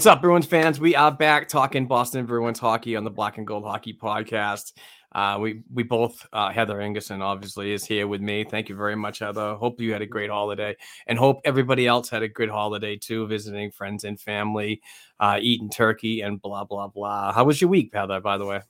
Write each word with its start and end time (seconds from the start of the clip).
What's 0.00 0.06
up, 0.06 0.22
Bruins 0.22 0.46
fans? 0.46 0.80
We 0.80 0.96
are 0.96 1.12
back 1.12 1.46
talking 1.46 1.86
Boston 1.86 2.24
Bruins 2.24 2.58
hockey 2.58 2.96
on 2.96 3.04
the 3.04 3.10
Black 3.10 3.36
and 3.36 3.46
Gold 3.46 3.64
Hockey 3.64 3.92
Podcast. 3.92 4.72
Uh, 5.12 5.36
we 5.38 5.62
we 5.70 5.82
both 5.82 6.26
uh, 6.32 6.50
Heather 6.50 6.78
Ingerson 6.78 7.20
obviously 7.20 7.72
is 7.72 7.84
here 7.84 8.08
with 8.08 8.22
me. 8.22 8.44
Thank 8.44 8.70
you 8.70 8.76
very 8.76 8.96
much, 8.96 9.18
Heather. 9.18 9.56
Hope 9.56 9.78
you 9.78 9.92
had 9.92 10.00
a 10.00 10.06
great 10.06 10.30
holiday, 10.30 10.74
and 11.06 11.18
hope 11.18 11.42
everybody 11.44 11.86
else 11.86 12.08
had 12.08 12.22
a 12.22 12.28
good 12.28 12.48
holiday 12.48 12.96
too, 12.96 13.26
visiting 13.26 13.70
friends 13.70 14.04
and 14.04 14.18
family, 14.18 14.80
uh, 15.18 15.36
eating 15.38 15.68
turkey, 15.68 16.22
and 16.22 16.40
blah 16.40 16.64
blah 16.64 16.88
blah. 16.88 17.34
How 17.34 17.44
was 17.44 17.60
your 17.60 17.68
week, 17.68 17.90
Heather? 17.92 18.20
By 18.20 18.38
the 18.38 18.46
way, 18.46 18.62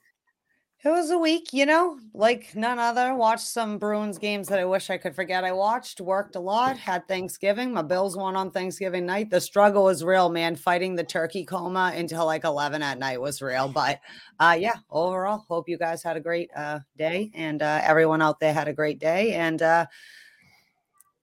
It 0.83 0.89
was 0.89 1.11
a 1.11 1.17
week, 1.17 1.53
you 1.53 1.67
know, 1.67 1.99
like 2.11 2.55
none 2.55 2.79
other. 2.79 3.13
Watched 3.13 3.45
some 3.45 3.77
Bruins 3.77 4.17
games 4.17 4.47
that 4.47 4.57
I 4.57 4.65
wish 4.65 4.89
I 4.89 4.97
could 4.97 5.13
forget 5.13 5.43
I 5.43 5.51
watched. 5.51 6.01
Worked 6.01 6.35
a 6.35 6.39
lot. 6.39 6.75
Had 6.75 7.07
Thanksgiving. 7.07 7.71
My 7.71 7.83
Bills 7.83 8.17
won 8.17 8.35
on 8.35 8.49
Thanksgiving 8.49 9.05
night. 9.05 9.29
The 9.29 9.39
struggle 9.39 9.83
was 9.83 10.03
real, 10.03 10.29
man. 10.29 10.55
Fighting 10.55 10.95
the 10.95 11.03
turkey 11.03 11.45
coma 11.45 11.93
until 11.95 12.25
like 12.25 12.45
11 12.45 12.81
at 12.81 12.97
night 12.97 13.21
was 13.21 13.43
real. 13.43 13.67
But 13.67 13.99
uh, 14.39 14.57
yeah, 14.59 14.73
overall, 14.89 15.45
hope 15.47 15.69
you 15.69 15.77
guys 15.77 16.01
had 16.01 16.17
a 16.17 16.19
great 16.19 16.49
uh, 16.55 16.79
day 16.97 17.29
and 17.35 17.61
uh, 17.61 17.81
everyone 17.83 18.23
out 18.23 18.39
there 18.39 18.53
had 18.53 18.67
a 18.67 18.73
great 18.73 18.97
day. 18.97 19.33
And 19.33 19.61
uh, 19.61 19.85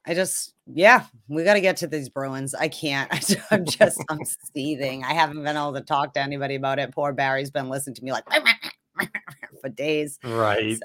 I 0.06 0.14
just, 0.14 0.54
yeah, 0.72 1.06
we 1.26 1.42
got 1.42 1.54
to 1.54 1.60
get 1.60 1.78
to 1.78 1.88
these 1.88 2.08
Bruins. 2.08 2.54
I 2.54 2.68
can't. 2.68 3.10
I'm 3.50 3.64
just, 3.64 4.04
I'm 4.08 4.20
seething. 4.54 5.02
I 5.02 5.14
haven't 5.14 5.42
been 5.42 5.56
able 5.56 5.74
to 5.74 5.80
talk 5.80 6.14
to 6.14 6.20
anybody 6.20 6.54
about 6.54 6.78
it. 6.78 6.92
Poor 6.92 7.12
Barry's 7.12 7.50
been 7.50 7.68
listening 7.68 7.96
to 7.96 8.04
me 8.04 8.12
like 8.12 8.24
for 9.60 9.68
days. 9.68 10.18
right? 10.24 10.78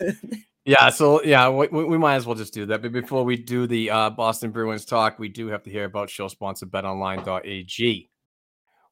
So- 0.00 0.12
Yeah, 0.68 0.88
so 0.90 1.22
yeah, 1.22 1.48
we, 1.48 1.68
we 1.68 1.96
might 1.96 2.16
as 2.16 2.26
well 2.26 2.34
just 2.34 2.52
do 2.52 2.66
that. 2.66 2.82
But 2.82 2.90
before 2.90 3.22
we 3.22 3.36
do 3.36 3.68
the 3.68 3.88
uh, 3.88 4.10
Boston 4.10 4.50
Bruins 4.50 4.84
talk, 4.84 5.16
we 5.16 5.28
do 5.28 5.46
have 5.46 5.62
to 5.62 5.70
hear 5.70 5.84
about 5.84 6.10
show 6.10 6.26
sponsor 6.26 6.66
BetOnline.ag. 6.66 8.10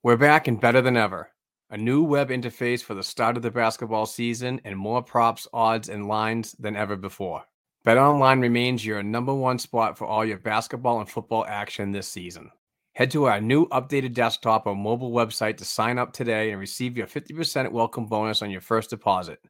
We're 0.04 0.16
back 0.16 0.46
and 0.46 0.60
better 0.60 0.80
than 0.80 0.96
ever. 0.96 1.30
A 1.70 1.76
new 1.76 2.04
web 2.04 2.28
interface 2.28 2.80
for 2.80 2.94
the 2.94 3.02
start 3.02 3.36
of 3.36 3.42
the 3.42 3.50
basketball 3.50 4.06
season 4.06 4.60
and 4.64 4.76
more 4.78 5.02
props, 5.02 5.48
odds, 5.52 5.88
and 5.88 6.06
lines 6.06 6.52
than 6.60 6.76
ever 6.76 6.94
before. 6.94 7.42
BetOnline 7.84 8.40
remains 8.40 8.86
your 8.86 9.02
number 9.02 9.34
one 9.34 9.58
spot 9.58 9.98
for 9.98 10.06
all 10.06 10.24
your 10.24 10.38
basketball 10.38 11.00
and 11.00 11.10
football 11.10 11.44
action 11.48 11.90
this 11.90 12.06
season. 12.06 12.52
Head 12.94 13.10
to 13.10 13.24
our 13.24 13.40
new 13.40 13.66
updated 13.70 14.14
desktop 14.14 14.68
or 14.68 14.76
mobile 14.76 15.10
website 15.10 15.56
to 15.56 15.64
sign 15.64 15.98
up 15.98 16.12
today 16.12 16.52
and 16.52 16.60
receive 16.60 16.96
your 16.96 17.08
50% 17.08 17.72
welcome 17.72 18.06
bonus 18.06 18.40
on 18.40 18.52
your 18.52 18.60
first 18.60 18.90
deposit. 18.90 19.40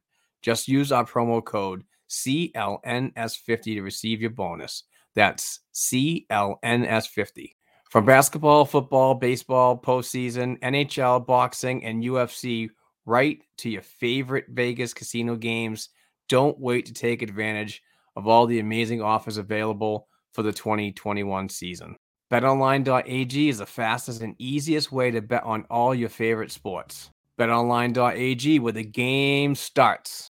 Just 0.41 0.67
use 0.67 0.91
our 0.91 1.05
promo 1.05 1.45
code 1.45 1.83
CLNS50 2.09 3.63
to 3.63 3.81
receive 3.81 4.19
your 4.19 4.31
bonus. 4.31 4.85
That's 5.13 5.59
CLNS50. 5.75 7.51
From 7.91 8.03
basketball, 8.03 8.65
football, 8.65 9.13
baseball, 9.13 9.79
postseason, 9.79 10.59
NHL, 10.61 11.27
boxing, 11.27 11.85
and 11.85 12.03
UFC, 12.03 12.69
right 13.05 13.43
to 13.57 13.69
your 13.69 13.83
favorite 13.83 14.45
Vegas 14.49 14.91
casino 14.91 15.35
games, 15.35 15.89
don't 16.29 16.59
wait 16.59 16.87
to 16.87 16.93
take 16.93 17.21
advantage 17.21 17.83
of 18.15 18.27
all 18.27 18.47
the 18.47 18.59
amazing 18.59 19.03
offers 19.03 19.37
available 19.37 20.07
for 20.33 20.41
the 20.41 20.51
2021 20.51 21.47
season. 21.49 21.95
BetOnline.ag 22.31 23.49
is 23.49 23.59
the 23.59 23.65
fastest 23.65 24.21
and 24.21 24.35
easiest 24.39 24.91
way 24.91 25.11
to 25.11 25.21
bet 25.21 25.43
on 25.43 25.65
all 25.69 25.93
your 25.93 26.09
favorite 26.09 26.51
sports. 26.51 27.11
BetOnline.ag, 27.39 28.59
where 28.59 28.73
the 28.73 28.83
game 28.83 29.53
starts. 29.53 30.27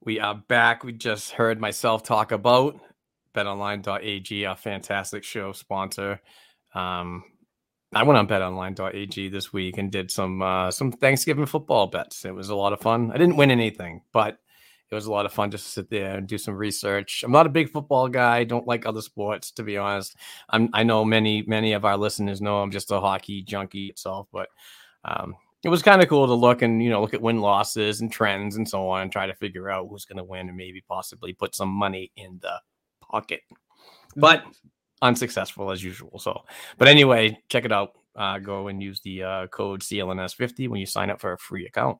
We 0.00 0.18
are 0.18 0.34
back. 0.34 0.82
We 0.82 0.92
just 0.92 1.32
heard 1.32 1.60
myself 1.60 2.02
talk 2.02 2.32
about 2.32 2.80
betonline.ag, 3.34 4.44
a 4.44 4.56
fantastic 4.56 5.22
show 5.22 5.52
sponsor. 5.52 6.20
Um, 6.74 7.24
I 7.94 8.02
went 8.02 8.18
on 8.18 8.26
betonline.ag 8.26 9.28
this 9.28 9.52
week 9.52 9.78
and 9.78 9.92
did 9.92 10.10
some 10.10 10.42
uh, 10.42 10.70
some 10.70 10.90
Thanksgiving 10.90 11.46
football 11.46 11.86
bets. 11.86 12.24
It 12.24 12.34
was 12.34 12.48
a 12.48 12.56
lot 12.56 12.72
of 12.72 12.80
fun. 12.80 13.12
I 13.12 13.18
didn't 13.18 13.36
win 13.36 13.50
anything, 13.50 14.02
but 14.12 14.38
it 14.90 14.94
was 14.94 15.06
a 15.06 15.12
lot 15.12 15.26
of 15.26 15.32
fun 15.32 15.50
just 15.50 15.64
to 15.64 15.70
sit 15.70 15.90
there 15.90 16.16
and 16.16 16.26
do 16.26 16.38
some 16.38 16.54
research. 16.54 17.24
I'm 17.24 17.32
not 17.32 17.46
a 17.46 17.50
big 17.50 17.70
football 17.70 18.08
guy. 18.08 18.44
Don't 18.44 18.66
like 18.66 18.86
other 18.86 19.02
sports, 19.02 19.50
to 19.52 19.62
be 19.62 19.76
honest. 19.76 20.16
I'm, 20.50 20.68
I 20.72 20.84
know 20.84 21.04
many 21.04 21.42
many 21.46 21.72
of 21.72 21.84
our 21.84 21.96
listeners 21.96 22.40
know 22.40 22.62
I'm 22.62 22.70
just 22.70 22.92
a 22.92 23.00
hockey 23.00 23.42
junkie 23.42 23.88
itself, 23.88 24.28
but 24.32 24.48
um, 25.04 25.34
it 25.66 25.68
was 25.68 25.82
kind 25.82 26.00
of 26.00 26.08
cool 26.08 26.28
to 26.28 26.34
look 26.34 26.62
and 26.62 26.82
you 26.82 26.90
know 26.90 27.00
look 27.00 27.12
at 27.12 27.20
win 27.20 27.40
losses 27.40 28.00
and 28.00 28.12
trends 28.12 28.56
and 28.56 28.68
so 28.68 28.88
on 28.88 29.02
and 29.02 29.12
try 29.12 29.26
to 29.26 29.34
figure 29.34 29.68
out 29.68 29.88
who's 29.90 30.04
going 30.04 30.16
to 30.16 30.24
win 30.24 30.48
and 30.48 30.56
maybe 30.56 30.82
possibly 30.86 31.32
put 31.32 31.56
some 31.56 31.68
money 31.68 32.12
in 32.16 32.38
the 32.40 32.60
pocket 33.00 33.40
but 34.14 34.44
unsuccessful 35.02 35.70
as 35.70 35.82
usual 35.82 36.18
so 36.18 36.42
but 36.78 36.86
anyway 36.86 37.36
check 37.48 37.64
it 37.64 37.72
out 37.72 37.92
uh, 38.14 38.38
go 38.38 38.68
and 38.68 38.82
use 38.82 39.00
the 39.00 39.22
uh, 39.22 39.46
code 39.48 39.80
clns50 39.80 40.68
when 40.68 40.78
you 40.80 40.86
sign 40.86 41.10
up 41.10 41.20
for 41.20 41.32
a 41.32 41.38
free 41.38 41.66
account 41.66 41.98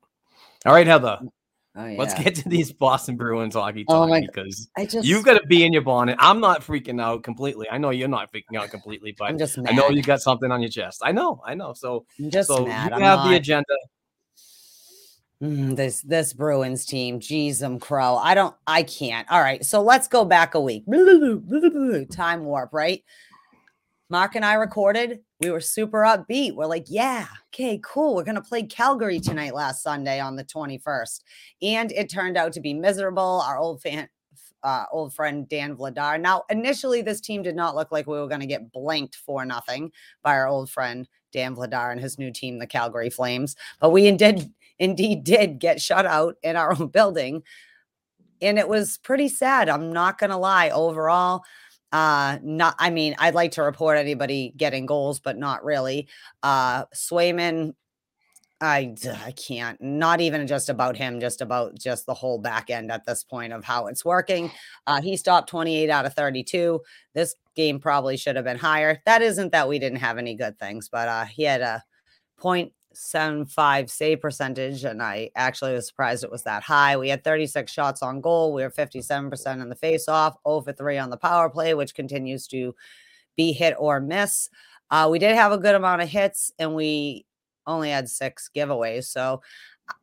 all 0.64 0.72
right 0.72 0.86
heather 0.86 1.18
Oh, 1.78 1.94
let's 1.98 2.14
get 2.14 2.34
to 2.36 2.48
these 2.48 2.72
boston 2.72 3.16
bruins 3.16 3.54
hockey 3.54 3.84
Oh 3.88 3.94
talk 4.00 4.08
my- 4.08 4.20
because 4.20 4.68
I 4.76 4.86
just, 4.86 5.06
you've 5.06 5.24
got 5.24 5.34
to 5.40 5.46
be 5.46 5.64
in 5.64 5.72
your 5.72 5.82
bonnet 5.82 6.16
i'm 6.18 6.40
not 6.40 6.62
freaking 6.62 7.00
out 7.00 7.22
completely 7.22 7.68
i 7.70 7.76
know 7.76 7.90
you're 7.90 8.08
not 8.08 8.32
freaking 8.32 8.58
out 8.58 8.70
completely 8.70 9.14
but 9.18 9.26
I'm 9.26 9.38
just 9.38 9.58
i 9.66 9.72
know 9.72 9.90
you 9.90 10.02
got 10.02 10.20
something 10.22 10.50
on 10.50 10.62
your 10.62 10.70
chest 10.70 11.02
i 11.04 11.12
know 11.12 11.42
i 11.44 11.54
know 11.54 11.74
so 11.74 12.06
I'm 12.18 12.30
just 12.30 12.48
so 12.48 12.64
mad. 12.64 12.88
you 12.88 12.94
I'm 12.94 13.02
have 13.02 13.28
the 13.28 13.36
agenda 13.36 13.76
Mm, 15.42 15.76
this 15.76 16.00
this 16.00 16.32
Bruins 16.32 16.86
team, 16.86 17.20
jeez, 17.20 17.62
um, 17.62 17.78
crow. 17.78 18.16
I 18.16 18.34
don't, 18.34 18.54
I 18.66 18.82
can't. 18.82 19.30
All 19.30 19.40
right, 19.40 19.62
so 19.64 19.82
let's 19.82 20.08
go 20.08 20.24
back 20.24 20.54
a 20.54 20.60
week. 20.60 20.84
Time 22.10 22.44
warp, 22.44 22.72
right? 22.72 23.04
Mark 24.08 24.36
and 24.36 24.44
I 24.44 24.54
recorded. 24.54 25.20
We 25.40 25.50
were 25.50 25.60
super 25.60 26.02
upbeat. 26.02 26.54
We're 26.54 26.66
like, 26.66 26.86
yeah, 26.88 27.26
okay, 27.52 27.80
cool. 27.84 28.14
We're 28.14 28.24
gonna 28.24 28.40
play 28.40 28.62
Calgary 28.62 29.18
tonight. 29.18 29.54
Last 29.54 29.82
Sunday 29.82 30.20
on 30.20 30.36
the 30.36 30.44
twenty 30.44 30.78
first, 30.78 31.24
and 31.60 31.90
it 31.92 32.08
turned 32.08 32.36
out 32.36 32.52
to 32.52 32.60
be 32.60 32.72
miserable. 32.72 33.42
Our 33.46 33.58
old 33.58 33.82
fan, 33.82 34.08
uh, 34.62 34.84
old 34.92 35.12
friend 35.12 35.48
Dan 35.48 35.76
Vladar. 35.76 36.20
Now, 36.20 36.44
initially, 36.50 37.02
this 37.02 37.20
team 37.20 37.42
did 37.42 37.56
not 37.56 37.74
look 37.74 37.90
like 37.90 38.06
we 38.06 38.18
were 38.18 38.28
going 38.28 38.40
to 38.40 38.46
get 38.46 38.72
blanked 38.72 39.16
for 39.16 39.44
nothing 39.44 39.90
by 40.22 40.34
our 40.34 40.46
old 40.46 40.70
friend 40.70 41.08
Dan 41.32 41.54
Vladar 41.56 41.92
and 41.92 42.00
his 42.00 42.18
new 42.18 42.32
team, 42.32 42.58
the 42.58 42.66
Calgary 42.66 43.10
Flames. 43.10 43.56
But 43.80 43.90
we 43.90 44.06
indeed, 44.06 44.50
indeed 44.78 45.24
did 45.24 45.58
get 45.58 45.80
shut 45.80 46.06
out 46.06 46.36
in 46.42 46.56
our 46.56 46.72
own 46.72 46.88
building. 46.88 47.42
And 48.40 48.58
it 48.58 48.68
was 48.68 48.98
pretty 48.98 49.28
sad. 49.28 49.68
I'm 49.68 49.92
not 49.92 50.18
going 50.18 50.30
to 50.30 50.36
lie. 50.36 50.70
Overall, 50.70 51.42
uh, 51.92 52.38
not, 52.42 52.74
I 52.78 52.90
mean, 52.90 53.14
I'd 53.18 53.34
like 53.34 53.52
to 53.52 53.62
report 53.62 53.98
anybody 53.98 54.52
getting 54.56 54.86
goals, 54.86 55.20
but 55.20 55.38
not 55.38 55.64
really. 55.64 56.08
Uh, 56.42 56.84
Swayman, 56.94 57.74
I, 58.60 58.94
I 59.24 59.32
can't, 59.32 59.80
not 59.80 60.20
even 60.20 60.46
just 60.46 60.68
about 60.68 60.96
him, 60.96 61.20
just 61.20 61.40
about 61.40 61.78
just 61.78 62.06
the 62.06 62.14
whole 62.14 62.38
back 62.38 62.70
end 62.70 62.90
at 62.90 63.04
this 63.04 63.22
point 63.22 63.52
of 63.52 63.64
how 63.64 63.86
it's 63.86 64.04
working. 64.04 64.50
Uh, 64.86 65.00
he 65.02 65.16
stopped 65.16 65.48
28 65.48 65.90
out 65.90 66.06
of 66.06 66.14
32. 66.14 66.80
This 67.14 67.34
game 67.54 67.78
probably 67.78 68.16
should 68.16 68.36
have 68.36 68.44
been 68.44 68.58
higher. 68.58 69.00
That 69.04 69.22
isn't 69.22 69.52
that 69.52 69.68
we 69.68 69.78
didn't 69.78 69.98
have 69.98 70.18
any 70.18 70.34
good 70.34 70.58
things, 70.58 70.88
but 70.88 71.08
uh, 71.08 71.24
he 71.26 71.42
had 71.42 71.60
a 71.60 71.82
0.75 72.96 73.90
save 73.90 74.20
percentage, 74.20 74.84
and 74.84 75.02
I 75.02 75.30
actually 75.36 75.74
was 75.74 75.86
surprised 75.86 76.24
it 76.24 76.30
was 76.30 76.42
that 76.44 76.62
high. 76.62 76.96
We 76.96 77.08
had 77.08 77.24
36 77.24 77.70
shots 77.70 78.02
on 78.02 78.20
goal. 78.20 78.52
We 78.52 78.62
were 78.62 78.70
57% 78.70 79.62
in 79.62 79.68
the 79.68 79.74
face 79.74 80.08
off, 80.08 80.36
0 80.46 80.62
for 80.62 80.72
3 80.72 80.98
on 80.98 81.10
the 81.10 81.16
power 81.16 81.48
play, 81.50 81.74
which 81.74 81.94
continues 81.94 82.46
to 82.48 82.74
be 83.36 83.52
hit 83.52 83.74
or 83.78 84.00
miss. 84.00 84.48
Uh, 84.90 85.08
we 85.10 85.18
did 85.18 85.34
have 85.34 85.52
a 85.52 85.58
good 85.58 85.74
amount 85.74 86.02
of 86.02 86.08
hits, 86.08 86.52
and 86.58 86.74
we 86.74 87.26
only 87.66 87.90
had 87.90 88.08
six 88.08 88.50
giveaways. 88.54 89.04
So 89.04 89.42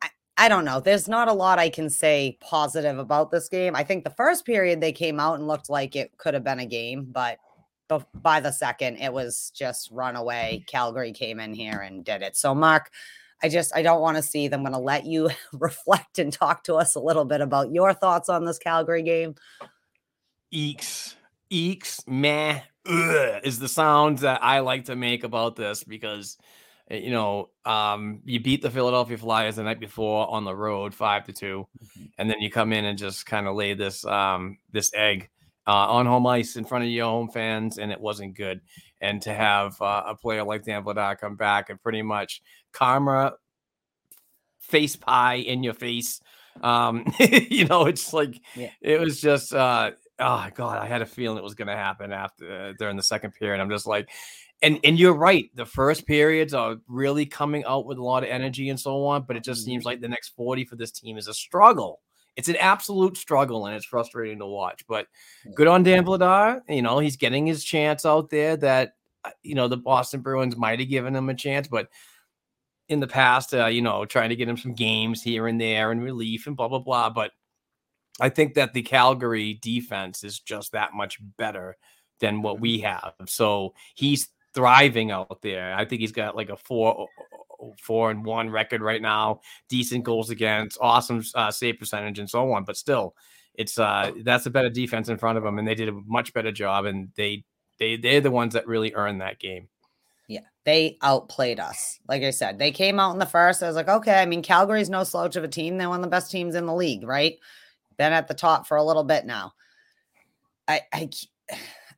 I, 0.01 0.09
I 0.37 0.49
don't 0.49 0.65
know. 0.65 0.79
There's 0.79 1.07
not 1.07 1.27
a 1.27 1.33
lot 1.33 1.59
I 1.59 1.69
can 1.69 1.89
say 1.89 2.37
positive 2.41 2.97
about 2.97 3.31
this 3.31 3.49
game. 3.49 3.75
I 3.75 3.83
think 3.83 4.03
the 4.03 4.09
first 4.09 4.45
period 4.45 4.81
they 4.81 4.91
came 4.91 5.19
out 5.19 5.35
and 5.35 5.47
looked 5.47 5.69
like 5.69 5.95
it 5.95 6.17
could 6.17 6.33
have 6.33 6.43
been 6.43 6.59
a 6.59 6.65
game, 6.65 7.07
but 7.11 7.37
by 8.13 8.39
the 8.39 8.51
second, 8.51 8.97
it 8.97 9.11
was 9.11 9.51
just 9.55 9.89
run 9.91 10.15
away. 10.15 10.63
Calgary 10.67 11.11
came 11.11 11.39
in 11.39 11.53
here 11.53 11.79
and 11.79 12.03
did 12.03 12.21
it. 12.21 12.35
So, 12.35 12.53
Mark, 12.53 12.91
I 13.41 13.49
just 13.49 13.75
I 13.75 13.81
don't 13.81 14.01
want 14.01 14.17
to 14.17 14.23
see 14.23 14.47
them. 14.47 14.61
I'm 14.61 14.71
going 14.71 14.73
to 14.73 14.85
let 14.85 15.05
you 15.05 15.29
reflect 15.53 16.19
and 16.19 16.31
talk 16.31 16.63
to 16.65 16.75
us 16.75 16.95
a 16.95 16.99
little 16.99 17.25
bit 17.25 17.41
about 17.41 17.71
your 17.71 17.93
thoughts 17.93 18.29
on 18.29 18.45
this 18.45 18.59
Calgary 18.59 19.03
game. 19.03 19.35
Eeks, 20.53 21.15
eeks, 21.51 22.07
meh, 22.07 22.61
ugh, 22.85 23.41
is 23.43 23.59
the 23.59 23.67
sound 23.67 24.19
that 24.19 24.43
I 24.43 24.59
like 24.59 24.85
to 24.85 24.95
make 24.95 25.23
about 25.23 25.55
this 25.55 25.83
because 25.83 26.37
Eh, 26.89 26.97
you 26.97 27.11
know, 27.11 27.49
um, 27.65 28.21
you 28.25 28.39
beat 28.39 28.61
the 28.61 28.69
Philadelphia 28.69 29.17
Flyers 29.17 29.55
the 29.55 29.63
night 29.63 29.79
before 29.79 30.29
on 30.29 30.43
the 30.43 30.55
road, 30.55 30.93
five 30.93 31.25
to 31.25 31.33
2 31.33 31.65
mm-hmm. 31.83 32.03
and 32.17 32.29
then 32.29 32.39
you 32.39 32.51
come 32.51 32.73
in 32.73 32.85
and 32.85 32.97
just 32.97 33.25
kind 33.25 33.47
of 33.47 33.55
lay 33.55 33.73
this 33.73 34.05
um, 34.05 34.57
this 34.71 34.91
egg 34.93 35.29
uh, 35.67 35.87
on 35.87 36.05
home 36.05 36.27
ice 36.27 36.55
in 36.55 36.65
front 36.65 36.83
of 36.83 36.89
your 36.89 37.05
home 37.05 37.29
fans, 37.29 37.77
and 37.77 37.91
it 37.91 37.99
wasn't 37.99 38.35
good. 38.35 38.61
And 39.01 39.21
to 39.23 39.33
have 39.33 39.81
uh, 39.81 40.03
a 40.07 40.15
player 40.15 40.43
like 40.43 40.63
Dan 40.63 40.83
Vladar 40.83 41.17
come 41.17 41.35
back 41.35 41.69
and 41.69 41.81
pretty 41.81 42.01
much 42.01 42.41
karma 42.71 43.33
face 44.59 44.95
pie 44.95 45.35
in 45.35 45.63
your 45.63 45.73
face, 45.73 46.21
um, 46.61 47.05
you 47.19 47.65
know, 47.65 47.85
it's 47.85 48.13
like 48.13 48.39
yeah. 48.55 48.69
it 48.81 48.99
was 48.99 49.19
just. 49.19 49.53
Uh, 49.53 49.91
oh 50.19 50.47
god, 50.55 50.79
I 50.79 50.87
had 50.87 51.01
a 51.01 51.05
feeling 51.05 51.37
it 51.37 51.43
was 51.43 51.55
going 51.55 51.67
to 51.67 51.75
happen 51.75 52.11
after 52.11 52.51
uh, 52.51 52.73
during 52.77 52.97
the 52.97 53.03
second 53.03 53.31
period. 53.31 53.61
I'm 53.61 53.69
just 53.69 53.87
like, 53.87 54.09
and 54.61 54.79
and 54.83 54.97
you're 54.97 55.15
right. 55.15 55.49
The 55.55 55.65
first 55.65 56.05
periods 56.05 56.53
are 56.53 56.77
really 56.87 57.25
coming 57.25 57.63
out 57.65 57.85
with 57.85 57.97
a 57.97 58.03
lot 58.03 58.23
of 58.23 58.29
energy 58.29 58.69
and 58.69 58.79
so 58.79 59.05
on, 59.05 59.23
but 59.27 59.35
it 59.35 59.43
just 59.43 59.65
seems 59.65 59.81
mm-hmm. 59.81 59.87
like 59.87 60.01
the 60.01 60.07
next 60.07 60.29
40 60.35 60.65
for 60.65 60.75
this 60.75 60.91
team 60.91 61.17
is 61.17 61.27
a 61.27 61.33
struggle. 61.33 62.01
It's 62.35 62.49
an 62.49 62.55
absolute 62.55 63.17
struggle, 63.17 63.67
and 63.67 63.75
it's 63.75 63.85
frustrating 63.85 64.39
to 64.39 64.45
watch. 64.45 64.85
But 64.87 65.07
good 65.55 65.67
on 65.67 65.83
Dan 65.83 66.05
Vladar. 66.05 66.61
You 66.67 66.81
know, 66.81 66.99
he's 66.99 67.17
getting 67.17 67.45
his 67.45 67.63
chance 67.63 68.05
out 68.05 68.29
there 68.29 68.57
that 68.57 68.93
uh, 69.23 69.31
you 69.43 69.55
know 69.55 69.67
the 69.67 69.77
Boston 69.77 70.21
Bruins 70.21 70.57
might 70.57 70.79
have 70.79 70.89
given 70.89 71.15
him 71.15 71.29
a 71.29 71.35
chance, 71.35 71.67
but 71.67 71.89
in 72.89 72.99
the 72.99 73.07
past, 73.07 73.53
uh, 73.53 73.67
you 73.67 73.81
know, 73.81 74.05
trying 74.05 74.29
to 74.29 74.35
get 74.35 74.49
him 74.49 74.57
some 74.57 74.73
games 74.73 75.21
here 75.21 75.47
and 75.47 75.59
there 75.59 75.91
and 75.91 76.03
relief 76.03 76.47
and 76.47 76.57
blah 76.57 76.67
blah 76.67 76.79
blah. 76.79 77.09
But 77.09 77.31
I 78.19 78.29
think 78.29 78.55
that 78.55 78.73
the 78.73 78.81
Calgary 78.81 79.55
defense 79.61 80.23
is 80.23 80.39
just 80.39 80.71
that 80.71 80.93
much 80.93 81.19
better 81.37 81.77
than 82.19 82.41
what 82.41 82.59
we 82.59 82.79
mm-hmm. 82.79 82.87
have. 82.87 83.13
So 83.27 83.73
he's 83.95 84.29
thriving 84.53 85.11
out 85.11 85.41
there. 85.41 85.73
I 85.73 85.85
think 85.85 86.01
he's 86.01 86.11
got 86.11 86.35
like 86.35 86.49
a 86.49 86.57
four 86.57 87.07
four 87.81 88.11
and 88.11 88.25
one 88.25 88.49
record 88.49 88.81
right 88.81 89.01
now, 89.01 89.41
decent 89.69 90.03
goals 90.03 90.29
against, 90.29 90.77
awesome 90.81 91.23
uh, 91.35 91.51
save 91.51 91.79
percentage, 91.79 92.19
and 92.19 92.29
so 92.29 92.51
on. 92.53 92.63
But 92.63 92.77
still, 92.77 93.15
it's 93.55 93.77
uh 93.77 94.11
that's 94.23 94.45
a 94.45 94.49
better 94.49 94.69
defense 94.69 95.09
in 95.09 95.17
front 95.17 95.37
of 95.37 95.43
them, 95.43 95.59
and 95.59 95.67
they 95.67 95.75
did 95.75 95.89
a 95.89 96.01
much 96.05 96.33
better 96.33 96.51
job, 96.51 96.85
and 96.85 97.09
they 97.15 97.43
they 97.79 97.97
they're 97.97 98.21
the 98.21 98.31
ones 98.31 98.53
that 98.53 98.67
really 98.67 98.93
earned 98.93 99.21
that 99.21 99.39
game. 99.39 99.67
Yeah, 100.27 100.41
they 100.65 100.97
outplayed 101.01 101.59
us. 101.59 101.99
Like 102.07 102.23
I 102.23 102.31
said, 102.31 102.57
they 102.57 102.71
came 102.71 102.99
out 102.99 103.11
in 103.11 103.19
the 103.19 103.25
first. 103.25 103.61
I 103.61 103.67
was 103.67 103.75
like, 103.75 103.89
okay. 103.89 104.21
I 104.21 104.25
mean, 104.25 104.41
Calgary's 104.41 104.89
no 104.89 105.03
slouch 105.03 105.35
of 105.35 105.43
a 105.43 105.49
team. 105.49 105.77
They're 105.77 105.89
one 105.89 105.99
of 105.99 106.03
the 106.03 106.09
best 106.09 106.31
teams 106.31 106.55
in 106.55 106.65
the 106.65 106.73
league, 106.73 107.03
right? 107.03 107.37
Been 107.97 108.13
at 108.13 108.27
the 108.27 108.33
top 108.33 108.67
for 108.67 108.77
a 108.77 108.83
little 108.83 109.03
bit 109.03 109.25
now. 109.25 109.53
I 110.67 110.81
I 110.93 111.09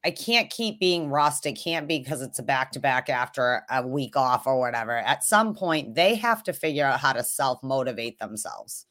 I 0.05 0.11
can't 0.11 0.51
keep 0.51 0.79
being 0.79 1.09
rust. 1.09 1.47
It 1.47 1.53
can't 1.53 1.87
be 1.87 1.97
because 1.97 2.21
it's 2.21 2.37
a 2.37 2.43
back 2.43 2.71
to 2.73 2.79
back 2.79 3.09
after 3.09 3.63
a 3.71 3.85
week 3.85 4.15
off 4.15 4.45
or 4.45 4.59
whatever. 4.59 4.97
At 4.97 5.23
some 5.23 5.55
point, 5.55 5.95
they 5.95 6.13
have 6.13 6.43
to 6.43 6.53
figure 6.53 6.85
out 6.85 6.99
how 6.99 7.11
to 7.11 7.23
self 7.23 7.63
motivate 7.63 8.19
themselves. 8.19 8.85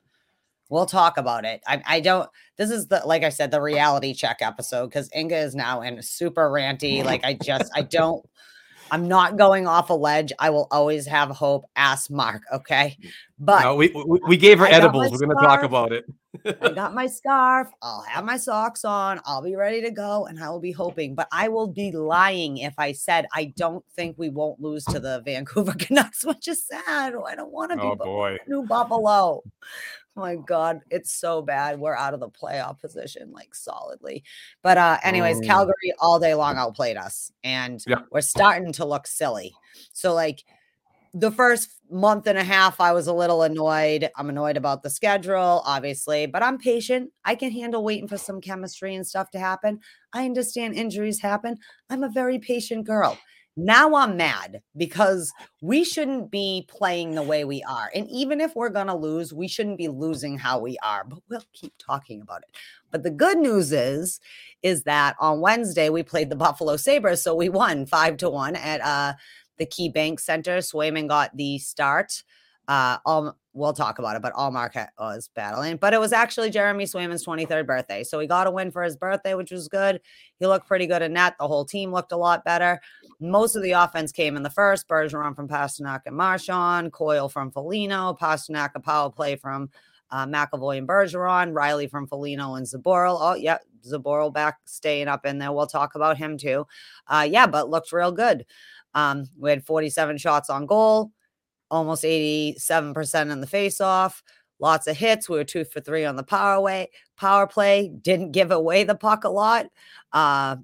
We'll 0.71 0.87
talk 0.87 1.17
about 1.17 1.45
it. 1.45 1.63
I, 1.69 1.83
I, 1.87 2.01
don't. 2.01 2.29
This 2.57 2.71
is 2.71 2.89
the 2.89 3.01
like 3.07 3.23
I 3.23 3.29
said, 3.29 3.53
the 3.53 3.63
reality 3.63 4.13
check 4.13 4.39
episode 4.41 4.89
because 4.89 5.09
Inga 5.15 5.39
is 5.39 5.55
now 5.55 5.83
in 5.83 6.03
super 6.03 6.51
ranty. 6.51 7.05
Like 7.05 7.25
I 7.25 7.35
just 7.35 7.71
I 7.77 7.83
don't 7.91 8.27
I'm 8.91 9.09
not 9.09 9.37
going 9.37 9.67
off 9.67 9.91
a 9.91 9.95
ledge. 9.95 10.33
I 10.39 10.51
will 10.51 10.69
always 10.71 11.07
have 11.07 11.31
hope. 11.31 11.65
Ask 11.77 12.11
Mark, 12.11 12.43
okay? 12.53 12.97
But 13.39 13.63
no, 13.63 13.75
we, 13.75 13.89
we, 13.89 14.21
we 14.29 14.37
gave 14.37 14.59
her 14.59 14.67
I 14.67 14.71
edibles. 14.71 15.11
We're 15.11 15.19
going 15.19 15.37
to 15.37 15.43
talk 15.43 15.63
about 15.63 15.93
it. 15.93 16.05
I 16.63 16.71
got 16.75 16.95
my 16.95 17.07
scarf. 17.07 17.69
I'll 17.83 18.03
have 18.03 18.25
my 18.25 18.37
socks 18.37 18.85
on. 18.85 19.21
I'll 19.25 19.43
be 19.43 19.57
ready 19.57 19.81
to 19.83 19.91
go, 19.91 20.27
and 20.27 20.43
I 20.43 20.51
will 20.51 20.61
be 20.61 20.73
hoping. 20.73 21.15
But 21.15 21.29
I 21.33 21.49
will 21.49 21.67
be 21.67 21.93
lying 21.93 22.59
if 22.59 22.75
I 22.79 22.93
said 22.93 23.27
I 23.33 23.53
don't 23.57 23.85
think 23.97 24.17
we 24.19 24.29
won't 24.29 24.61
lose 24.61 24.85
to 24.87 25.01
the 25.01 25.23
Vancouver 25.25 25.73
Canucks, 25.79 26.25
which 26.25 26.49
is 26.49 26.67
sad. 26.67 27.15
Oh, 27.15 27.25
I 27.25 27.35
don't 27.35 27.53
want 27.53 27.73
to 27.73 27.77
be 27.77 27.83
oh, 27.83 27.97
boy. 27.97 28.39
New 28.47 28.65
Buffalo. 28.65 29.43
Oh 30.17 30.21
my 30.21 30.37
God, 30.37 30.81
it's 30.91 31.13
so 31.13 31.43
bad. 31.43 31.81
We're 31.81 31.97
out 31.97 32.15
of 32.15 32.21
the 32.21 32.29
playoff 32.29 32.81
position 32.81 33.33
like 33.33 33.55
solidly. 33.55 34.23
But 34.63 34.79
uh 34.79 34.99
anyways, 35.03 35.41
mm. 35.41 35.47
Calgary 35.47 35.93
all 35.99 36.21
day 36.21 36.35
long 36.35 36.57
outplayed 36.57 36.97
us 36.97 37.33
and 37.43 37.83
yeah. 37.87 38.03
we're 38.13 38.21
starting 38.21 38.73
to 38.75 38.85
look 38.85 39.07
silly. 39.07 39.53
So 39.93 40.15
like 40.15 40.45
the 41.15 41.31
first 41.31 41.71
month 41.91 42.27
and 42.27 42.39
a 42.39 42.45
half 42.45 42.81
I 42.81 42.93
was 42.93 43.09
a 43.09 43.13
little 43.13 43.43
annoyed. 43.43 44.09
I'm 44.17 44.29
annoyed 44.29 44.57
about 44.57 44.83
the 44.83 44.91
schedule, 44.91 45.63
obviously, 45.65 46.27
but 46.27 46.43
I'm 46.43 46.59
patient. 46.59 47.11
I 47.25 47.35
can 47.35 47.51
handle 47.51 47.83
waiting 47.83 48.09
for 48.09 48.19
some 48.19 48.41
chemistry 48.41 48.95
and 48.95 49.07
stuff 49.07 49.31
to 49.33 49.39
happen. 49.39 49.81
I 50.13 50.25
understand 50.27 50.75
injuries 50.75 51.21
happen. 51.21 51.57
I'm 51.91 52.05
a 52.05 52.09
very 52.09 52.39
patient 52.39 52.87
girl. 52.87 53.19
Now 53.57 53.95
I'm 53.95 54.17
mad 54.17 54.63
because 54.77 55.33
we 55.61 55.85
shouldn't 55.85 56.31
be 56.31 56.67
playing 56.69 57.15
the 57.15 57.23
way 57.23 57.45
we 57.45 57.63
are. 57.63 57.89
And 57.95 58.09
even 58.11 58.41
if 58.41 58.57
we're 58.57 58.69
going 58.69 58.89
to 58.89 58.97
lose, 58.97 59.33
we 59.33 59.47
shouldn't 59.47 59.79
be 59.79 59.87
losing 59.87 60.39
how 60.39 60.59
we 60.59 60.77
are, 60.83 61.05
but 61.05 61.21
we'll 61.29 61.45
keep 61.53 61.73
talking 61.79 62.21
about 62.21 62.43
it. 62.43 62.57
But 62.91 63.05
the 63.05 63.11
good 63.11 63.39
news 63.39 63.73
is 63.73 64.21
is 64.63 64.83
that 64.85 65.15
on 65.21 65.41
Wednesday 65.41 65.89
we 65.89 66.03
played 66.03 66.31
the 66.31 66.37
Buffalo 66.37 66.77
Sabres, 66.77 67.23
so 67.23 67.35
we 67.35 67.49
won 67.49 67.87
5 67.87 68.17
to 68.19 68.31
1 68.31 68.57
at 68.57 68.81
uh 68.81 69.15
the 69.57 69.67
KeyBank 69.67 70.19
Center. 70.19 70.59
Swayman 70.59 71.09
got 71.09 71.37
the 71.37 71.59
start. 71.59 72.25
Uh, 72.69 72.99
all 73.05 73.37
we'll 73.53 73.73
talk 73.73 73.99
about 73.99 74.17
it, 74.17 74.23
but 74.23 74.35
Ullmark 74.35 74.89
was 74.99 75.31
battling. 75.35 75.77
But 75.77 75.95
it 75.95 76.01
was 76.01 76.13
actually 76.13 76.51
Jeremy 76.51 76.85
Swayman's 76.85 77.25
23rd 77.25 77.67
birthday. 77.67 78.03
So 78.03 78.19
he 78.19 78.27
got 78.27 78.47
a 78.47 78.51
win 78.51 78.71
for 78.71 78.83
his 78.83 78.97
birthday, 78.97 79.35
which 79.35 79.51
was 79.51 79.69
good. 79.69 80.01
He 80.39 80.47
looked 80.47 80.67
pretty 80.67 80.87
good 80.87 81.03
in 81.03 81.13
net. 81.13 81.37
The 81.39 81.47
whole 81.47 81.65
team 81.65 81.93
looked 81.93 82.13
a 82.13 82.17
lot 82.17 82.45
better. 82.45 82.81
Most 83.21 83.55
of 83.55 83.63
the 83.63 83.73
offense 83.73 84.13
came 84.13 84.37
in 84.37 84.43
the 84.43 84.51
first. 84.51 84.89
Bergeron 84.89 85.37
from 85.37 85.49
Pastrnak 85.49 86.01
and 86.07 86.17
Marchand, 86.17 86.93
Coyle 86.93 87.29
from 87.29 87.51
Foligno, 87.51 88.17
Pastrnak 88.21 88.71
a 88.75 88.81
power 88.81 89.11
play 89.11 89.37
from 89.37 89.71
uh, 90.11 90.27
McAvoy 90.27 90.79
and 90.79 90.89
Bergeron, 90.89 91.55
Reilly 91.55 91.87
from 91.87 92.07
Foligno 92.07 92.55
and 92.55 92.67
Zboril. 92.67 93.19
Oh, 93.21 93.35
yeah, 93.35 93.59
Zboril 93.89 94.33
back 94.33 94.59
staying 94.65 95.09
up 95.09 95.25
in 95.25 95.39
there. 95.39 95.53
We'll 95.53 95.67
talk 95.67 95.95
about 95.95 96.17
him 96.19 96.37
too. 96.39 96.67
Uh, 97.07 97.27
yeah, 97.29 97.47
but 97.47 97.71
looked 97.71 97.93
real 97.93 98.13
good. 98.13 98.47
Um, 98.95 99.29
we 99.39 99.51
had 99.51 99.65
47 99.65 100.19
shots 100.19 100.51
on 100.51 100.67
goal 100.67 101.11
almost 101.71 102.05
87% 102.05 103.31
in 103.31 103.41
the 103.41 103.47
face-off. 103.47 104.23
Lots 104.61 104.87
of 104.87 104.97
hits. 104.97 105.29
We 105.29 105.37
were 105.37 105.45
two 105.45 105.65
for 105.65 105.81
three 105.81 106.05
on 106.05 106.17
the 106.17 106.23
power 106.23 106.61
way, 106.61 106.91
power 107.17 107.47
play. 107.47 107.91
Didn't 108.01 108.33
give 108.33 108.51
away 108.51 108.85
the 108.85 108.95
puck 108.95 109.25
a 109.25 109.29
lot. 109.29 109.67
Uh, 110.13 110.57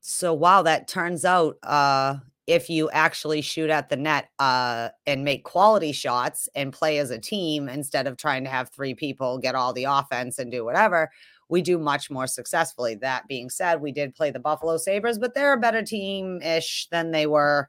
so 0.00 0.32
wow, 0.32 0.62
that 0.62 0.88
turns 0.88 1.24
out 1.24 1.56
uh, 1.62 2.16
if 2.46 2.70
you 2.70 2.88
actually 2.90 3.40
shoot 3.42 3.70
at 3.70 3.88
the 3.88 3.96
net 3.96 4.30
uh, 4.38 4.88
and 5.06 5.24
make 5.24 5.44
quality 5.44 5.92
shots 5.92 6.48
and 6.54 6.72
play 6.72 6.98
as 6.98 7.10
a 7.10 7.18
team 7.18 7.68
instead 7.68 8.06
of 8.06 8.16
trying 8.16 8.44
to 8.44 8.50
have 8.50 8.70
three 8.70 8.94
people 8.94 9.38
get 9.38 9.54
all 9.54 9.72
the 9.72 9.84
offense 9.84 10.38
and 10.38 10.50
do 10.50 10.64
whatever, 10.64 11.10
we 11.48 11.62
do 11.62 11.78
much 11.78 12.10
more 12.10 12.26
successfully. 12.26 12.94
That 12.94 13.28
being 13.28 13.50
said, 13.50 13.80
we 13.80 13.92
did 13.92 14.14
play 14.14 14.30
the 14.30 14.38
Buffalo 14.38 14.78
Sabres, 14.78 15.18
but 15.18 15.34
they're 15.34 15.52
a 15.52 15.60
better 15.60 15.82
team 15.82 16.40
ish 16.42 16.88
than 16.90 17.10
they 17.10 17.26
were 17.26 17.68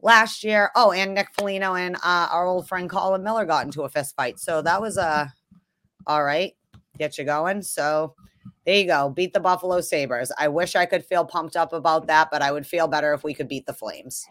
last 0.00 0.44
year. 0.44 0.70
Oh, 0.74 0.92
and 0.92 1.14
Nick 1.14 1.28
Foligno 1.32 1.74
and 1.74 1.96
uh, 1.96 2.28
our 2.30 2.46
old 2.46 2.68
friend 2.68 2.88
Colin 2.88 3.22
Miller 3.22 3.44
got 3.44 3.64
into 3.64 3.82
a 3.82 3.88
fist 3.88 4.14
fight. 4.16 4.38
So 4.38 4.62
that 4.62 4.80
was 4.80 4.96
a 4.96 5.02
uh, 5.02 5.26
all 6.06 6.24
right, 6.24 6.52
get 6.96 7.18
you 7.18 7.24
going. 7.24 7.62
So 7.62 8.14
there 8.64 8.76
you 8.76 8.86
go. 8.86 9.10
Beat 9.10 9.32
the 9.32 9.40
Buffalo 9.40 9.80
Sabres. 9.80 10.32
I 10.38 10.48
wish 10.48 10.74
I 10.74 10.86
could 10.86 11.04
feel 11.04 11.24
pumped 11.24 11.56
up 11.56 11.72
about 11.72 12.06
that, 12.06 12.30
but 12.30 12.42
I 12.42 12.50
would 12.50 12.66
feel 12.66 12.88
better 12.88 13.12
if 13.12 13.24
we 13.24 13.34
could 13.34 13.48
beat 13.48 13.66
the 13.66 13.74
Flames. 13.74 14.26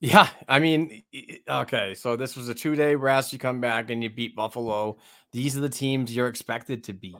Yeah, 0.00 0.28
I 0.48 0.60
mean, 0.60 1.02
okay, 1.46 1.94
so 1.94 2.16
this 2.16 2.34
was 2.34 2.48
a 2.48 2.54
two-day 2.54 2.94
rest. 2.94 3.34
You 3.34 3.38
come 3.38 3.60
back 3.60 3.90
and 3.90 4.02
you 4.02 4.08
beat 4.08 4.34
Buffalo. 4.34 4.96
These 5.32 5.58
are 5.58 5.60
the 5.60 5.68
teams 5.68 6.14
you're 6.16 6.28
expected 6.28 6.84
to 6.84 6.94
beat, 6.94 7.18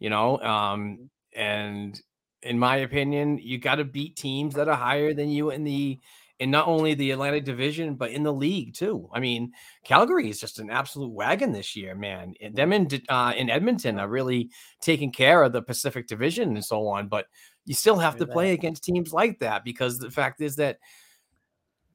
you 0.00 0.10
know. 0.10 0.38
Um, 0.40 1.08
and 1.34 2.00
in 2.42 2.58
my 2.58 2.78
opinion, 2.78 3.38
you 3.38 3.58
got 3.58 3.76
to 3.76 3.84
beat 3.84 4.16
teams 4.16 4.54
that 4.54 4.68
are 4.68 4.74
higher 4.74 5.14
than 5.14 5.28
you 5.28 5.50
in 5.50 5.62
the 5.62 6.00
in 6.38 6.50
not 6.50 6.68
only 6.68 6.94
the 6.94 7.10
Atlantic 7.12 7.44
Division 7.44 7.94
but 7.94 8.10
in 8.10 8.22
the 8.22 8.32
league 8.32 8.74
too. 8.74 9.08
I 9.12 9.20
mean, 9.20 9.52
Calgary 9.84 10.28
is 10.28 10.40
just 10.40 10.58
an 10.58 10.70
absolute 10.70 11.12
wagon 11.12 11.52
this 11.52 11.74
year, 11.74 11.94
man. 11.94 12.34
And 12.40 12.54
them 12.54 12.72
in 12.72 12.88
uh, 13.08 13.32
in 13.36 13.50
Edmonton 13.50 13.98
are 13.98 14.08
really 14.08 14.50
taking 14.80 15.12
care 15.12 15.42
of 15.42 15.52
the 15.52 15.62
Pacific 15.62 16.06
Division 16.06 16.54
and 16.54 16.64
so 16.64 16.86
on. 16.88 17.08
But 17.08 17.26
you 17.64 17.74
still 17.74 17.96
have 17.96 18.16
to 18.16 18.26
play 18.26 18.52
against 18.52 18.84
teams 18.84 19.12
like 19.12 19.40
that 19.40 19.64
because 19.64 19.98
the 19.98 20.10
fact 20.10 20.40
is 20.40 20.56
that 20.56 20.78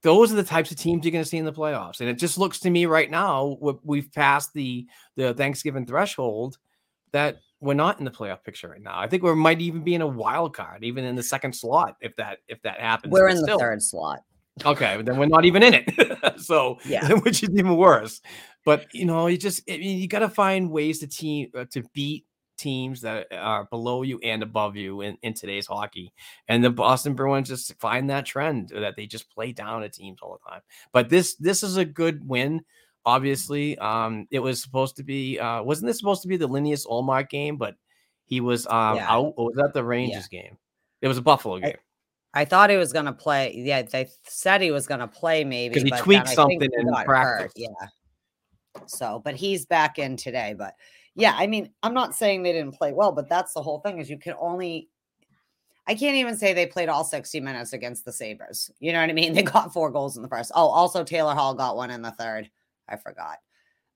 those 0.02 0.32
are 0.32 0.36
the 0.36 0.44
types 0.44 0.72
of 0.72 0.78
teams 0.78 1.06
you're 1.06 1.12
going 1.12 1.24
to 1.24 1.30
see 1.30 1.38
in 1.38 1.46
the 1.46 1.54
playoffs. 1.54 2.00
And 2.00 2.10
it 2.10 2.18
just 2.18 2.38
looks 2.38 2.60
to 2.62 2.70
me 2.70 2.86
right 2.88 3.10
now 3.10 3.58
we've 3.84 4.12
passed 4.12 4.54
the 4.54 4.88
the 5.16 5.34
Thanksgiving 5.34 5.86
threshold 5.86 6.58
that 7.12 7.38
we're 7.60 7.76
not 7.76 8.00
in 8.00 8.06
the 8.06 8.12
playoff 8.12 8.44
picture 8.44 8.70
right 8.70 8.82
now. 8.82 9.00
I 9.00 9.08
think 9.08 9.22
we 9.22 9.36
might 9.36 9.62
even 9.62 9.84
be 9.84 9.94
in 9.94 10.02
a 10.02 10.08
wild 10.08 10.56
card, 10.56 10.84
even 10.84 11.06
in 11.06 11.16
the 11.16 11.24
second 11.24 11.54
slot, 11.54 11.96
if 12.02 12.16
that 12.16 12.40
if 12.48 12.62
that 12.64 12.80
happens. 12.80 13.12
We're 13.12 13.28
but 13.28 13.38
in 13.38 13.44
still, 13.44 13.58
the 13.58 13.64
third 13.64 13.84
slot. 13.84 14.24
Okay, 14.66 15.02
then 15.02 15.18
we're 15.18 15.26
not 15.26 15.46
even 15.46 15.64
in 15.64 15.74
it. 15.74 16.40
so 16.42 16.78
yeah, 16.86 17.14
which 17.24 17.44
is 17.44 17.50
even 17.50 17.78
worse. 17.78 18.22
But 18.66 18.86
you 18.94 19.06
know, 19.06 19.28
you 19.28 19.38
just 19.38 19.64
I 19.70 19.78
mean, 19.78 20.00
you 20.00 20.08
got 20.08 20.20
to 20.20 20.30
find 20.30 20.72
ways 20.72 21.00
to 21.00 21.08
team 21.08 21.50
uh, 21.58 21.66
to 21.72 21.84
beat 21.94 22.26
teams 22.58 23.02
that 23.02 23.28
are 23.32 23.66
below 23.66 24.04
you 24.04 24.20
and 24.24 24.44
above 24.44 24.76
you 24.76 25.02
in, 25.02 25.18
in 25.24 25.34
today's 25.34 25.66
hockey. 25.66 26.14
And 26.48 26.64
the 26.64 26.70
Boston 26.70 27.16
Bruins 27.16 27.50
just 27.50 27.74
find 27.80 28.10
that 28.10 28.26
trend 28.26 28.70
that 28.70 28.96
they 28.96 29.08
just 29.08 29.32
play 29.32 29.52
down 29.52 29.84
at 29.84 29.94
teams 29.94 30.20
all 30.22 30.38
the 30.38 30.50
time. 30.50 30.62
But 30.92 31.10
this 31.10 31.36
this 31.36 31.64
is 31.64 31.78
a 31.78 31.86
good 31.86 32.28
win. 32.28 32.62
Obviously, 33.04 33.78
um, 33.80 34.28
it 34.30 34.40
was 34.40 34.62
supposed 34.62 34.98
to 34.98 35.04
be 35.04 35.40
uh, 35.40 35.64
wasn't 35.64 35.88
this 35.88 35.98
supposed 35.98 36.22
to 36.22 36.28
be 36.28 36.38
the 36.38 36.48
Linus 36.48 36.86
Ullmark 36.86 37.30
game, 37.30 37.58
but 37.58 37.76
he 38.26 38.42
was 38.42 38.68
um, 38.68 38.98
yeah. 38.98 39.12
out. 39.12 39.34
Or 39.38 39.46
was 39.46 39.56
that 39.56 39.74
the 39.74 39.84
Rangers 39.84 40.28
yeah. 40.32 40.42
game? 40.42 40.58
It 41.02 41.08
was 41.08 41.18
a 41.18 41.22
Buffalo 41.22 41.60
game. 41.60 41.74
I 41.76 41.91
thought 42.46 42.70
he 42.70 42.78
was 42.78 42.94
going 42.94 43.06
to 43.06 43.14
play. 43.14 43.54
Yeah, 43.56 43.82
they 43.82 44.08
said 44.24 44.62
he 44.62 44.72
was 44.72 44.88
going 44.88 45.02
to 45.02 45.08
play 45.08 45.44
maybe 45.44 45.74
because 45.74 45.84
he 45.84 46.04
tweaked 46.04 46.30
something 46.30 46.62
in 46.62 46.88
practice. 47.04 47.44
Hurt. 47.44 47.52
Yeah. 47.56 48.86
So, 48.88 49.22
but 49.24 49.36
he's 49.36 49.66
back 49.66 50.00
in 50.00 50.16
today. 50.16 50.56
But 50.58 50.76
yeah, 51.16 51.36
I 51.38 51.48
mean, 51.48 51.72
I'm 51.84 51.94
not 51.94 52.16
saying 52.16 52.44
they 52.44 52.54
didn't 52.54 52.74
play 52.74 52.94
well, 52.94 53.12
but 53.12 53.28
that's 53.28 53.54
the 53.54 53.62
whole 53.62 53.80
thing 53.80 54.00
is 54.00 54.10
you 54.10 54.18
can 54.18 54.36
only. 54.40 54.90
I 55.88 55.96
can't 55.96 56.16
even 56.16 56.38
say 56.38 56.54
they 56.54 56.68
played 56.68 56.90
all 56.90 57.04
60 57.04 57.40
minutes 57.40 57.74
against 57.74 58.06
the 58.06 58.14
Sabres. 58.14 58.72
You 58.80 58.94
know 58.94 59.02
what 59.02 59.10
I 59.10 59.14
mean? 59.14 59.34
They 59.34 59.44
got 59.44 59.74
four 59.74 59.92
goals 59.92 60.16
in 60.16 60.22
the 60.22 60.30
first. 60.30 60.52
Oh, 60.56 60.68
also 60.68 61.04
Taylor 61.04 61.34
Hall 61.34 61.54
got 61.54 61.76
one 61.76 61.90
in 61.90 62.02
the 62.02 62.12
third. 62.12 62.50
I 62.88 62.98
forgot. 62.98 63.38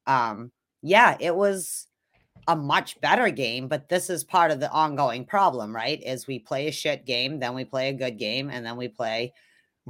Um, 0.08 0.52
yeah, 0.82 1.16
it 1.20 1.36
was 1.36 1.88
a 2.48 2.56
much 2.56 3.00
better 3.02 3.30
game, 3.30 3.68
but 3.68 3.90
this 3.90 4.10
is 4.10 4.24
part 4.24 4.52
of 4.52 4.60
the 4.60 4.72
ongoing 4.72 5.26
problem, 5.26 5.76
right? 5.76 6.02
Is 6.04 6.28
we 6.28 6.40
play 6.40 6.68
a 6.68 6.72
shit 6.72 7.06
game, 7.06 7.40
then 7.40 7.54
we 7.54 7.66
play 7.66 7.90
a 7.90 7.94
good 7.94 8.18
game, 8.18 8.50
and 8.50 8.66
then 8.66 8.78
we 8.78 8.88
play 8.88 9.34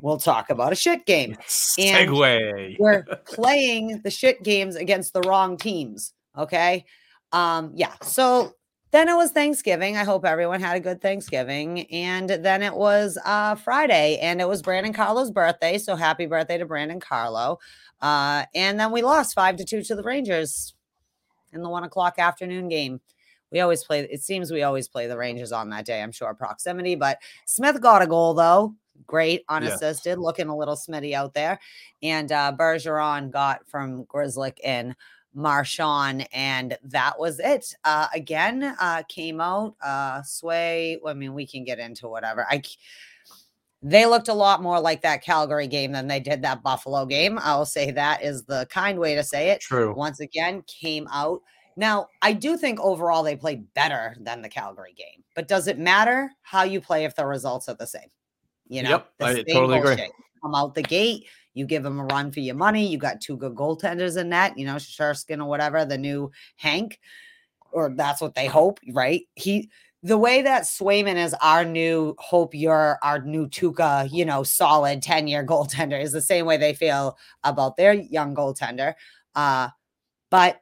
we'll 0.01 0.17
talk 0.17 0.49
about 0.49 0.71
a 0.71 0.75
shit 0.75 1.05
game. 1.05 1.31
And 1.79 2.09
segue. 2.09 2.75
we're 2.79 3.03
playing 3.25 4.01
the 4.03 4.11
shit 4.11 4.43
games 4.43 4.75
against 4.75 5.13
the 5.13 5.21
wrong 5.21 5.57
teams. 5.57 6.13
Okay. 6.37 6.85
Um, 7.31 7.71
yeah. 7.75 7.93
So 8.01 8.55
then 8.91 9.09
it 9.09 9.15
was 9.15 9.31
Thanksgiving. 9.31 9.97
I 9.97 10.03
hope 10.03 10.25
everyone 10.25 10.61
had 10.61 10.77
a 10.77 10.79
good 10.79 11.01
Thanksgiving. 11.01 11.81
And 11.91 12.29
then 12.29 12.61
it 12.61 12.75
was 12.75 13.17
uh 13.25 13.55
Friday 13.55 14.17
and 14.21 14.41
it 14.41 14.47
was 14.47 14.61
Brandon 14.61 14.93
Carlo's 14.93 15.31
birthday. 15.31 15.77
So 15.77 15.95
happy 15.95 16.25
birthday 16.25 16.57
to 16.57 16.65
Brandon 16.65 16.99
Carlo. 16.99 17.59
Uh, 18.01 18.45
and 18.53 18.79
then 18.79 18.91
we 18.91 19.01
lost 19.01 19.33
five 19.33 19.55
to 19.57 19.65
two 19.65 19.81
to 19.83 19.95
the 19.95 20.03
Rangers 20.03 20.74
in 21.55 21.63
the 21.63 21.69
one 21.69 21.83
o'clock 21.83 22.19
afternoon 22.19 22.69
game. 22.69 23.01
We 23.51 23.61
always 23.61 23.83
play, 23.83 24.01
it 24.01 24.21
seems 24.21 24.51
we 24.51 24.63
always 24.63 24.87
play 24.87 25.07
the 25.07 25.17
Rangers 25.17 25.51
on 25.51 25.69
that 25.69 25.85
day. 25.85 26.01
I'm 26.01 26.11
sure 26.11 26.33
proximity, 26.33 26.95
but 26.95 27.19
Smith 27.45 27.81
got 27.81 28.01
a 28.01 28.07
goal 28.07 28.33
though. 28.33 28.75
Great 29.07 29.43
unassisted, 29.49 30.17
yeah. 30.17 30.23
looking 30.23 30.47
a 30.47 30.55
little 30.55 30.75
smitty 30.75 31.13
out 31.13 31.33
there. 31.33 31.59
And 32.03 32.31
uh 32.31 32.53
Bergeron 32.57 33.31
got 33.31 33.67
from 33.67 34.05
Grzelcyk 34.05 34.59
in 34.59 34.95
Marchand, 35.35 36.27
and 36.33 36.77
that 36.83 37.19
was 37.19 37.39
it. 37.39 37.75
Uh, 37.83 38.07
again, 38.13 38.75
uh, 38.79 39.03
came 39.09 39.41
out. 39.41 39.75
Uh, 39.83 40.23
Sway. 40.23 40.97
I 41.05 41.13
mean, 41.13 41.33
we 41.33 41.45
can 41.45 41.65
get 41.65 41.77
into 41.77 42.07
whatever. 42.07 42.47
I 42.49 42.61
they 43.87 44.07
looked 44.07 44.29
a 44.29 44.33
lot 44.33 44.63
more 44.63 44.79
like 44.79 45.03
that 45.03 45.21
Calgary 45.21 45.67
game 45.67 45.91
than 45.91 46.07
they 46.07 46.19
did 46.19 46.41
that 46.41 46.63
Buffalo 46.63 47.05
game. 47.05 47.37
I 47.37 47.55
will 47.55 47.67
say 47.67 47.91
that 47.91 48.23
is 48.23 48.43
the 48.45 48.65
kind 48.71 48.97
way 48.97 49.13
to 49.13 49.23
say 49.23 49.51
it. 49.51 49.61
True. 49.61 49.93
Once 49.93 50.19
again, 50.19 50.63
came 50.63 51.07
out. 51.13 51.41
Now, 51.77 52.07
I 52.23 52.33
do 52.33 52.57
think 52.57 52.79
overall 52.79 53.21
they 53.21 53.35
played 53.35 53.71
better 53.75 54.15
than 54.19 54.41
the 54.41 54.49
Calgary 54.49 54.95
game, 54.97 55.23
but 55.35 55.47
does 55.47 55.67
it 55.67 55.77
matter 55.77 56.31
how 56.41 56.63
you 56.63 56.81
play 56.81 57.05
if 57.05 57.15
the 57.15 57.27
results 57.27 57.69
are 57.69 57.75
the 57.75 57.85
same? 57.85 58.09
You 58.67 58.81
know, 58.81 58.89
yep, 58.89 59.09
I 59.21 59.43
totally 59.43 59.79
bullshit. 59.79 59.99
agree. 59.99 60.11
Come 60.41 60.55
out 60.55 60.73
the 60.73 60.81
gate, 60.81 61.27
you 61.53 61.67
give 61.67 61.83
them 61.83 61.99
a 61.99 62.05
run 62.05 62.31
for 62.31 62.39
your 62.39 62.55
money. 62.55 62.87
You 62.87 62.97
got 62.97 63.21
two 63.21 63.37
good 63.37 63.53
goaltenders 63.53 64.17
in 64.17 64.29
that, 64.29 64.57
you 64.57 64.65
know, 64.65 64.75
Shesterkin 64.75 65.39
or 65.39 65.45
whatever, 65.45 65.85
the 65.85 65.97
new 65.97 66.31
Hank, 66.55 66.99
or 67.71 67.93
that's 67.95 68.21
what 68.21 68.33
they 68.33 68.47
hope, 68.47 68.79
right? 68.93 69.27
He 69.35 69.69
the 70.05 70.19
way 70.19 70.43
that 70.43 70.65
Swayman 70.65 71.15
is 71.15 71.33
our 71.41 71.65
new 71.65 72.13
hope 72.19 72.53
you're 72.53 72.99
our 73.01 73.23
new 73.23 73.47
Tuukka, 73.47 74.07
you 74.11 74.23
know, 74.23 74.43
solid 74.43 75.01
10 75.01 75.27
year 75.27 75.43
goaltender 75.47 75.99
is 75.99 76.11
the 76.11 76.21
same 76.21 76.45
way 76.45 76.57
they 76.57 76.75
feel 76.75 77.17
about 77.43 77.75
their 77.75 77.93
young 77.93 78.35
goaltender. 78.35 78.93
Uh, 79.33 79.69
but 80.29 80.61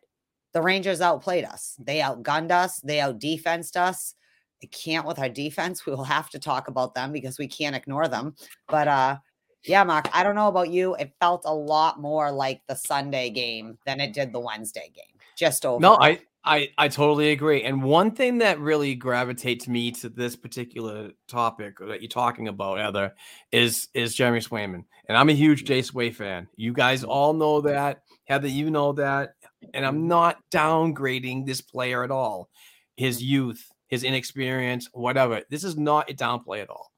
the 0.54 0.62
Rangers 0.62 1.02
outplayed 1.02 1.44
us. 1.44 1.76
They 1.78 2.00
outgunned 2.00 2.52
us. 2.52 2.80
They 2.80 3.02
out 3.02 3.20
defensed 3.20 3.76
us. 3.76 4.16
I 4.64 4.68
can't 4.68 5.06
with 5.06 5.20
our 5.20 5.28
defense. 5.28 5.86
We 5.86 5.92
will 5.92 6.06
have 6.06 6.30
to 6.30 6.40
talk 6.40 6.70
about 6.70 6.96
them 6.96 7.12
because 7.12 7.38
we 7.38 7.48
can't 7.48 7.76
ignore 7.76 8.08
them. 8.08 8.36
But 8.70 8.88
uh, 8.88 9.18
yeah, 9.66 9.84
Mark, 9.84 10.08
I 10.14 10.24
don't 10.24 10.36
know 10.36 10.48
about 10.48 10.70
you. 10.70 10.96
It 10.96 11.12
felt 11.20 11.42
a 11.44 11.54
lot 11.54 12.00
more 12.00 12.32
like 12.32 12.62
the 12.70 12.76
Sunday 12.76 13.30
game 13.30 13.78
than 13.86 14.00
it 14.00 14.14
did 14.14 14.32
the 14.32 14.40
Wednesday 14.40 14.90
game. 14.96 15.20
Just 15.36 15.66
over. 15.66 15.82
No, 15.82 15.98
I 16.00 16.22
I 16.46 16.70
I 16.78 16.90
totally 16.90 17.32
agree. 17.32 17.64
And 17.64 17.84
one 17.84 18.12
thing 18.12 18.40
that 18.40 18.60
really 18.60 18.96
gravitates 18.96 19.68
me 19.68 19.92
to 19.94 20.10
this 20.10 20.36
particular 20.36 21.12
topic 21.28 21.78
that 21.80 22.02
you're 22.02 22.10
talking 22.10 22.50
about, 22.50 22.80
Heather, 22.80 23.14
is 23.52 23.88
is 23.94 24.14
Jeremy 24.14 24.40
Swayman. 24.40 24.84
And 25.08 25.18
I'm 25.18 25.30
a 25.30 25.34
huge 25.34 25.64
Jay 25.64 25.82
Sway 25.82 26.12
fan. 26.12 26.48
You 26.56 26.74
guys 26.74 27.02
mm-hmm. 27.02 27.12
all 27.12 27.34
know 27.34 27.62
that. 27.62 28.04
Heather, 28.26 28.48
you 28.48 28.70
know 28.72 28.92
that. 28.94 29.36
And 29.74 29.86
I'm 29.86 30.08
not 30.08 30.38
downgrading 30.52 31.46
this 31.46 31.62
player 31.62 32.04
at 32.04 32.12
all. 32.12 32.50
His 32.98 33.18
mm-hmm. 33.18 33.28
youth, 33.28 33.72
his 33.88 34.04
inexperience, 34.04 34.90
whatever. 34.92 35.42
This 35.50 35.64
is 35.64 35.78
not 35.78 36.10
a 36.10 36.14
downplay 36.14 36.62
at 36.62 36.70
all. 36.70 36.92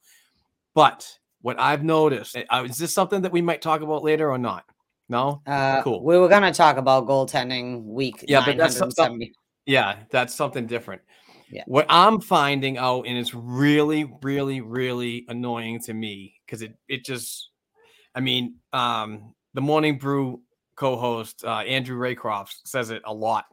But 0.73 1.19
what 1.41 1.59
I've 1.59 1.83
noticed, 1.83 2.35
uh, 2.49 2.65
is 2.67 2.77
this 2.77 2.93
something 2.93 3.21
that 3.21 3.31
we 3.31 3.41
might 3.41 3.61
talk 3.61 3.81
about 3.81 4.03
later 4.03 4.31
or 4.31 4.39
not? 4.39 4.65
No, 5.07 5.41
uh, 5.45 5.81
cool. 5.83 6.03
We 6.03 6.17
were 6.17 6.27
gonna 6.27 6.53
talk 6.53 6.77
about 6.77 7.05
goaltending 7.05 7.83
week. 7.83 8.25
Yeah, 8.27 8.43
but 8.45 8.57
that's 8.57 8.77
something. 8.77 9.31
Yeah, 9.65 9.97
that's 10.09 10.33
something 10.33 10.65
different. 10.65 11.01
Yeah. 11.51 11.63
What 11.67 11.85
I'm 11.89 12.19
finding 12.21 12.77
out, 12.77 13.05
and 13.05 13.17
it's 13.17 13.33
really, 13.33 14.11
really, 14.23 14.61
really 14.61 15.25
annoying 15.27 15.79
to 15.81 15.93
me 15.93 16.35
because 16.45 16.61
it 16.61 16.75
it 16.87 17.05
just, 17.05 17.49
I 18.15 18.19
mean, 18.19 18.55
um, 18.73 19.35
the 19.53 19.61
Morning 19.61 19.97
Brew 19.97 20.41
co-host 20.75 21.45
uh, 21.45 21.59
Andrew 21.59 21.97
Raycroft 21.97 22.53
says 22.65 22.89
it 22.89 23.01
a 23.05 23.13
lot. 23.13 23.45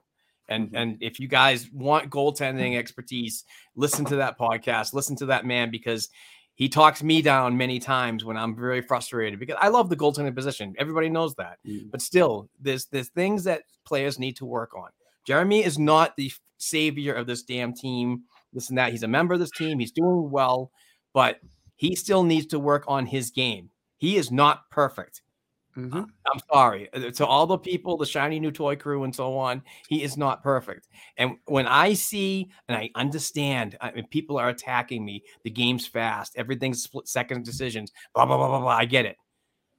And 0.48 0.66
mm-hmm. 0.68 0.76
and 0.76 0.96
if 1.00 1.20
you 1.20 1.28
guys 1.28 1.70
want 1.72 2.10
goaltending 2.10 2.76
expertise, 2.76 3.44
listen 3.76 4.04
to 4.06 4.16
that 4.16 4.38
podcast. 4.38 4.94
Listen 4.94 5.16
to 5.16 5.26
that 5.26 5.46
man 5.46 5.70
because 5.70 6.08
he 6.54 6.68
talks 6.68 7.02
me 7.02 7.22
down 7.22 7.56
many 7.56 7.78
times 7.78 8.24
when 8.24 8.36
I'm 8.36 8.54
very 8.54 8.82
frustrated 8.82 9.38
because 9.40 9.56
I 9.60 9.68
love 9.68 9.88
the 9.88 9.96
goaltending 9.96 10.34
position. 10.34 10.74
Everybody 10.78 11.08
knows 11.08 11.34
that. 11.36 11.58
Mm. 11.66 11.90
But 11.90 12.02
still, 12.02 12.48
there's 12.60 12.86
there's 12.86 13.08
things 13.08 13.44
that 13.44 13.62
players 13.84 14.18
need 14.18 14.36
to 14.36 14.44
work 14.44 14.74
on. 14.76 14.90
Jeremy 15.26 15.64
is 15.64 15.78
not 15.78 16.16
the 16.16 16.30
savior 16.58 17.14
of 17.14 17.26
this 17.26 17.42
damn 17.42 17.72
team. 17.72 18.22
This 18.52 18.68
and 18.68 18.76
that. 18.78 18.90
He's 18.90 19.02
a 19.02 19.08
member 19.08 19.34
of 19.34 19.40
this 19.40 19.50
team. 19.50 19.78
He's 19.78 19.92
doing 19.92 20.30
well, 20.30 20.70
but 21.14 21.40
he 21.76 21.96
still 21.96 22.22
needs 22.22 22.46
to 22.46 22.58
work 22.58 22.84
on 22.86 23.06
his 23.06 23.30
game. 23.30 23.70
He 23.96 24.16
is 24.16 24.30
not 24.30 24.68
perfect. 24.70 25.22
Mhm. 25.76 26.06
I'm 26.26 26.40
sorry. 26.52 26.92
Uh, 26.92 27.10
To 27.10 27.26
all 27.26 27.46
the 27.46 27.56
people, 27.58 27.96
the 27.96 28.04
shiny 28.04 28.38
new 28.38 28.50
toy 28.50 28.76
crew, 28.76 29.04
and 29.04 29.14
so 29.14 29.36
on, 29.38 29.62
he 29.88 30.02
is 30.02 30.16
not 30.18 30.42
perfect. 30.42 30.88
And 31.16 31.38
when 31.46 31.66
I 31.66 31.94
see 31.94 32.50
and 32.68 32.76
I 32.76 32.90
understand, 32.94 33.76
I 33.80 33.90
mean, 33.92 34.06
people 34.08 34.36
are 34.38 34.50
attacking 34.50 35.02
me. 35.04 35.24
The 35.44 35.50
game's 35.50 35.86
fast. 35.86 36.36
Everything's 36.36 36.82
split 36.82 37.08
second 37.08 37.44
decisions. 37.46 37.90
Blah 38.14 38.26
blah 38.26 38.36
blah 38.36 38.48
blah 38.48 38.60
blah. 38.60 38.68
I 38.76 38.84
get 38.84 39.06
it. 39.06 39.16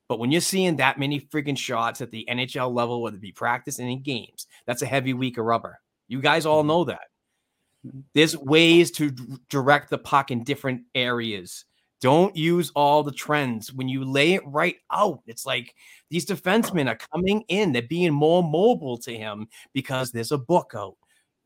But 0.09 0.19
when 0.19 0.31
you're 0.31 0.41
seeing 0.41 0.77
that 0.77 0.99
many 0.99 1.21
freaking 1.21 1.57
shots 1.57 2.01
at 2.01 2.11
the 2.11 2.27
NHL 2.29 2.71
level, 2.73 3.01
whether 3.01 3.17
it 3.17 3.21
be 3.21 3.31
practice 3.33 3.79
and 3.79 3.89
in 3.89 4.03
games, 4.03 4.47
that's 4.67 4.81
a 4.83 4.85
heavy 4.87 5.13
week 5.13 5.37
of 5.37 5.45
rubber. 5.45 5.79
You 6.07 6.21
guys 6.21 6.45
all 6.45 6.63
know 6.63 6.85
that. 6.85 7.09
There's 8.13 8.37
ways 8.37 8.91
to 8.91 9.11
direct 9.49 9.89
the 9.89 9.97
puck 9.97 10.31
in 10.31 10.43
different 10.43 10.83
areas. 10.95 11.65
Don't 12.03 12.35
use 12.35 12.69
all 12.75 13.01
the 13.01 13.13
trends 13.13 13.71
when 13.71 13.87
you 13.87 14.03
lay 14.03 14.33
it 14.33 14.45
right 14.45 14.75
out. 14.91 15.21
It's 15.25 15.45
like 15.45 15.73
these 16.09 16.25
defensemen 16.25 16.89
are 16.89 16.99
coming 17.13 17.45
in, 17.47 17.71
they're 17.71 17.81
being 17.81 18.11
more 18.11 18.43
mobile 18.43 18.97
to 18.97 19.17
him 19.17 19.47
because 19.71 20.11
there's 20.11 20.33
a 20.33 20.37
book 20.37 20.73
out. 20.75 20.97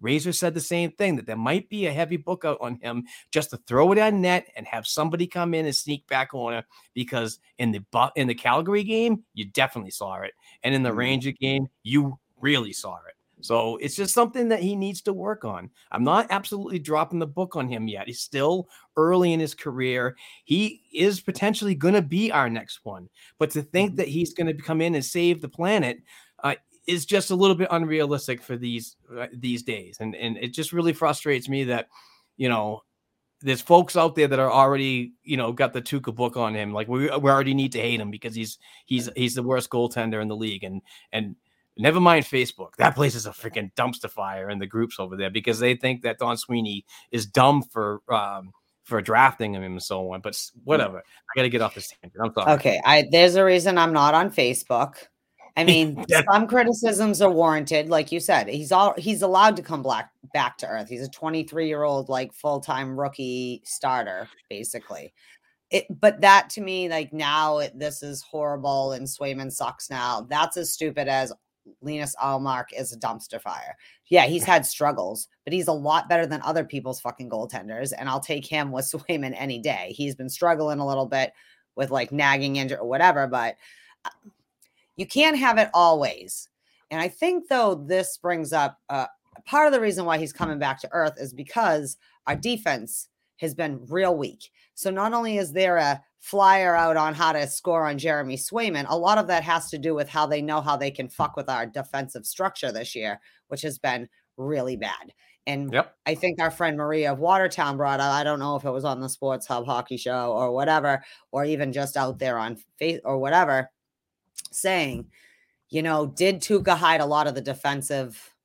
Razor 0.01 0.33
said 0.33 0.55
the 0.55 0.59
same 0.59 0.89
thing 0.93 1.15
that 1.15 1.27
there 1.27 1.37
might 1.37 1.69
be 1.69 1.85
a 1.85 1.93
heavy 1.93 2.17
book 2.17 2.43
out 2.43 2.57
on 2.59 2.79
him 2.81 3.03
just 3.29 3.51
to 3.51 3.57
throw 3.67 3.91
it 3.91 3.99
on 3.99 4.19
net 4.19 4.47
and 4.55 4.65
have 4.65 4.87
somebody 4.87 5.27
come 5.27 5.53
in 5.53 5.67
and 5.67 5.75
sneak 5.75 6.07
back 6.07 6.33
on 6.33 6.55
it 6.55 6.65
because 6.95 7.37
in 7.59 7.71
the 7.71 8.11
in 8.15 8.27
the 8.27 8.33
Calgary 8.33 8.83
game 8.83 9.23
you 9.35 9.45
definitely 9.45 9.91
saw 9.91 10.21
it 10.21 10.31
and 10.63 10.73
in 10.73 10.81
the 10.81 10.89
mm-hmm. 10.89 10.97
Ranger 10.97 11.31
game 11.33 11.67
you 11.83 12.17
really 12.41 12.73
saw 12.73 12.95
it. 13.07 13.16
So 13.41 13.77
it's 13.77 13.95
just 13.95 14.13
something 14.13 14.47
that 14.49 14.61
he 14.61 14.75
needs 14.75 15.01
to 15.03 15.13
work 15.13 15.45
on. 15.45 15.69
I'm 15.91 16.03
not 16.03 16.27
absolutely 16.29 16.79
dropping 16.79 17.19
the 17.19 17.27
book 17.27 17.55
on 17.55 17.67
him 17.67 17.87
yet. 17.87 18.07
He's 18.07 18.21
still 18.21 18.67
early 18.95 19.33
in 19.33 19.39
his 19.39 19.53
career. 19.53 20.15
He 20.45 20.81
is 20.93 21.21
potentially 21.21 21.75
going 21.75 21.93
to 21.93 22.01
be 22.01 22.31
our 22.31 22.49
next 22.49 22.79
one. 22.83 23.09
But 23.37 23.51
to 23.51 23.61
think 23.61 23.95
that 23.97 24.07
he's 24.07 24.33
going 24.33 24.47
to 24.47 24.61
come 24.61 24.81
in 24.81 24.95
and 24.95 25.05
save 25.05 25.41
the 25.41 25.49
planet 25.49 25.99
uh, 26.43 26.55
is 26.87 27.05
just 27.05 27.31
a 27.31 27.35
little 27.35 27.55
bit 27.55 27.67
unrealistic 27.71 28.41
for 28.41 28.57
these 28.57 28.95
uh, 29.15 29.27
these 29.33 29.63
days. 29.63 29.97
And 29.99 30.15
and 30.15 30.37
it 30.37 30.53
just 30.53 30.73
really 30.73 30.93
frustrates 30.93 31.47
me 31.47 31.65
that 31.65 31.89
you 32.37 32.49
know 32.49 32.81
there's 33.41 33.61
folks 33.61 33.95
out 33.95 34.15
there 34.15 34.27
that 34.27 34.39
are 34.39 34.51
already, 34.51 35.13
you 35.23 35.37
know, 35.37 35.51
got 35.51 35.71
the 35.71 35.81
Tuukka 35.81 36.15
book 36.15 36.37
on 36.37 36.55
him. 36.55 36.73
Like 36.73 36.87
we, 36.87 37.01
we 37.01 37.29
already 37.29 37.53
need 37.53 37.71
to 37.73 37.79
hate 37.79 37.99
him 37.99 38.09
because 38.09 38.33
he's 38.33 38.57
he's 38.85 39.09
he's 39.15 39.35
the 39.35 39.43
worst 39.43 39.69
goaltender 39.69 40.21
in 40.21 40.27
the 40.27 40.35
league. 40.35 40.63
And 40.63 40.81
and 41.11 41.35
never 41.77 41.99
mind 41.99 42.25
Facebook. 42.25 42.75
That 42.77 42.95
place 42.95 43.15
is 43.15 43.25
a 43.25 43.31
freaking 43.31 43.73
dumpster 43.75 44.09
fire 44.09 44.49
in 44.49 44.59
the 44.59 44.67
groups 44.67 44.99
over 44.99 45.15
there 45.15 45.29
because 45.29 45.59
they 45.59 45.75
think 45.75 46.01
that 46.03 46.17
Don 46.19 46.37
Sweeney 46.37 46.85
is 47.11 47.25
dumb 47.25 47.63
for 47.63 48.01
um 48.11 48.51
for 48.83 49.01
drafting 49.01 49.53
him 49.53 49.63
and 49.63 49.83
so 49.83 50.11
on. 50.13 50.21
But 50.21 50.41
whatever. 50.63 50.99
I 50.99 51.31
gotta 51.35 51.49
get 51.49 51.61
off 51.61 51.75
this 51.75 51.89
tangent. 51.89 52.21
I'm 52.23 52.33
sorry. 52.33 52.53
Okay, 52.53 52.81
I 52.85 53.05
there's 53.11 53.35
a 53.35 53.43
reason 53.43 53.77
I'm 53.77 53.93
not 53.93 54.13
on 54.13 54.31
Facebook. 54.31 54.95
I 55.57 55.63
mean, 55.65 56.05
Yeah. 56.07 56.21
some 56.31 56.47
criticisms 56.47 57.21
are 57.21 57.31
warranted, 57.31 57.89
like 57.89 58.11
you 58.11 58.19
said. 58.19 58.47
He's 58.47 58.71
all 58.71 58.93
he's 58.97 59.21
allowed 59.21 59.55
to 59.57 59.61
come 59.61 59.83
back 59.83 60.11
back 60.33 60.57
to 60.59 60.67
earth. 60.67 60.87
He's 60.89 61.01
a 61.05 61.09
23 61.09 61.67
year 61.67 61.83
old 61.83 62.09
like 62.09 62.31
full 62.33 62.59
time 62.61 62.97
rookie 62.99 63.61
starter, 63.65 64.29
basically. 64.49 65.13
It, 65.69 65.85
but 65.99 66.21
that 66.21 66.49
to 66.51 66.61
me, 66.61 66.87
like 66.87 67.11
now, 67.11 67.57
it, 67.57 67.77
this 67.77 68.01
is 68.01 68.21
horrible, 68.21 68.93
and 68.93 69.05
Swayman 69.05 69.51
sucks 69.51 69.89
now. 69.89 70.25
That's 70.29 70.55
as 70.55 70.71
stupid 70.71 71.09
as 71.09 71.33
Linus 71.81 72.15
Ullmark 72.21 72.65
is 72.77 72.93
a 72.93 72.99
dumpster 72.99 73.41
fire. 73.41 73.75
Yeah, 74.07 74.25
he's 74.25 74.43
had 74.43 74.65
struggles, 74.65 75.27
but 75.43 75.53
he's 75.53 75.67
a 75.67 75.73
lot 75.73 76.09
better 76.09 76.25
than 76.25 76.41
other 76.41 76.63
people's 76.63 76.99
fucking 76.99 77.29
goaltenders, 77.29 77.93
and 77.97 78.09
I'll 78.09 78.19
take 78.19 78.45
him 78.45 78.71
with 78.71 78.85
Swayman 78.91 79.35
any 79.37 79.59
day. 79.59 79.93
He's 79.95 80.15
been 80.15 80.29
struggling 80.29 80.79
a 80.79 80.87
little 80.87 81.05
bit 81.05 81.33
with 81.75 81.91
like 81.91 82.11
nagging 82.11 82.55
injury 82.55 82.79
or 82.79 82.87
whatever, 82.87 83.27
but 83.27 83.55
uh, 84.05 84.09
you 84.95 85.05
can't 85.05 85.37
have 85.37 85.57
it 85.57 85.69
always. 85.73 86.49
And 86.89 87.01
I 87.01 87.07
think 87.07 87.47
though 87.47 87.75
this 87.75 88.17
brings 88.17 88.53
up 88.53 88.79
uh, 88.89 89.07
part 89.45 89.67
of 89.67 89.73
the 89.73 89.81
reason 89.81 90.05
why 90.05 90.17
he's 90.17 90.33
coming 90.33 90.59
back 90.59 90.79
to 90.81 90.89
earth 90.91 91.13
is 91.17 91.33
because 91.33 91.97
our 92.25 92.35
defense 92.35 93.09
has 93.37 93.53
been 93.53 93.85
real 93.87 94.15
weak. 94.15 94.51
So 94.77 94.91
not 94.91 95.13
only 95.13 95.37
is 95.37 95.53
there 95.53 95.77
a 95.77 96.03
flyer 96.19 96.75
out 96.75 96.97
on 96.97 97.15
how 97.15 97.31
to 97.31 97.47
score 97.47 97.87
on 97.87 97.97
Jeremy 97.97 98.37
Swayman, 98.37 98.85
a 98.87 98.95
lot 98.95 99.17
of 99.17 99.25
that 99.25 99.41
has 99.41 99.71
to 99.71 99.79
do 99.79 99.95
with 99.95 100.07
how 100.07 100.27
they 100.27 100.39
know 100.39 100.61
how 100.61 100.77
they 100.77 100.91
can 100.91 101.09
fuck 101.09 101.35
with 101.35 101.49
our 101.49 101.65
defensive 101.65 102.27
structure 102.27 102.71
this 102.71 102.95
year, 102.95 103.19
which 103.47 103.63
has 103.63 103.79
been 103.79 104.07
really 104.37 104.75
bad. 104.75 105.13
And 105.47 105.73
Yep. 105.73 105.95
I 106.05 106.13
think 106.13 106.39
our 106.39 106.51
friend 106.51 106.77
Maria 106.77 107.11
of 107.11 107.17
Watertown 107.17 107.75
brought 107.75 107.99
up, 107.99 108.13
I 108.13 108.23
don't 108.23 108.37
know 108.37 108.55
if 108.55 108.65
it 108.65 108.69
was 108.69 108.85
on 108.85 109.01
the 109.01 109.09
Sports 109.09 109.47
Hub 109.47 109.65
hockey 109.65 109.97
show 109.97 110.31
or 110.33 110.51
whatever, 110.51 111.03
or 111.31 111.43
even 111.43 111.73
just 111.73 111.97
out 111.97 112.19
there 112.19 112.37
on 112.37 112.57
face 112.77 113.01
or 113.03 113.17
whatever, 113.17 113.71
saying, 114.51 115.09
you 115.69 115.81
know, 115.81 116.05
did 116.05 116.39
Tuukka 116.39 116.77
hide 116.77 117.01
a 117.01 117.05
lot 117.07 117.25
of 117.25 117.33
the 117.33 117.41
defensive 117.41 118.35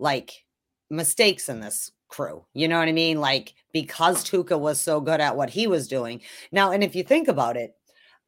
like 0.00 0.44
mistakes 0.90 1.48
in 1.48 1.60
this 1.60 1.92
crew? 2.08 2.44
You 2.54 2.68
know 2.68 2.78
what 2.78 2.88
I 2.88 2.92
mean? 2.92 3.20
Like 3.20 3.54
because 3.72 4.24
Tuukka 4.24 4.58
was 4.58 4.80
so 4.80 5.00
good 5.00 5.20
at 5.20 5.36
what 5.36 5.50
he 5.50 5.66
was 5.66 5.88
doing. 5.88 6.22
Now, 6.52 6.72
and 6.72 6.82
if 6.82 6.94
you 6.96 7.02
think 7.02 7.28
about 7.28 7.56
it, 7.56 7.74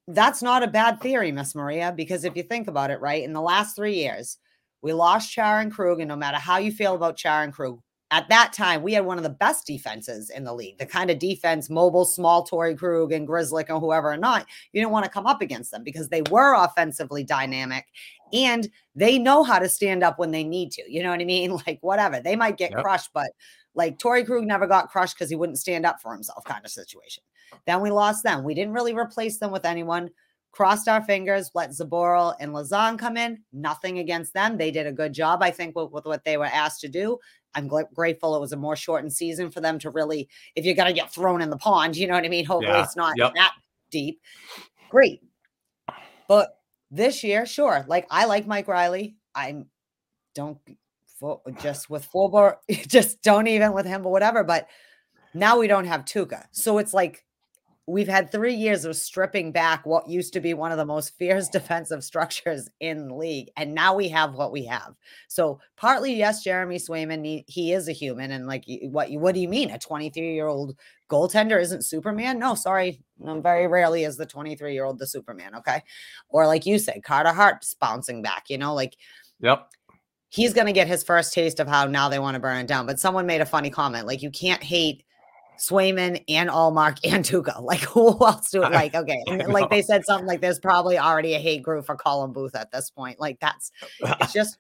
that's 0.07 0.43
not 0.43 0.63
a 0.63 0.69
bad 0.69 1.01
theory, 1.01 1.33
Miss 1.33 1.55
Maria, 1.55 1.93
because 1.95 2.25
if 2.25 2.37
you 2.37 2.43
think 2.43 2.69
about 2.69 2.91
it, 2.91 3.01
right, 3.01 3.23
in 3.23 3.33
the 3.33 3.41
last 3.43 3.77
three 3.77 3.95
years, 3.95 4.39
we 4.83 4.93
lost 4.93 5.33
Char 5.33 5.61
and 5.61 5.73
Krug, 5.73 6.01
and 6.01 6.09
no 6.09 6.17
matter 6.17 6.39
how 6.39 6.59
you 6.59 6.73
feel 6.73 6.95
about 6.95 7.17
Char 7.17 7.43
and 7.43 7.53
Krug, 7.53 7.81
at 8.11 8.29
that 8.31 8.53
time 8.53 8.83
we 8.83 8.95
had 8.95 9.05
one 9.05 9.19
of 9.19 9.23
the 9.23 9.31
best 9.31 9.67
defenses 9.67 10.31
in 10.31 10.45
the 10.45 10.55
league. 10.55 10.79
The 10.79 10.87
kind 10.87 11.11
of 11.11 11.19
defense, 11.19 11.69
mobile, 11.69 12.05
small 12.05 12.47
Torey 12.47 12.77
Krug 12.77 13.13
and 13.13 13.29
Grzelcyk 13.29 13.69
and 13.69 13.81
whoever 13.81 14.11
or 14.11 14.17
not, 14.17 14.47
you 14.73 14.81
didn't 14.81 14.93
want 14.93 15.05
to 15.05 15.11
come 15.11 15.27
up 15.27 15.43
against 15.43 15.71
them 15.71 15.83
because 15.85 16.09
they 16.09 16.23
were 16.31 16.55
offensively 16.55 17.23
dynamic 17.23 17.85
and 18.33 18.69
they 18.95 19.19
know 19.19 19.43
how 19.43 19.59
to 19.59 19.69
stand 19.69 20.03
up 20.03 20.19
when 20.19 20.31
they 20.31 20.45
need 20.45 20.73
to. 20.73 20.83
You 20.91 21.03
know 21.03 21.11
what 21.11 21.21
I 21.21 21.25
mean? 21.25 21.59
Like 21.67 21.79
whatever. 21.83 22.21
They 22.21 22.37
might 22.37 22.57
get 22.57 22.73
Yep. 22.73 22.81
crushed, 22.81 23.11
but 23.13 23.31
like 23.79 23.97
Torey 23.97 24.27
Krug 24.27 24.45
never 24.45 24.67
got 24.67 24.91
crushed 24.91 25.15
because 25.15 25.31
he 25.31 25.37
wouldn't 25.37 25.59
stand 25.59 25.87
up 25.87 26.03
for 26.03 26.13
himself, 26.13 26.45
kind 26.45 26.65
of 26.65 26.71
situation. 26.71 27.23
Then 27.65 27.81
we 27.81 27.91
lost 27.91 28.25
them. 28.25 28.43
We 28.43 28.53
didn't 28.53 28.75
really 28.75 28.93
replace 28.93 29.39
them 29.39 29.53
with 29.53 29.65
anyone. 29.65 30.11
Crossed 30.51 30.89
our 30.89 31.01
fingers, 31.05 31.53
let 31.55 31.71
Zboril 31.71 32.35
and 32.41 32.53
Lauzon 32.53 32.99
come 32.99 33.17
in. 33.17 33.39
Nothing 33.53 34.01
against 34.01 34.35
them. 34.35 34.59
They 34.59 34.73
did 34.73 34.89
a 34.89 34.93
good 34.93 35.13
job, 35.13 35.43
I 35.43 35.53
think, 35.53 35.77
with, 35.77 35.93
with 35.93 36.07
what 36.07 36.25
they 36.25 36.37
were 36.37 36.47
asked 36.47 36.81
to 36.81 36.89
do. 36.89 37.19
I'm 37.55 37.69
gl- 37.69 37.93
grateful 37.95 38.35
it 38.35 38.41
was 38.41 38.53
a 38.53 38.57
more 38.57 38.75
shortened 38.75 39.13
season 39.13 39.51
for 39.51 39.61
them 39.61 39.79
to 39.79 39.91
really, 39.91 40.29
if 40.57 40.65
you're 40.65 40.75
going 40.75 40.89
to 40.89 41.01
get 41.01 41.13
thrown 41.13 41.41
in 41.41 41.51
the 41.51 41.57
pond, 41.57 41.97
you 41.97 42.09
know 42.09 42.15
what 42.15 42.25
I 42.25 42.29
mean? 42.29 42.45
Hopefully 42.45 42.77
Yeah, 42.77 42.83
it's 42.83 42.97
not 42.97 43.17
yep. 43.17 43.35
that 43.35 43.53
deep. 43.93 44.21
Great. 44.91 45.23
But 46.27 46.59
this 46.91 47.23
year, 47.23 47.47
sure. 47.47 47.85
Like 47.87 48.09
I 48.11 48.25
like 48.25 48.47
Mike 48.47 48.67
Riley. 48.67 49.15
I 49.37 49.65
don't 50.35 50.59
fo- 51.19 51.43
just 51.61 51.91
with 51.91 52.05
Fulber, 52.07 52.57
just 52.71 53.23
don't 53.23 53.47
even 53.47 53.73
with 53.73 53.87
him, 53.87 54.07
or 54.07 54.13
whatever. 54.13 54.45
But 54.45 54.69
now 55.35 55.59
we 55.59 55.67
don't 55.69 55.87
have 55.87 56.05
Tuukka. 56.05 56.45
So 56.53 56.79
it's 56.79 56.95
like 56.95 57.25
we've 57.89 58.09
had 58.09 58.31
three 58.31 58.55
years 58.55 58.85
of 58.85 58.95
stripping 58.95 59.51
back 59.51 59.87
what 59.87 60.07
used 60.07 60.35
to 60.35 60.41
be 60.41 60.53
one 60.53 60.71
of 60.71 60.77
the 60.77 60.85
most 60.85 61.17
fierce 61.17 61.49
defensive 61.53 62.05
structures 62.05 62.69
in 62.81 63.09
the 63.09 63.15
league. 63.15 63.49
And 63.57 63.75
now 63.75 63.95
we 63.95 64.09
have 64.11 64.35
what 64.35 64.53
we 64.53 64.65
have. 64.67 64.95
So 65.29 65.59
partly, 65.77 66.15
yes, 66.15 66.45
Jeremy 66.45 66.77
Swayman, 66.77 67.25
he, 67.25 67.45
he 67.49 67.73
is 67.73 67.89
a 67.89 67.93
human. 67.93 68.31
And 68.31 68.47
like, 68.47 68.65
what, 68.83 69.11
what 69.13 69.35
do 69.35 69.41
you 69.41 69.49
mean? 69.49 69.71
A 69.71 69.79
23 69.79 70.35
year 70.35 70.47
old 70.47 70.77
goaltender 71.11 71.61
isn't 71.61 71.85
Superman? 71.85 72.39
No, 72.39 72.55
sorry. 72.55 73.01
Very 73.19 73.67
rarely 73.67 74.05
is 74.05 74.19
the 74.19 74.27
23 74.27 74.75
year 74.75 74.85
old 74.85 74.99
the 74.99 75.07
Superman. 75.07 75.55
Okay. 75.55 75.83
Or 76.29 76.47
like 76.47 76.67
you 76.67 76.79
said, 76.79 77.03
Carter 77.03 77.33
Hart's 77.33 77.73
bouncing 77.73 78.21
back, 78.21 78.51
you 78.51 78.59
know, 78.59 78.75
like 78.75 78.97
Yep. 79.41 79.71
He's 80.31 80.53
going 80.53 80.67
to 80.67 80.73
get 80.73 80.87
his 80.87 81.03
first 81.03 81.33
taste 81.33 81.59
of 81.61 81.69
how 81.69 81.87
now 81.87 82.09
they 82.09 82.19
want 82.19 82.35
to 82.35 82.41
burn 82.41 82.59
it 82.59 82.67
down. 82.67 82.87
But 82.87 83.01
someone 83.01 83.27
made 83.27 83.41
a 83.41 83.47
funny 83.47 83.71
comment 83.71 84.07
like, 84.07 84.23
you 84.23 84.31
can't 84.31 84.63
hate 84.63 85.05
Swayman 85.59 86.23
and 86.29 86.51
Ullmark 86.51 86.99
and 87.05 87.25
Tuukka. 87.25 87.63
Like, 87.63 87.81
who 87.81 88.09
else 88.25 88.51
do 88.51 88.63
it? 88.63 88.73
Like, 88.73 88.95
okay. 88.95 89.23
Like, 89.49 89.71
they 89.71 89.83
said 89.83 90.05
something 90.05 90.27
like, 90.29 90.41
there's 90.41 90.59
probably 90.59 90.99
already 90.99 91.35
a 91.35 91.39
hate 91.39 91.63
group 91.63 91.87
for 91.87 91.97
Colin 91.97 92.33
Booth 92.33 92.55
at 92.55 92.71
this 92.71 92.91
point. 92.91 93.19
Like, 93.19 93.41
that's 93.41 93.73
it's 94.01 94.33
just 94.33 94.59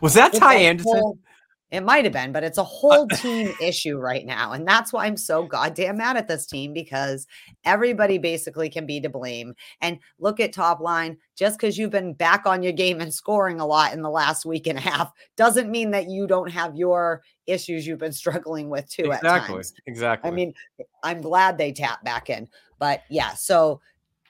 Was 0.00 0.14
that 0.14 0.32
Ty 0.32 0.54
Anderson? 0.56 0.92
whole- 0.92 1.18
it 1.70 1.82
might 1.82 2.04
have 2.04 2.12
been, 2.12 2.30
but 2.30 2.44
it's 2.44 2.58
a 2.58 2.62
uh, 2.62 2.64
whole 2.64 3.08
team 3.16 3.52
issue 3.60 3.98
right 3.98 4.24
now. 4.24 4.52
And 4.52 4.66
that's 4.66 4.92
why 4.92 5.06
I'm 5.06 5.16
so 5.16 5.44
goddamn 5.44 5.96
mad 5.96 6.16
at 6.16 6.28
this 6.28 6.46
team 6.46 6.72
because 6.72 7.26
everybody 7.64 8.18
basically 8.18 8.68
can 8.68 8.86
be 8.86 9.00
to 9.00 9.08
blame. 9.08 9.54
And 9.80 9.98
look 10.18 10.40
at 10.40 10.52
top 10.52 10.80
line, 10.80 11.16
just 11.36 11.58
because 11.58 11.76
you've 11.76 11.90
been 11.90 12.12
back 12.12 12.46
on 12.46 12.62
your 12.62 12.72
game 12.72 13.00
and 13.00 13.12
scoring 13.12 13.60
a 13.60 13.66
lot 13.66 13.92
in 13.92 14.02
the 14.02 14.10
last 14.10 14.44
week 14.46 14.66
and 14.66 14.78
a 14.78 14.82
half 14.82 15.12
doesn't 15.36 15.70
mean 15.70 15.90
that 15.90 16.08
you 16.08 16.26
don't 16.26 16.50
have 16.50 16.76
your 16.76 17.22
issues 17.46 17.86
you've 17.86 17.98
been 17.98 18.12
struggling 18.12 18.68
with 18.68 18.88
too 18.88 19.10
Exactly. 19.12 19.54
Exactly. 19.86 20.30
I 20.30 20.32
mean, 20.32 20.54
I'm 21.02 21.20
glad 21.20 21.58
they 21.58 21.72
tap 21.72 22.04
back 22.04 22.30
in, 22.30 22.48
but 22.78 23.02
yeah. 23.10 23.34
So 23.34 23.80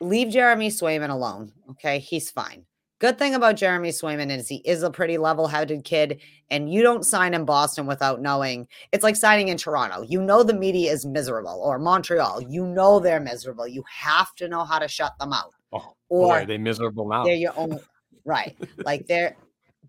leave 0.00 0.30
Jeremy 0.30 0.70
Swayman 0.70 1.10
alone. 1.10 1.52
Okay, 1.72 1.98
he's 1.98 2.30
fine. 2.30 2.64
Good 3.00 3.18
thing 3.18 3.34
about 3.34 3.56
Jeremy 3.56 3.90
Swayman 3.90 4.30
is 4.30 4.48
he 4.48 4.56
is 4.64 4.82
a 4.82 4.90
pretty 4.90 5.18
level-headed 5.18 5.84
kid, 5.84 6.20
and 6.50 6.72
you 6.72 6.80
don't 6.82 7.04
sign 7.04 7.34
in 7.34 7.44
Boston 7.44 7.86
without 7.86 8.22
knowing. 8.22 8.68
It's 8.92 9.02
like 9.02 9.16
signing 9.16 9.48
in 9.48 9.56
Toronto. 9.58 10.02
You 10.02 10.22
know 10.22 10.42
the 10.42 10.54
media 10.54 10.92
is 10.92 11.04
miserable, 11.04 11.60
or 11.64 11.78
Montreal. 11.78 12.42
You 12.48 12.66
know 12.66 13.00
they're 13.00 13.20
miserable. 13.20 13.66
You 13.66 13.82
have 13.90 14.34
to 14.36 14.48
know 14.48 14.64
how 14.64 14.78
to 14.78 14.88
shut 14.88 15.12
them 15.18 15.32
out, 15.32 15.52
Oh. 15.72 15.94
Boy, 16.08 16.26
or 16.26 16.32
are 16.40 16.46
they 16.46 16.56
miserable 16.58 17.08
now. 17.08 17.24
they're 17.24 17.34
your 17.34 17.52
own 17.56 17.80
right. 18.24 18.56
Like 18.84 19.06
they're 19.06 19.36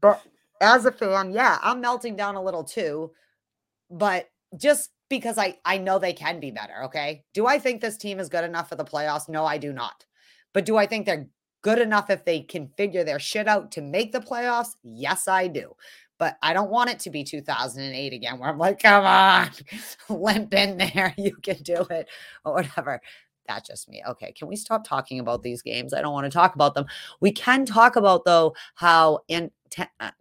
but 0.02 0.22
as 0.62 0.86
a 0.86 0.92
fan, 0.92 1.32
yeah, 1.32 1.60
I'm 1.62 1.82
melting 1.82 2.16
down 2.16 2.36
a 2.36 2.42
little 2.44 2.64
too. 2.64 3.12
But 3.92 4.30
just 4.58 4.90
because 5.10 5.38
I 5.38 5.58
I 5.64 5.78
know 5.78 6.00
they 6.00 6.14
can 6.14 6.40
be 6.40 6.50
better, 6.52 6.84
okay? 6.86 7.24
Do 7.34 7.46
I 7.46 7.60
think 7.60 7.82
this 7.82 7.98
team 7.98 8.20
is 8.20 8.30
good 8.30 8.44
enough 8.44 8.70
for 8.70 8.76
the 8.76 8.84
playoffs? 8.84 9.30
No, 9.30 9.46
I 9.46 9.58
do 9.60 9.72
not. 9.72 10.06
But 10.54 10.66
do 10.66 10.76
I 10.78 10.86
think 10.88 11.06
they're 11.06 11.28
good 11.66 11.80
enough 11.80 12.12
if 12.12 12.24
they 12.24 12.42
can 12.42 12.68
figure 12.78 13.04
their 13.04 13.18
shit 13.18 13.48
out 13.48 13.72
to 13.72 13.82
make 13.82 14.12
the 14.12 14.20
playoffs? 14.20 14.76
Yes, 14.84 15.28
I 15.28 15.48
do. 15.48 15.76
But 16.20 16.38
I 16.44 16.54
don't 16.54 16.70
want 16.70 16.92
it 16.92 17.00
to 17.00 17.10
be 17.10 17.24
2008 17.24 18.14
again, 18.14 18.38
where 18.38 18.52
I'm 18.52 18.60
like, 18.60 18.84
come 18.84 19.04
on, 19.04 19.50
limp 20.10 20.54
in 20.54 20.78
there, 20.78 21.16
you 21.18 21.36
can 21.38 21.58
do 21.64 21.84
it, 21.90 22.08
or 22.46 22.54
whatever. 22.54 23.02
That's 23.48 23.68
just 23.68 23.90
me. 23.90 24.04
Okay, 24.08 24.32
can 24.32 24.48
we 24.48 24.56
stop 24.56 24.88
talking 24.88 25.20
about 25.20 25.42
these 25.42 25.64
games? 25.64 25.92
I 25.92 26.04
don't 26.04 26.14
want 26.14 26.26
to 26.26 26.30
talk 26.30 26.54
about 26.54 26.76
them. 26.76 26.86
We 27.20 27.32
can 27.32 27.66
talk 27.66 27.96
about 27.96 28.26
though 28.26 28.54
how 28.76 29.22
in 29.28 29.50
uh, 30.00 30.12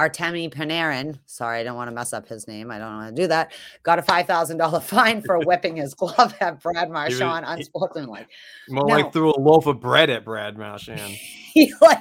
Artemi 0.00 0.50
Panarin, 0.50 1.18
sorry, 1.26 1.60
I 1.60 1.62
don't 1.62 1.76
want 1.76 1.88
to 1.88 1.94
mess 1.94 2.14
up 2.14 2.26
his 2.26 2.48
name. 2.48 2.70
I 2.70 2.78
don't 2.78 2.96
want 2.96 3.14
to 3.14 3.22
do 3.22 3.28
that. 3.28 3.52
Got 3.82 3.98
a 3.98 4.02
five 4.02 4.26
thousand 4.26 4.56
dollar 4.56 4.80
fine 4.94 5.20
for 5.20 5.38
whipping 5.44 5.76
his 5.76 5.92
glove 5.92 6.34
at 6.40 6.62
Brad 6.62 6.90
Marchand 6.90 7.44
unsportsmanlike. 7.46 8.28
More 8.70 8.86
No. 8.86 8.94
like 8.94 9.12
threw 9.12 9.30
a 9.30 9.38
loaf 9.38 9.66
of 9.66 9.78
bread 9.78 10.08
at 10.08 10.24
Brad 10.24 10.56
Marchand. 10.56 11.16
He 11.52 11.74
like 11.80 11.98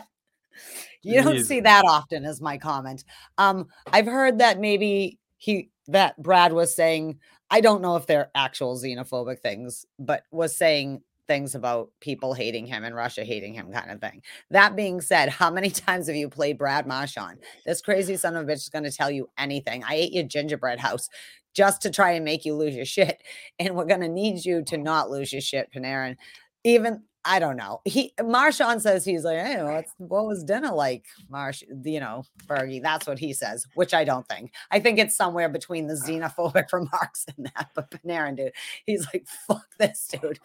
you 1.01 1.23
don't 1.23 1.43
see 1.43 1.59
that 1.61 1.85
often, 1.85 2.23
is 2.23 2.39
my 2.39 2.57
comment. 2.59 3.03
Um, 3.39 3.67
I've 3.91 4.05
heard 4.05 4.39
that 4.39 4.59
maybe 4.59 5.17
he 5.37 5.71
that 5.87 6.21
Brad 6.21 6.53
was 6.53 6.75
saying, 6.75 7.19
I 7.49 7.61
don't 7.61 7.81
know 7.81 7.95
if 7.95 8.05
they're 8.05 8.29
actual 8.35 8.77
xenophobic 8.77 9.39
things, 9.39 9.87
but 9.97 10.23
was 10.31 10.55
saying 10.55 11.01
things 11.29 11.53
about 11.53 11.91
people 12.01 12.33
hating 12.33 12.65
him 12.65 12.83
and 12.83 12.95
Russia 12.95 13.23
hating 13.23 13.53
him, 13.53 13.71
kind 13.71 13.91
of 13.91 14.01
thing. 14.01 14.23
That 14.49 14.75
being 14.75 14.99
said, 14.99 15.29
how 15.29 15.51
many 15.51 15.69
times 15.69 16.07
have 16.07 16.15
you 16.15 16.27
played 16.27 16.57
Brad 16.57 16.87
Marchand? 16.87 17.37
This 17.65 17.81
crazy 17.81 18.17
son 18.17 18.35
of 18.35 18.49
a 18.49 18.51
bitch 18.51 18.55
is 18.55 18.69
going 18.69 18.83
to 18.83 18.91
tell 18.91 19.11
you 19.11 19.29
anything. 19.37 19.83
I 19.83 19.93
ate 19.93 20.11
your 20.11 20.23
gingerbread 20.23 20.79
house 20.79 21.07
just 21.53 21.83
to 21.83 21.91
try 21.91 22.11
and 22.11 22.25
make 22.25 22.45
you 22.45 22.55
lose 22.55 22.75
your 22.75 22.85
shit. 22.85 23.21
And 23.59 23.75
we're 23.75 23.85
going 23.85 24.01
to 24.01 24.09
need 24.09 24.43
you 24.43 24.63
to 24.63 24.77
not 24.77 25.11
lose 25.11 25.31
your 25.31 25.41
shit, 25.41 25.71
Panarin. 25.71 26.15
Even 26.63 27.03
I 27.25 27.39
don't 27.39 27.57
know. 27.57 27.81
He 27.85 28.13
Marchand 28.23 28.81
says 28.81 29.03
he's 29.03 29.23
like, 29.23 29.39
hey, 29.39 29.61
what's 29.61 29.91
what 29.97 30.25
was 30.25 30.43
dinner 30.43 30.71
like? 30.71 31.05
Marsh, 31.29 31.63
you 31.83 31.99
know, 31.99 32.23
Fergie. 32.47 32.81
That's 32.81 33.07
what 33.07 33.19
he 33.19 33.33
says, 33.33 33.67
which 33.75 33.93
I 33.93 34.03
don't 34.05 34.27
think. 34.27 34.53
I 34.71 34.79
think 34.79 34.99
it's 34.99 35.15
somewhere 35.15 35.49
between 35.49 35.87
the 35.87 35.95
xenophobic 35.95 36.71
remarks 36.73 37.25
and 37.37 37.47
that. 37.55 37.69
But 37.75 37.91
Panarin, 37.91 38.37
dude, 38.37 38.53
he's 38.85 39.05
like, 39.13 39.27
fuck 39.47 39.67
this, 39.77 40.07
dude. 40.07 40.39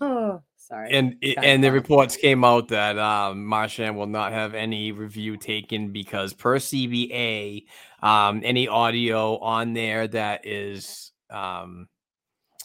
Oh, 0.00 0.42
sorry. 0.58 0.92
And 0.92 1.16
i- 1.22 1.26
Kinda 1.26 1.44
and 1.44 1.64
the 1.64 1.72
reports 1.72 2.16
came 2.16 2.44
out 2.44 2.68
that 2.68 2.98
um, 2.98 3.46
Marchand 3.46 3.96
will 3.96 4.06
not 4.06 4.32
have 4.32 4.54
any 4.54 4.92
review 4.92 5.38
taken 5.38 5.92
because 5.92 6.34
per 6.34 6.58
CBA, 6.58 7.64
um, 8.02 8.42
any 8.44 8.68
audio 8.68 9.38
on 9.38 9.72
there 9.72 10.06
that 10.08 10.46
is, 10.46 11.10
um, 11.30 11.88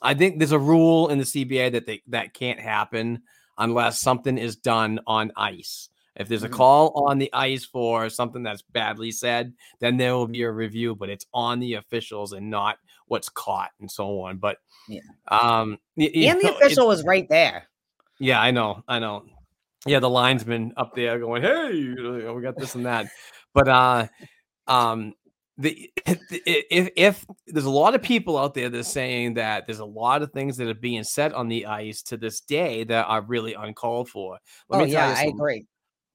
I 0.01 0.13
think 0.15 0.37
there's 0.37 0.51
a 0.51 0.59
rule 0.59 1.07
in 1.07 1.17
the 1.17 1.23
CBA 1.23 1.71
that 1.71 1.85
they 1.85 2.01
that 2.07 2.33
can't 2.33 2.59
happen 2.59 3.21
unless 3.57 4.01
something 4.01 4.37
is 4.37 4.55
done 4.55 4.99
on 5.07 5.31
ice. 5.35 5.89
If 6.15 6.27
there's 6.27 6.43
a 6.43 6.49
Mhm. 6.49 6.53
call 6.53 6.91
on 7.07 7.17
the 7.17 7.31
ice 7.33 7.65
for 7.65 8.09
something 8.09 8.43
that's 8.43 8.61
badly 8.61 9.11
said, 9.11 9.53
then 9.79 9.97
there 9.97 10.15
will 10.15 10.27
be 10.27 10.43
a 10.43 10.51
review, 10.51 10.95
but 10.95 11.09
it's 11.09 11.25
on 11.33 11.59
the 11.59 11.73
officials 11.75 12.33
and 12.33 12.49
not 12.49 12.77
what's 13.07 13.29
caught 13.29 13.71
and 13.79 13.89
so 13.89 14.21
on. 14.21 14.37
But 14.37 14.57
Yeah. 14.87 15.01
um, 15.29 15.79
and 15.97 16.11
the 16.15 16.37
know, 16.43 16.57
official 16.57 16.87
was 16.87 17.03
right 17.03 17.27
there. 17.29 17.67
yeah, 18.19 18.39
I 18.39 18.51
know, 18.51 18.83
I 18.87 18.99
know. 18.99 19.25
Yeah, 19.85 19.99
the 19.99 20.09
linesman 20.09 20.73
up 20.77 20.95
there 20.95 21.19
going, 21.19 21.41
"Hey, 21.41 21.73
we 22.31 22.41
got 22.41 22.57
this 22.57 22.75
and 22.75 22.85
that," 22.85 23.07
but 23.53 23.67
uh, 23.67 24.07
um, 24.67 25.13
the 25.57 25.91
if 26.05 26.89
if 26.95 27.25
there's 27.47 27.65
a 27.65 27.69
lot 27.69 27.95
of 27.95 28.01
people 28.01 28.37
out 28.37 28.53
there 28.53 28.69
that's 28.69 28.91
saying 28.91 29.35
that 29.35 29.65
there's 29.65 29.79
a 29.79 29.85
lot 29.85 30.21
of 30.21 30.31
things 30.31 30.57
that 30.57 30.67
are 30.67 30.73
being 30.73 31.03
said 31.03 31.33
on 31.33 31.47
the 31.47 31.65
ice 31.65 32.01
to 32.03 32.17
this 32.17 32.41
day 32.41 32.83
that 32.85 33.05
are 33.05 33.21
really 33.21 33.53
uncalled 33.53 34.09
for. 34.09 34.39
Let 34.69 34.81
oh 34.81 34.85
me 34.85 34.91
tell 34.91 35.09
yeah, 35.09 35.21
you 35.21 35.27
I 35.27 35.31
agree. 35.31 35.67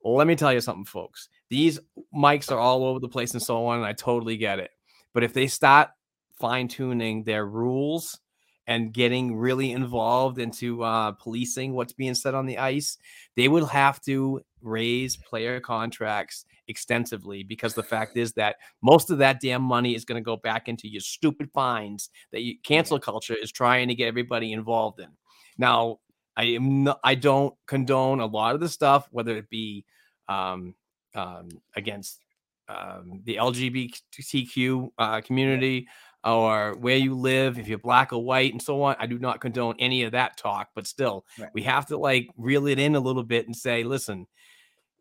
Let 0.04 0.26
me 0.26 0.36
tell 0.36 0.52
you 0.52 0.60
something, 0.60 0.84
folks. 0.84 1.28
These 1.50 1.80
mics 2.14 2.50
are 2.50 2.58
all 2.58 2.84
over 2.84 3.00
the 3.00 3.08
place 3.08 3.32
and 3.32 3.42
so 3.42 3.66
on, 3.66 3.78
and 3.78 3.86
I 3.86 3.92
totally 3.92 4.36
get 4.36 4.58
it. 4.58 4.70
But 5.12 5.24
if 5.24 5.32
they 5.34 5.46
start 5.46 5.90
fine 6.38 6.68
tuning 6.68 7.24
their 7.24 7.46
rules 7.46 8.18
and 8.66 8.92
getting 8.92 9.36
really 9.36 9.72
involved 9.72 10.38
into 10.38 10.82
uh, 10.82 11.12
policing 11.12 11.72
what's 11.72 11.92
being 11.92 12.14
said 12.14 12.34
on 12.34 12.46
the 12.46 12.58
ice, 12.58 12.98
they 13.34 13.48
will 13.48 13.66
have 13.66 14.00
to 14.02 14.40
raise 14.62 15.16
player 15.16 15.60
contracts 15.60 16.44
extensively 16.68 17.42
because 17.42 17.74
the 17.74 17.82
fact 17.82 18.16
is 18.16 18.32
that 18.34 18.56
most 18.82 19.10
of 19.10 19.18
that 19.18 19.40
damn 19.40 19.62
money 19.62 19.94
is 19.94 20.04
going 20.04 20.20
to 20.20 20.24
go 20.24 20.36
back 20.36 20.68
into 20.68 20.88
your 20.88 21.00
stupid 21.00 21.50
fines 21.52 22.10
that 22.32 22.42
you, 22.42 22.54
cancel 22.62 22.98
culture 22.98 23.34
is 23.34 23.50
trying 23.50 23.88
to 23.88 23.94
get 23.94 24.06
everybody 24.08 24.52
involved 24.52 25.00
in. 25.00 25.08
Now, 25.56 25.98
I 26.36 26.44
am 26.44 26.84
not, 26.84 27.00
I 27.02 27.16
don't 27.16 27.54
condone 27.66 28.20
a 28.20 28.26
lot 28.26 28.54
of 28.54 28.60
the 28.60 28.68
stuff, 28.68 29.08
whether 29.10 29.36
it 29.36 29.48
be 29.50 29.84
um, 30.28 30.74
um, 31.14 31.48
against 31.74 32.20
um, 32.68 33.22
the 33.24 33.36
LGBTQ 33.36 34.90
uh, 34.98 35.20
community 35.22 35.88
or 36.24 36.74
where 36.76 36.96
you 36.96 37.14
live, 37.14 37.58
if 37.58 37.68
you're 37.68 37.78
black 37.78 38.12
or 38.12 38.22
white, 38.22 38.52
and 38.52 38.60
so 38.60 38.82
on. 38.82 38.96
I 38.98 39.06
do 39.06 39.18
not 39.18 39.40
condone 39.40 39.76
any 39.78 40.02
of 40.02 40.12
that 40.12 40.36
talk, 40.36 40.68
but 40.74 40.86
still, 40.86 41.24
Right. 41.38 41.50
we 41.54 41.62
have 41.62 41.86
to 41.86 41.96
like 41.96 42.28
reel 42.36 42.66
it 42.66 42.78
in 42.78 42.94
a 42.96 43.00
little 43.00 43.22
bit 43.22 43.46
and 43.46 43.56
say, 43.56 43.82
listen, 43.84 44.26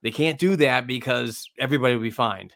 they 0.04 0.12
can't 0.12 0.40
do 0.40 0.56
that 0.58 0.88
because 0.88 1.50
everybody 1.60 1.96
will 1.96 2.02
be 2.04 2.12
fined. 2.12 2.54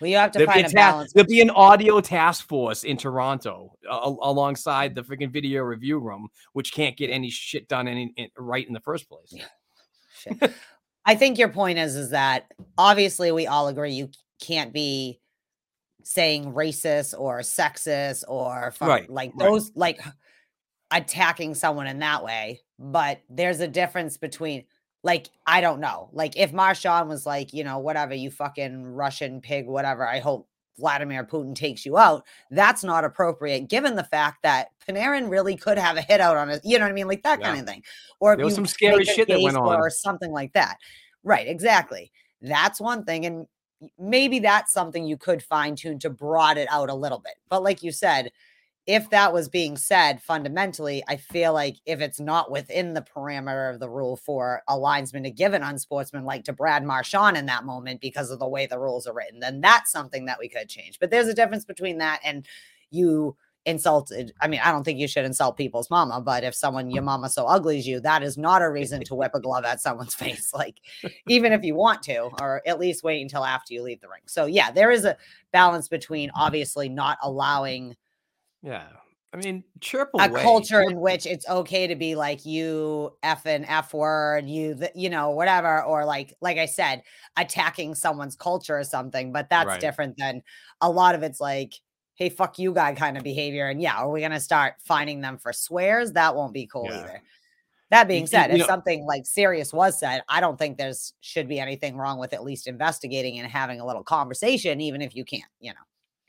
Well, 0.00 0.10
you 0.10 0.16
have 0.16 0.32
to 0.32 0.38
There'll 0.40 0.52
find 0.52 0.66
a 0.66 0.70
a 0.70 0.72
balance. 0.72 1.12
there'll 1.12 1.28
be 1.28 1.40
an 1.40 1.50
audio 1.50 2.00
task 2.00 2.48
force 2.48 2.82
in 2.82 2.96
Toronto 2.96 3.72
a- 3.88 3.94
alongside 4.22 4.96
the 4.96 5.02
freaking 5.02 5.30
video 5.32 5.62
review 5.62 5.98
room, 6.00 6.26
which 6.54 6.72
can't 6.72 6.96
get 6.96 7.08
any 7.10 7.30
shit 7.30 7.68
done 7.68 7.86
any, 7.86 8.12
in, 8.16 8.28
right 8.36 8.66
in 8.66 8.72
the 8.72 8.80
first 8.80 9.06
place. 9.08 9.32
I 11.04 11.14
think 11.14 11.38
your 11.38 11.48
point 11.50 11.78
is 11.78 11.94
is 11.96 12.10
that 12.10 12.46
obviously 12.78 13.30
we 13.32 13.46
all 13.46 13.68
agree 13.68 13.92
you 13.92 14.10
can't 14.40 14.72
be 14.72 15.20
saying 16.04 16.52
racist 16.52 17.14
or 17.16 17.38
sexist 17.40 18.24
or 18.26 18.72
fu- 18.72 18.86
Right, 18.86 19.08
like 19.08 19.30
right. 19.36 19.48
those 19.48 19.70
like 19.76 20.00
attacking 20.90 21.54
someone 21.54 21.86
in 21.86 22.00
that 22.00 22.24
way. 22.24 22.60
But 22.78 23.20
there's 23.30 23.60
a 23.60 23.68
difference 23.68 24.16
between 24.16 24.64
like 25.02 25.30
I 25.46 25.60
don't 25.60 25.80
know. 25.80 26.08
Like 26.12 26.36
if 26.36 26.52
Marchand 26.52 27.08
was 27.08 27.26
like, 27.26 27.52
you 27.52 27.64
know, 27.64 27.78
whatever, 27.78 28.14
you 28.14 28.30
fucking 28.30 28.84
Russian 28.84 29.40
pig, 29.40 29.66
whatever. 29.66 30.06
I 30.06 30.20
hope 30.20 30.48
Vladimir 30.78 31.24
Putin 31.24 31.54
takes 31.54 31.84
you 31.84 31.98
out. 31.98 32.24
That's 32.50 32.82
not 32.82 33.04
appropriate 33.04 33.68
given 33.68 33.94
the 33.96 34.04
fact 34.04 34.42
that 34.42 34.68
Panarin 34.88 35.30
really 35.30 35.56
could 35.56 35.76
have 35.78 35.96
a 35.96 36.02
hit 36.02 36.20
out 36.20 36.36
on 36.36 36.50
it. 36.50 36.60
You 36.64 36.78
know 36.78 36.84
what 36.84 36.92
I 36.92 36.94
mean? 36.94 37.08
Like 37.08 37.22
that 37.24 37.40
Yeah. 37.40 37.48
kind 37.48 37.60
of 37.60 37.66
thing. 37.66 37.82
Or 38.20 38.32
if 38.32 38.38
There 38.38 38.44
was 38.46 38.52
you 38.52 38.56
some 38.56 38.66
scary 38.66 39.04
shit 39.04 39.28
that 39.28 39.40
went 39.40 39.56
on. 39.56 39.76
or 39.76 39.90
something 39.90 40.32
like 40.32 40.52
that. 40.54 40.78
Right, 41.24 41.46
exactly. 41.46 42.10
That's 42.40 42.80
one 42.80 43.04
thing. 43.04 43.26
And 43.26 43.46
maybe 43.98 44.38
that's 44.38 44.72
something 44.72 45.04
you 45.06 45.16
could 45.16 45.42
fine 45.42 45.76
tune 45.76 45.98
to 46.00 46.10
broad 46.10 46.56
it 46.56 46.68
out 46.70 46.88
a 46.88 46.94
little 46.94 47.18
bit. 47.18 47.34
But 47.48 47.62
like 47.62 47.82
you 47.82 47.92
said, 47.92 48.30
if 48.86 49.10
that 49.10 49.32
was 49.32 49.48
being 49.48 49.76
said 49.76 50.20
fundamentally, 50.20 51.04
I 51.08 51.16
feel 51.16 51.52
like 51.52 51.76
if 51.86 52.00
it's 52.00 52.18
not 52.18 52.50
within 52.50 52.94
the 52.94 53.02
parameter 53.02 53.72
of 53.72 53.78
the 53.78 53.88
rule 53.88 54.16
for 54.16 54.62
a 54.66 54.76
linesman 54.76 55.22
to 55.22 55.30
give 55.30 55.54
an 55.54 55.62
unsportsmanlike 55.62 56.44
to 56.44 56.52
Brad 56.52 56.84
Marchand 56.84 57.36
in 57.36 57.46
that 57.46 57.64
moment 57.64 58.00
because 58.00 58.30
of 58.30 58.40
the 58.40 58.48
way 58.48 58.66
the 58.66 58.80
rules 58.80 59.06
are 59.06 59.14
written, 59.14 59.38
then 59.38 59.60
that's 59.60 59.92
something 59.92 60.24
that 60.24 60.38
we 60.40 60.48
could 60.48 60.68
change. 60.68 60.98
But 60.98 61.10
there's 61.10 61.28
a 61.28 61.34
difference 61.34 61.64
between 61.64 61.98
that 61.98 62.20
and 62.24 62.44
you 62.90 63.36
insulted. 63.64 64.32
I 64.40 64.48
mean, 64.48 64.60
I 64.64 64.72
don't 64.72 64.82
think 64.82 64.98
you 64.98 65.06
should 65.06 65.24
insult 65.24 65.56
people's 65.56 65.88
mama, 65.88 66.20
but 66.20 66.42
if 66.42 66.54
someone 66.54 66.90
your 66.90 67.04
mama 67.04 67.28
so 67.28 67.46
ugly 67.46 67.78
as 67.78 67.86
you, 67.86 68.00
that 68.00 68.24
is 68.24 68.36
not 68.36 68.62
a 68.62 68.68
reason 68.68 69.04
to 69.04 69.14
whip 69.14 69.32
a 69.34 69.40
glove 69.40 69.64
at 69.64 69.80
someone's 69.80 70.14
face. 70.16 70.52
Like, 70.52 70.80
even 71.28 71.52
if 71.52 71.62
you 71.62 71.76
want 71.76 72.02
to, 72.04 72.30
or 72.40 72.62
at 72.66 72.80
least 72.80 73.04
wait 73.04 73.22
until 73.22 73.44
after 73.44 73.74
you 73.74 73.82
leave 73.82 74.00
the 74.00 74.08
ring. 74.08 74.22
So 74.26 74.46
yeah, 74.46 74.72
there 74.72 74.90
is 74.90 75.04
a 75.04 75.16
balance 75.52 75.86
between 75.86 76.30
obviously 76.34 76.88
not 76.88 77.18
allowing 77.22 77.96
Yeah. 78.62 78.86
I 79.34 79.38
mean, 79.38 79.64
chirp 79.80 80.10
a 80.18 80.24
away. 80.28 80.42
culture 80.42 80.82
in 80.82 81.00
which 81.00 81.24
it's 81.24 81.48
okay 81.48 81.86
to 81.86 81.96
be 81.96 82.14
like 82.14 82.44
you 82.44 83.16
f 83.22 83.46
and 83.46 83.64
f 83.66 83.94
word 83.94 84.46
you 84.46 84.74
th- 84.74 84.90
you 84.94 85.08
know 85.08 85.30
whatever 85.30 85.82
or 85.84 86.04
like 86.04 86.34
like 86.42 86.58
i 86.58 86.66
said 86.66 87.02
attacking 87.38 87.94
someone's 87.94 88.36
culture 88.36 88.76
or 88.78 88.84
something 88.84 89.32
but 89.32 89.48
that's 89.48 89.66
Right. 89.68 89.80
different 89.80 90.18
than 90.18 90.42
a 90.82 90.90
lot 90.90 91.14
of 91.14 91.22
it's 91.22 91.40
like 91.40 91.72
hey 92.16 92.28
fuck 92.28 92.58
you 92.58 92.74
guy 92.74 92.92
kind 92.94 93.16
of 93.16 93.22
behavior 93.24 93.68
and 93.70 93.80
yeah 93.80 93.96
are 93.96 94.10
we 94.10 94.20
gonna 94.20 94.38
start 94.38 94.74
finding 94.84 95.22
them 95.22 95.38
for 95.38 95.50
swears 95.54 96.12
that 96.12 96.36
won't 96.36 96.52
be 96.52 96.66
cool 96.66 96.84
Yeah. 96.90 96.98
either 97.00 97.22
that 97.90 98.08
being 98.08 98.24
you- 98.24 98.26
said 98.26 98.48
you 98.48 98.56
if 98.56 98.60
know- 98.60 98.66
something 98.66 99.06
like 99.06 99.24
serious 99.24 99.72
was 99.72 99.98
said 99.98 100.22
i 100.28 100.40
don't 100.40 100.58
think 100.58 100.76
there's 100.76 101.14
should 101.22 101.48
be 101.48 101.58
anything 101.58 101.96
wrong 101.96 102.18
with 102.18 102.34
at 102.34 102.44
least 102.44 102.66
investigating 102.66 103.38
and 103.38 103.50
having 103.50 103.80
a 103.80 103.86
little 103.86 104.04
conversation 104.04 104.78
even 104.82 105.00
if 105.00 105.16
you 105.16 105.24
can't 105.24 105.50
you 105.58 105.70
know 105.72 105.80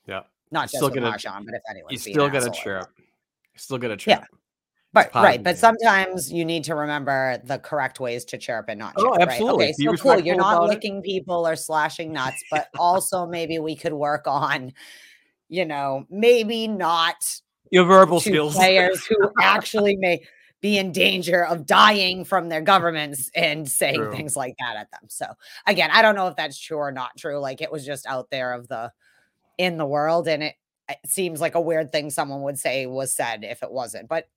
Yeah. 0.06 0.22
Not 0.54 0.66
just 0.66 0.76
still 0.76 0.88
with 0.88 0.94
gotta- 0.96 1.10
Marchand, 1.10 1.46
but 1.46 1.56
if 1.56 1.62
anyone's 1.70 1.92
You 2.06 2.13
still 2.13 2.30
got 2.30 2.44
to 2.44 2.50
asshole 2.50 2.52
or 2.52 2.63
chirp. 2.63 2.89
You 2.98 3.60
still 3.60 3.78
got 3.80 4.00
to 4.00 4.10
Yeah. 4.10 4.24
But 4.94 5.12
right, 5.16 5.42
but 5.42 5.58
sometimes 5.58 6.32
you 6.32 6.46
need 6.46 6.63
to 6.66 6.76
remember 6.76 7.42
the 7.46 7.58
correct 7.58 8.00
ways 8.00 8.24
to 8.26 8.38
chirp 8.38 8.66
and 8.70 8.78
not 8.78 8.94
oh, 8.96 9.02
chirp. 9.02 9.12
Oh, 9.12 9.16
right? 9.16 9.28
absolutely. 9.28 9.66
Okay, 9.66 9.74
Be 9.80 9.86
so 9.86 9.94
cool. 10.04 10.20
You're 10.20 10.36
not 10.36 10.58
about 10.58 10.66
it. 10.66 10.68
licking 10.68 11.02
people 11.02 11.48
or 11.48 11.56
slashing 11.56 12.13
nuts, 12.13 12.44
but 12.52 12.68
also 12.78 13.26
maybe 13.26 13.58
we 13.58 13.76
could 13.76 13.94
work 13.94 14.28
on, 14.28 14.72
you 15.50 15.66
know, 15.66 16.06
maybe 16.12 16.68
not 16.68 17.16
Your 17.72 17.86
verbal 17.86 18.20
skills. 18.20 18.54
players 18.54 19.04
who 19.08 19.16
actually 19.42 19.96
may 19.96 20.22
be 20.62 20.78
in 20.78 20.92
danger 20.92 21.44
of 21.44 21.66
dying 21.66 22.24
from 22.24 22.48
their 22.48 22.62
governments 22.62 23.32
and 23.34 23.68
saying 23.68 23.96
True. 23.96 24.12
things 24.12 24.36
like 24.36 24.54
that 24.60 24.76
at 24.78 24.92
them. 24.92 25.10
So 25.10 25.26
again, 25.66 25.89
I 25.92 26.04
don't 26.04 26.13
know 26.13 26.28
if 26.28 26.36
that's 26.36 26.60
true 26.60 26.78
or 26.78 26.92
not 26.92 27.18
true. 27.18 27.39
Like 27.39 27.62
it 27.62 27.72
was 27.72 27.84
just 27.84 28.06
out 28.06 28.30
there 28.30 28.54
of 28.54 28.68
the 28.68 28.92
in 29.58 29.78
the 29.78 29.86
world, 29.86 30.28
and 30.28 30.44
it, 30.44 30.56
it 30.89 30.98
seems 31.06 31.42
like 31.42 31.56
a 31.56 31.62
weird 31.62 31.92
thing 31.92 32.10
someone 32.10 32.42
would 32.44 32.60
say 32.60 32.86
was 32.86 33.13
said 33.13 33.44
if 33.44 33.63
it 33.63 33.72
wasn't. 33.72 34.10
But 34.10 34.28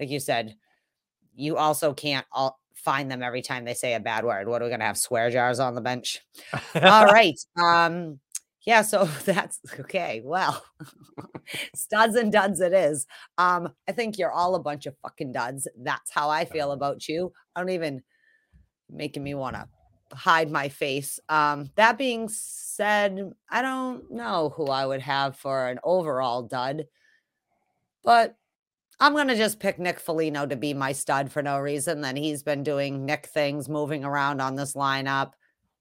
like 0.00 0.10
you 0.10 0.20
said, 0.20 0.56
you 1.34 1.56
also 1.56 1.94
can't 1.94 2.26
all 2.32 2.58
find 2.74 3.10
them 3.10 3.22
every 3.22 3.42
time 3.42 3.64
they 3.64 3.74
say 3.74 3.94
a 3.94 4.00
bad 4.00 4.24
word. 4.24 4.48
What 4.48 4.62
are 4.62 4.64
we 4.64 4.70
gonna 4.70 4.84
have 4.84 4.98
swear 4.98 5.30
jars 5.30 5.60
on 5.60 5.74
the 5.74 5.80
bench? 5.80 6.20
All 6.74 7.06
right. 7.06 7.38
Um, 7.56 8.20
yeah, 8.66 8.82
so 8.82 9.04
that's 9.24 9.60
okay. 9.80 10.22
Well, 10.24 10.62
studs 11.74 12.16
and 12.16 12.32
duds 12.32 12.60
it 12.60 12.72
is. 12.72 13.06
Um, 13.38 13.70
I 13.88 13.92
think 13.92 14.18
you're 14.18 14.32
all 14.32 14.54
a 14.54 14.62
bunch 14.62 14.86
of 14.86 14.96
fucking 15.02 15.32
duds. 15.32 15.68
That's 15.78 16.10
how 16.10 16.28
I 16.28 16.44
feel 16.44 16.72
about 16.72 17.08
you. 17.08 17.32
I 17.54 17.60
don't 17.60 17.70
even 17.70 18.02
making 18.90 19.22
me 19.22 19.34
want 19.34 19.56
to 19.56 19.68
hide 20.12 20.50
my 20.50 20.68
face. 20.68 21.20
Um, 21.28 21.70
that 21.76 21.98
being 21.98 22.28
said, 22.28 23.32
I 23.50 23.62
don't 23.62 24.10
know 24.10 24.50
who 24.56 24.66
I 24.68 24.86
would 24.86 25.02
have 25.02 25.36
for 25.36 25.68
an 25.68 25.78
overall 25.84 26.42
dud, 26.42 26.86
but 28.04 28.36
I'm 29.00 29.14
gonna 29.14 29.36
just 29.36 29.60
pick 29.60 29.78
Nick 29.78 30.00
Foligno 30.00 30.46
to 30.46 30.56
be 30.56 30.74
my 30.74 30.92
stud 30.92 31.32
for 31.32 31.42
no 31.42 31.58
reason. 31.58 32.00
Then 32.02 32.16
he's 32.16 32.42
been 32.42 32.62
doing 32.62 33.06
Nick 33.06 33.26
things, 33.26 33.68
moving 33.68 34.04
around 34.04 34.40
on 34.40 34.56
this 34.56 34.74
lineup, 34.74 35.32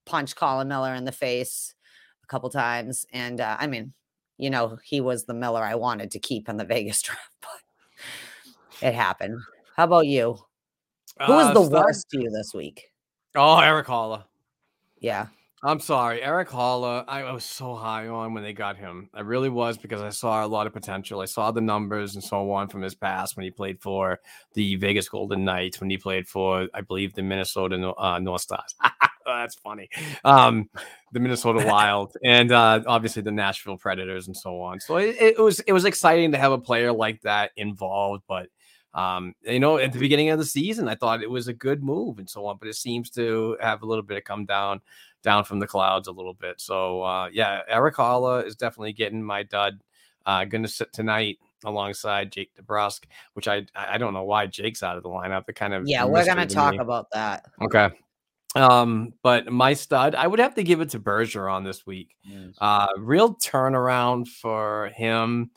punch 0.05 0.35
Colin 0.35 0.67
Miller 0.67 0.93
in 0.95 1.05
the 1.05 1.11
face 1.13 1.75
a 2.23 2.27
couple 2.27 2.49
times, 2.49 3.05
and 3.13 3.41
uh, 3.41 3.57
I 3.59 3.67
mean, 3.67 3.93
you 4.37 4.49
know, 4.49 4.77
he 4.83 5.01
was 5.01 5.25
the 5.25 5.33
Miller 5.35 5.63
I 5.63 5.75
wanted 5.75 6.11
to 6.11 6.19
keep 6.19 6.49
in 6.49 6.57
the 6.57 6.65
Vegas 6.67 7.01
draft, 7.03 7.31
but 7.41 7.61
it 8.81 8.93
happened. 8.93 9.39
How 9.75 9.85
about 9.85 10.07
you? 10.07 10.37
Who 11.25 11.33
was 11.33 11.47
Uh, 11.47 11.53
the 11.53 11.61
worst 11.61 12.09
to 12.11 12.21
you 12.21 12.29
this 12.31 12.53
week? 12.53 12.91
Oh, 13.35 13.59
Erik 13.59 13.87
Haula. 13.87 14.23
Yeah. 14.99 15.27
I'm 15.63 15.79
sorry, 15.79 16.21
Erik 16.21 16.49
Haula. 16.49 17.05
I 17.07 17.23
I 17.23 17.31
was 17.31 17.43
so 17.43 17.73
high 17.73 18.07
on 18.07 18.35
when 18.35 18.43
they 18.43 18.53
got 18.53 18.77
him. 18.77 19.09
I 19.15 19.21
really 19.21 19.49
was 19.49 19.79
because 19.79 19.99
I 19.99 20.09
saw 20.09 20.45
a 20.45 20.47
lot 20.47 20.67
of 20.67 20.73
potential. 20.73 21.21
I 21.21 21.25
saw 21.25 21.49
the 21.49 21.61
numbers 21.61 22.13
and 22.13 22.23
so 22.23 22.51
on 22.51 22.67
from 22.67 22.83
his 22.83 22.93
past 22.93 23.35
when 23.35 23.45
he 23.45 23.49
played 23.49 23.81
for 23.81 24.19
the 24.53 24.75
Vegas 24.75 25.09
Golden 25.09 25.43
Knights, 25.43 25.81
when 25.81 25.89
he 25.89 25.97
played 25.97 26.27
for, 26.27 26.67
I 26.75 26.81
believe, 26.81 27.15
the 27.15 27.23
Minnesota 27.23 27.93
uh, 27.97 28.19
North 28.19 28.41
Stars. 28.41 28.75
That's 29.25 29.55
funny. 29.55 29.89
Um, 30.23 30.69
the 31.13 31.19
Minnesota 31.19 31.65
Wild, 31.67 32.15
and 32.23 32.51
uh, 32.51 32.83
obviously 32.85 33.23
the 33.23 33.31
Nashville 33.31 33.77
Predators, 33.77 34.27
and 34.27 34.37
so 34.37 34.61
on. 34.61 34.79
So 34.79 34.97
it, 34.97 35.15
it 35.19 35.39
was 35.39 35.61
it 35.61 35.73
was 35.73 35.85
exciting 35.85 36.33
to 36.33 36.37
have 36.37 36.51
a 36.51 36.59
player 36.59 36.91
like 36.91 37.21
that 37.23 37.51
involved, 37.57 38.23
but. 38.27 38.49
Um, 38.95 39.35
you 39.43 39.59
know, 39.59 39.77
at 39.77 39.91
the 39.91 39.99
beginning 39.99 40.29
of 40.29 40.39
the 40.39 40.45
season, 40.45 40.87
I 40.87 40.95
thought 40.95 41.21
it 41.21 41.29
was 41.29 41.49
a 41.49 41.53
good 41.53 41.83
move 41.83 42.17
and 42.17 42.29
so 42.29 42.45
on, 42.45 42.57
but 42.57 42.69
it 42.69 42.75
seems 42.75 43.09
to 43.11 43.57
have 43.61 43.83
a 43.83 43.85
little 43.85 44.03
bit 44.03 44.17
of 44.17 44.23
come 44.23 44.45
down 44.45 44.79
down 45.21 45.43
from 45.43 45.59
the 45.59 45.67
clouds 45.67 46.07
a 46.07 46.11
little 46.11 46.33
bit. 46.33 46.61
So 46.61 47.03
uh, 47.03 47.29
yeah, 47.31 47.61
Erik 47.67 47.95
Haula 47.95 48.45
is 48.45 48.55
definitely 48.55 48.93
getting 48.93 49.21
my 49.21 49.43
dud. 49.43 49.81
Uh, 50.25 50.45
going 50.45 50.63
to 50.63 50.67
sit 50.67 50.91
tonight 50.91 51.37
alongside 51.65 52.31
Jake 52.31 52.51
DeBrusk, 52.55 53.03
which 53.33 53.47
I 53.47 53.65
I 53.75 53.97
don't 53.97 54.13
know 54.13 54.23
why 54.23 54.47
Jake's 54.47 54.81
out 54.81 54.97
of 54.97 55.03
the 55.03 55.09
lineup. 55.09 55.43
It 55.49 55.55
kind 55.55 55.73
of 55.73 55.87
Yeah, 55.87 56.05
we're 56.05 56.25
gonna 56.25 56.47
to 56.47 56.55
talk 56.55 56.71
me. 56.73 56.79
about 56.79 57.11
that. 57.11 57.45
Okay. 57.61 57.89
Um, 58.55 59.13
but 59.21 59.51
my 59.51 59.73
stud, 59.73 60.15
I 60.15 60.25
would 60.25 60.39
have 60.39 60.55
to 60.55 60.63
give 60.63 60.79
it 60.79 60.89
to 60.91 60.99
Bergeron 60.99 61.65
this 61.65 61.85
week. 61.85 62.15
Uh, 62.59 62.87
real 62.97 63.35
turnaround 63.35 64.29
for 64.29 64.91
him. 64.95 65.51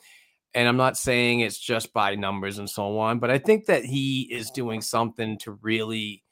And 0.55 0.67
I'm 0.67 0.77
not 0.77 0.97
saying 0.97 1.41
it's 1.41 1.59
just 1.59 1.93
by 1.93 2.15
numbers 2.15 2.59
and 2.59 2.69
so 2.69 2.99
on, 2.99 3.19
but 3.19 3.31
I 3.31 3.39
think 3.39 3.67
that 3.67 3.85
he 3.85 4.23
is 4.23 4.51
doing 4.51 4.81
something 4.81 5.39
to 5.39 5.53
really 5.63 6.25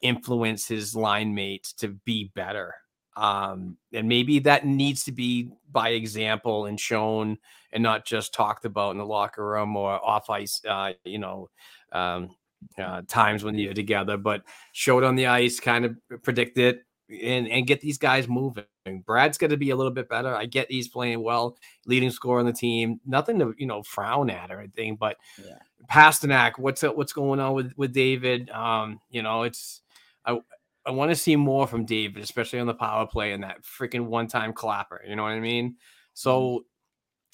influence 0.00 0.66
his 0.66 0.94
line 0.94 1.34
mates 1.34 1.72
to 1.74 1.88
be 1.88 2.30
better. 2.34 2.74
Um, 3.16 3.76
and 3.92 4.08
maybe 4.08 4.38
that 4.40 4.64
needs 4.64 5.04
to 5.04 5.12
be 5.12 5.50
by 5.72 5.90
example 5.90 6.66
and 6.66 6.78
shown 6.78 7.38
and 7.72 7.82
not 7.82 8.06
just 8.06 8.32
talked 8.32 8.64
about 8.64 8.92
in 8.92 8.98
the 8.98 9.04
locker 9.04 9.44
room 9.44 9.76
or 9.76 9.92
off 10.04 10.30
ice, 10.30 10.60
uh, 10.66 10.92
you 11.04 11.18
know, 11.18 11.50
um, 11.90 12.30
uh, 12.78 13.02
times 13.08 13.42
when 13.42 13.56
you're 13.56 13.74
together, 13.74 14.16
but 14.16 14.42
showed 14.72 15.02
on 15.02 15.16
the 15.16 15.26
ice, 15.26 15.58
kind 15.58 15.84
of 15.84 15.96
predict 16.22 16.58
it 16.58 16.84
and, 17.08 17.48
and 17.48 17.66
get 17.66 17.80
these 17.80 17.98
guys 17.98 18.28
moving. 18.28 18.64
Brad's 19.04 19.38
going 19.38 19.50
to 19.50 19.56
be 19.56 19.70
a 19.70 19.76
little 19.76 19.92
bit 19.92 20.08
better. 20.08 20.34
I 20.34 20.46
get 20.46 20.70
he's 20.70 20.88
playing 20.88 21.22
well, 21.22 21.56
leading 21.86 22.10
scorer 22.10 22.40
on 22.40 22.46
the 22.46 22.52
team. 22.52 23.00
Nothing 23.06 23.38
to 23.40 23.54
you 23.58 23.66
know 23.66 23.82
frown 23.82 24.30
at 24.30 24.50
or 24.50 24.60
anything, 24.60 24.96
but 24.96 25.16
Yeah. 25.44 25.58
Pastrnak, 25.90 26.58
what's 26.58 26.84
up, 26.84 26.96
what's 26.96 27.12
going 27.12 27.40
on 27.40 27.54
with 27.54 27.72
with 27.76 27.92
David? 27.92 28.50
Um, 28.50 29.00
you 29.10 29.22
know, 29.22 29.42
it's 29.42 29.82
I 30.24 30.38
I 30.86 30.90
want 30.90 31.10
to 31.10 31.16
see 31.16 31.36
more 31.36 31.66
from 31.66 31.84
David, 31.84 32.22
especially 32.22 32.60
on 32.60 32.66
the 32.66 32.74
power 32.74 33.06
play 33.06 33.32
and 33.32 33.42
that 33.42 33.62
freaking 33.62 34.06
one 34.06 34.26
time 34.26 34.52
clapper. 34.52 35.02
You 35.06 35.16
know 35.16 35.22
what 35.22 35.32
I 35.32 35.40
mean? 35.40 35.76
So 36.14 36.64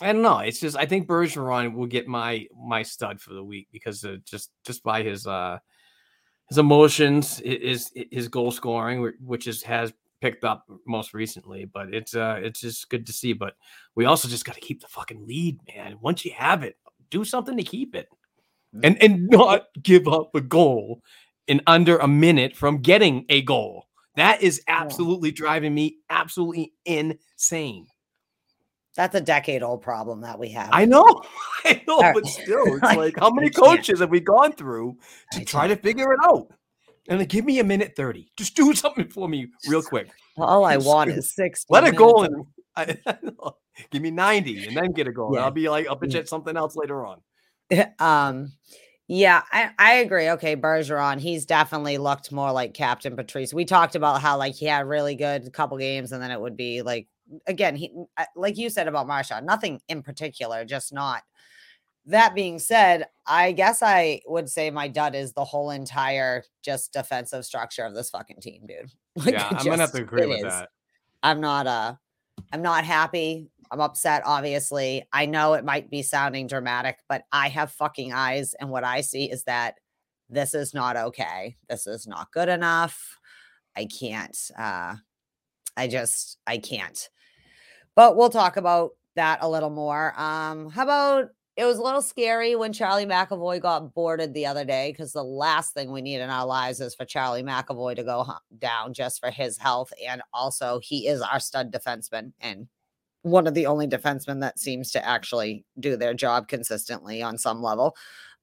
I 0.03 0.13
don't 0.13 0.23
know. 0.23 0.39
It's 0.41 0.61
just 0.61 0.77
I 0.77 0.87
think 0.87 1.07
Bergeron 1.07 1.75
will 1.75 1.87
get 1.87 2.09
my 2.09 2.47
my 2.57 2.83
stud 2.83 3.21
for 3.21 3.33
the 3.33 3.45
week 3.45 3.69
because 3.73 4.03
of 4.05 4.25
just 4.25 4.51
just 4.65 4.83
by 4.83 5.03
his 5.03 5.27
uh 5.27 5.59
his 6.49 6.59
emotions, 6.59 7.39
his 7.45 7.91
his 8.11 8.29
goal 8.29 8.51
scoring, 8.51 9.13
which 9.21 9.47
is 9.47 9.63
has 9.63 9.93
picked 10.21 10.45
up 10.45 10.67
most 10.87 11.15
recently. 11.15 11.65
But 11.65 11.95
it's 11.95 12.15
uh 12.15 12.41
it's 12.43 12.61
just 12.61 12.89
good 12.91 13.07
to 13.07 13.13
see. 13.13 13.33
But 13.33 13.55
we 13.95 14.05
also 14.05 14.29
just 14.29 14.45
got 14.45 14.55
to 14.55 14.61
keep 14.61 14.81
the 14.81 14.89
fucking 14.89 15.27
lead, 15.27 15.59
man. 15.75 15.99
Once 16.01 16.25
you 16.25 16.33
have 16.33 16.63
it, 16.63 16.77
do 17.11 17.25
something 17.25 17.57
to 17.57 17.63
keep 17.63 17.95
it, 17.95 18.09
and 18.83 19.03
and 19.03 19.29
not 19.29 19.67
give 19.83 20.09
up 20.09 20.35
a 20.35 20.41
goal 20.41 21.03
in 21.47 21.61
under 21.67 21.99
a 21.99 22.09
minute 22.09 22.57
from 22.57 22.79
getting 22.79 23.25
a 23.29 23.43
goal. 23.43 23.87
That 24.17 24.43
is 24.43 24.63
absolutely 24.69 25.33
driving 25.33 25.75
me 25.75 25.99
absolutely 26.09 26.73
insane. 26.85 27.87
That's 28.97 29.15
a 29.15 29.21
decade 29.21 29.63
old 29.63 29.83
problem 29.83 30.21
that 30.23 30.39
we 30.39 30.51
have. 30.51 30.69
I 30.73 30.85
know, 30.85 31.23
I 31.65 31.83
know, 31.89 32.01
All 32.01 32.13
but 32.13 32.27
still, 32.27 32.75
it's 32.83 32.83
Like, 32.83 32.97
like 32.97 33.15
how 33.19 33.31
many 33.31 33.51
can't. 33.51 33.67
coaches 33.79 34.01
have 34.01 34.11
we 34.11 34.21
gone 34.21 34.53
through 34.53 34.97
to 35.33 35.41
I 35.41 35.45
try 35.45 35.67
to 35.67 35.77
figure 35.77 36.13
it 36.13 36.21
out? 36.25 36.53
And 37.09 37.19
like, 37.19 37.29
give 37.29 37.45
me 37.45 37.59
a 37.59 37.65
minute 37.65 37.95
thirty. 37.97 38.31
Just 38.37 38.55
do 38.57 38.73
something 38.75 39.09
for 39.09 39.29
me 39.29 39.49
real 39.69 39.83
quick. 39.83 40.11
All 40.37 40.65
I 40.65 40.75
Just 40.75 40.87
want 40.87 41.11
is 41.11 41.35
six. 41.35 41.65
Let 41.69 41.85
it 41.85 41.97
go 41.97 42.23
and 42.25 42.45
I, 42.77 42.97
I 43.07 43.19
give 43.91 44.03
me 44.03 44.11
ninety, 44.11 44.67
and 44.67 44.77
then 44.77 44.93
get 44.93 45.07
a 45.09 45.13
goal. 45.13 45.33
Yeah. 45.35 45.41
I'll 45.45 45.51
be 45.51 45.69
like, 45.69 45.87
I'll 45.89 45.97
pitch 45.97 46.15
at 46.15 46.29
something 46.29 46.57
else 46.57 46.77
later 46.77 47.05
on. 47.07 47.21
um 47.99 48.53
yeah 49.07 49.43
I, 49.53 49.71
I 49.79 49.93
agree 49.97 50.31
okay 50.31 50.57
bergeron 50.57 51.19
he's 51.21 51.45
definitely 51.47 51.99
looked 51.99 52.31
more 52.33 52.53
like 52.53 52.73
captain 52.75 53.17
patrice 53.17 53.53
we 53.53 53.65
talked 53.65 53.97
about 53.97 54.21
how 54.23 54.39
like 54.39 54.55
he 54.55 54.67
had 54.67 54.87
really 54.87 55.15
good 55.15 55.51
couple 55.53 55.77
games 55.79 56.13
and 56.13 56.23
then 56.23 56.31
it 56.31 56.41
would 56.41 56.57
be 56.57 56.83
like 56.83 57.07
again 57.47 57.77
he 57.77 57.93
like 58.37 58.57
you 58.57 58.69
said 58.71 58.89
about 58.89 59.07
Marchand, 59.07 59.47
nothing 59.47 59.81
in 59.89 60.03
particular 60.03 60.65
just 60.65 60.93
not 60.93 61.23
that 62.07 62.35
being 62.35 62.59
said 62.59 63.07
i 63.27 63.51
guess 63.51 63.83
i 63.83 64.21
would 64.27 64.47
say 64.49 64.71
my 64.71 64.89
dud 64.89 65.15
is 65.15 65.33
the 65.33 65.45
whole 65.45 65.71
entire 65.71 66.45
just 66.63 66.93
defensive 66.93 67.47
structure 67.47 67.83
of 67.83 67.95
this 67.95 68.11
fucking 68.11 68.41
team 68.43 68.67
dude 68.67 68.91
Like, 69.17 69.35
yeah, 69.35 69.49
I'm 69.51 69.65
gonna 69.65 69.79
have 69.79 69.93
to 69.93 70.03
agree 70.03 70.27
with 70.27 70.39
is. 70.39 70.45
that. 70.45 70.71
I'm 71.23 71.41
not 71.41 71.67
uh 71.67 71.95
I'm 72.53 72.63
not 72.63 72.85
happy. 72.85 73.49
I'm 73.71 73.81
upset, 73.81 74.23
obviously. 74.25 75.05
I 75.13 75.27
know 75.27 75.55
it 75.55 75.65
might 75.65 75.89
be 75.89 76.03
sounding 76.03 76.47
dramatic, 76.47 76.99
but 77.09 77.23
I 77.33 77.49
have 77.49 77.71
fucking 77.73 78.13
eyes, 78.13 78.55
and 78.59 78.71
what 78.71 78.85
I 78.85 79.01
see 79.03 79.31
is 79.31 79.45
that 79.45 79.77
this 80.29 80.55
is 80.55 80.75
not 80.75 80.97
okay. 80.97 81.57
This 81.69 81.87
is 81.87 82.07
not 82.07 82.33
good 82.33 82.49
enough. 82.49 83.19
I 83.77 83.87
can't 83.87 84.37
uh 84.59 84.97
I 85.77 85.89
just 85.89 86.39
I 86.47 86.59
can't. 86.59 87.09
But 87.95 88.17
we'll 88.17 88.31
talk 88.31 88.57
about 88.57 88.93
that 89.17 89.39
a 89.43 89.49
little 89.49 89.71
more. 89.71 90.19
Um, 90.21 90.71
how 90.71 90.83
about 90.83 91.29
it 91.57 91.65
was 91.65 91.79
a 91.79 91.83
little 91.83 92.03
scary 92.03 92.57
when 92.57 92.73
Charlie 92.73 93.07
McAvoy 93.07 93.61
got 93.61 93.95
boarded 93.95 94.35
the 94.35 94.47
other 94.47 94.65
day 94.65 94.91
because 94.91 95.13
the 95.13 95.23
last 95.23 95.73
thing 95.73 95.93
we 95.93 96.03
need 96.03 96.21
in 96.21 96.29
our 96.29 96.45
lives 96.45 96.81
is 96.81 96.97
for 96.97 97.05
Charlie 97.05 97.45
McAvoy 97.45 97.95
to 97.95 98.03
go 98.03 98.27
down 98.59 98.93
just 98.93 99.21
for 99.21 99.31
his 99.31 99.57
health. 99.57 99.93
And 100.05 100.21
also, 100.33 100.81
he 100.83 101.07
is 101.07 101.21
our 101.21 101.39
stud 101.39 101.73
defenseman 101.73 102.33
and 102.41 102.67
one 103.23 103.47
of 103.47 103.55
the 103.55 103.67
only 103.67 103.87
defensemen 103.87 104.41
that 104.41 104.59
seems 104.59 104.91
to 104.93 105.07
actually 105.07 105.65
do 105.79 105.97
their 105.97 106.13
job 106.13 106.49
consistently 106.49 107.23
on 107.23 107.39
some 107.39 107.63
level. 107.63 107.97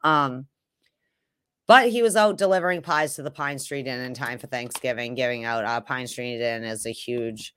Um, 0.04 0.48
but 1.72 1.88
he 1.88 2.02
was 2.02 2.18
out 2.18 2.38
delivering 2.38 2.82
pies 2.82 3.16
to 3.16 3.24
the 3.24 3.32
Pine 3.32 3.58
Street 3.58 3.88
Inn 3.88 4.02
in 4.02 4.14
time 4.14 4.38
for 4.38 4.48
Thanksgiving, 4.48 5.16
giving 5.16 5.46
out 5.46 5.64
uh, 5.64 5.80
Pine 5.80 6.06
Street 6.06 6.42
Inn 6.42 6.66
is 6.66 6.86
a 6.86 6.92
huge 6.92 7.56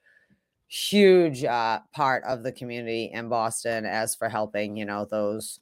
huge 0.68 1.42
uh, 1.42 1.81
part 1.92 2.22
of 2.22 2.44
the 2.44 2.53
community 2.53 3.11
in 3.12 3.29
Boston 3.29 3.85
as 3.85 4.14
for 4.14 4.29
helping, 4.29 4.77
you 4.77 4.85
know, 4.85 5.05
those 5.05 5.59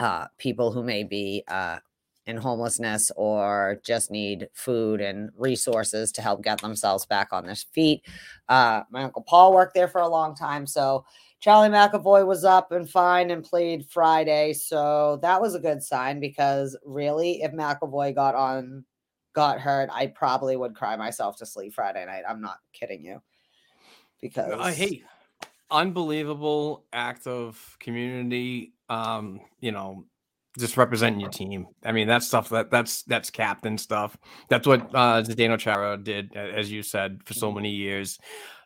uh, 0.00 0.26
people 0.38 0.72
who 0.72 0.82
may 0.82 1.04
be 1.04 1.44
uh, 1.46 1.78
in 2.26 2.36
homelessness 2.36 3.12
or 3.14 3.80
just 3.84 4.10
need 4.10 4.48
food 4.52 5.00
and 5.00 5.30
resources 5.38 6.10
to 6.10 6.22
help 6.22 6.42
get 6.42 6.60
themselves 6.60 7.06
back 7.06 7.28
on 7.30 7.46
their 7.46 7.54
feet. 7.54 8.02
Uh, 8.48 8.82
my 8.90 9.04
uncle 9.04 9.22
Paul 9.22 9.52
worked 9.52 9.74
there 9.74 9.86
for 9.86 10.00
a 10.00 10.08
long 10.08 10.34
time, 10.34 10.66
so 10.66 11.04
Charlie 11.40 11.68
McAvoy 11.68 12.26
was 12.26 12.44
up 12.44 12.72
and 12.72 12.88
fine 12.88 13.30
and 13.30 13.44
played 13.44 13.86
Friday, 13.90 14.52
so 14.52 15.18
that 15.22 15.40
was 15.40 15.54
a 15.54 15.60
good 15.60 15.82
sign 15.82 16.18
because 16.18 16.76
really, 16.84 17.42
if 17.42 17.52
McAvoy 17.52 18.14
got 18.14 18.34
on 18.34 18.84
got 19.34 19.60
hurt, 19.60 19.90
I 19.92 20.06
probably 20.08 20.56
would 20.56 20.74
cry 20.74 20.96
myself 20.96 21.36
to 21.38 21.46
sleep 21.46 21.74
Friday 21.74 22.04
night. 22.06 22.22
I'm 22.28 22.40
not 22.40 22.58
kidding 22.72 23.04
you. 23.04 23.20
Because 24.20 24.58
I 24.58 24.72
hate 24.72 25.04
unbelievable 25.70 26.84
act 26.92 27.26
of 27.26 27.76
community. 27.78 28.72
Um, 28.88 29.40
you 29.60 29.72
know, 29.72 30.06
just 30.58 30.78
representing 30.78 31.20
your 31.20 31.30
team. 31.30 31.66
I 31.84 31.92
mean, 31.92 32.08
that's 32.08 32.26
stuff 32.26 32.48
that 32.48 32.70
that's 32.70 33.02
that's 33.02 33.30
captain 33.30 33.76
stuff. 33.76 34.16
That's 34.48 34.66
what 34.66 34.82
uh 34.94 35.22
Zdeno 35.22 35.58
Chara 35.58 35.98
did, 35.98 36.34
as 36.34 36.72
you 36.72 36.82
said, 36.82 37.20
for 37.24 37.34
so 37.34 37.52
many 37.52 37.70
years. 37.70 38.18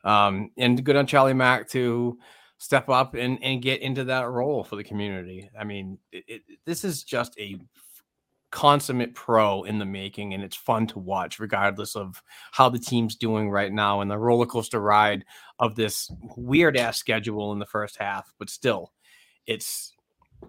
Um, 0.04 0.50
and 0.56 0.82
good 0.84 0.96
on 0.96 1.06
Charlie 1.06 1.34
Mack 1.34 1.68
to 1.70 2.16
step 2.60 2.90
up 2.90 3.14
and 3.14 3.42
and 3.42 3.62
get 3.62 3.80
into 3.80 4.04
that 4.04 4.28
role 4.28 4.62
for 4.62 4.76
the 4.76 4.84
community. 4.84 5.50
I 5.58 5.64
mean, 5.64 5.98
it, 6.12 6.24
it, 6.28 6.42
this 6.66 6.84
is 6.84 7.02
just 7.02 7.36
a 7.40 7.58
consummate 8.52 9.14
pro 9.14 9.62
in 9.62 9.78
the 9.78 9.84
making 9.84 10.34
and 10.34 10.42
it's 10.42 10.56
fun 10.56 10.84
to 10.84 10.98
watch 10.98 11.38
regardless 11.38 11.94
of 11.94 12.20
how 12.50 12.68
the 12.68 12.80
team's 12.80 13.14
doing 13.14 13.48
right 13.48 13.72
now 13.72 14.00
and 14.00 14.10
the 14.10 14.18
roller 14.18 14.44
coaster 14.44 14.80
ride 14.80 15.24
of 15.60 15.76
this 15.76 16.10
weird 16.36 16.76
ass 16.76 16.98
schedule 16.98 17.52
in 17.52 17.60
the 17.60 17.66
first 17.66 17.96
half 17.96 18.34
but 18.40 18.50
still 18.50 18.92
it's 19.46 19.94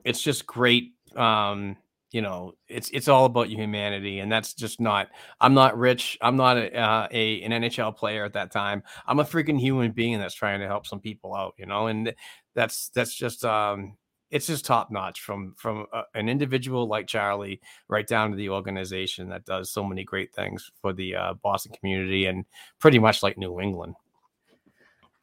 it's 0.04 0.20
just 0.20 0.48
great 0.48 0.94
um 1.16 1.78
you 2.12 2.22
know 2.22 2.54
it's 2.68 2.90
it's 2.92 3.08
all 3.08 3.26
about 3.26 3.48
humanity 3.48 4.20
and 4.20 4.32
that's 4.32 4.54
just 4.54 4.80
not 4.80 5.08
i'm 5.40 5.54
not 5.54 5.78
rich 5.78 6.18
i'm 6.22 6.36
not 6.36 6.58
a, 6.58 6.78
uh, 6.78 7.08
a 7.12 7.42
an 7.42 7.52
nhl 7.52 7.96
player 7.96 8.26
at 8.26 8.34
that 8.34 8.52
time 8.52 8.84
i'm 9.08 9.20
a 9.20 9.24
freaking 9.24 9.60
human 9.60 9.92
being 9.92 10.20
that's 10.20 10.36
trying 10.36 10.60
to 10.60 10.68
help 10.68 10.86
some 10.86 11.00
people 11.00 11.34
out 11.34 11.54
you 11.58 11.66
know 11.66 11.88
and 11.88 12.14
that's 12.54 12.90
that's 12.90 13.16
just 13.16 13.46
um 13.46 13.96
it's 14.32 14.48
just 14.48 14.66
top 14.66 14.90
notch 14.90 15.22
from 15.22 15.54
from 15.58 15.86
a, 15.94 16.04
an 16.16 16.30
individual 16.30 16.88
like 16.88 17.06
Charlie 17.06 17.62
right 17.90 18.08
down 18.08 18.32
to 18.32 18.38
the 18.38 18.50
organization 18.50 19.30
that 19.30 19.46
does 19.46 19.70
so 19.70 19.84
many 19.84 20.04
great 20.04 20.34
things 20.34 20.72
for 20.82 20.94
the 20.94 21.16
uh, 21.16 21.34
Boston 21.36 21.74
community 21.74 22.26
and 22.26 22.46
pretty 22.80 22.98
much 22.98 23.22
like 23.22 23.38
New 23.38 23.60
England. 23.60 23.96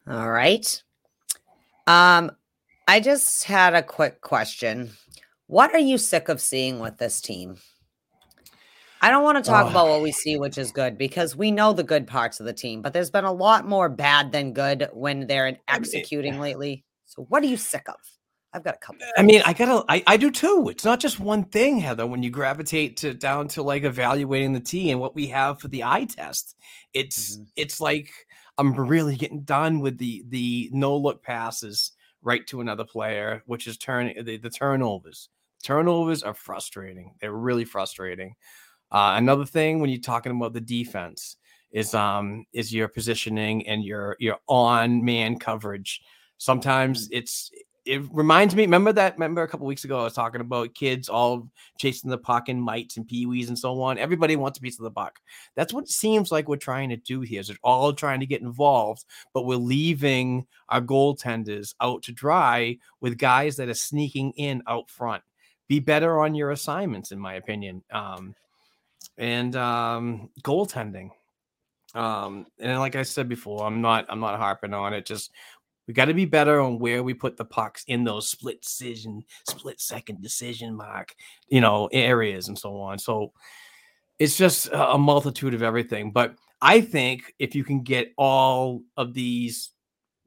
All 0.07 0.31
right. 0.31 0.83
Um, 1.87 2.31
I 2.87 3.01
just 3.01 3.44
had 3.44 3.74
a 3.74 3.83
quick 3.83 4.20
question. 4.20 4.90
What 5.48 5.72
are 5.74 5.78
you 5.80 5.96
sick 5.96 6.28
of 6.28 6.40
seeing 6.42 6.78
with 6.78 6.98
this 6.98 7.20
team? 7.22 7.56
I 9.00 9.11
don't 9.11 9.22
want 9.24 9.42
to 9.42 9.48
talk 9.50 9.66
Oh. 9.66 9.70
about 9.70 9.88
what 9.88 10.02
we 10.02 10.12
see, 10.12 10.37
which 10.37 10.58
is 10.58 10.72
good, 10.72 10.98
because 10.98 11.34
we 11.34 11.50
know 11.50 11.72
the 11.72 11.82
good 11.84 12.06
parts 12.06 12.38
of 12.38 12.46
the 12.46 12.52
team, 12.52 12.82
but 12.82 12.92
there's 12.92 13.11
been 13.11 13.24
a 13.24 13.32
lot 13.32 13.66
more 13.66 13.88
bad 13.88 14.30
than 14.30 14.52
good 14.52 14.88
when 14.92 15.26
they're 15.26 15.56
executing 15.68 16.38
lately. 16.38 16.84
So, 17.06 17.22
what 17.30 17.42
are 17.42 17.46
you 17.46 17.56
sick 17.56 17.88
of? 17.88 17.96
I've 18.52 18.62
got 18.64 18.74
a 18.74 18.78
couple. 18.78 19.00
I 19.16 19.22
mean, 19.22 19.40
I 19.46 19.54
gotta, 19.54 19.84
I, 19.88 20.02
I 20.06 20.16
do 20.18 20.30
too. 20.30 20.68
It's 20.70 20.84
not 20.84 21.00
just 21.00 21.18
one 21.20 21.44
thing, 21.44 21.78
Heather. 21.78 22.06
When 22.06 22.22
you 22.22 22.30
gravitate 22.30 22.98
to 22.98 23.14
down 23.14 23.48
to 23.48 23.62
like 23.62 23.84
evaluating 23.84 24.52
the 24.52 24.61
T 24.61 24.90
and 24.90 25.00
what 25.00 25.14
we 25.14 25.28
have 25.28 25.61
for 25.61 25.68
the 25.68 25.84
eye 25.84 26.04
test, 26.06 26.56
it's 26.92 27.37
Mhm. 27.38 27.46
it's 27.56 27.80
like 27.80 28.11
I'm 28.58 28.74
really 28.74 29.16
getting 29.16 29.42
done 29.44 29.80
with 29.80 29.96
the 29.98 30.24
the 30.28 30.70
no 30.72 30.96
look 30.96 31.22
passes 31.22 31.92
right 32.20 32.46
to 32.48 32.61
another 32.61 32.84
player, 32.84 33.42
which 33.46 33.66
is 33.66 33.78
turn 33.78 34.12
the, 34.24 34.37
the 34.38 34.50
turnovers. 34.50 35.28
Turnovers 35.68 36.22
are 36.22 36.33
frustrating. 36.33 37.12
They're 37.20 37.31
really 37.31 37.66
frustrating. 37.66 38.35
Uh, 38.90 39.16
another 39.18 39.44
thing 39.44 39.81
when 39.81 39.90
you're 39.90 40.00
talking 40.00 40.33
about 40.33 40.54
the 40.54 40.62
defense 40.62 41.37
is 41.72 41.92
um 41.92 42.46
is 42.54 42.72
your 42.72 42.88
positioning 42.88 43.66
and 43.66 43.85
your 43.85 44.16
your 44.18 44.38
on 44.48 45.04
man 45.04 45.38
coverage. 45.38 46.00
Sometimes 46.38 47.11
it's 47.12 47.50
it 47.85 48.00
reminds 48.11 48.54
me. 48.54 48.62
Remember 48.62 48.94
that? 48.94 49.12
Remember 49.16 49.42
a 49.42 49.48
couple 49.48 49.66
weeks 49.66 49.85
ago 49.85 50.00
I 50.00 50.04
was 50.04 50.14
talking 50.14 50.40
about 50.40 50.74
kids 50.74 51.11
all 51.11 51.50
chasing 51.76 52.09
the 52.09 52.16
puck 52.16 52.48
and 52.48 52.62
mites 52.62 52.96
and 52.96 53.07
peewees 53.07 53.48
and 53.48 53.59
so 53.59 53.78
on. 53.83 53.98
Everybody 53.98 54.37
wants 54.37 54.57
a 54.57 54.62
piece 54.62 54.78
of 54.78 54.85
the 54.85 54.90
buck. 54.90 55.20
That's 55.54 55.74
what 55.74 55.85
it 55.85 55.90
seems 55.90 56.33
like 56.33 56.48
we're 56.48 56.57
trying 56.57 56.88
to 56.88 56.96
do 56.96 57.20
here. 57.20 57.40
Is 57.40 57.48
they're 57.48 57.59
all 57.62 57.92
trying 57.92 58.20
to 58.20 58.26
get 58.26 58.40
involved, 58.40 59.04
but 59.35 59.44
we're 59.44 59.57
leaving 59.57 60.46
our 60.70 60.81
goaltenders 60.81 61.74
out 61.83 62.04
to 62.04 62.12
dry 62.12 62.78
with 63.02 63.18
guys 63.18 63.57
that 63.57 63.68
are 63.68 63.74
sneaking 63.74 64.33
in 64.38 64.62
out 64.66 64.90
front. 64.90 65.22
Be 65.68 65.81
better 65.81 66.20
on 66.20 66.35
your 66.35 66.50
assignments, 66.50 67.12
in 67.12 67.18
my 67.18 67.35
opinion. 67.35 67.83
Um, 67.90 68.35
and 69.18 69.54
um, 69.57 70.31
goaltending. 70.42 71.11
Um, 71.94 72.46
and 72.59 72.78
like 72.78 72.96
I 72.96 73.02
said 73.02 73.28
before, 73.28 73.66
I'm 73.66 73.81
not 73.81 74.07
I'm 74.09 74.20
not 74.20 74.38
harping 74.38 74.74
on 74.74 74.92
it. 74.94 75.07
Just 75.07 75.31
we 75.87 75.94
got 75.94 76.07
to 76.07 76.14
be 76.14 76.26
better 76.26 76.61
on 76.61 76.78
where 76.78 77.02
we 77.02 77.14
put 77.14 77.37
the 77.37 77.44
pucks 77.44 77.85
in 77.88 78.04
those 78.04 78.28
split 78.28 78.62
decision, 78.62 79.24
split 79.48 79.81
second 79.81 80.22
decision 80.22 80.76
mark, 80.76 81.14
you 81.48 81.61
know, 81.61 81.88
areas 81.92 82.48
and 82.48 82.59
so 82.59 82.76
on. 82.76 82.98
So 82.98 83.33
it's 84.18 84.37
just 84.37 84.68
a 84.68 84.92
a 84.92 84.98
multitude 84.98 85.54
of 85.54 85.62
everything. 85.62 86.12
But 86.12 86.37
I 86.61 86.81
think 86.81 87.35
if 87.38 87.54
you 87.54 87.64
can 87.64 87.83
get 87.83 88.12
all 88.16 88.83
of 88.96 89.14
these 89.14 89.70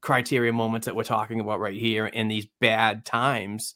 criteria 0.01 0.51
moments 0.51 0.85
that 0.85 0.95
we're 0.95 1.03
talking 1.03 1.39
about 1.39 1.59
right 1.59 1.79
here 1.79 2.07
in 2.07 2.27
these 2.27 2.47
bad 2.59 3.05
times, 3.05 3.75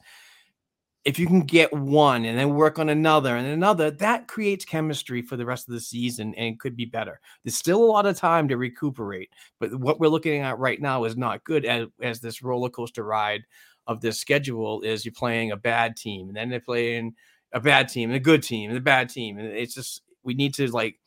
if 1.06 1.20
you 1.20 1.28
can 1.28 1.42
get 1.42 1.72
one 1.72 2.26
and 2.26 2.38
then 2.38 2.56
work 2.56 2.80
on 2.80 2.90
another 2.90 3.36
and 3.36 3.46
another, 3.48 3.92
that 3.92 4.28
creates 4.28 4.66
chemistry 4.66 5.22
for 5.22 5.38
the 5.38 5.46
rest 5.46 5.68
of 5.68 5.74
the 5.76 5.80
season 5.80 6.34
and 6.36 6.60
could 6.60 6.76
be 6.76 6.86
better. 6.86 7.22
There's 7.44 7.56
still 7.56 7.84
a 7.84 7.86
lot 7.86 8.08
of 8.08 8.18
time 8.18 8.48
to 8.48 8.58
recuperate, 8.58 9.30
but 9.60 9.74
what 9.76 10.00
we're 10.00 10.08
looking 10.08 10.42
at 10.42 10.58
right 10.58 10.82
now 10.82 11.04
is 11.04 11.16
not 11.16 11.44
good 11.44 11.64
as, 11.64 11.88
as 12.02 12.20
this 12.20 12.42
roller 12.42 12.70
coaster 12.70 13.04
ride 13.04 13.44
of 13.86 14.02
this 14.02 14.20
schedule 14.20 14.82
is 14.82 15.06
you're 15.06 15.14
playing 15.14 15.52
a 15.52 15.58
bad 15.58 15.96
team 15.96 16.28
and 16.28 16.36
then 16.36 16.50
they're 16.50 16.60
playing 16.60 17.14
a 17.54 17.60
bad 17.60 17.88
team 17.88 18.10
and 18.10 18.18
a 18.18 18.20
good 18.20 18.42
team 18.42 18.72
and 18.72 18.78
a 18.78 18.82
bad 18.82 19.08
team. 19.08 19.38
And 19.38 19.48
it's 19.48 19.76
just, 19.76 20.02
we 20.24 20.34
need 20.34 20.56
to 20.56 20.68
like, 20.72 21.00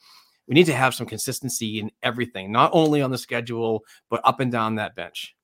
we 0.46 0.54
need 0.54 0.66
to 0.66 0.74
have 0.74 0.94
some 0.94 1.08
consistency 1.08 1.80
in 1.80 1.90
everything, 2.04 2.52
not 2.52 2.70
only 2.72 3.02
on 3.02 3.11
the 3.11 3.18
schedule, 3.18 3.84
but 4.08 4.20
up 4.22 4.38
and 4.38 4.52
down 4.52 4.76
that 4.76 4.94
bench, 4.94 5.34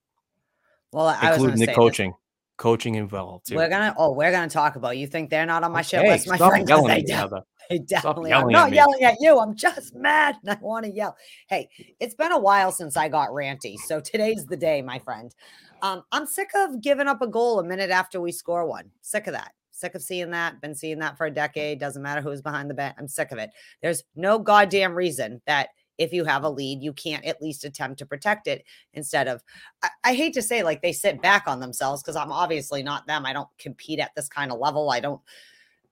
Well, 0.93 1.09
I 1.09 1.33
including 1.33 1.59
the 1.59 1.67
say, 1.67 1.75
coaching, 1.75 2.15
coaching 2.57 2.95
involved 2.95 3.49
too. 3.49 3.57
We're 3.57 3.69
gonna. 3.69 3.95
Oh, 3.97 4.13
we're 4.13 4.31
gonna 4.31 4.49
talk 4.49 4.77
about. 4.77 4.97
You 4.97 5.07
think 5.07 5.31
they're 5.31 5.47
not 5.47 5.65
on 5.65 5.73
my 5.73 5.83
shit 5.83 6.03
list, 6.03 6.29
my 6.29 6.39
friend? 6.39 6.69
yelling 6.69 6.87
they, 6.89 7.03
de- 7.03 7.45
they 7.71 7.79
definitely. 7.79 8.33
are. 8.33 8.43
I'm 8.43 8.49
not 8.49 8.71
me. 8.71 8.77
yelling 8.77 9.03
at 9.03 9.17
you. 9.21 9.39
I'm 9.39 9.55
just 9.55 9.95
mad 9.95 10.37
and 10.43 10.51
I 10.51 10.59
want 10.61 10.87
to 10.87 10.93
yell. 10.93 11.17
Hey, 11.49 11.69
it's 12.01 12.15
been 12.15 12.33
a 12.33 12.39
while 12.39 12.73
since 12.73 12.97
I 12.97 13.09
got 13.09 13.31
ranty, 13.31 13.77
so 13.77 14.01
today's 14.01 14.47
the 14.47 14.57
day, 14.57 14.83
my 14.83 14.99
friend. 14.99 15.35
Um, 15.83 16.03
I'm 16.13 16.27
sick 16.27 16.51
of 16.55 16.81
giving 16.81 17.09
up 17.09 17.21
a 17.23 17.27
goal 17.27 17.59
a 17.59 17.65
minute 17.65 17.91
after 17.91 18.21
we 18.21 18.33
score 18.33 18.67
one. 18.67 18.91
Sick 19.03 19.27
of 19.27 19.33
that. 19.35 19.53
Sick 19.71 19.95
of 19.97 20.03
seeing 20.03 20.31
that. 20.31 20.61
Been 20.61 20.75
seeing 20.75 21.01
that 21.01 21.19
for 21.19 21.27
a 21.27 21.31
decade. 21.31 21.81
Doesn't 21.81 22.03
matter 22.03 22.21
who's 22.21 22.41
behind 22.41 22.71
the 22.71 22.75
bat. 22.75 22.95
I'm 22.97 23.09
sick 23.09 23.33
of 23.33 23.39
it. 23.39 23.51
There's 23.83 24.05
no 24.15 24.39
goddamn 24.39 24.95
reason 24.95 25.43
that 25.47 25.71
if 25.99 26.13
you 26.13 26.25
have 26.25 26.45
a 26.45 26.51
lead, 26.51 26.83
you 26.83 26.93
can't 26.93 27.25
at 27.25 27.41
least 27.43 27.65
attempt 27.65 27.99
to 27.99 28.07
protect 28.07 28.47
it 28.47 28.65
instead 28.95 29.29
of 29.29 29.43
I, 29.83 29.89
I 30.05 30.15
hate 30.15 30.35
to 30.35 30.43
say 30.43 30.63
like 30.63 30.83
they 30.83 30.93
sit 30.93 31.23
back 31.23 31.45
on 31.47 31.61
themselves 31.61 32.03
because 32.03 32.17
I'm 32.17 32.33
obviously 32.33 32.83
not 32.83 33.07
them. 33.07 33.27
I 33.27 33.33
don't 33.33 33.49
compete 33.59 34.01
at 34.01 34.15
this 34.15 34.29
kind 34.29 34.53
of 34.53 34.59
level. 34.59 34.91
I 34.91 35.01
don't, 35.01 35.21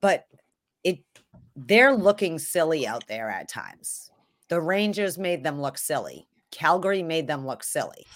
but 0.01 0.27
it 0.85 0.99
they're 1.55 1.95
looking 1.95 2.38
silly 2.38 2.87
out 2.87 3.07
there 3.07 3.31
at 3.31 3.49
times. 3.49 4.11
The 4.49 4.61
Rangers 4.61 5.19
made 5.19 5.45
them 5.45 5.61
look 5.61 5.79
silly. 5.79 6.27
Calgary 6.51 7.03
made 7.03 7.27
them 7.27 7.47
look 7.47 7.65
silly. 7.65 8.07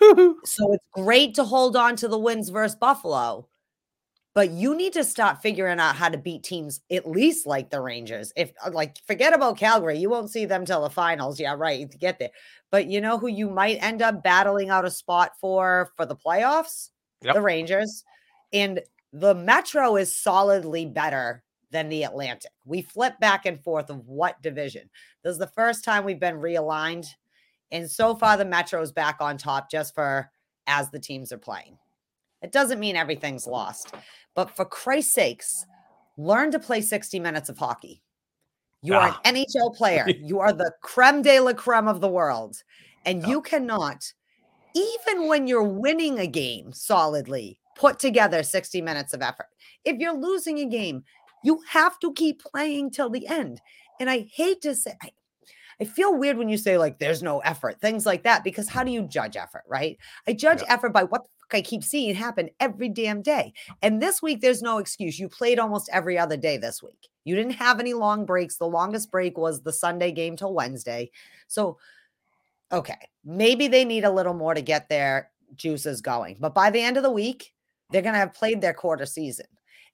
So 0.44 0.72
it's 0.72 0.84
great 0.92 1.34
to 1.34 1.44
hold 1.44 1.76
on 1.76 1.94
to 1.96 2.08
the 2.08 2.18
wins 2.18 2.48
versus 2.48 2.74
Buffalo, 2.74 3.46
but 4.34 4.50
you 4.50 4.74
need 4.74 4.94
to 4.94 5.04
stop 5.04 5.42
figuring 5.42 5.78
out 5.78 5.96
how 5.96 6.08
to 6.08 6.16
beat 6.16 6.42
teams 6.42 6.80
at 6.90 7.08
least 7.08 7.46
like 7.46 7.70
the 7.70 7.80
Rangers. 7.80 8.32
If 8.36 8.52
uh, 8.64 8.70
like 8.72 8.96
forget 9.06 9.34
about 9.34 9.58
Calgary, 9.58 9.98
you 9.98 10.08
won't 10.08 10.30
see 10.30 10.46
them 10.46 10.64
till 10.64 10.82
the 10.82 10.90
finals. 10.90 11.38
Yeah, 11.38 11.54
right, 11.56 11.90
to 11.90 11.98
get 11.98 12.18
there. 12.18 12.30
But 12.70 12.86
you 12.86 13.00
know 13.00 13.18
who 13.18 13.28
you 13.28 13.50
might 13.50 13.82
end 13.82 14.00
up 14.00 14.22
battling 14.22 14.70
out 14.70 14.84
a 14.84 14.90
spot 14.90 15.32
for 15.40 15.92
for 15.96 16.06
the 16.06 16.16
playoffs? 16.16 16.90
Yep. 17.22 17.34
The 17.34 17.42
Rangers. 17.42 18.04
And 18.52 18.80
the 19.12 19.34
Metro 19.34 19.96
is 19.96 20.16
solidly 20.16 20.86
better 20.86 21.42
than 21.70 21.88
the 21.88 22.02
Atlantic. 22.04 22.50
We 22.64 22.82
flip 22.82 23.18
back 23.20 23.46
and 23.46 23.62
forth 23.62 23.90
of 23.90 24.06
what 24.06 24.42
division. 24.42 24.90
This 25.22 25.32
is 25.32 25.38
the 25.38 25.46
first 25.48 25.84
time 25.84 26.04
we've 26.04 26.20
been 26.20 26.36
realigned. 26.36 27.06
And 27.70 27.90
so 27.90 28.14
far, 28.14 28.36
the 28.36 28.44
Metro's 28.44 28.92
back 28.92 29.16
on 29.20 29.38
top 29.38 29.70
just 29.70 29.94
for 29.94 30.30
as 30.66 30.90
the 30.90 30.98
teams 30.98 31.32
are 31.32 31.38
playing. 31.38 31.78
It 32.42 32.52
doesn't 32.52 32.80
mean 32.80 32.96
everything's 32.96 33.46
lost, 33.46 33.94
but 34.34 34.50
for 34.50 34.64
Christ's 34.64 35.14
sakes, 35.14 35.64
learn 36.16 36.50
to 36.50 36.58
play 36.58 36.80
60 36.80 37.18
minutes 37.20 37.48
of 37.48 37.58
hockey. 37.58 38.02
You 38.82 38.94
are 38.94 39.10
Ah. 39.10 39.20
an 39.24 39.36
NHL 39.36 39.74
player. 39.76 40.06
You 40.18 40.40
are 40.40 40.52
the 40.52 40.72
creme 40.82 41.22
de 41.22 41.38
la 41.40 41.52
creme 41.52 41.88
of 41.88 42.00
the 42.00 42.08
world. 42.08 42.62
And 43.04 43.22
Yeah. 43.22 43.28
you 43.28 43.42
cannot, 43.42 44.12
even 44.74 45.28
when 45.28 45.46
you're 45.46 45.62
winning 45.62 46.18
a 46.18 46.26
game 46.26 46.72
solidly, 46.72 47.58
put 47.76 47.98
together 47.98 48.42
60 48.42 48.80
minutes 48.82 49.12
of 49.14 49.22
effort. 49.22 49.46
If 49.84 49.98
you're 49.98 50.12
losing 50.16 50.58
a 50.58 50.66
game, 50.66 51.04
you 51.44 51.60
have 51.68 51.98
to 52.00 52.12
keep 52.12 52.42
playing 52.42 52.90
till 52.90 53.08
the 53.10 53.26
end. 53.26 53.60
And 54.00 54.10
I 54.10 54.28
hate 54.34 54.60
to 54.62 54.74
say, 54.74 54.94
I, 55.02 55.10
I 55.82 55.84
feel 55.84 56.16
weird 56.16 56.36
when 56.36 56.48
you 56.48 56.58
say 56.58 56.78
like 56.78 57.00
there's 57.00 57.24
no 57.24 57.40
effort, 57.40 57.80
things 57.80 58.06
like 58.06 58.22
that, 58.22 58.44
because 58.44 58.68
how 58.68 58.84
do 58.84 58.92
you 58.92 59.02
judge 59.02 59.36
effort, 59.36 59.64
right? 59.66 59.98
I 60.28 60.32
judge 60.32 60.62
Yeah. 60.62 60.72
effort 60.74 60.92
by 60.92 61.02
what 61.02 61.24
the 61.24 61.28
fuck 61.40 61.58
I 61.58 61.60
keep 61.60 61.82
seeing 61.82 62.14
happen 62.14 62.50
every 62.60 62.88
damn 62.88 63.20
day. 63.20 63.52
And 63.82 64.00
this 64.00 64.22
week, 64.22 64.40
there's 64.40 64.62
no 64.62 64.78
excuse. 64.78 65.18
You 65.18 65.28
played 65.28 65.58
almost 65.58 65.90
every 65.92 66.16
other 66.16 66.36
day 66.36 66.56
this 66.56 66.84
week. 66.84 67.08
You 67.24 67.34
didn't 67.34 67.54
have 67.54 67.80
any 67.80 67.94
long 67.94 68.24
breaks. 68.24 68.58
The 68.58 68.68
longest 68.68 69.10
break 69.10 69.36
was 69.36 69.62
the 69.62 69.72
Sunday 69.72 70.12
game 70.12 70.36
till 70.36 70.54
Wednesday. 70.54 71.10
So, 71.48 71.78
okay, 72.70 73.08
maybe 73.24 73.66
they 73.66 73.84
need 73.84 74.04
a 74.04 74.10
little 74.12 74.34
more 74.34 74.54
to 74.54 74.62
get 74.62 74.88
their 74.88 75.32
juices 75.56 76.00
going. 76.00 76.36
But 76.38 76.54
by 76.54 76.70
the 76.70 76.80
end 76.80 76.96
of 76.96 77.02
the 77.02 77.10
week, 77.10 77.52
they're 77.90 78.02
going 78.02 78.14
to 78.14 78.20
have 78.20 78.34
played 78.34 78.60
their 78.60 78.72
quarter 78.72 79.04
season 79.04 79.46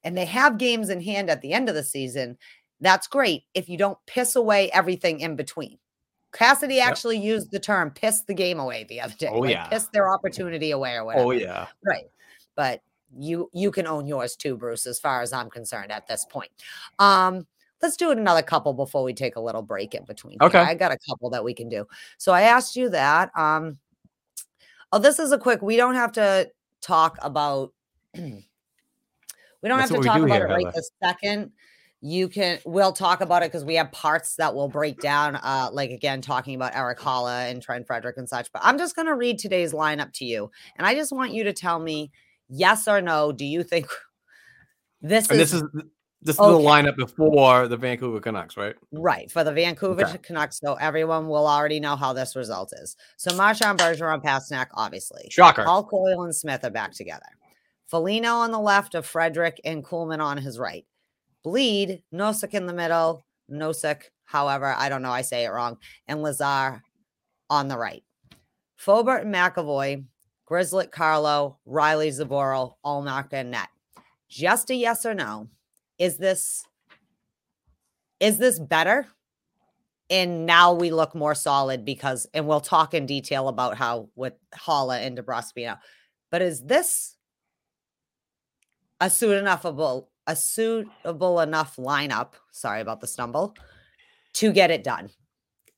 and 0.05 0.16
they 0.16 0.26
have 0.26 0.59
games 0.59 0.89
in 0.91 1.01
hand 1.01 1.28
at 1.30 1.43
the 1.43 1.53
end 1.53 1.68
of 1.68 1.74
the 1.74 1.82
season. 1.82 2.39
That's 2.81 3.07
great 3.07 3.45
if 3.55 3.68
you 3.68 3.76
don't 3.76 3.99
piss 4.07 4.37
away 4.37 4.70
everything 4.72 5.20
in 5.20 5.37
between. 5.37 5.79
Cassidy 6.33 6.81
actually 6.81 7.18
used 7.18 7.51
the 7.51 7.59
term 7.59 7.91
piss 7.91 8.20
the 8.22 8.35
game 8.35 8.61
away 8.61 8.85
the 8.89 9.01
other 9.01 9.14
day. 9.14 9.29
Oh, 9.29 9.41
like, 9.41 9.51
yeah. 9.51 9.66
Piss 9.68 9.87
their 9.89 10.12
opportunity 10.12 10.70
away 10.72 10.95
or 10.95 11.05
whatever. 11.05 11.24
Oh 11.24 11.31
yeah. 11.31 11.66
Right. 11.85 12.05
But 12.55 12.83
you 13.16 13.51
you 13.53 13.70
can 13.70 13.87
own 13.87 14.07
yours 14.07 14.37
too, 14.37 14.57
Bruce, 14.57 14.87
as 14.87 15.01
far 15.01 15.22
as 15.22 15.33
I'm 15.33 15.49
concerned 15.49 15.91
at 15.91 16.07
this 16.07 16.26
point. 16.29 16.51
Um, 16.99 17.47
let's 17.83 17.97
do 17.97 18.11
it 18.11 18.18
another 18.18 18.43
couple 18.43 18.74
before 18.74 19.03
we 19.03 19.14
take 19.14 19.37
a 19.37 19.41
little 19.41 19.62
break 19.62 19.95
in 19.95 20.05
between. 20.05 20.39
here. 20.41 20.49
Okay. 20.49 20.59
I 20.59 20.74
got 20.74 20.93
a 20.93 20.99
couple 21.09 21.31
that 21.31 21.43
we 21.43 21.55
can 21.55 21.68
do. 21.68 21.87
So 22.18 22.33
I 22.33 22.43
asked 22.43 22.76
you 22.76 22.91
that. 22.91 23.31
Um, 23.37 23.79
oh, 24.93 24.99
this 24.99 25.18
is 25.18 25.33
a 25.33 25.39
quick, 25.39 25.62
we 25.62 25.76
don't 25.76 25.95
have 25.95 26.12
to 26.12 26.51
talk 26.81 27.18
about 27.22 27.72
we 28.14 28.20
don't 29.62 29.79
That's 29.79 29.91
have 29.91 30.01
to 30.01 30.07
talk 30.07 30.18
about 30.18 30.31
here, 30.31 30.47
it 30.47 30.51
right 30.51 30.66
Heather. 30.66 30.72
this 30.76 30.91
second. 31.03 31.53
You 32.01 32.28
can 32.28 32.61
we'll 32.64 32.92
talk 32.92 33.20
about 33.20 33.42
it 33.42 33.51
because 33.51 33.64
we 33.64 33.74
have 33.74 33.90
parts 33.90 34.36
that 34.36 34.55
will 34.55 34.68
break 34.68 35.01
down, 35.01 35.34
uh, 35.36 35.68
like 35.72 35.90
again, 35.90 36.20
talking 36.20 36.55
about 36.55 36.76
Erik 36.76 36.99
Haula 37.01 37.51
and 37.51 37.61
Trent 37.61 37.86
Frederic 37.86 38.16
and 38.16 38.28
such. 38.28 38.53
But 38.53 38.62
I'm 38.64 38.78
just 38.78 38.94
gonna 38.94 39.16
read 39.16 39.38
today's 39.38 39.72
lineup 39.72 40.12
to 40.14 40.24
you, 40.24 40.51
and 40.76 40.86
I 40.86 40.94
just 40.94 41.12
want 41.12 41.32
you 41.32 41.42
to 41.44 41.53
tell 41.53 41.80
me 41.80 42.12
yes 42.49 42.86
or 42.86 43.01
no. 43.01 43.32
Do 43.32 43.44
you 43.44 43.64
think 43.64 43.86
this 45.03 45.28
And 45.28 45.40
is, 45.40 45.51
this 45.51 45.61
is 45.62 45.68
this 46.22 46.34
is 46.36 46.40
Okay. 46.40 46.51
the 46.62 46.68
lineup 46.68 46.96
before 46.96 47.68
the 47.68 47.76
Vancouver 47.76 48.20
Canucks, 48.20 48.57
right? 48.57 48.74
right 48.92 49.30
for 49.30 49.42
the 49.44 49.53
Vancouver 49.53 50.03
Okay. 50.05 50.18
Canucks? 50.18 50.59
So 50.61 50.74
everyone 50.74 51.28
will 51.28 51.46
already 51.46 51.78
know 51.80 51.94
how 51.96 52.12
this 52.12 52.34
result 52.34 52.72
is. 52.76 52.96
So 53.16 53.36
Marchand 53.36 53.78
Bergeron, 53.78 54.22
Pastrnak, 54.22 54.66
obviously. 54.74 55.28
Shocker. 55.30 55.64
Paul 55.64 55.84
Coyle 55.84 56.24
and 56.24 56.34
Smith 56.34 56.64
are 56.64 56.70
back 56.70 56.92
together. 56.92 57.26
Foligno 57.86 58.34
on 58.34 58.51
the 58.53 58.59
left 58.59 58.94
of 58.94 59.07
Frederic 59.07 59.61
and 59.64 59.84
Kuhlman 59.84 60.20
on 60.20 60.38
his 60.38 60.59
right. 60.59 60.84
Blidh, 61.45 62.03
Nosek 62.12 62.55
in 62.55 62.66
the 62.66 62.72
middle, 62.72 63.24
Nosek, 63.51 64.05
however, 64.24 64.74
I 64.76 64.89
don't 64.89 65.03
know, 65.03 65.11
I 65.11 65.22
say 65.22 65.45
it 65.45 65.51
wrong, 65.51 65.78
and 66.07 66.22
Lazar 66.22 66.82
on 67.51 67.68
the 67.68 67.78
right. 67.78 68.03
Forbort 68.78 69.22
and 69.22 69.34
McAvoy, 69.34 70.05
Grzelcyk, 70.49 70.91
Carlo, 70.91 71.59
Reilly, 71.66 72.11
Zboril, 72.11 72.74
Ullmark, 72.84 73.32
and 73.32 73.51
Net. 73.51 73.68
Just 74.28 74.70
a 74.70 74.74
yes 74.74 75.05
or 75.05 75.14
no. 75.14 75.49
Is 75.99 76.16
this 76.16 76.64
is 78.20 78.39
this 78.39 78.59
better? 78.59 79.07
And 80.11 80.47
now 80.47 80.72
we 80.72 80.91
look 80.91 81.14
more 81.14 81.34
solid 81.34 81.84
because, 81.84 82.26
and 82.32 82.47
we'll 82.47 82.61
talk 82.61 82.95
in 82.95 83.07
detail 83.07 83.49
about 83.49 83.76
how 83.76 84.09
with 84.16 84.32
Haula 84.55 85.01
and 85.01 85.18
DeBrusk 85.18 85.76
But 86.30 86.43
is 86.43 86.62
this 86.62 87.16
a 89.01 89.11
suitable, 89.11 89.47
a 89.64 90.09
suitable 90.37 91.41
enough 91.41 91.76
lineup? 91.76 92.33
Sorry 92.51 92.81
about 92.81 93.01
the 93.01 93.07
stumble 93.07 93.55
to 94.35 94.53
get 94.53 94.70
it 94.70 94.85
done. 94.85 95.11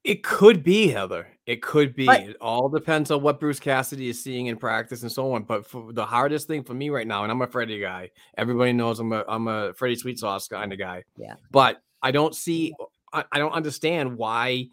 It 0.03 0.23
could 0.23 0.63
be 0.63 0.89
Heather. 0.89 1.29
It 1.47 1.63
could 1.63 1.95
be. 1.95 2.07
But- 2.07 2.21
it 2.21 2.37
all 2.41 2.69
depends 2.69 3.11
on 3.11 3.23
what 3.23 3.39
Bruce 3.39 3.61
Cassidy 3.61 4.09
is 4.09 4.23
seeing 4.23 4.47
in 4.47 4.57
practice 4.57 5.03
and 5.03 5.13
so 5.13 5.35
on. 5.35 5.43
But 5.43 5.67
for 5.67 5.93
the 5.93 6.07
hardest 6.07 6.47
thing 6.49 6.65
for 6.65 6.75
me 6.75 6.89
right 6.91 7.07
now, 7.07 7.23
and 7.23 7.31
I'm 7.31 7.43
a 7.43 7.47
Freddie 7.47 7.81
guy. 7.81 8.11
Everybody 8.39 8.73
knows 8.73 8.99
I'm 8.99 9.13
a 9.13 9.25
I'm 9.29 9.47
a 9.49 9.75
Freddie 9.75 9.97
Sweet 9.97 10.19
Sauce 10.19 10.49
kind 10.49 10.73
of 10.73 10.79
guy. 10.79 11.05
Yeah. 11.17 11.35
But 11.51 11.83
I 12.03 12.13
don't 12.13 12.35
see. 12.35 12.73
I, 13.13 13.25
I 13.31 13.39
don't 13.39 13.53
understand 13.53 14.17
why 14.17 14.69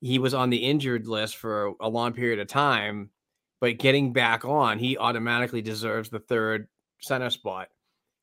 he 0.00 0.18
was 0.18 0.34
on 0.34 0.50
the 0.50 0.58
injured 0.58 1.06
list 1.06 1.36
for 1.36 1.72
a 1.80 1.88
long 1.88 2.12
period 2.12 2.38
of 2.38 2.48
time, 2.48 3.10
but 3.60 3.78
getting 3.78 4.12
back 4.12 4.44
on, 4.44 4.78
he 4.78 4.98
automatically 4.98 5.62
deserves 5.62 6.10
the 6.10 6.18
third 6.18 6.68
center 7.00 7.30
spot. 7.30 7.68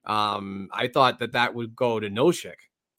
Um, 0.05 0.69
I 0.73 0.87
thought 0.87 1.19
that 1.19 1.33
that 1.33 1.53
would 1.53 1.75
go 1.75 1.99
to 1.99 2.09
Nosek. 2.09 2.55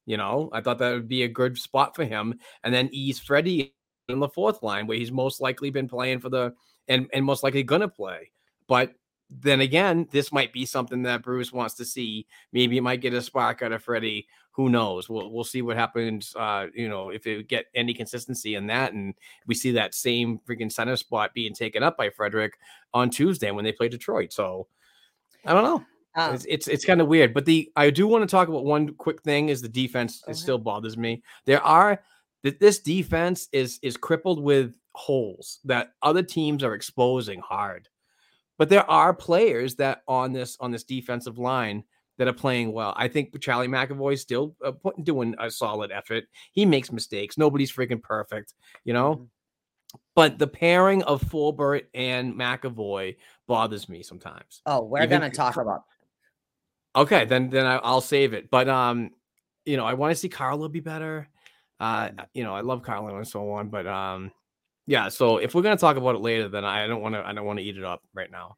You 0.06 0.16
know, 0.16 0.50
I 0.52 0.60
thought 0.60 0.78
that 0.78 0.92
would 0.92 1.08
be 1.08 1.22
a 1.22 1.28
good 1.28 1.56
spot 1.56 1.96
for 1.96 2.04
him, 2.04 2.38
and 2.62 2.74
then 2.74 2.90
ease 2.92 3.18
Freddie 3.18 3.74
in 4.08 4.20
the 4.20 4.28
fourth 4.28 4.62
line 4.62 4.86
where 4.86 4.98
he's 4.98 5.12
most 5.12 5.40
likely 5.40 5.70
been 5.70 5.88
playing 5.88 6.20
for 6.20 6.28
the 6.28 6.52
and 6.88 7.08
and 7.12 7.24
most 7.24 7.42
likely 7.42 7.62
gonna 7.62 7.88
play. 7.88 8.30
But 8.66 8.92
then 9.30 9.60
again, 9.60 10.06
this 10.12 10.32
might 10.32 10.52
be 10.52 10.66
something 10.66 11.02
that 11.02 11.22
Bruce 11.22 11.52
wants 11.52 11.74
to 11.74 11.84
see. 11.84 12.26
Maybe 12.52 12.76
it 12.76 12.82
might 12.82 13.00
get 13.00 13.14
a 13.14 13.22
spark 13.22 13.62
out 13.62 13.72
of 13.72 13.82
Freddie. 13.82 14.26
Who 14.52 14.68
knows? 14.68 15.08
We'll 15.08 15.32
we'll 15.32 15.44
see 15.44 15.62
what 15.62 15.76
happens. 15.76 16.34
Uh, 16.36 16.66
you 16.74 16.88
know, 16.88 17.10
if 17.10 17.26
it 17.26 17.48
get 17.48 17.66
any 17.74 17.94
consistency 17.94 18.54
in 18.54 18.66
that, 18.68 18.92
and 18.92 19.14
we 19.46 19.54
see 19.54 19.72
that 19.72 19.94
same 19.94 20.38
freaking 20.46 20.70
center 20.70 20.96
spot 20.96 21.34
being 21.34 21.54
taken 21.54 21.82
up 21.82 21.96
by 21.96 22.10
Frederic 22.10 22.58
on 22.92 23.10
Tuesday 23.10 23.50
when 23.50 23.64
they 23.64 23.72
play 23.72 23.88
Detroit. 23.88 24.32
So 24.32 24.68
I 25.44 25.54
don't 25.54 25.64
know. 25.64 25.84
Um, 26.16 26.34
It's 26.34 26.44
it's, 26.44 26.68
it's 26.68 26.84
kind 26.84 27.00
of 27.00 27.08
weird, 27.08 27.34
but 27.34 27.44
the 27.44 27.70
I 27.76 27.90
do 27.90 28.06
want 28.06 28.22
to 28.22 28.30
talk 28.30 28.48
about 28.48 28.64
one 28.64 28.94
quick 28.94 29.22
thing 29.22 29.48
is 29.48 29.60
the 29.60 29.68
defense. 29.68 30.22
Go 30.24 30.30
It 30.32 30.36
still 30.36 30.58
bothers 30.58 30.96
me. 30.96 31.22
There 31.44 31.62
are 31.62 32.00
that 32.42 32.60
this 32.60 32.78
defense 32.80 33.48
is 33.52 33.78
is 33.82 33.96
crippled 33.96 34.42
with 34.42 34.76
holes 34.94 35.60
that 35.64 35.92
other 36.02 36.22
teams 36.22 36.62
are 36.62 36.74
exposing 36.74 37.40
hard. 37.40 37.88
But 38.58 38.68
there 38.68 38.88
are 38.88 39.12
players 39.12 39.74
that 39.76 40.02
on 40.06 40.32
this 40.32 40.56
on 40.60 40.70
this 40.70 40.84
defensive 40.84 41.38
line 41.38 41.82
that 42.18 42.28
are 42.28 42.32
playing 42.32 42.72
well. 42.72 42.94
I 42.96 43.08
think 43.08 43.40
Charlie 43.40 43.66
McAvoy 43.66 44.16
still 44.16 44.54
uh, 44.64 44.70
put, 44.70 45.02
doing 45.02 45.34
a 45.40 45.50
solid 45.50 45.90
effort. 45.90 46.24
He 46.52 46.64
makes 46.64 46.92
mistakes. 46.92 47.36
Nobody's 47.36 47.72
freaking 47.72 48.00
perfect, 48.00 48.54
you 48.84 48.92
know. 48.92 49.16
Mhm. 49.16 49.28
But 50.14 50.38
the 50.38 50.46
pairing 50.46 51.02
of 51.04 51.22
Forbort 51.22 51.86
and 51.92 52.34
McAvoy 52.34 53.16
bothers 53.48 53.88
me 53.88 54.02
sometimes. 54.04 54.62
oh, 54.66 54.82
we're 54.84 55.02
even 55.02 55.20
gonna 55.20 55.30
talk 55.30 55.56
about 55.56 55.82
Okay, 56.96 57.24
then 57.24 57.50
then 57.50 57.66
I, 57.66 57.76
I'll 57.76 58.00
save 58.00 58.32
it. 58.34 58.50
But 58.50 58.68
um, 58.68 59.10
you 59.64 59.76
know, 59.76 59.84
I 59.84 59.94
want 59.94 60.12
to 60.12 60.16
see 60.16 60.28
Carlo 60.28 60.68
be 60.68 60.80
better. 60.80 61.28
Uh, 61.80 62.10
you 62.34 62.44
know, 62.44 62.54
I 62.54 62.60
love 62.60 62.82
Carlo 62.82 63.16
and 63.16 63.26
so 63.26 63.50
on. 63.50 63.68
But 63.68 63.86
um, 63.86 64.30
yeah. 64.86 65.08
So 65.08 65.38
if 65.38 65.54
we're 65.54 65.62
gonna 65.62 65.76
talk 65.76 65.96
about 65.96 66.14
it 66.14 66.20
later, 66.20 66.48
then 66.48 66.64
I 66.64 66.86
don't 66.86 67.02
want 67.02 67.14
to. 67.14 67.26
I 67.26 67.32
don't 67.32 67.44
want 67.46 67.58
to 67.58 67.64
eat 67.64 67.76
it 67.76 67.84
up 67.84 68.02
right 68.14 68.30
now. 68.30 68.56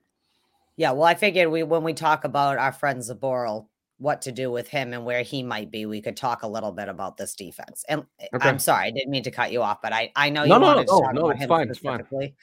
Yeah, 0.76 0.90
well, 0.92 1.04
I 1.04 1.14
figured 1.14 1.50
we 1.50 1.62
when 1.62 1.82
we 1.84 1.94
talk 1.94 2.24
about 2.24 2.58
our 2.58 2.72
friend 2.72 3.00
Zboril, 3.00 3.66
what 3.98 4.20
to 4.22 4.32
do 4.32 4.50
with 4.50 4.68
him 4.68 4.92
and 4.92 5.06
where 5.06 5.22
he 5.22 5.42
might 5.42 5.70
be, 5.70 5.86
we 5.86 6.02
could 6.02 6.16
talk 6.16 6.42
a 6.42 6.48
little 6.48 6.72
bit 6.72 6.88
about 6.88 7.16
this 7.16 7.34
defense. 7.34 7.84
And 7.88 8.04
Okay. 8.34 8.48
I'm 8.48 8.58
sorry, 8.58 8.88
I 8.88 8.90
didn't 8.90 9.10
mean 9.10 9.22
to 9.22 9.30
cut 9.30 9.52
you 9.52 9.62
off, 9.62 9.80
but 9.82 9.92
I 9.94 10.12
I 10.16 10.28
know 10.28 10.42
you 10.42 10.50
No, 10.50 10.58
wanted 10.60 10.86
no, 10.86 10.94
to 10.94 11.00
talk 11.00 11.14
no, 11.14 11.20
about 11.22 11.30
it's 11.36 11.42
him 11.42 11.48
fine, 11.48 11.70
it's 11.70 11.78
fine. 11.78 11.94
specifically. 12.00 12.34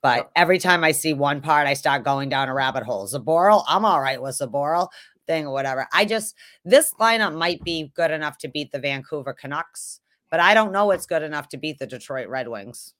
But 0.00 0.30
every 0.34 0.58
time 0.58 0.82
I 0.82 0.90
see 0.90 1.12
one 1.12 1.40
part, 1.40 1.68
I 1.68 1.74
start 1.74 2.02
going 2.04 2.28
down 2.28 2.48
a 2.48 2.54
rabbit 2.54 2.82
hole. 2.82 3.06
Zboril, 3.06 3.64
I'm 3.68 3.84
all 3.84 4.00
right 4.00 4.20
with 4.20 4.36
Zboril 4.36 4.88
thing 5.32 5.46
or 5.46 5.52
whatever. 5.52 5.86
I 5.92 6.04
just 6.04 6.34
this 6.64 6.92
lineup 7.00 7.34
might 7.34 7.62
be 7.64 7.90
good 7.94 8.10
enough 8.10 8.36
to 8.38 8.48
beat 8.48 8.70
the 8.72 8.78
Vancouver 8.78 9.32
Canucks, 9.32 10.00
but 10.30 10.40
I 10.40 10.52
don't 10.54 10.72
know 10.72 10.90
it's 10.90 11.06
good 11.06 11.22
enough 11.22 11.48
to 11.48 11.56
beat 11.56 11.78
the 11.78 11.86
Detroit 11.86 12.28
Red 12.28 12.48
Wings. 12.48 12.92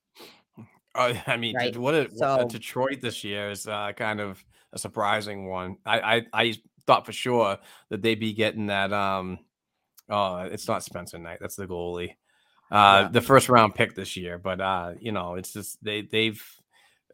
Uh, 0.95 1.14
I 1.26 1.37
mean, 1.37 1.57
Right, 1.57 1.76
what 1.76 1.95
a, 1.95 2.09
what 2.14 2.43
a 2.43 2.45
Detroit 2.47 3.01
this 3.01 3.24
year 3.24 3.51
is 3.51 3.66
uh, 3.66 3.93
kind 3.97 4.20
of 4.20 4.43
a 4.72 4.78
surprising 4.78 5.49
one. 5.49 5.76
I, 5.87 6.01
I 6.16 6.22
I 6.33 6.55
thought 6.87 7.07
for 7.07 7.12
sure 7.12 7.59
that 7.91 8.03
they'd 8.03 8.20
be 8.20 8.33
getting 8.33 8.66
that. 8.66 8.93
Um, 8.93 9.39
oh, 10.09 10.37
it's 10.39 10.68
not 10.68 10.83
Spencer 10.85 11.18
Knight. 11.18 11.39
That's 11.41 11.57
the 11.57 11.66
goalie. 11.66 12.16
Uh, 12.70 13.03
Yeah. 13.05 13.09
the 13.12 13.20
first 13.20 13.49
round 13.51 13.74
pick 13.74 13.95
this 13.95 14.16
year, 14.16 14.39
but 14.39 14.61
uh, 14.61 14.93
you 14.99 15.12
know, 15.12 15.35
it's 15.35 15.53
just 15.53 15.76
they 15.85 16.03
they've 16.03 16.43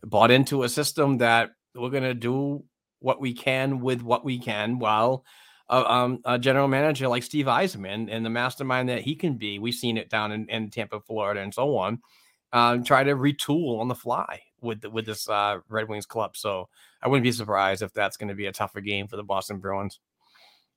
bought 0.05 0.31
into 0.31 0.63
a 0.63 0.69
system 0.69 1.19
that 1.19 1.51
we're 1.75 1.91
gonna 1.91 2.15
do 2.15 2.65
what 3.01 3.21
we 3.21 3.33
can 3.33 3.81
with 3.81 4.03
what 4.03 4.25
we 4.25 4.39
can 4.39 4.79
while 4.79 5.25
uh, 5.71 5.85
um, 5.87 6.21
a 6.25 6.39
general 6.39 6.69
manager 6.69 7.09
like 7.09 7.23
Steve 7.23 7.47
Yzerman 7.47 8.09
and 8.11 8.25
the 8.25 8.31
mastermind 8.31 8.89
that 8.89 9.03
he 9.03 9.15
can 9.15 9.37
be. 9.37 9.59
We've 9.59 9.75
seen 9.75 9.97
it 9.97 10.09
down 10.09 10.33
in, 10.33 10.49
in 10.49 10.71
Tampa, 10.71 11.01
Florida, 11.01 11.41
and 11.41 11.53
so 11.53 11.77
on. 11.77 12.01
Um, 12.53 12.83
try 12.83 13.05
to 13.05 13.15
retool 13.15 13.79
on 13.81 13.89
the 13.89 13.95
fly 13.95 14.41
with 14.63 14.81
the, 14.81 14.91
with 14.91 15.05
this 15.05 15.29
uh, 15.29 15.59
Red 15.69 15.89
Wings 15.89 16.07
club. 16.07 16.37
So 16.37 16.69
I 17.03 17.09
wouldn't 17.09 17.25
be 17.25 17.33
surprised 17.33 17.83
if 17.83 17.93
that's 17.93 18.17
going 18.17 18.31
to 18.31 18.35
be 18.35 18.47
a 18.47 18.53
tougher 18.53 18.81
game 18.81 19.07
for 19.07 19.17
the 19.17 19.23
Boston 19.23 19.59
Bruins. 19.59 20.01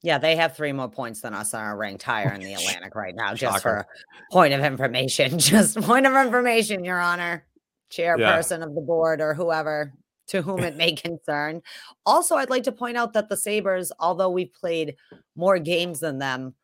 Yeah, 0.04 0.18
they 0.18 0.36
have 0.36 0.58
three 0.58 0.74
more 0.74 0.90
points 0.90 1.22
than 1.22 1.34
us 1.34 1.54
and 1.54 1.62
are 1.62 1.78
ranked 1.78 2.04
higher 2.04 2.34
in 2.34 2.42
the 2.42 2.54
Atlantic 2.56 2.96
right 2.96 3.16
now, 3.16 3.34
just 3.34 3.62
Shocker. 3.62 3.62
for 3.62 3.88
point 4.32 4.54
of 4.54 4.62
information. 4.62 5.40
Just 5.40 5.80
point 5.80 6.06
of 6.06 6.14
information, 6.16 6.84
Your 6.84 7.00
Honor, 7.00 7.46
chairperson 7.92 8.64
of 8.64 8.76
the 8.76 8.82
board 8.82 9.22
or 9.22 9.34
whoever 9.34 9.94
to 10.32 10.42
whom 10.42 10.60
it 10.60 10.76
may 10.78 10.94
concern. 10.94 11.62
Also, 12.06 12.36
I'd 12.36 12.50
like 12.50 12.64
to 12.64 12.72
point 12.72 12.98
out 12.98 13.14
that 13.14 13.30
the 13.30 13.38
Sabres, 13.38 13.92
although 14.00 14.30
we've 14.30 14.54
played 14.54 14.96
more 15.36 15.60
games 15.60 16.00
than 16.00 16.20
them, 16.20 16.56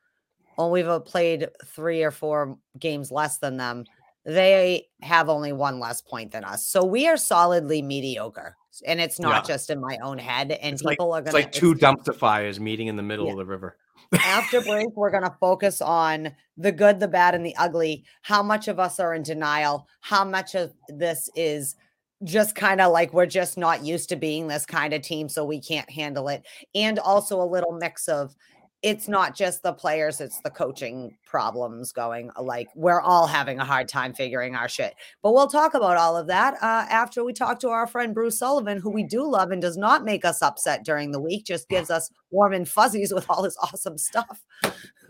well, 0.58 0.72
we've 0.72 0.88
uh, 0.88 1.00
played 1.02 1.50
three 1.66 2.02
or 2.04 2.12
four 2.12 2.58
games 2.80 3.12
less 3.12 3.38
than 3.38 3.58
them. 3.58 3.84
They 4.26 4.88
have 5.02 5.30
only 5.30 5.54
one 5.54 5.80
less 5.80 6.02
point 6.02 6.32
than 6.32 6.44
us. 6.44 6.66
So 6.66 6.84
we 6.84 7.08
are 7.08 7.18
solidly 7.18 7.82
mediocre. 7.82 8.56
And 8.86 9.00
it's 9.02 9.20
not 9.20 9.44
Yeah. 9.44 9.54
just 9.56 9.70
in 9.70 9.80
my 9.82 9.98
own 10.04 10.18
head. 10.18 10.52
And 10.52 10.74
It's 10.74 10.84
like, 10.84 10.98
people 10.98 11.14
are 11.14 11.20
it's 11.22 11.32
going 11.32 11.44
like 11.44 11.52
two 11.52 11.74
dumpster 11.76 12.16
fires 12.16 12.60
meeting 12.60 12.88
in 12.88 12.96
the 12.96 13.04
middle 13.04 13.26
Yeah. 13.26 13.32
of 13.34 13.38
the 13.38 13.46
river. 13.46 13.78
after 14.14 14.62
break, 14.68 14.88
we're 14.96 15.12
going 15.12 15.24
to 15.24 15.36
focus 15.40 15.82
on 15.82 16.32
the 16.58 16.72
good, 16.72 17.00
the 17.00 17.08
bad, 17.08 17.36
and 17.36 17.46
the 17.46 17.56
ugly. 17.58 18.04
How 18.22 18.42
much 18.44 18.68
of 18.68 18.80
us 18.80 19.00
are 19.00 19.14
in 19.14 19.24
denial? 19.24 19.88
How 20.02 20.24
much 20.24 20.56
of 20.56 20.74
this 20.90 21.30
is 21.36 21.76
just 22.24 22.56
kind 22.56 22.82
of 22.82 22.92
like 22.92 23.14
we're 23.14 23.26
just 23.26 23.58
not 23.58 23.86
used 23.86 24.10
to 24.10 24.16
being 24.16 24.48
this 24.48 24.66
kind 24.66 24.94
of 24.94 25.02
team, 25.02 25.30
so 25.30 25.46
we 25.46 25.60
can't 25.60 25.90
handle 25.90 26.28
it? 26.30 26.46
And 26.74 27.00
also 27.00 27.42
a 27.42 27.46
little 27.46 27.74
mix 27.74 28.08
of 28.08 28.36
it's 28.84 29.08
not 29.08 29.36
just 29.36 29.64
the 29.64 29.74
players, 29.74 30.22
it's 30.22 30.40
the 30.42 30.52
coaching 30.52 31.18
problems 31.26 31.92
going 31.92 32.30
uh, 32.38 32.42
like 32.42 32.68
we're 32.76 33.02
all 33.02 33.26
having 33.26 33.60
a 33.60 33.66
hard 33.66 33.88
time 33.88 34.14
figuring 34.14 34.56
our 34.56 34.70
shit. 34.70 34.94
But 35.24 35.34
we'll 35.34 35.48
talk 35.48 35.74
about 35.74 35.98
all 35.98 36.16
of 36.16 36.28
that 36.28 36.56
uh, 36.56 36.86
after 36.90 37.24
we 37.24 37.34
talk 37.34 37.60
to 37.62 37.70
our 37.70 37.88
friend 37.88 38.14
Bruce 38.14 38.38
Sullivan, 38.38 38.80
who 38.80 38.92
we 38.92 39.04
do 39.04 39.28
love 39.28 39.52
and 39.52 39.62
does 39.62 39.78
not 39.78 40.06
make 40.06 40.24
us 40.24 40.42
upset 40.42 40.86
during 40.86 41.12
the 41.12 41.20
week, 41.20 41.46
just 41.46 41.70
gives 41.70 41.90
us 41.90 42.12
warm 42.30 42.54
and 42.54 42.70
fuzzies 42.70 43.12
with 43.16 43.26
all 43.30 43.44
his 43.44 43.58
awesome 43.62 43.98
stuff. 43.98 44.44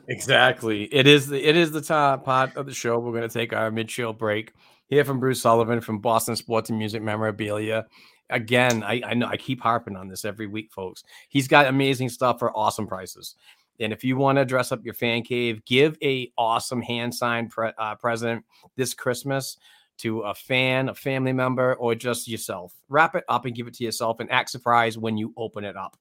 Exactly. 0.07 0.83
It 0.85 1.05
is 1.05 1.27
the 1.27 1.43
it 1.43 1.57
is 1.57 1.71
the 1.71 1.81
top 1.81 2.23
part 2.23 2.55
of 2.55 2.65
the 2.65 2.73
show. 2.73 2.97
We're 2.99 3.11
going 3.11 3.27
to 3.27 3.39
take 3.39 3.51
our 3.51 3.69
mid 3.69 3.91
show 3.91 4.13
break. 4.13 4.53
Hear 4.87 5.03
from 5.03 5.19
Bruce 5.19 5.41
Sullivan 5.41 5.81
from 5.81 5.99
Boston 5.99 6.35
Sports 6.35 6.69
and 6.69 6.79
Music 6.79 7.01
Memorabilia. 7.01 7.85
Again, 8.29 8.83
I, 8.83 9.01
I 9.05 9.13
know 9.13 9.27
I 9.27 9.35
keep 9.35 9.61
harping 9.61 9.97
on 9.97 10.07
this 10.07 10.23
every 10.23 10.47
week, 10.47 10.71
folks. 10.71 11.03
He's 11.27 11.47
got 11.47 11.67
amazing 11.67 12.09
stuff 12.09 12.39
for 12.39 12.55
awesome 12.55 12.87
prices. 12.87 13.35
And 13.79 13.91
if 13.91 14.03
you 14.03 14.15
want 14.17 14.37
to 14.37 14.45
dress 14.45 14.71
up 14.71 14.83
your 14.83 14.93
fan 14.93 15.23
cave, 15.23 15.63
give 15.65 15.97
a 16.01 16.31
awesome 16.37 16.81
hand 16.81 17.13
signed 17.13 17.49
pre- 17.49 17.73
uh, 17.77 17.95
present 17.95 18.45
this 18.75 18.93
Christmas 18.93 19.57
to 19.97 20.21
a 20.21 20.33
fan, 20.33 20.89
a 20.89 20.95
family 20.95 21.33
member, 21.33 21.75
or 21.75 21.93
just 21.93 22.27
yourself. 22.27 22.73
Wrap 22.87 23.15
it 23.15 23.23
up 23.27 23.45
and 23.45 23.55
give 23.55 23.67
it 23.67 23.73
to 23.75 23.83
yourself, 23.83 24.19
and 24.19 24.31
act 24.31 24.49
surprised 24.49 24.99
when 24.99 25.17
you 25.17 25.33
open 25.37 25.63
it 25.63 25.75
up. 25.75 25.97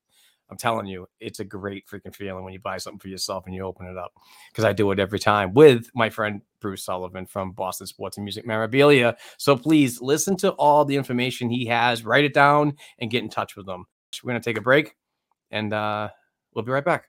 I'm 0.50 0.56
telling 0.56 0.86
you, 0.86 1.06
it's 1.20 1.40
a 1.40 1.44
great 1.44 1.86
freaking 1.86 2.14
feeling 2.14 2.44
when 2.44 2.52
you 2.52 2.60
buy 2.60 2.78
something 2.78 3.00
for 3.00 3.08
yourself 3.08 3.44
and 3.46 3.54
you 3.54 3.64
open 3.64 3.86
it 3.86 3.96
up. 3.96 4.12
Because 4.50 4.64
I 4.64 4.72
do 4.72 4.90
it 4.92 4.98
every 4.98 5.18
time 5.18 5.54
with 5.54 5.90
my 5.94 6.10
friend 6.10 6.42
Bruce 6.60 6.84
Sullivan 6.84 7.26
from 7.26 7.52
Boston 7.52 7.86
Sports 7.86 8.16
and 8.16 8.24
Music 8.24 8.46
Memorabilia. 8.46 9.16
So 9.38 9.56
please 9.56 10.00
listen 10.00 10.36
to 10.38 10.50
all 10.52 10.84
the 10.84 10.96
information 10.96 11.50
he 11.50 11.66
has, 11.66 12.04
write 12.04 12.24
it 12.24 12.34
down, 12.34 12.76
and 12.98 13.10
get 13.10 13.22
in 13.22 13.28
touch 13.28 13.56
with 13.56 13.66
them. 13.66 13.86
We're 14.22 14.30
gonna 14.30 14.40
take 14.40 14.58
a 14.58 14.62
break, 14.62 14.96
and 15.50 15.72
uh, 15.72 16.10
we'll 16.54 16.64
be 16.64 16.72
right 16.72 16.84
back. 16.84 17.08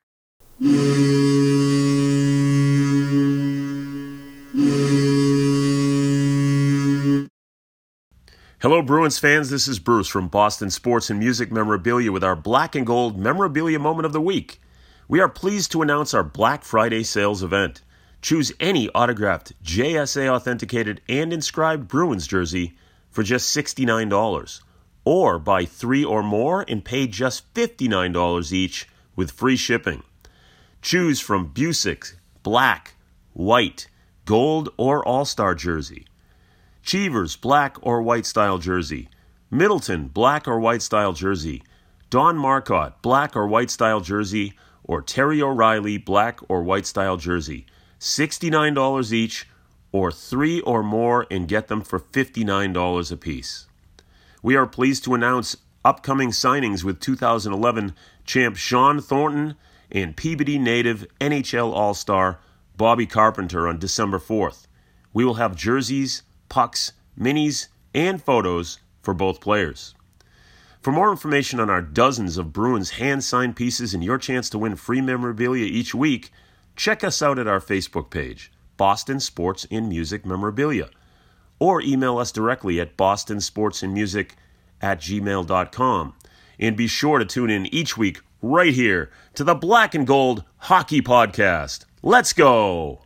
Hello, 8.68 8.82
Bruins 8.82 9.18
fans. 9.18 9.50
This 9.50 9.66
is 9.70 9.80
Bruce 9.80 10.10
from 10.10 10.28
Boston 10.28 10.70
Sports 10.70 11.10
and 11.10 11.18
Music 11.18 11.54
Memorabilia 11.54 12.12
with 12.12 12.22
our 12.22 12.36
Black 12.36 12.76
and 12.76 12.86
Gold 12.86 13.18
Memorabilia 13.18 13.80
Moment 13.80 14.06
of 14.06 14.12
the 14.12 14.20
Week. 14.20 14.60
We 15.08 15.22
are 15.22 15.30
pleased 15.30 15.72
to 15.72 15.82
announce 15.82 16.14
our 16.14 16.22
Black 16.22 16.66
Friday 16.66 17.04
sales 17.04 17.42
event. 17.42 17.82
Choose 18.22 18.52
any 18.60 18.90
autographed, 18.90 19.54
JSA 19.64 20.28
authenticated, 20.28 21.00
and 21.08 21.32
inscribed 21.32 21.88
Bruins 21.88 22.28
jersey 22.28 22.76
for 23.10 23.24
just 23.24 23.56
$69, 23.56 24.62
or 25.06 25.40
buy 25.40 25.64
three 25.64 26.04
or 26.04 26.22
more 26.22 26.66
and 26.68 26.84
pay 26.84 27.08
just 27.08 27.54
$59 27.54 28.52
each 28.52 28.90
with 29.16 29.32
free 29.32 29.56
shipping. 29.56 30.04
Choose 30.82 31.22
from 31.22 31.54
Bucyk, 31.54 32.18
black, 32.44 32.96
white, 33.32 33.88
gold, 34.26 34.68
or 34.76 35.08
all 35.08 35.24
star 35.24 35.56
jersey. 35.56 36.06
Cheevers 36.88 37.36
black 37.36 37.76
or 37.82 38.02
white 38.02 38.26
style 38.26 38.60
jersey. 38.60 39.10
Middleton 39.52 40.08
black 40.08 40.48
or 40.48 40.58
white 40.58 40.82
style 40.82 41.12
jersey. 41.12 41.62
Don 42.10 42.38
Marcotte 42.38 43.02
black 43.02 43.36
or 43.36 43.46
white 43.46 43.70
style 43.70 44.00
jersey. 44.00 44.54
Or 44.86 45.02
Terry 45.02 45.42
O'Reilly 45.42 45.98
black 45.98 46.40
or 46.48 46.64
white 46.64 46.86
style 46.86 47.18
jersey. 47.18 47.66
$69 48.00 49.12
each, 49.12 49.50
or 49.92 50.14
three 50.14 50.62
or 50.62 50.82
more 50.82 51.28
and 51.30 51.50
get 51.50 51.68
them 51.68 51.82
for 51.82 52.00
$59 52.00 53.12
apiece. 53.12 53.68
We 54.42 54.56
are 54.56 54.66
pleased 54.66 55.04
to 55.04 55.14
announce 55.14 55.58
upcoming 55.84 56.30
signings 56.30 56.86
with 56.86 57.02
2011 57.02 57.96
champ 58.24 58.56
Shawn 58.56 59.02
Thornton 59.02 59.56
and 59.92 60.16
Peabody 60.16 60.58
native 60.58 61.06
NHL 61.20 61.74
All 61.74 61.94
Star 61.94 62.40
Bobby 62.78 63.06
Carpenter 63.06 63.68
on 63.68 63.78
December 63.78 64.20
4th. 64.20 64.68
We 65.12 65.26
will 65.26 65.34
have 65.34 65.54
jerseys, 65.54 66.24
pucks, 66.50 66.94
minis, 67.20 67.68
and 67.94 68.22
photos 68.22 68.80
for 69.02 69.14
both 69.14 69.42
players. 69.42 69.96
For 70.82 70.92
more 70.92 71.12
information 71.12 71.60
on 71.60 71.70
our 71.70 71.82
dozens 71.82 72.38
of 72.38 72.54
Bruins 72.54 72.92
hand 72.92 73.24
signed 73.24 73.56
pieces 73.56 73.94
and 73.94 74.04
your 74.04 74.18
chance 74.18 74.50
to 74.52 74.58
win 74.58 74.76
free 74.76 75.02
memorabilia 75.02 75.66
each 75.66 75.94
week, 75.94 76.32
check 76.76 77.04
us 77.04 77.22
out 77.22 77.40
at 77.40 77.48
our 77.48 77.60
Facebook 77.60 78.10
page, 78.10 78.52
Boston 78.78 79.20
Sports 79.20 79.68
and 79.70 79.90
Music 79.90 80.26
Memorabilia, 80.26 80.90
or 81.60 81.82
email 81.82 82.18
us 82.18 82.32
directly 82.32 82.80
at 82.80 82.96
bostonsportsandmusic 82.96 84.32
at 84.82 85.02
gmail.com. 85.02 86.14
And 86.60 86.78
be 86.78 86.88
sure 86.88 87.20
to 87.20 87.26
tune 87.26 87.50
in 87.50 87.66
each 87.68 87.98
week 87.98 88.22
right 88.42 88.74
here 88.74 89.12
to 89.36 89.44
the 89.44 89.56
Black 89.56 89.94
and 89.94 90.08
Gold 90.08 90.44
Hockey 90.58 91.02
Podcast. 91.02 91.86
Let's 92.02 92.34
go! 92.34 93.02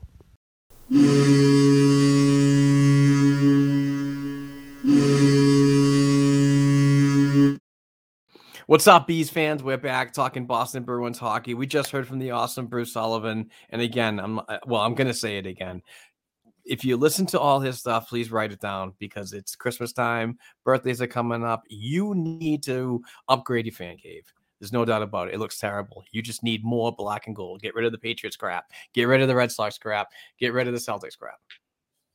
What's 8.67 8.87
up, 8.87 9.07
Bees 9.07 9.29
fans? 9.29 9.63
We're 9.63 9.77
back 9.77 10.13
talking 10.13 10.45
Boston 10.45 10.83
Bruins 10.83 11.17
hockey. 11.17 11.55
We 11.55 11.65
just 11.65 11.89
heard 11.89 12.07
from 12.07 12.19
the 12.19 12.29
awesome 12.31 12.67
Bruce 12.67 12.93
Sullivan, 12.93 13.49
and 13.71 13.81
again, 13.81 14.19
I'm 14.19 14.37
uh, 14.37 14.59
well. 14.67 14.81
I'm 14.81 14.93
gonna 14.93 15.15
say 15.15 15.37
it 15.37 15.47
again. 15.47 15.81
If 16.63 16.85
you 16.85 16.95
listen 16.95 17.25
to 17.27 17.39
all 17.39 17.59
his 17.59 17.79
stuff, 17.79 18.07
please 18.07 18.31
write 18.31 18.51
it 18.51 18.59
down 18.59 18.93
because 18.99 19.33
it's 19.33 19.55
Christmas 19.55 19.93
time. 19.93 20.37
Birthdays 20.63 21.01
are 21.01 21.07
coming 21.07 21.43
up. 21.43 21.63
You 21.69 22.13
need 22.13 22.61
to 22.63 23.01
upgrade 23.27 23.65
your 23.65 23.73
fan 23.73 23.97
cave. 23.97 24.31
There's 24.59 24.71
no 24.71 24.85
doubt 24.85 25.01
about 25.01 25.29
it. 25.29 25.33
It 25.33 25.39
looks 25.39 25.57
terrible. 25.57 26.03
You 26.11 26.21
just 26.21 26.43
need 26.43 26.63
more 26.63 26.91
black 26.95 27.25
and 27.25 27.35
gold. 27.35 27.63
Get 27.63 27.73
rid 27.73 27.85
of 27.85 27.91
the 27.91 27.97
Patriots 27.97 28.37
crap. 28.37 28.65
Get 28.93 29.05
rid 29.05 29.21
of 29.21 29.27
the 29.27 29.35
Red 29.35 29.51
Sox 29.51 29.79
crap. 29.79 30.09
Get 30.39 30.53
rid 30.53 30.67
of 30.67 30.73
the 30.73 30.79
Celtics 30.79 31.17
crap. 31.17 31.39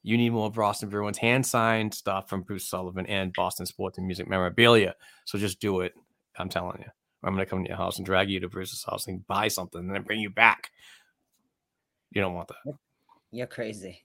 You 0.04 0.16
need 0.16 0.30
more 0.30 0.52
Boston 0.52 0.90
Bruins 0.90 1.18
hand 1.18 1.44
signed 1.44 1.92
stuff 1.92 2.28
from 2.28 2.42
Bruce 2.42 2.68
Sullivan 2.68 3.04
and 3.06 3.32
Boston 3.32 3.66
Sports 3.66 3.98
and 3.98 4.06
Music 4.06 4.28
Memorabilia. 4.28 4.94
So 5.24 5.38
just 5.38 5.58
do 5.58 5.80
it. 5.80 5.94
I'm 6.38 6.48
telling 6.48 6.78
you. 6.80 6.90
I'm 7.24 7.34
going 7.34 7.44
to 7.44 7.50
come 7.50 7.64
to 7.64 7.68
your 7.68 7.78
house 7.78 7.96
and 7.96 8.06
drag 8.06 8.30
you 8.30 8.40
to 8.40 8.48
Bruce's 8.48 8.84
house 8.84 9.06
and 9.08 9.26
buy 9.26 9.48
something 9.48 9.80
and 9.80 9.94
then 9.94 10.02
bring 10.02 10.20
you 10.20 10.30
back. 10.30 10.70
You 12.12 12.20
don't 12.20 12.34
want 12.34 12.48
that. 12.48 12.74
You're 13.32 13.46
crazy. 13.48 14.00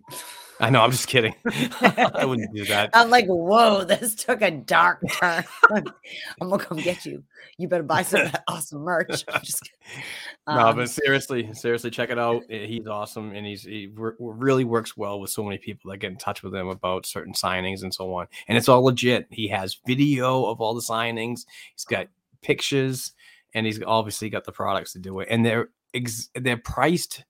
I 0.60 0.70
know. 0.72 0.82
I'm 0.82 0.92
just 0.92 1.08
kidding. 1.08 1.36
I 1.82 2.26
wouldn't 2.26 2.52
do 2.56 2.66
that. 2.66 2.90
I'm 2.94 3.10
like, 3.10 3.28
whoa, 3.28 3.84
this 3.84 4.16
took 4.16 4.42
a 4.42 4.52
dark 4.52 5.00
turn. 5.20 5.44
I'm 5.72 6.50
gonna 6.50 6.64
come 6.64 6.78
get 6.80 7.06
you. 7.06 7.24
You 7.58 7.68
better 7.68 7.84
buy 7.84 8.02
some 8.02 8.30
awesome 8.48 8.82
merch. 8.82 9.24
I'm 9.28 9.42
just 9.42 9.62
kidding. 9.62 10.04
no, 10.48 10.68
Um, 10.68 10.76
but 10.76 10.90
seriously, 10.90 11.54
seriously, 11.54 11.92
check 11.92 12.10
it 12.10 12.20
out. 12.20 12.44
He's 12.50 12.88
awesome, 12.88 13.32
and 13.32 13.46
he's 13.46 13.64
he 13.64 13.88
wor- 13.88 14.16
really 14.20 14.66
works 14.66 14.98
well 14.98 15.20
with 15.20 15.30
so 15.30 15.44
many 15.44 15.58
people 15.60 15.92
that 15.92 15.98
get 15.98 16.12
in 16.12 16.18
touch 16.18 16.44
with 16.44 16.54
him 16.54 16.68
about 16.68 17.06
certain 17.06 17.34
signings 17.34 17.84
and 17.84 17.94
so 17.94 18.14
on. 18.16 18.28
And 18.48 18.58
it's 18.58 18.68
all 18.70 18.84
legit. 18.84 19.28
He 19.30 19.48
has 19.50 19.80
video 19.86 20.46
of 20.46 20.60
all 20.62 20.74
the 20.74 20.82
signings. 20.82 21.46
He's 21.74 21.86
got 21.86 22.08
pictures, 22.42 23.14
and 23.54 23.66
he's 23.66 23.82
obviously 23.84 24.30
got 24.30 24.46
the 24.46 24.52
products 24.52 24.94
to 24.94 25.00
do 25.00 25.20
it. 25.20 25.28
And 25.30 25.46
they're 25.46 25.70
ex- 25.94 26.30
they're 26.36 26.58
priced 26.58 27.24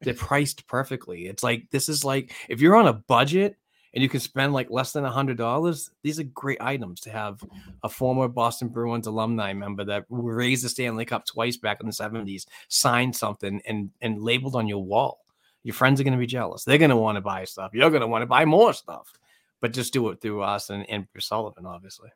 they're 0.00 0.14
priced 0.14 0.66
perfectly. 0.66 1.26
It's 1.26 1.42
like 1.42 1.70
this 1.70 1.88
is 1.88 2.04
like 2.04 2.32
if 2.48 2.60
you're 2.60 2.76
on 2.76 2.86
a 2.86 2.92
budget 2.92 3.56
and 3.94 4.02
you 4.02 4.08
can 4.08 4.20
spend 4.20 4.52
like 4.52 4.70
less 4.70 4.92
than 4.92 5.04
a 5.04 5.10
hundred 5.10 5.38
dollars, 5.38 5.90
these 6.02 6.20
are 6.20 6.24
great 6.24 6.60
items 6.60 7.00
to 7.00 7.10
have 7.10 7.42
a 7.82 7.88
former 7.88 8.28
Boston 8.28 8.68
Bruins 8.68 9.06
alumni 9.06 9.52
member 9.52 9.84
that 9.84 10.04
raised 10.08 10.64
the 10.64 10.68
Stanley 10.68 11.04
Cup 11.04 11.26
twice 11.26 11.56
back 11.56 11.80
in 11.80 11.86
the 11.86 11.92
70s, 11.92 12.46
signed 12.68 13.16
something 13.16 13.60
and 13.66 13.90
and 14.00 14.22
labeled 14.22 14.54
on 14.54 14.68
your 14.68 14.84
wall. 14.84 15.24
Your 15.64 15.74
friends 15.74 16.00
are 16.00 16.04
gonna 16.04 16.16
be 16.16 16.26
jealous. 16.26 16.64
They're 16.64 16.78
gonna 16.78 16.96
want 16.96 17.16
to 17.16 17.22
buy 17.22 17.44
stuff. 17.44 17.72
You're 17.74 17.90
gonna 17.90 18.06
want 18.06 18.22
to 18.22 18.26
buy 18.26 18.44
more 18.44 18.72
stuff. 18.72 19.12
But 19.60 19.72
just 19.72 19.92
do 19.92 20.08
it 20.10 20.20
through 20.20 20.42
us 20.42 20.70
and, 20.70 20.88
and 20.88 21.08
Sullivan, 21.18 21.66
obviously. 21.66 22.10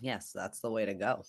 Yes, 0.00 0.32
that's 0.34 0.60
the 0.60 0.70
way 0.70 0.84
to 0.84 0.94
go. 0.94 1.22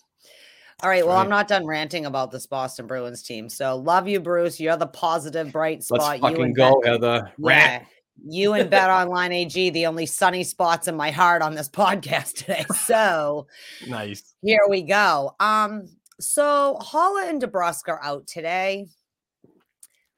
All 0.82 0.88
right. 0.88 1.04
Well, 1.04 1.16
I'm 1.16 1.28
not 1.28 1.48
done 1.48 1.66
ranting 1.66 2.06
about 2.06 2.30
this 2.30 2.46
Boston 2.46 2.86
Bruins 2.86 3.22
team. 3.22 3.48
So 3.48 3.76
love 3.76 4.06
you, 4.06 4.20
Bruce. 4.20 4.60
You're 4.60 4.76
the 4.76 4.86
positive, 4.86 5.50
bright 5.50 5.82
spot. 5.82 6.00
Let's 6.00 6.14
you 6.16 6.20
fucking 6.20 6.42
and 6.44 6.54
go, 6.56 6.80
Ben- 6.80 6.92
Heather. 6.92 7.32
Yeah, 7.38 7.84
you 8.24 8.52
and 8.52 8.70
Bet 8.70 8.88
Online 8.88 9.32
AG, 9.32 9.70
the 9.70 9.86
only 9.86 10.06
sunny 10.06 10.44
spots 10.44 10.86
in 10.86 10.94
my 10.96 11.10
heart 11.10 11.42
on 11.42 11.54
this 11.56 11.68
podcast 11.70 12.34
today. 12.34 12.64
So 12.84 13.48
Nice. 13.88 14.34
here 14.42 14.60
we 14.68 14.82
go. 14.82 15.34
Um, 15.40 15.88
so 16.20 16.78
Haula 16.80 17.28
and 17.28 17.42
DeBrusk 17.42 17.88
are 17.88 18.02
out 18.02 18.26
today. 18.28 18.86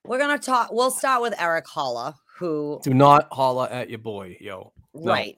We're 0.04 0.18
gonna 0.18 0.38
talk. 0.38 0.72
We'll 0.72 0.90
start 0.90 1.22
with 1.22 1.40
Erik 1.40 1.66
Haula, 1.66 2.14
who 2.38 2.80
Do 2.82 2.92
not 2.94 3.28
holla 3.32 3.68
at 3.70 3.88
your 3.90 3.98
boy, 3.98 4.36
yo. 4.40 4.72
No, 4.94 5.12
right. 5.12 5.36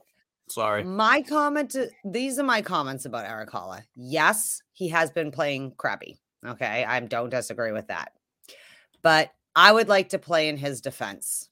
Sorry. 0.52 0.84
My 0.84 1.22
comment. 1.22 1.70
To, 1.70 1.88
these 2.04 2.38
are 2.38 2.44
my 2.44 2.60
comments 2.60 3.06
about 3.06 3.26
Haula. 3.48 3.82
Yes, 3.94 4.62
he 4.72 4.88
has 4.88 5.10
been 5.10 5.30
playing 5.30 5.72
crappy. 5.78 6.18
Okay, 6.46 6.84
I 6.84 7.00
don't 7.00 7.30
disagree 7.30 7.72
with 7.72 7.86
that, 7.86 8.12
but 9.02 9.30
I 9.54 9.72
would 9.72 9.88
like 9.88 10.10
to 10.10 10.18
play 10.18 10.48
in 10.48 10.56
his 10.56 10.80
defense. 10.80 11.48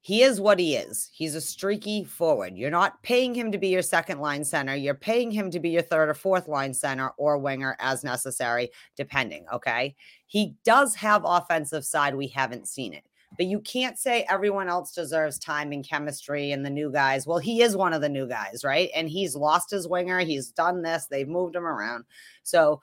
He 0.00 0.22
is 0.22 0.40
what 0.40 0.58
he 0.58 0.74
is. 0.74 1.08
He's 1.14 1.36
a 1.36 1.40
streaky 1.40 2.02
forward. 2.02 2.56
You're 2.56 2.70
not 2.70 3.00
paying 3.04 3.34
him 3.34 3.52
to 3.52 3.58
be 3.58 3.68
your 3.68 3.82
second 3.82 4.18
line 4.18 4.44
center. 4.44 4.74
You're 4.74 4.94
paying 4.94 5.30
him 5.30 5.48
to 5.52 5.60
be 5.60 5.70
your 5.70 5.82
third 5.82 6.08
or 6.08 6.14
fourth 6.14 6.48
line 6.48 6.74
center 6.74 7.12
or 7.16 7.38
winger 7.38 7.76
as 7.78 8.02
necessary, 8.02 8.70
depending. 8.96 9.46
Okay. 9.52 9.94
He 10.26 10.56
does 10.64 10.96
have 10.96 11.22
offensive 11.24 11.84
side. 11.84 12.16
We 12.16 12.26
haven't 12.26 12.66
seen 12.66 12.92
it. 12.94 13.04
But 13.36 13.46
you 13.46 13.60
can't 13.60 13.98
say 13.98 14.26
everyone 14.28 14.68
else 14.68 14.92
deserves 14.92 15.38
time 15.38 15.72
and 15.72 15.86
chemistry 15.86 16.52
and 16.52 16.64
the 16.64 16.70
new 16.70 16.92
guys. 16.92 17.26
Well, 17.26 17.38
he 17.38 17.62
is 17.62 17.76
one 17.76 17.92
of 17.92 18.00
the 18.00 18.08
new 18.08 18.28
guys, 18.28 18.62
right? 18.64 18.90
And 18.94 19.08
he's 19.08 19.34
lost 19.34 19.70
his 19.70 19.88
winger. 19.88 20.20
He's 20.20 20.50
done 20.50 20.82
this. 20.82 21.06
They've 21.06 21.28
moved 21.28 21.56
him 21.56 21.66
around. 21.66 22.04
So, 22.42 22.82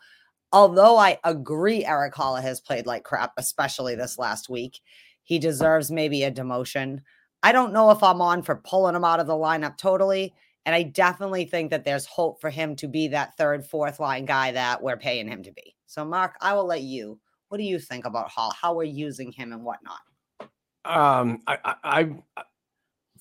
although 0.51 0.97
I 0.97 1.19
agree 1.23 1.85
Erik 1.85 2.15
Haula 2.15 2.41
has 2.41 2.59
played 2.59 2.87
like 2.87 3.03
crap, 3.03 3.33
especially 3.37 3.95
this 3.95 4.17
last 4.17 4.49
week, 4.49 4.79
he 5.23 5.37
deserves 5.37 5.91
maybe 5.91 6.23
a 6.23 6.31
demotion. 6.31 7.01
I 7.43 7.51
don't 7.51 7.73
know 7.73 7.91
if 7.91 8.01
I'm 8.01 8.21
on 8.21 8.41
for 8.41 8.55
pulling 8.55 8.95
him 8.95 9.05
out 9.05 9.19
of 9.19 9.27
the 9.27 9.33
lineup 9.33 9.77
totally. 9.77 10.33
And 10.65 10.75
I 10.75 10.83
definitely 10.83 11.45
think 11.45 11.71
that 11.71 11.85
there's 11.85 12.05
hope 12.05 12.41
for 12.41 12.49
him 12.49 12.75
to 12.77 12.87
be 12.87 13.07
that 13.07 13.35
third, 13.37 13.65
fourth 13.65 13.99
line 13.99 14.25
guy 14.25 14.51
that 14.51 14.83
we're 14.83 14.97
paying 14.97 15.27
him 15.27 15.41
to 15.43 15.51
be. 15.51 15.75
So, 15.87 16.03
Mark, 16.05 16.35
I 16.41 16.53
will 16.53 16.65
let 16.65 16.81
you. 16.81 17.19
What 17.47 17.57
do 17.57 17.63
you 17.63 17.79
think 17.79 18.05
about 18.05 18.29
Hall? 18.29 18.53
How 18.59 18.75
we're 18.75 18.83
using 18.83 19.31
him 19.31 19.51
and 19.53 19.63
whatnot? 19.63 19.99
Um, 20.85 21.41
I, 21.45 21.75
I, 21.83 22.09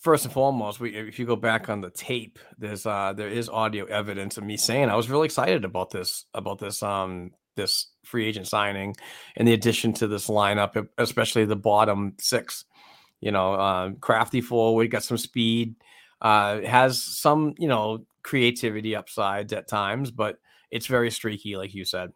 first 0.00 0.24
and 0.24 0.32
foremost, 0.32 0.80
we 0.80 0.94
if 0.94 1.18
you 1.18 1.26
go 1.26 1.36
back 1.36 1.68
on 1.68 1.80
the 1.80 1.90
tape, 1.90 2.38
there's 2.58 2.86
uh 2.86 3.12
there 3.16 3.28
is 3.28 3.48
audio 3.48 3.84
evidence 3.86 4.36
of 4.36 4.44
me 4.44 4.56
saying 4.56 4.88
I 4.88 4.96
was 4.96 5.10
really 5.10 5.26
excited 5.26 5.64
about 5.64 5.90
this 5.90 6.24
about 6.34 6.58
this 6.58 6.82
um 6.82 7.32
this 7.56 7.88
free 8.04 8.26
agent 8.26 8.46
signing 8.46 8.94
and 9.36 9.46
the 9.46 9.52
addition 9.52 9.92
to 9.94 10.06
this 10.06 10.28
lineup, 10.28 10.88
especially 10.98 11.44
the 11.44 11.56
bottom 11.56 12.14
six. 12.20 12.64
You 13.20 13.32
know, 13.32 13.54
uh, 13.54 13.90
crafty 14.00 14.40
forward, 14.40 14.92
got 14.92 15.02
some 15.02 15.18
speed, 15.18 15.74
uh, 16.22 16.60
has 16.60 17.02
some 17.02 17.54
you 17.58 17.68
know 17.68 18.06
creativity 18.22 18.94
upsides 18.94 19.52
at 19.52 19.68
times, 19.68 20.10
but 20.10 20.38
it's 20.70 20.86
very 20.86 21.10
streaky, 21.10 21.56
like 21.56 21.74
you 21.74 21.84
said. 21.84 22.12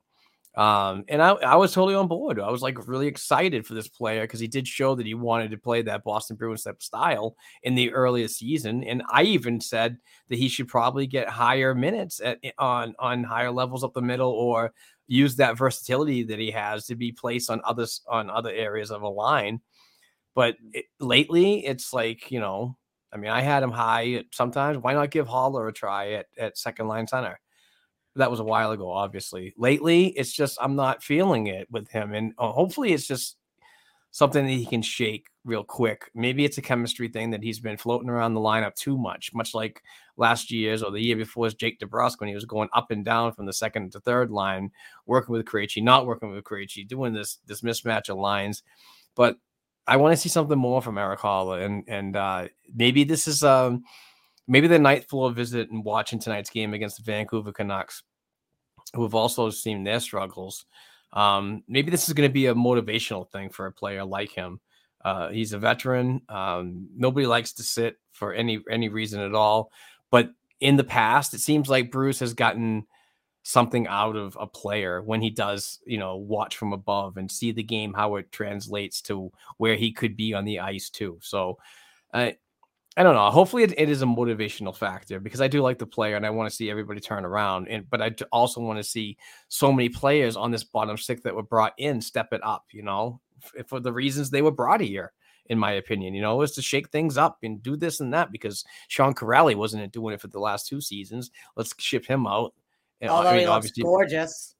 Um, 0.54 1.04
and 1.08 1.22
I, 1.22 1.30
I 1.30 1.56
was 1.56 1.72
totally 1.72 1.94
on 1.94 2.08
board. 2.08 2.38
I 2.38 2.50
was 2.50 2.60
like 2.60 2.86
really 2.86 3.06
excited 3.06 3.66
for 3.66 3.72
this 3.72 3.88
player 3.88 4.22
because 4.22 4.40
he 4.40 4.48
did 4.48 4.68
show 4.68 4.94
that 4.94 5.06
he 5.06 5.14
wanted 5.14 5.50
to 5.50 5.56
play 5.56 5.80
that 5.82 6.04
Boston 6.04 6.36
Bruins 6.36 6.64
type 6.64 6.82
style 6.82 7.36
in 7.62 7.74
the 7.74 7.92
earliest 7.92 8.38
season. 8.38 8.84
And 8.84 9.02
I 9.10 9.22
even 9.22 9.60
said 9.60 9.96
that 10.28 10.38
he 10.38 10.48
should 10.48 10.68
probably 10.68 11.06
get 11.06 11.28
higher 11.28 11.74
minutes 11.74 12.20
at 12.22 12.38
on 12.58 12.94
on 12.98 13.24
higher 13.24 13.50
levels 13.50 13.82
up 13.82 13.94
the 13.94 14.02
middle 14.02 14.30
or 14.30 14.72
use 15.06 15.36
that 15.36 15.56
versatility 15.56 16.22
that 16.24 16.38
he 16.38 16.50
has 16.50 16.86
to 16.86 16.96
be 16.96 17.12
placed 17.12 17.50
on 17.50 17.62
others 17.64 18.02
on 18.06 18.28
other 18.28 18.50
areas 18.50 18.90
of 18.90 19.02
a 19.02 19.08
line. 19.08 19.60
But 20.34 20.56
it, 20.72 20.86
lately, 21.00 21.64
it's 21.66 21.94
like 21.94 22.30
you 22.30 22.40
know, 22.40 22.76
I 23.12 23.16
mean, 23.16 23.30
I 23.30 23.40
had 23.40 23.62
him 23.62 23.70
high. 23.70 24.24
Sometimes 24.32 24.78
why 24.78 24.92
not 24.92 25.10
give 25.10 25.28
Haula 25.28 25.68
a 25.68 25.72
try 25.72 26.12
at 26.12 26.26
at 26.38 26.58
second 26.58 26.88
line 26.88 27.06
center? 27.06 27.40
That 28.16 28.30
was 28.30 28.40
a 28.40 28.44
while 28.44 28.72
ago, 28.72 28.90
obviously. 28.90 29.54
Lately, 29.56 30.08
it's 30.08 30.32
just 30.32 30.58
I'm 30.60 30.76
not 30.76 31.02
feeling 31.02 31.46
it 31.46 31.68
with 31.70 31.88
him, 31.88 32.14
and 32.14 32.32
uh, 32.38 32.52
hopefully, 32.52 32.92
it's 32.92 33.06
just 33.06 33.36
something 34.10 34.44
that 34.44 34.52
he 34.52 34.66
can 34.66 34.82
shake 34.82 35.26
real 35.44 35.64
quick. 35.64 36.10
Maybe 36.14 36.44
it's 36.44 36.58
a 36.58 36.62
chemistry 36.62 37.08
thing 37.08 37.30
that 37.30 37.42
he's 37.42 37.60
been 37.60 37.78
floating 37.78 38.10
around 38.10 38.34
the 38.34 38.40
lineup 38.40 38.74
too 38.74 38.98
much, 38.98 39.32
much 39.34 39.54
like 39.54 39.82
last 40.16 40.50
year's 40.50 40.82
or 40.82 40.92
the 40.92 41.00
year 41.00 41.16
before 41.16 41.42
was 41.42 41.54
Jake 41.54 41.80
DeBrusk 41.80 42.20
when 42.20 42.28
he 42.28 42.34
was 42.34 42.44
going 42.44 42.68
up 42.74 42.90
and 42.90 43.04
down 43.04 43.32
from 43.32 43.46
the 43.46 43.52
second 43.52 43.90
to 43.92 44.00
third 44.00 44.30
line, 44.30 44.70
working 45.06 45.32
with 45.32 45.46
Krejci, 45.46 45.82
not 45.82 46.06
working 46.06 46.30
with 46.30 46.44
Krejci, 46.44 46.86
doing 46.86 47.14
this 47.14 47.38
this 47.46 47.62
mismatch 47.62 48.10
of 48.10 48.18
lines. 48.18 48.62
But 49.14 49.36
I 49.86 49.96
want 49.96 50.12
to 50.12 50.20
see 50.20 50.28
something 50.28 50.58
more 50.58 50.82
from 50.82 50.98
Eric 50.98 51.20
Haula, 51.20 51.64
and 51.64 51.84
and 51.88 52.14
uh, 52.14 52.48
maybe 52.74 53.04
this 53.04 53.26
is 53.26 53.42
um 53.42 53.84
maybe 54.52 54.68
the 54.68 54.78
night 54.78 55.08
floor 55.08 55.32
visit 55.32 55.70
and 55.70 55.82
watching 55.82 56.18
tonight's 56.18 56.50
game 56.50 56.74
against 56.74 56.98
the 56.98 57.02
Vancouver 57.10 57.52
Canucks, 57.52 58.02
who 58.94 59.02
have 59.02 59.14
also 59.14 59.48
seen 59.48 59.82
their 59.82 59.98
struggles. 59.98 60.66
Um, 61.14 61.64
maybe 61.66 61.90
this 61.90 62.06
is 62.06 62.12
going 62.12 62.28
to 62.28 62.32
be 62.32 62.46
a 62.46 62.54
motivational 62.54 63.26
thing 63.30 63.48
for 63.48 63.64
a 63.64 63.72
player 63.72 64.04
like 64.04 64.30
him. 64.30 64.60
Uh, 65.02 65.30
he's 65.30 65.54
a 65.54 65.58
veteran. 65.58 66.20
Um, 66.28 66.88
nobody 66.94 67.26
likes 67.26 67.54
to 67.54 67.62
sit 67.62 67.98
for 68.12 68.34
any 68.34 68.62
any 68.70 68.90
reason 68.90 69.22
at 69.22 69.34
all. 69.34 69.72
But 70.10 70.32
in 70.60 70.76
the 70.76 70.84
past, 70.84 71.32
it 71.32 71.40
seems 71.40 71.70
like 71.70 71.90
Bruce 71.90 72.20
has 72.20 72.34
gotten 72.34 72.86
something 73.44 73.86
out 73.86 74.16
of 74.16 74.36
a 74.38 74.46
player 74.46 75.00
when 75.00 75.22
he 75.22 75.30
does, 75.30 75.80
you 75.86 75.96
know, 75.96 76.16
watch 76.16 76.56
from 76.56 76.74
above 76.74 77.16
and 77.16 77.32
see 77.32 77.52
the 77.52 77.62
game 77.62 77.94
how 77.94 78.16
it 78.16 78.30
translates 78.30 79.00
to 79.02 79.32
where 79.56 79.76
he 79.76 79.92
could 79.92 80.14
be 80.14 80.34
on 80.34 80.44
the 80.44 80.60
ice 80.60 80.90
too. 80.90 81.18
So, 81.22 81.58
uh, 82.12 82.32
I 82.96 83.02
don't 83.02 83.14
know. 83.14 83.30
Hopefully, 83.30 83.62
it, 83.62 83.74
it 83.78 83.88
is 83.88 84.02
a 84.02 84.06
motivational 84.06 84.76
factor 84.76 85.18
because 85.18 85.40
I 85.40 85.48
do 85.48 85.62
like 85.62 85.78
the 85.78 85.86
player 85.86 86.16
and 86.16 86.26
I 86.26 86.30
want 86.30 86.50
to 86.50 86.54
see 86.54 86.70
everybody 86.70 87.00
turn 87.00 87.24
around. 87.24 87.68
And 87.68 87.88
but 87.88 88.02
I 88.02 88.14
also 88.30 88.60
want 88.60 88.78
to 88.78 88.84
see 88.84 89.16
so 89.48 89.72
many 89.72 89.88
players 89.88 90.36
on 90.36 90.50
this 90.50 90.64
bottom 90.64 90.98
six 90.98 91.22
that 91.22 91.34
were 91.34 91.42
brought 91.42 91.72
in 91.78 92.02
step 92.02 92.32
it 92.32 92.44
up. 92.44 92.66
You 92.72 92.82
know, 92.82 93.20
for 93.66 93.80
the 93.80 93.92
reasons 93.92 94.28
they 94.28 94.42
were 94.42 94.50
brought 94.50 94.82
here, 94.82 95.12
in 95.46 95.58
my 95.58 95.72
opinion. 95.72 96.14
You 96.14 96.20
know, 96.20 96.42
is 96.42 96.52
to 96.52 96.62
shake 96.62 96.90
things 96.90 97.16
up 97.16 97.38
and 97.42 97.62
do 97.62 97.76
this 97.76 98.00
and 98.00 98.12
that 98.12 98.30
because 98.30 98.64
Sean 98.88 99.14
Kuraly 99.14 99.54
wasn't 99.54 99.90
doing 99.92 100.14
it 100.14 100.20
for 100.20 100.28
the 100.28 100.40
last 100.40 100.66
two 100.66 100.80
seasons. 100.80 101.30
Let's 101.56 101.74
ship 101.78 102.04
him 102.04 102.26
out. 102.26 102.52
Although 103.02 103.30
I 103.30 103.32
mean, 103.32 103.40
he 103.40 103.46
looks 103.48 103.70
gorgeous. 103.72 104.54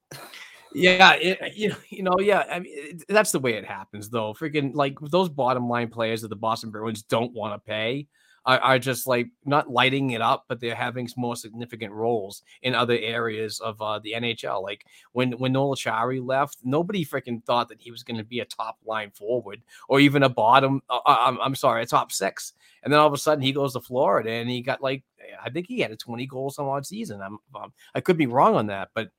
Yeah, 0.75 1.13
it, 1.15 1.55
you, 1.55 1.75
you 1.91 2.03
know, 2.03 2.19
yeah. 2.19 2.45
I 2.51 2.61
mean, 2.61 2.73
it, 2.75 3.05
that's 3.07 3.31
the 3.31 3.39
way 3.39 3.55
it 3.55 3.67
happens, 3.67 4.09
though. 4.09 4.33
Freaking 4.33 4.75
like 4.75 4.99
those 5.01 5.29
bottom 5.29 5.69
line 5.69 5.89
players 5.89 6.23
that 6.23 6.29
the 6.29 6.37
Boston 6.37 6.71
Bruins 6.71 7.03
don't 7.03 7.33
want 7.35 7.55
to 7.55 7.59
pay 7.59 8.09
are, 8.45 8.59
are, 8.59 8.79
just 8.79 9.07
like 9.07 9.29
not 9.45 9.71
lighting 9.71 10.11
it 10.11 10.21
up, 10.21 10.45
but 10.49 10.61
they're 10.61 10.75
having 10.75 11.09
more 11.17 11.37
significant 11.37 11.93
roles 11.93 12.43
in 12.63 12.75
other 12.75 12.97
areas 12.99 13.61
of 13.61 13.81
uh, 13.81 13.99
the 14.01 14.13
NHL. 14.13 14.63
Like 14.63 14.87
when 15.13 15.33
when 15.33 15.53
Noel 15.53 15.75
Acciari 15.75 16.25
left, 16.25 16.59
nobody 16.65 17.05
freaking 17.05 17.45
thought 17.45 17.69
that 17.69 17.81
he 17.81 17.91
was 17.91 18.03
going 18.03 18.19
to 18.19 18.25
be 18.25 18.41
a 18.41 18.45
top 18.45 18.79
line 18.85 19.11
forward 19.11 19.63
or 19.89 20.01
even 20.01 20.23
a 20.23 20.29
bottom. 20.29 20.83
Uh, 20.91 20.99
uh, 21.07 21.17
I'm, 21.21 21.41
I'm 21.41 21.55
sorry, 21.55 21.83
a 21.83 21.87
top 21.87 22.13
six. 22.13 22.53
And 22.83 22.93
then 22.93 22.99
all 22.99 23.07
of 23.07 23.13
a 23.13 23.19
sudden 23.19 23.43
he 23.43 23.53
goes 23.53 23.75
to 23.75 23.81
Florida 23.81 24.31
and 24.31 24.51
he 24.51 24.61
got 24.61 24.83
like 24.83 25.05
I 25.43 25.51
think 25.51 25.67
he 25.67 25.81
had 25.81 25.93
a 25.93 25.97
20 25.97 26.27
goal 26.27 26.51
some 26.51 26.69
odd 26.69 26.87
season. 26.87 27.21
I'm 27.21 27.39
um, 27.55 27.73
I 27.95 28.01
could 28.01 28.17
be 28.17 28.27
wrong 28.27 28.57
on 28.57 28.67
that, 28.67 28.91
but 28.95 29.11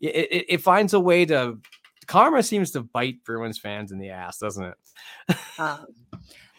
it, 0.00 0.14
it, 0.16 0.46
it 0.48 0.58
finds 0.62 0.92
a 0.94 1.00
way 1.00 1.24
to 1.26 1.58
karma 2.06 2.42
seems 2.42 2.70
to 2.72 2.82
bite 2.82 3.24
Bruins 3.24 3.58
fans 3.58 3.92
in 3.92 3.98
the 3.98 4.10
ass, 4.10 4.38
doesn't 4.38 4.64
it? 4.64 5.36
um, 5.58 5.86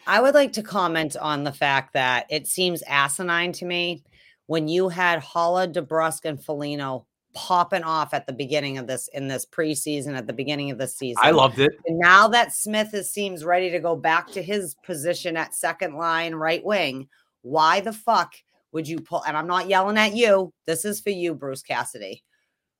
I 0.06 0.20
would 0.20 0.34
like 0.34 0.52
to 0.54 0.62
comment 0.62 1.16
on 1.16 1.44
the 1.44 1.52
fact 1.52 1.94
that 1.94 2.26
it 2.30 2.46
seems 2.46 2.82
asinine 2.82 3.52
to 3.52 3.64
me 3.64 4.04
when 4.46 4.68
you 4.68 4.88
had 4.88 5.22
Haula, 5.22 5.72
DeBrusk, 5.72 6.24
and 6.24 6.42
Foligno 6.42 7.06
popping 7.34 7.82
off 7.82 8.14
at 8.14 8.26
the 8.26 8.32
beginning 8.32 8.78
of 8.78 8.86
this 8.86 9.08
in 9.08 9.28
this 9.28 9.44
preseason 9.44 10.16
at 10.16 10.26
the 10.26 10.32
beginning 10.32 10.70
of 10.70 10.78
the 10.78 10.86
season. 10.86 11.20
I 11.22 11.32
loved 11.32 11.58
it. 11.58 11.72
And 11.86 11.98
now 11.98 12.28
that 12.28 12.52
Smith 12.52 12.94
is, 12.94 13.10
seems 13.10 13.44
ready 13.44 13.70
to 13.70 13.80
go 13.80 13.96
back 13.96 14.30
to 14.32 14.42
his 14.42 14.76
position 14.84 15.36
at 15.36 15.54
second 15.54 15.96
line 15.96 16.34
right 16.34 16.64
wing, 16.64 17.08
why 17.42 17.80
the 17.80 17.92
fuck 17.92 18.34
would 18.72 18.86
you 18.86 19.00
pull? 19.00 19.24
And 19.24 19.36
I'm 19.36 19.46
not 19.46 19.68
yelling 19.68 19.98
at 19.98 20.14
you. 20.14 20.52
This 20.66 20.84
is 20.84 21.00
for 21.00 21.10
you, 21.10 21.34
Bruce 21.34 21.62
Cassidy. 21.62 22.22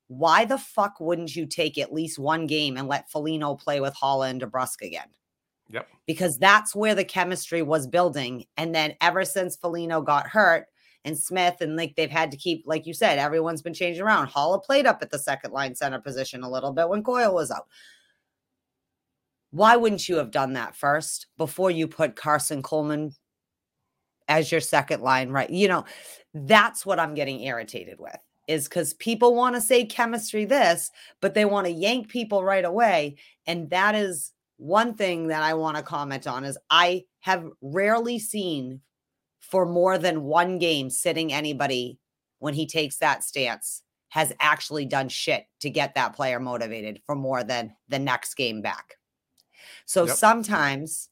Why 0.08 0.44
the 0.44 0.58
fuck 0.58 1.00
wouldn't 1.00 1.34
you 1.34 1.46
take 1.46 1.78
at 1.78 1.92
least 1.92 2.18
one 2.18 2.46
game 2.46 2.76
and 2.76 2.86
let 2.86 3.10
Foligno 3.10 3.56
play 3.56 3.80
with 3.80 3.94
Haula 3.94 4.30
and 4.30 4.40
DeBrusk 4.40 4.82
again? 4.82 5.08
Yep. 5.70 5.88
Because 6.06 6.38
that's 6.38 6.74
where 6.74 6.94
the 6.94 7.04
chemistry 7.04 7.62
was 7.62 7.86
building. 7.86 8.44
And 8.56 8.74
then 8.74 8.94
ever 9.00 9.24
since 9.24 9.56
Foligno 9.56 10.02
got 10.02 10.26
hurt 10.26 10.66
and 11.04 11.18
Smith, 11.18 11.56
and 11.60 11.76
like 11.76 11.94
they've 11.96 12.10
had 12.10 12.30
to 12.30 12.36
keep, 12.36 12.64
like 12.66 12.86
you 12.86 12.94
said, 12.94 13.18
everyone's 13.18 13.62
been 13.62 13.74
changing 13.74 14.02
around. 14.02 14.28
Haula 14.28 14.62
played 14.62 14.86
up 14.86 15.00
at 15.02 15.10
the 15.10 15.18
second 15.18 15.52
line 15.52 15.74
center 15.74 16.00
position 16.00 16.42
a 16.42 16.50
little 16.50 16.72
bit 16.72 16.88
when 16.88 17.02
Coyle 17.02 17.34
was 17.34 17.50
out. 17.50 17.66
Why 19.50 19.76
wouldn't 19.76 20.08
you 20.08 20.16
have 20.16 20.30
done 20.30 20.54
that 20.54 20.74
first 20.74 21.28
before 21.36 21.70
you 21.70 21.86
put 21.86 22.16
Karson 22.16 22.62
Kuhlman 22.62 23.14
as 24.28 24.50
your 24.50 24.60
second 24.60 25.02
line, 25.02 25.30
right? 25.30 25.48
You 25.48 25.68
know, 25.68 25.84
that's 26.34 26.84
what 26.84 26.98
I'm 26.98 27.14
getting 27.14 27.40
irritated 27.40 27.98
with 27.98 28.18
is 28.46 28.68
because 28.68 28.94
people 28.94 29.34
want 29.34 29.54
to 29.54 29.60
say 29.60 29.84
chemistry 29.84 30.44
this, 30.44 30.90
but 31.20 31.34
they 31.34 31.44
want 31.44 31.66
to 31.66 31.72
yank 31.72 32.08
people 32.08 32.44
right 32.44 32.64
away. 32.64 33.16
And 33.46 33.70
that 33.70 33.94
is 33.94 34.32
one 34.57 34.94
thing 34.94 35.28
that 35.28 35.42
I 35.42 35.55
want 35.55 35.76
to 35.76 35.82
comment 35.82 36.26
on 36.26 36.44
is 36.44 36.59
I 36.70 37.05
have 37.20 37.48
rarely 37.61 38.18
seen 38.18 38.80
for 39.40 39.66
more 39.66 39.98
than 39.98 40.22
one 40.24 40.59
game 40.59 40.90
sitting 40.90 41.32
anybody 41.32 41.98
when 42.38 42.55
he 42.55 42.66
takes 42.66 42.98
that 42.98 43.24
stance 43.24 43.82
has 44.09 44.32
actually 44.40 44.86
done 44.86 45.09
shit 45.09 45.44
to 45.61 45.68
get 45.68 45.94
that 45.94 46.14
player 46.14 46.38
motivated 46.38 47.00
for 47.05 47.16
more 47.16 47.42
than 47.42 47.74
the 47.88 47.98
next 47.98 48.34
game 48.34 48.62
back. 48.62 48.94
So 49.86 50.07
Yep. 50.07 50.16
sometimes 50.16 51.09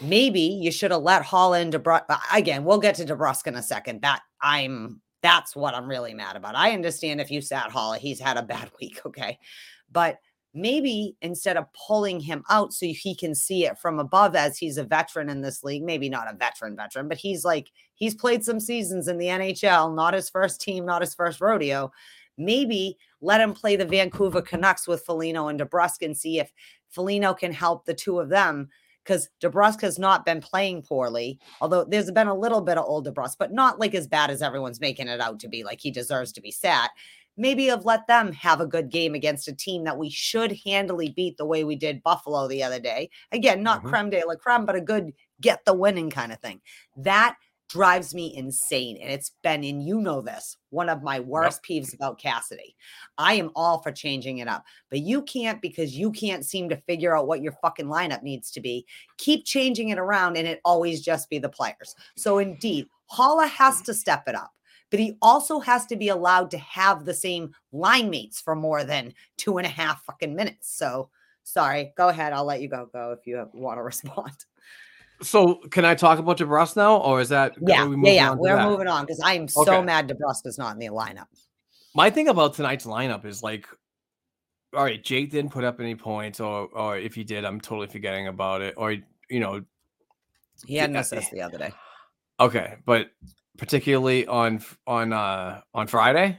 maybe 0.00 0.40
you 0.40 0.72
should 0.72 0.90
have 0.90 1.02
let 1.02 1.22
Holland 1.22 1.74
DeBrus 1.74 2.04
uh, 2.08 2.18
again. 2.32 2.64
We'll 2.64 2.78
get 2.80 2.96
to 2.96 3.04
DeBrusk 3.04 3.46
in 3.46 3.54
a 3.54 3.62
second. 3.62 4.02
That 4.02 4.22
I'm 4.40 5.00
that's 5.22 5.56
what 5.56 5.74
I'm 5.74 5.88
really 5.88 6.14
mad 6.14 6.36
about. 6.36 6.54
I 6.54 6.72
understand 6.72 7.20
if 7.20 7.30
you 7.30 7.40
sat 7.40 7.70
Haula, 7.70 7.98
he's 7.98 8.20
had 8.20 8.36
a 8.36 8.42
bad 8.42 8.70
week, 8.80 9.00
okay, 9.06 9.38
but 9.90 10.18
maybe 10.54 11.16
instead 11.20 11.56
of 11.56 11.66
pulling 11.72 12.20
him 12.20 12.42
out 12.50 12.72
so 12.72 12.86
he 12.86 13.14
can 13.14 13.34
see 13.34 13.66
it 13.66 13.78
from 13.78 13.98
above 13.98 14.34
as 14.34 14.58
he's 14.58 14.78
a 14.78 14.84
veteran 14.84 15.28
in 15.28 15.42
this 15.42 15.62
league, 15.62 15.82
maybe 15.82 16.08
not 16.08 16.32
a 16.32 16.36
veteran 16.36 16.76
veteran, 16.76 17.08
but 17.08 17.18
he's 17.18 17.44
like 17.44 17.70
he's 17.94 18.14
played 18.14 18.44
some 18.44 18.60
seasons 18.60 19.08
in 19.08 19.18
the 19.18 19.26
NHL, 19.26 19.94
not 19.94 20.14
his 20.14 20.30
first 20.30 20.60
team, 20.60 20.84
not 20.86 21.02
his 21.02 21.14
first 21.14 21.40
rodeo. 21.40 21.92
Maybe 22.36 22.96
let 23.20 23.40
him 23.40 23.52
play 23.52 23.76
the 23.76 23.84
Vancouver 23.84 24.40
Canucks 24.40 24.86
with 24.86 25.04
Foligno 25.04 25.48
and 25.48 25.60
DeBrusk 25.60 26.02
and 26.02 26.16
see 26.16 26.38
if 26.38 26.52
Foligno 26.88 27.34
can 27.34 27.52
help 27.52 27.84
the 27.84 27.94
two 27.94 28.20
of 28.20 28.28
them 28.28 28.68
because 29.08 29.28
DeBrusk 29.42 29.80
has 29.80 29.98
not 29.98 30.26
been 30.26 30.40
playing 30.40 30.82
poorly, 30.82 31.40
although 31.60 31.84
there's 31.84 32.10
been 32.10 32.28
a 32.28 32.34
little 32.34 32.60
bit 32.60 32.76
of 32.76 32.84
old 32.84 33.06
DeBrusk, 33.06 33.36
but 33.38 33.52
not 33.52 33.80
like 33.80 33.94
as 33.94 34.06
bad 34.06 34.30
as 34.30 34.42
everyone's 34.42 34.80
making 34.80 35.08
it 35.08 35.20
out 35.20 35.40
to 35.40 35.48
be. 35.48 35.64
Like 35.64 35.80
he 35.80 35.90
deserves 35.90 36.30
to 36.32 36.42
be 36.42 36.50
sat. 36.50 36.90
Maybe 37.38 37.66
have 37.66 37.84
let 37.84 38.06
them 38.06 38.32
have 38.32 38.60
a 38.60 38.66
good 38.66 38.90
game 38.90 39.14
against 39.14 39.48
a 39.48 39.54
team 39.54 39.84
that 39.84 39.96
we 39.96 40.10
should 40.10 40.58
handily 40.66 41.10
beat 41.10 41.36
the 41.38 41.46
way 41.46 41.64
we 41.64 41.76
did 41.76 42.02
Buffalo 42.02 42.48
the 42.48 42.62
other 42.62 42.80
day. 42.80 43.10
Again, 43.32 43.62
not 43.62 43.82
Mhm. 43.82 43.88
creme 43.88 44.10
de 44.10 44.26
la 44.26 44.34
creme, 44.34 44.66
but 44.66 44.76
a 44.76 44.80
good 44.80 45.12
get 45.40 45.64
the 45.64 45.74
winning 45.74 46.10
kind 46.10 46.32
of 46.32 46.40
thing. 46.40 46.60
That 46.96 47.36
drives 47.68 48.14
me 48.14 48.34
insane. 48.34 48.96
And 48.96 49.12
it's 49.12 49.32
been, 49.42 49.62
and 49.62 49.84
you 49.84 50.00
know 50.00 50.22
this, 50.22 50.56
one 50.70 50.88
of 50.88 51.02
my 51.02 51.20
worst 51.20 51.62
peeves 51.62 51.94
about 51.94 52.18
Cassidy. 52.18 52.74
I 53.18 53.34
am 53.34 53.50
all 53.54 53.82
for 53.82 53.92
changing 53.92 54.38
it 54.38 54.48
up, 54.48 54.64
but 54.90 55.00
you 55.00 55.22
can't 55.22 55.60
because 55.60 55.94
you 55.94 56.10
can't 56.10 56.46
seem 56.46 56.70
to 56.70 56.76
figure 56.76 57.14
out 57.14 57.26
what 57.26 57.42
your 57.42 57.52
fucking 57.60 57.86
lineup 57.86 58.22
needs 58.22 58.50
to 58.52 58.60
be. 58.60 58.86
Keep 59.18 59.44
changing 59.44 59.90
it 59.90 59.98
around 59.98 60.38
and 60.38 60.48
it 60.48 60.60
always 60.64 61.02
just 61.02 61.28
be 61.28 61.38
the 61.38 61.48
players. 61.50 61.94
So 62.16 62.38
indeed, 62.38 62.86
Haula 63.12 63.48
has 63.48 63.82
to 63.82 63.94
step 63.94 64.24
it 64.26 64.34
up. 64.34 64.50
But 64.90 65.00
he 65.00 65.16
also 65.20 65.60
has 65.60 65.86
to 65.86 65.96
be 65.96 66.08
allowed 66.08 66.50
to 66.52 66.58
have 66.58 67.04
the 67.04 67.14
same 67.14 67.54
line 67.72 68.10
mates 68.10 68.40
for 68.40 68.54
more 68.54 68.84
than 68.84 69.12
two 69.36 69.58
and 69.58 69.66
a 69.66 69.70
half 69.70 70.04
fucking 70.04 70.34
minutes. 70.34 70.74
So 70.74 71.10
sorry, 71.42 71.92
go 71.96 72.08
ahead. 72.08 72.32
I'll 72.32 72.44
let 72.44 72.62
you 72.62 72.68
go. 72.68 72.88
Go 72.92 73.12
if 73.18 73.26
you 73.26 73.46
want 73.52 73.78
to 73.78 73.82
respond. 73.82 74.32
So 75.20 75.56
can 75.70 75.84
I 75.84 75.94
talk 75.94 76.18
about 76.18 76.38
DeBrusk 76.38 76.76
now, 76.76 76.98
or 76.98 77.20
is 77.20 77.28
that 77.30 77.54
Yeah, 77.66 77.86
we 77.86 78.08
yeah, 78.08 78.12
yeah. 78.12 78.34
We're 78.34 78.54
that? 78.54 78.68
moving 78.68 78.86
on 78.86 79.04
because 79.04 79.20
I 79.20 79.34
am 79.34 79.48
so 79.48 79.62
Okay. 79.62 79.82
mad 79.82 80.08
DeBrusk 80.08 80.46
is 80.46 80.58
not 80.58 80.74
in 80.74 80.78
the 80.78 80.86
lineup. 80.86 81.26
My 81.94 82.08
thing 82.10 82.28
about 82.28 82.54
tonight's 82.54 82.86
lineup 82.86 83.24
is 83.24 83.42
like, 83.42 83.66
all 84.74 84.84
right, 84.84 85.02
Jake 85.02 85.30
didn't 85.30 85.50
put 85.50 85.64
up 85.64 85.80
any 85.80 85.94
points, 85.96 86.38
or 86.38 86.68
or 86.68 86.96
if 86.98 87.14
he 87.14 87.24
did, 87.24 87.44
I'm 87.44 87.60
totally 87.60 87.88
forgetting 87.88 88.28
about 88.28 88.60
it, 88.60 88.74
or 88.76 88.92
you 89.28 89.40
know, 89.40 89.64
He 90.66 90.76
had 90.76 90.90
an 90.90 90.96
assist 90.96 91.32
the 91.32 91.42
other 91.42 91.58
day. 91.58 91.72
okay, 92.38 92.76
but 92.84 93.10
particularly 93.58 94.26
on 94.26 94.62
on 94.86 95.12
uh 95.12 95.60
on 95.74 95.86
Friday. 95.86 96.38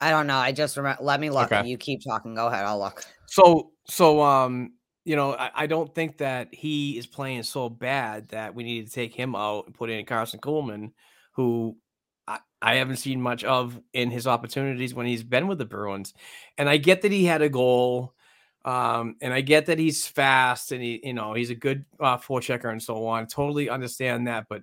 I 0.00 0.10
don't 0.10 0.26
know. 0.26 0.36
I 0.36 0.52
just 0.52 0.76
remember. 0.76 1.02
Let 1.02 1.20
me 1.20 1.30
look. 1.30 1.52
Okay. 1.52 1.68
You 1.68 1.76
keep 1.76 2.00
talking. 2.02 2.34
Go 2.34 2.46
ahead. 2.46 2.64
I'll 2.64 2.78
look. 2.78 3.04
So 3.26 3.72
so 3.86 4.22
um 4.22 4.72
you 5.04 5.16
know 5.16 5.34
I, 5.34 5.50
I 5.54 5.66
don't 5.66 5.94
think 5.94 6.18
that 6.18 6.54
he 6.54 6.96
is 6.96 7.06
playing 7.06 7.42
so 7.42 7.68
bad 7.68 8.28
that 8.28 8.54
we 8.54 8.62
need 8.62 8.86
to 8.86 8.92
take 8.92 9.14
him 9.14 9.34
out 9.34 9.66
and 9.66 9.74
put 9.74 9.90
in 9.90 10.06
Karson 10.06 10.40
Kuhlman, 10.40 10.92
who 11.32 11.76
I, 12.26 12.38
I 12.62 12.74
haven't 12.76 12.96
seen 12.96 13.20
much 13.20 13.44
of 13.44 13.78
in 13.92 14.10
his 14.10 14.26
opportunities 14.26 14.94
when 14.94 15.06
he's 15.06 15.22
been 15.22 15.48
with 15.48 15.58
the 15.58 15.66
Bruins. 15.66 16.14
And 16.56 16.68
I 16.68 16.76
get 16.78 17.02
that 17.02 17.12
he 17.12 17.24
had 17.24 17.42
a 17.42 17.50
goal. 17.50 18.14
Um, 18.66 19.16
and 19.20 19.34
I 19.34 19.42
get 19.42 19.66
that 19.66 19.78
he's 19.78 20.06
fast 20.06 20.72
and 20.72 20.82
he, 20.82 20.98
you 21.04 21.12
know, 21.12 21.34
he's 21.34 21.50
a 21.50 21.54
good 21.54 21.84
uh, 22.00 22.16
forechecker 22.16 22.72
and 22.72 22.82
so 22.82 23.06
on. 23.06 23.26
Totally 23.26 23.68
understand 23.68 24.26
that, 24.26 24.46
but 24.48 24.62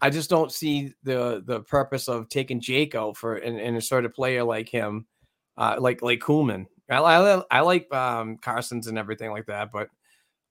I 0.00 0.10
just 0.10 0.30
don't 0.30 0.52
see 0.52 0.94
the 1.02 1.42
the 1.44 1.60
purpose 1.60 2.08
of 2.08 2.28
taking 2.28 2.60
Jake 2.60 2.94
out 2.94 3.16
for 3.16 3.36
and, 3.36 3.58
and 3.60 3.76
a 3.76 4.08
player 4.08 4.44
like 4.44 4.68
him, 4.68 5.06
uh, 5.56 5.76
like 5.78 6.02
like 6.02 6.20
Kuhlman. 6.20 6.66
I, 6.90 6.98
I, 6.98 7.42
I 7.50 7.60
like 7.60 7.92
um, 7.92 8.38
Karson's 8.38 8.86
and 8.86 8.96
everything 8.96 9.30
like 9.30 9.46
that, 9.46 9.70
but 9.72 9.88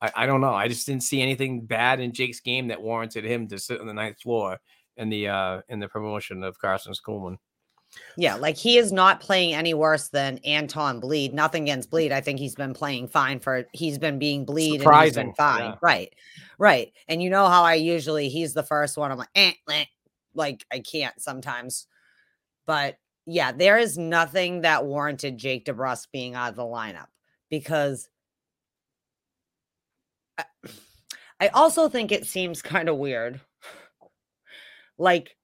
I, 0.02 0.12
I 0.16 0.26
don't 0.26 0.42
know. 0.42 0.54
I 0.54 0.68
just 0.68 0.86
didn't 0.86 1.04
see 1.04 1.22
anything 1.22 1.66
bad 1.66 2.00
in 2.00 2.14
Jake's 2.14 2.40
game 2.40 2.68
that 2.68 2.82
warranted 2.82 3.26
him 3.26 3.48
to 3.48 3.58
sit 3.58 3.82
on 3.82 3.88
the 3.88 3.94
ninth 3.94 4.20
floor 4.22 4.60
in 4.98 5.10
the 5.10 5.28
uh, 5.30 5.62
in 5.70 5.80
the 5.80 5.88
promotion 5.88 6.44
of 6.44 6.60
Karson's 6.60 7.02
Kuhlman. 7.02 7.38
Yeah, 8.18 8.36
like 8.36 8.58
he 8.58 8.78
is 8.78 8.92
not 8.92 9.22
playing 9.22 9.54
any 9.54 9.74
worse 9.74 10.10
than 10.10 10.40
Anton 10.40 11.00
Blidh. 11.02 11.34
Nothing 11.34 11.64
against 11.64 11.92
Blidh. 11.92 12.12
I 12.12 12.22
think 12.22 12.40
he's 12.40 12.56
been 12.56 12.74
playing 12.74 13.08
fine 13.08 13.40
for 13.40 13.66
he's 13.74 13.98
been 13.98 14.20
being 14.20 14.46
Blidh 14.46 14.66
and 14.66 14.74
he's 14.74 14.82
Surprising, 14.82 15.28
been 15.28 15.36
fine. 15.36 15.60
yeah. 15.62 15.76
Right. 15.82 16.14
Right. 16.58 16.94
And 17.08 17.22
you 17.22 17.30
know 17.30 17.48
how 17.48 17.64
I 17.64 17.76
usually 17.76 18.30
he's 18.30 18.54
the 18.54 18.64
first 18.64 18.98
one. 18.98 19.12
I'm 19.12 19.18
like, 19.18 19.30
eh, 19.36 19.54
eh. 19.70 19.86
like 20.34 20.66
I 20.72 20.80
can't 20.80 21.20
sometimes. 21.22 21.88
But 22.66 22.98
yeah, 23.26 23.52
there 23.52 23.78
is 23.78 23.98
nothing 23.98 24.62
that 24.62 24.86
warranted 24.86 25.38
Jake 25.38 25.66
DeBrusk 25.66 26.08
being 26.12 26.34
out 26.36 26.50
of 26.50 26.56
the 26.56 26.64
lineup 26.64 27.08
because 27.50 28.10
I, 30.38 30.46
I 31.40 31.48
also 31.50 31.88
think 31.88 32.12
it 32.12 32.26
seems 32.26 32.62
kind 32.64 32.90
of 32.90 32.98
weird. 32.98 33.40
Like 34.98 35.37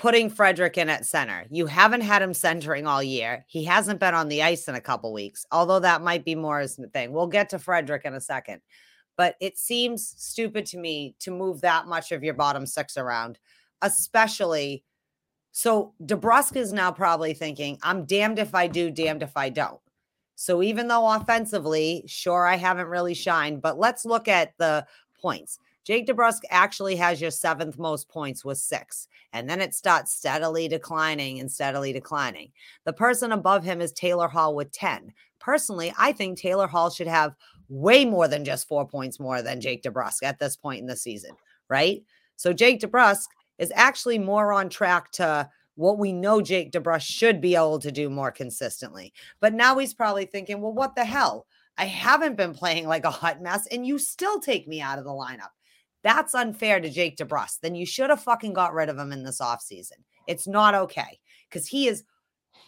putting 0.00 0.30
Frederic 0.30 0.78
in 0.78 0.88
at 0.88 1.04
center. 1.04 1.44
You 1.50 1.66
haven't 1.66 2.00
had 2.00 2.22
him 2.22 2.32
centering 2.32 2.86
all 2.86 3.02
year. 3.02 3.44
He 3.48 3.64
hasn't 3.64 4.00
been 4.00 4.14
on 4.14 4.28
the 4.28 4.42
ice 4.42 4.66
in 4.66 4.74
a 4.74 4.80
couple 4.80 5.12
weeks, 5.12 5.44
although 5.52 5.80
that 5.80 6.00
might 6.00 6.24
be 6.24 6.34
more 6.34 6.58
his 6.58 6.80
thing. 6.94 7.12
We'll 7.12 7.26
get 7.26 7.50
to 7.50 7.58
Frederic 7.58 8.06
in 8.06 8.14
a 8.14 8.20
second. 8.20 8.62
But 9.18 9.36
it 9.42 9.58
seems 9.58 10.14
stupid 10.16 10.64
to 10.66 10.78
me 10.78 11.16
to 11.18 11.30
move 11.30 11.60
that 11.60 11.86
much 11.86 12.12
of 12.12 12.24
your 12.24 12.32
bottom 12.32 12.64
six 12.64 12.96
around, 12.96 13.38
especially. 13.82 14.84
So 15.52 15.92
DeBrusk 16.02 16.56
is 16.56 16.72
now 16.72 16.90
probably 16.92 17.34
thinking, 17.34 17.78
I'm 17.82 18.06
damned 18.06 18.38
if 18.38 18.54
I 18.54 18.68
do, 18.68 18.90
damned 18.90 19.22
if 19.22 19.36
I 19.36 19.50
don't. 19.50 19.80
So 20.34 20.62
even 20.62 20.88
though 20.88 21.06
offensively, 21.12 22.04
sure, 22.06 22.46
I 22.46 22.56
haven't 22.56 22.86
really 22.86 23.12
shined, 23.12 23.60
but 23.60 23.78
let's 23.78 24.06
look 24.06 24.28
at 24.28 24.54
the 24.56 24.86
points. 25.20 25.58
Jake 25.90 26.06
DeBrusk 26.06 26.42
actually 26.50 26.94
has 26.94 27.20
your 27.20 27.32
seventh 27.32 27.76
most 27.76 28.08
points 28.08 28.44
with 28.44 28.58
six, 28.58 29.08
and 29.32 29.50
then 29.50 29.60
it 29.60 29.74
starts 29.74 30.14
steadily 30.14 30.68
declining 30.68 31.40
and 31.40 31.50
steadily 31.50 31.92
declining. 31.92 32.52
The 32.84 32.92
person 32.92 33.32
above 33.32 33.64
him 33.64 33.80
is 33.80 33.90
Taylor 33.90 34.28
Hall 34.28 34.54
with 34.54 34.70
10. 34.70 35.12
Personally, 35.40 35.92
I 35.98 36.12
think 36.12 36.38
Taylor 36.38 36.68
Hall 36.68 36.90
should 36.90 37.08
have 37.08 37.34
way 37.68 38.04
more 38.04 38.28
than 38.28 38.44
just 38.44 38.68
four 38.68 38.86
points 38.86 39.18
more 39.18 39.42
than 39.42 39.60
Jake 39.60 39.82
DeBrusk 39.82 40.22
at 40.22 40.38
this 40.38 40.54
point 40.54 40.78
in 40.78 40.86
the 40.86 40.94
season, 40.94 41.32
right? 41.68 42.04
So 42.36 42.52
Jake 42.52 42.80
DeBrusk 42.80 43.26
is 43.58 43.72
actually 43.74 44.20
more 44.20 44.52
on 44.52 44.68
track 44.68 45.10
to 45.14 45.50
what 45.74 45.98
we 45.98 46.12
know 46.12 46.40
Jake 46.40 46.70
DeBrusk 46.70 47.02
should 47.02 47.40
be 47.40 47.56
able 47.56 47.80
to 47.80 47.90
do 47.90 48.08
more 48.08 48.30
consistently. 48.30 49.12
But 49.40 49.54
now 49.54 49.76
he's 49.76 49.92
probably 49.92 50.26
thinking, 50.26 50.60
well, 50.60 50.72
what 50.72 50.94
the 50.94 51.04
hell? 51.04 51.48
I 51.76 51.86
haven't 51.86 52.36
been 52.36 52.54
playing 52.54 52.86
like 52.86 53.04
a 53.04 53.10
hot 53.10 53.42
mess, 53.42 53.66
and 53.66 53.84
you 53.84 53.98
still 53.98 54.38
take 54.38 54.68
me 54.68 54.80
out 54.80 55.00
of 55.00 55.04
the 55.04 55.10
lineup. 55.10 55.50
That's 56.02 56.34
unfair 56.34 56.80
to 56.80 56.88
Jake 56.88 57.16
DeBrusk. 57.16 57.60
Then 57.62 57.74
you 57.74 57.86
should 57.86 58.10
have 58.10 58.22
fucking 58.22 58.52
got 58.52 58.74
rid 58.74 58.88
of 58.88 58.98
him 58.98 59.12
in 59.12 59.22
this 59.22 59.40
offseason. 59.40 59.98
It's 60.26 60.46
not 60.46 60.74
okay 60.74 61.18
because 61.48 61.66
he 61.66 61.88
is 61.88 62.04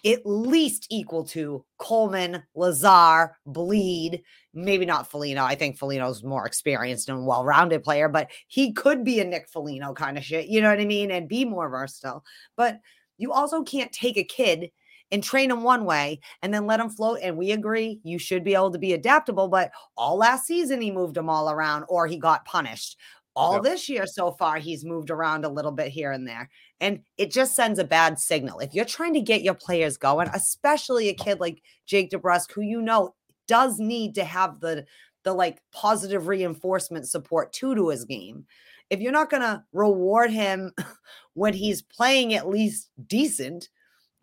at 0.05 0.21
least 0.25 0.87
equal 0.91 1.25
to 1.25 1.65
Kuhlman, 1.81 2.43
Lazar, 2.55 3.37
Blidh, 3.47 4.21
maybe 4.53 4.85
not 4.85 5.11
Foligno. 5.11 5.45
I 5.45 5.55
think 5.55 5.79
Foligno's 5.79 6.25
more 6.25 6.47
experienced 6.47 7.09
and 7.09 7.27
well 7.27 7.45
rounded 7.45 7.85
player, 7.85 8.09
but 8.09 8.31
he 8.49 8.73
could 8.73 9.05
be 9.05 9.21
a 9.21 9.25
Nick 9.25 9.49
Foligno 9.49 9.95
kind 9.95 10.19
of 10.19 10.25
shit. 10.25 10.47
You 10.47 10.61
know 10.61 10.71
what 10.71 10.81
I 10.81 10.85
mean? 10.85 11.11
And 11.11 11.29
be 11.29 11.45
more 11.45 11.69
versatile. 11.69 12.25
But 12.57 12.81
you 13.19 13.33
also 13.33 13.63
can't 13.63 13.93
take 13.93 14.17
a 14.17 14.25
kid 14.25 14.71
and 15.13 15.23
train 15.23 15.51
him 15.51 15.63
one 15.63 15.85
way 15.85 16.21
and 16.41 16.53
then 16.53 16.67
let 16.67 16.81
him 16.81 16.89
float. 16.89 17.19
And 17.23 17.37
we 17.37 17.53
agree 17.53 18.01
you 18.03 18.19
should 18.19 18.43
be 18.43 18.55
able 18.55 18.73
to 18.73 18.79
be 18.79 18.95
adaptable. 18.95 19.47
But 19.47 19.71
all 19.97 20.17
last 20.17 20.47
season, 20.47 20.81
he 20.81 20.91
moved 20.91 21.17
him 21.17 21.29
all 21.29 21.51
around 21.51 21.85
or 21.89 22.07
he 22.07 22.17
got 22.17 22.45
punished. 22.45 22.99
All 23.35 23.55
Yep. 23.55 23.63
this 23.63 23.89
year 23.89 24.07
so 24.07 24.33
far, 24.33 24.59
he's 24.59 24.85
moved 24.85 25.11
around 25.11 25.45
a 25.45 25.49
little 25.49 25.73
bit 25.73 25.89
here 25.89 26.13
and 26.13 26.29
there. 26.29 26.51
And 26.81 27.01
it 27.17 27.31
just 27.31 27.55
sends 27.55 27.79
a 27.79 27.85
bad 27.85 28.19
signal. 28.19 28.59
If 28.61 28.75
you're 28.75 28.85
trying 28.85 29.15
to 29.15 29.21
get 29.23 29.43
your 29.43 29.55
players 29.55 29.97
going, 29.97 30.29
especially 30.35 31.09
a 31.09 31.15
kid 31.15 31.41
like 31.41 31.63
Jake 31.87 32.11
DeBrusk, 32.11 32.53
who 32.53 32.61
you 32.63 32.83
know 32.83 33.15
does 33.49 33.79
need 33.79 34.15
to 34.17 34.25
have 34.25 34.61
the 34.61 34.85
the 35.25 35.33
like 35.33 35.63
positive 35.73 36.27
reinforcement 36.27 37.09
support 37.09 37.53
too 37.53 37.75
to 37.75 37.89
his 37.89 38.05
game. 38.05 38.45
If 38.91 39.01
you're 39.01 39.13
not 39.13 39.31
gonna 39.31 39.65
reward 39.73 40.31
him 40.31 40.73
when 41.35 41.55
he's 41.55 41.81
playing 41.81 42.35
at 42.35 42.49
least 42.49 42.91
decent, 43.07 43.69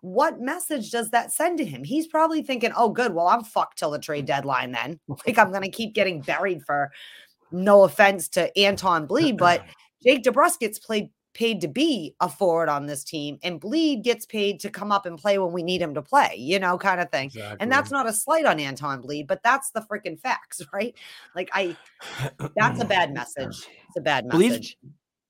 what 0.01 0.39
message 0.39 0.91
does 0.91 1.09
that 1.11 1.31
send 1.31 1.57
to 1.57 1.65
him? 1.65 1.83
He's 1.83 2.07
probably 2.07 2.41
thinking, 2.43 2.71
oh, 2.77 2.89
good, 2.89 3.13
well, 3.13 3.27
I'm 3.27 3.43
fucked 3.43 3.79
till 3.79 3.91
the 3.91 3.99
trade 3.99 4.25
deadline 4.25 4.71
then. 4.71 4.99
Like 5.25 5.37
I'm 5.39 5.51
gonna 5.51 5.69
keep 5.69 5.93
getting 5.95 6.21
buried 6.21 6.63
for 6.65 6.91
no 7.51 7.83
offense 7.83 8.27
to 8.29 8.57
Anton 8.57 9.07
Blidh, 9.07 9.37
but 9.37 9.63
Jake 10.03 10.23
DeBrusk 10.23 10.59
gets 10.59 10.79
played 10.79 11.09
paid 11.33 11.61
to 11.61 11.67
be 11.67 12.15
a 12.19 12.27
forward 12.27 12.69
on 12.69 12.85
this 12.85 13.03
team, 13.03 13.37
and 13.43 13.61
Blidh 13.61 14.03
gets 14.03 14.25
paid 14.25 14.59
to 14.61 14.69
come 14.69 14.91
up 14.91 15.05
and 15.05 15.17
play 15.17 15.37
when 15.37 15.53
we 15.53 15.63
need 15.63 15.81
him 15.81 15.93
to 15.93 16.01
play, 16.01 16.35
you 16.37 16.59
know, 16.59 16.77
kind 16.77 16.99
of 16.99 17.09
thing. 17.11 17.27
Exactly. 17.27 17.57
And 17.59 17.71
that's 17.71 17.91
not 17.91 18.07
a 18.07 18.13
slight 18.13 18.45
on 18.45 18.59
Anton 18.59 19.01
Blidh, 19.01 19.27
but 19.27 19.41
that's 19.43 19.71
the 19.71 19.81
freaking 19.81 20.19
facts, 20.19 20.61
right? 20.73 20.95
Like 21.35 21.49
I 21.53 21.75
that's 22.55 22.81
a 22.81 22.85
bad 22.85 23.13
message. 23.13 23.67
It's 23.87 23.97
a 23.97 24.01
bad 24.01 24.25
message. 24.25 24.77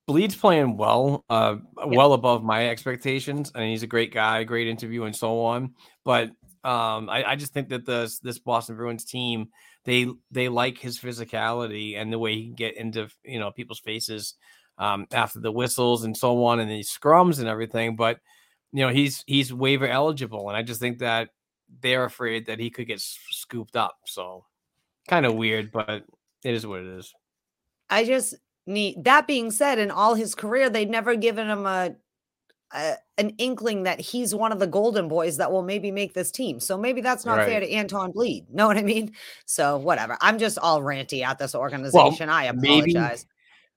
Blidh's 0.10 0.36
playing 0.36 0.76
well, 0.76 1.24
uh, 1.30 1.58
well 1.86 2.14
above 2.14 2.44
my 2.44 2.70
expectations, 2.70 3.52
and 3.54 3.66
he's 3.66 3.84
a 3.84 3.88
great 3.88 4.12
guy, 4.12 4.44
great 4.44 4.68
interview, 4.68 5.04
and 5.04 5.16
so 5.16 5.42
on. 5.42 5.76
But 6.04 6.30
um, 6.64 7.10
I, 7.10 7.24
I 7.28 7.36
just 7.36 7.54
think 7.54 7.70
that 7.70 7.86
this 7.86 8.18
this 8.18 8.40
Boston 8.40 8.76
Bruins 8.76 9.06
team 9.06 9.50
they 9.86 10.08
they 10.32 10.50
like 10.50 10.78
his 10.78 11.00
physicality 11.00 11.98
and 11.98 12.12
the 12.12 12.20
way 12.20 12.36
he 12.36 12.46
can 12.46 12.56
get 12.56 12.78
into 12.78 13.10
you 13.24 13.40
know 13.40 13.52
people's 13.52 13.80
faces 13.80 14.36
um, 14.78 15.08
after 15.12 15.40
the 15.40 15.52
whistles 15.52 16.04
and 16.04 16.16
so 16.16 16.44
on, 16.46 16.60
and 16.60 16.70
the 16.70 16.84
scrums 16.84 17.40
and 17.40 17.48
everything. 17.48 17.96
But 17.96 18.20
you 18.72 18.82
know 18.86 18.90
he's 18.90 19.24
he's 19.28 19.54
waiver 19.54 19.88
eligible, 19.88 20.50
and 20.50 20.58
I 20.58 20.64
just 20.64 20.80
think 20.80 21.00
that 21.00 21.30
they're 21.82 22.06
afraid 22.06 22.48
that 22.48 22.60
he 22.60 22.70
could 22.70 22.88
get 22.88 23.02
scooped 23.02 23.76
up. 23.76 23.98
So 24.06 24.46
kind 25.08 25.26
of 25.26 25.36
weird, 25.36 25.72
but 25.72 26.04
it 26.44 26.54
is 26.54 26.66
what 26.66 26.82
it 26.82 26.88
is. 26.88 27.14
I 27.90 28.06
just 28.06 28.36
need 28.66 29.04
that 29.04 29.28
being 29.28 29.52
said, 29.52 29.80
in 29.80 29.92
all 29.92 30.14
his 30.14 30.36
career, 30.36 30.70
they'd 30.70 30.90
never 30.90 31.16
given 31.16 31.50
him 31.50 31.66
a, 31.66 31.96
a 32.74 32.94
an 33.18 33.32
inkling 33.38 33.84
that 33.84 34.00
he's 34.00 34.34
one 34.34 34.52
of 34.52 34.60
the 34.60 34.68
golden 34.68 35.08
boys 35.08 35.38
that 35.38 35.52
will 35.52 35.64
maybe 35.64 35.92
make 35.92 36.14
this 36.14 36.32
team. 36.32 36.60
So 36.60 36.78
maybe 36.78 37.02
that's 37.02 37.26
not 37.26 37.46
fair 37.46 37.60
to 37.60 37.70
Anton 37.70 38.14
Blidh. 38.14 38.46
Know 38.54 38.68
what 38.68 38.78
I 38.78 38.84
mean? 38.84 39.14
So 39.46 39.78
whatever. 39.78 40.18
I'm 40.22 40.38
just 40.40 40.58
all 40.60 40.82
ranty 40.82 41.24
at 41.24 41.38
this 41.40 41.56
organization. 41.56 42.30
I 42.30 42.52
maybe- 42.52 42.92
apologize. 42.92 43.26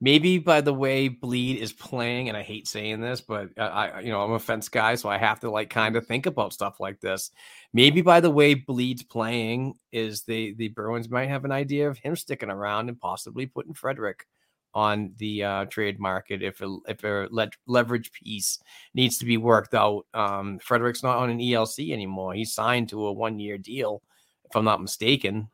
maybe 0.00 0.38
by 0.38 0.60
the 0.60 0.74
way 0.74 1.08
blidh 1.08 1.56
is 1.58 1.72
playing 1.72 2.28
and 2.28 2.36
i 2.36 2.42
hate 2.42 2.66
saying 2.66 3.00
this 3.00 3.20
but 3.20 3.50
uh, 3.56 3.62
i 3.62 4.00
you 4.00 4.10
know 4.10 4.20
i'm 4.20 4.32
a 4.32 4.38
fence 4.38 4.68
guy 4.68 4.96
so 4.96 5.08
i 5.08 5.16
have 5.16 5.38
to 5.38 5.48
like 5.48 5.70
kind 5.70 5.94
of 5.94 6.04
think 6.04 6.26
about 6.26 6.52
stuff 6.52 6.80
like 6.80 7.00
this 7.00 7.30
maybe 7.72 8.02
by 8.02 8.18
the 8.18 8.28
way 8.30 8.52
blidh's 8.52 9.04
playing 9.04 9.74
is 9.92 10.22
the 10.24 10.54
the 10.54 10.66
bruins 10.68 11.08
might 11.08 11.28
have 11.28 11.44
an 11.44 11.52
idea 11.52 11.88
of 11.88 11.96
him 11.98 12.16
sticking 12.16 12.50
around 12.50 12.88
and 12.88 12.98
possibly 12.98 13.46
putting 13.46 13.74
frederic 13.74 14.26
on 14.74 15.12
the 15.18 15.44
uh, 15.44 15.64
trade 15.66 15.98
market 16.00 16.42
if 16.42 16.60
a, 16.62 16.76
if 16.88 17.04
a 17.04 17.28
le- 17.30 17.50
leverage 17.66 18.10
piece 18.12 18.58
needs 18.94 19.18
to 19.18 19.26
be 19.26 19.36
worked 19.36 19.74
out 19.74 20.06
um 20.14 20.58
frederic's 20.60 21.02
not 21.02 21.18
on 21.18 21.28
an 21.30 21.38
elc 21.38 21.92
anymore 21.92 22.32
he's 22.34 22.54
signed 22.54 22.88
to 22.88 23.06
a 23.06 23.12
one 23.12 23.38
year 23.38 23.58
deal 23.58 24.02
if 24.48 24.56
i'm 24.56 24.64
not 24.64 24.80
mistaken 24.80 25.48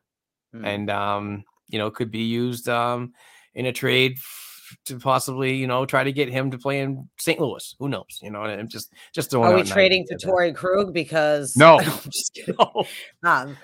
Hmm. 0.52 0.64
and 0.64 0.90
um 0.90 1.44
you 1.68 1.78
know 1.78 1.90
could 1.90 2.10
be 2.10 2.22
used 2.22 2.68
um 2.68 3.12
in 3.54 3.66
a 3.66 3.72
trade 3.72 4.12
f- 4.16 4.76
to 4.84 4.98
possibly, 4.98 5.54
you 5.56 5.66
know, 5.66 5.86
try 5.86 6.04
to 6.04 6.12
get 6.12 6.28
him 6.28 6.50
to 6.50 6.58
play 6.58 6.80
in 6.80 7.08
St. 7.18 7.40
Louis. 7.40 7.74
Who 7.78 7.88
knows? 7.88 8.18
You 8.22 8.30
know, 8.30 8.42
I'm 8.42 8.68
just 8.68 8.92
just 9.14 9.30
throwing 9.30 9.50
Are 9.50 9.54
we 9.56 9.62
trading 9.62 10.06
for. 10.06 10.16
Torey 10.18 10.54
Krug? 10.54 10.92
Because 10.92 11.56
No. 11.56 11.78
I'm 11.80 11.84
just 12.10 12.32
kidding. 12.34 12.54
No. 12.58 12.84
um 13.24 13.56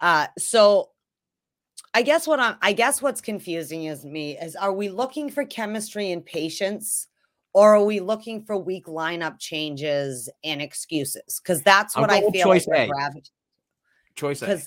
uh 0.00 0.26
so 0.38 0.90
i 1.94 2.02
guess 2.02 2.26
what 2.26 2.40
i'm 2.40 2.56
i 2.60 2.72
guess 2.72 3.00
what's 3.00 3.20
confusing 3.20 3.84
is 3.84 4.04
me 4.04 4.36
is 4.38 4.54
are 4.56 4.72
we 4.72 4.88
looking 4.88 5.30
for 5.30 5.44
chemistry 5.44 6.12
and 6.12 6.24
patience 6.24 7.08
or 7.52 7.76
are 7.76 7.84
we 7.84 8.00
looking 8.00 8.44
for 8.44 8.56
weak 8.56 8.86
lineup 8.86 9.38
changes 9.38 10.28
and 10.42 10.60
excuses 10.60 11.40
because 11.42 11.62
that's 11.62 11.96
what 11.96 12.10
i 12.10 12.20
feel 12.20 12.48
like 12.48 12.64
choice 12.64 12.66
we're 12.66 12.74
A. 12.76 12.88
Choice 14.16 14.42
A. 14.42 14.60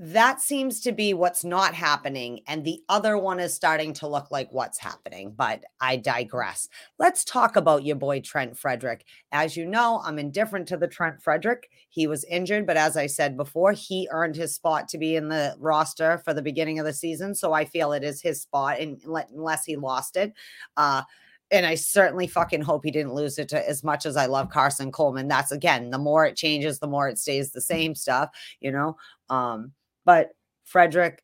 that 0.00 0.40
seems 0.40 0.80
to 0.80 0.92
be 0.92 1.12
what's 1.12 1.44
not 1.44 1.74
happening 1.74 2.40
and 2.46 2.64
the 2.64 2.80
other 2.88 3.18
one 3.18 3.40
is 3.40 3.52
starting 3.52 3.92
to 3.92 4.06
look 4.06 4.30
like 4.30 4.48
what's 4.52 4.78
happening 4.78 5.34
but 5.36 5.64
i 5.80 5.96
digress 5.96 6.68
let's 7.00 7.24
talk 7.24 7.56
about 7.56 7.84
your 7.84 7.96
boy 7.96 8.20
trent 8.20 8.56
frederic 8.56 9.04
as 9.32 9.56
you 9.56 9.66
know 9.66 10.00
i'm 10.04 10.16
indifferent 10.16 10.68
to 10.68 10.76
the 10.76 10.86
trent 10.86 11.20
frederic 11.20 11.68
he 11.88 12.06
was 12.06 12.22
injured 12.24 12.64
but 12.64 12.76
as 12.76 12.96
i 12.96 13.06
said 13.06 13.36
before 13.36 13.72
he 13.72 14.08
earned 14.12 14.36
his 14.36 14.54
spot 14.54 14.86
to 14.86 14.98
be 14.98 15.16
in 15.16 15.28
the 15.28 15.56
roster 15.58 16.22
for 16.24 16.32
the 16.32 16.42
beginning 16.42 16.78
of 16.78 16.86
the 16.86 16.92
season 16.92 17.34
so 17.34 17.52
i 17.52 17.64
feel 17.64 17.92
it 17.92 18.04
is 18.04 18.22
his 18.22 18.40
spot 18.40 18.78
and 18.78 19.02
unless 19.04 19.64
he 19.64 19.74
lost 19.74 20.16
it 20.16 20.32
uh 20.76 21.02
and 21.50 21.64
I 21.64 21.76
certainly 21.76 22.26
fucking 22.26 22.60
hope 22.60 22.84
he 22.84 22.90
didn't 22.90 23.14
lose 23.14 23.38
it 23.38 23.48
to 23.48 23.68
as 23.68 23.82
much 23.82 24.04
as 24.04 24.18
I 24.18 24.26
love 24.26 24.50
Karson 24.50 24.90
Kuhlman. 24.90 25.30
That's 25.30 25.50
again, 25.50 25.88
the 25.88 25.96
more 25.98 26.26
it 26.26 26.36
changes, 26.36 26.78
the 26.78 26.86
more 26.86 27.08
it 27.08 27.18
stays 27.18 27.52
the 27.52 27.62
same 27.62 27.94
stuff, 27.94 28.28
you 28.60 28.70
know. 28.70 28.98
Um, 29.30 29.72
but 30.08 30.30
Frederic, 30.64 31.22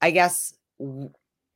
I 0.00 0.12
guess 0.12 0.54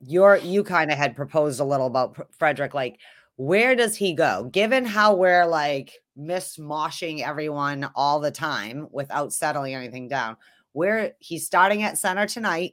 you're 0.01 0.39
you 0.39 0.65
kind 0.65 0.91
of 0.91 0.99
had 0.99 1.15
proposed 1.15 1.61
a 1.61 1.65
little 1.65 1.87
about 1.87 2.17
Frederic, 2.37 2.75
like 2.75 2.99
where 3.37 3.77
does 3.77 3.95
he 3.95 4.13
go? 4.13 4.51
Given 4.53 4.85
how 4.85 5.15
we're 5.15 5.47
like 5.47 5.93
mismoshing 6.19 7.21
everyone 7.21 7.89
all 7.95 8.19
the 8.19 8.33
time 8.33 8.89
without 8.91 9.33
settling 9.33 9.77
anything 9.77 10.09
down, 10.09 10.37
where 10.73 11.13
he's 11.21 11.47
starting 11.47 11.85
at 11.85 11.97
center 11.97 12.27
tonight. 12.27 12.73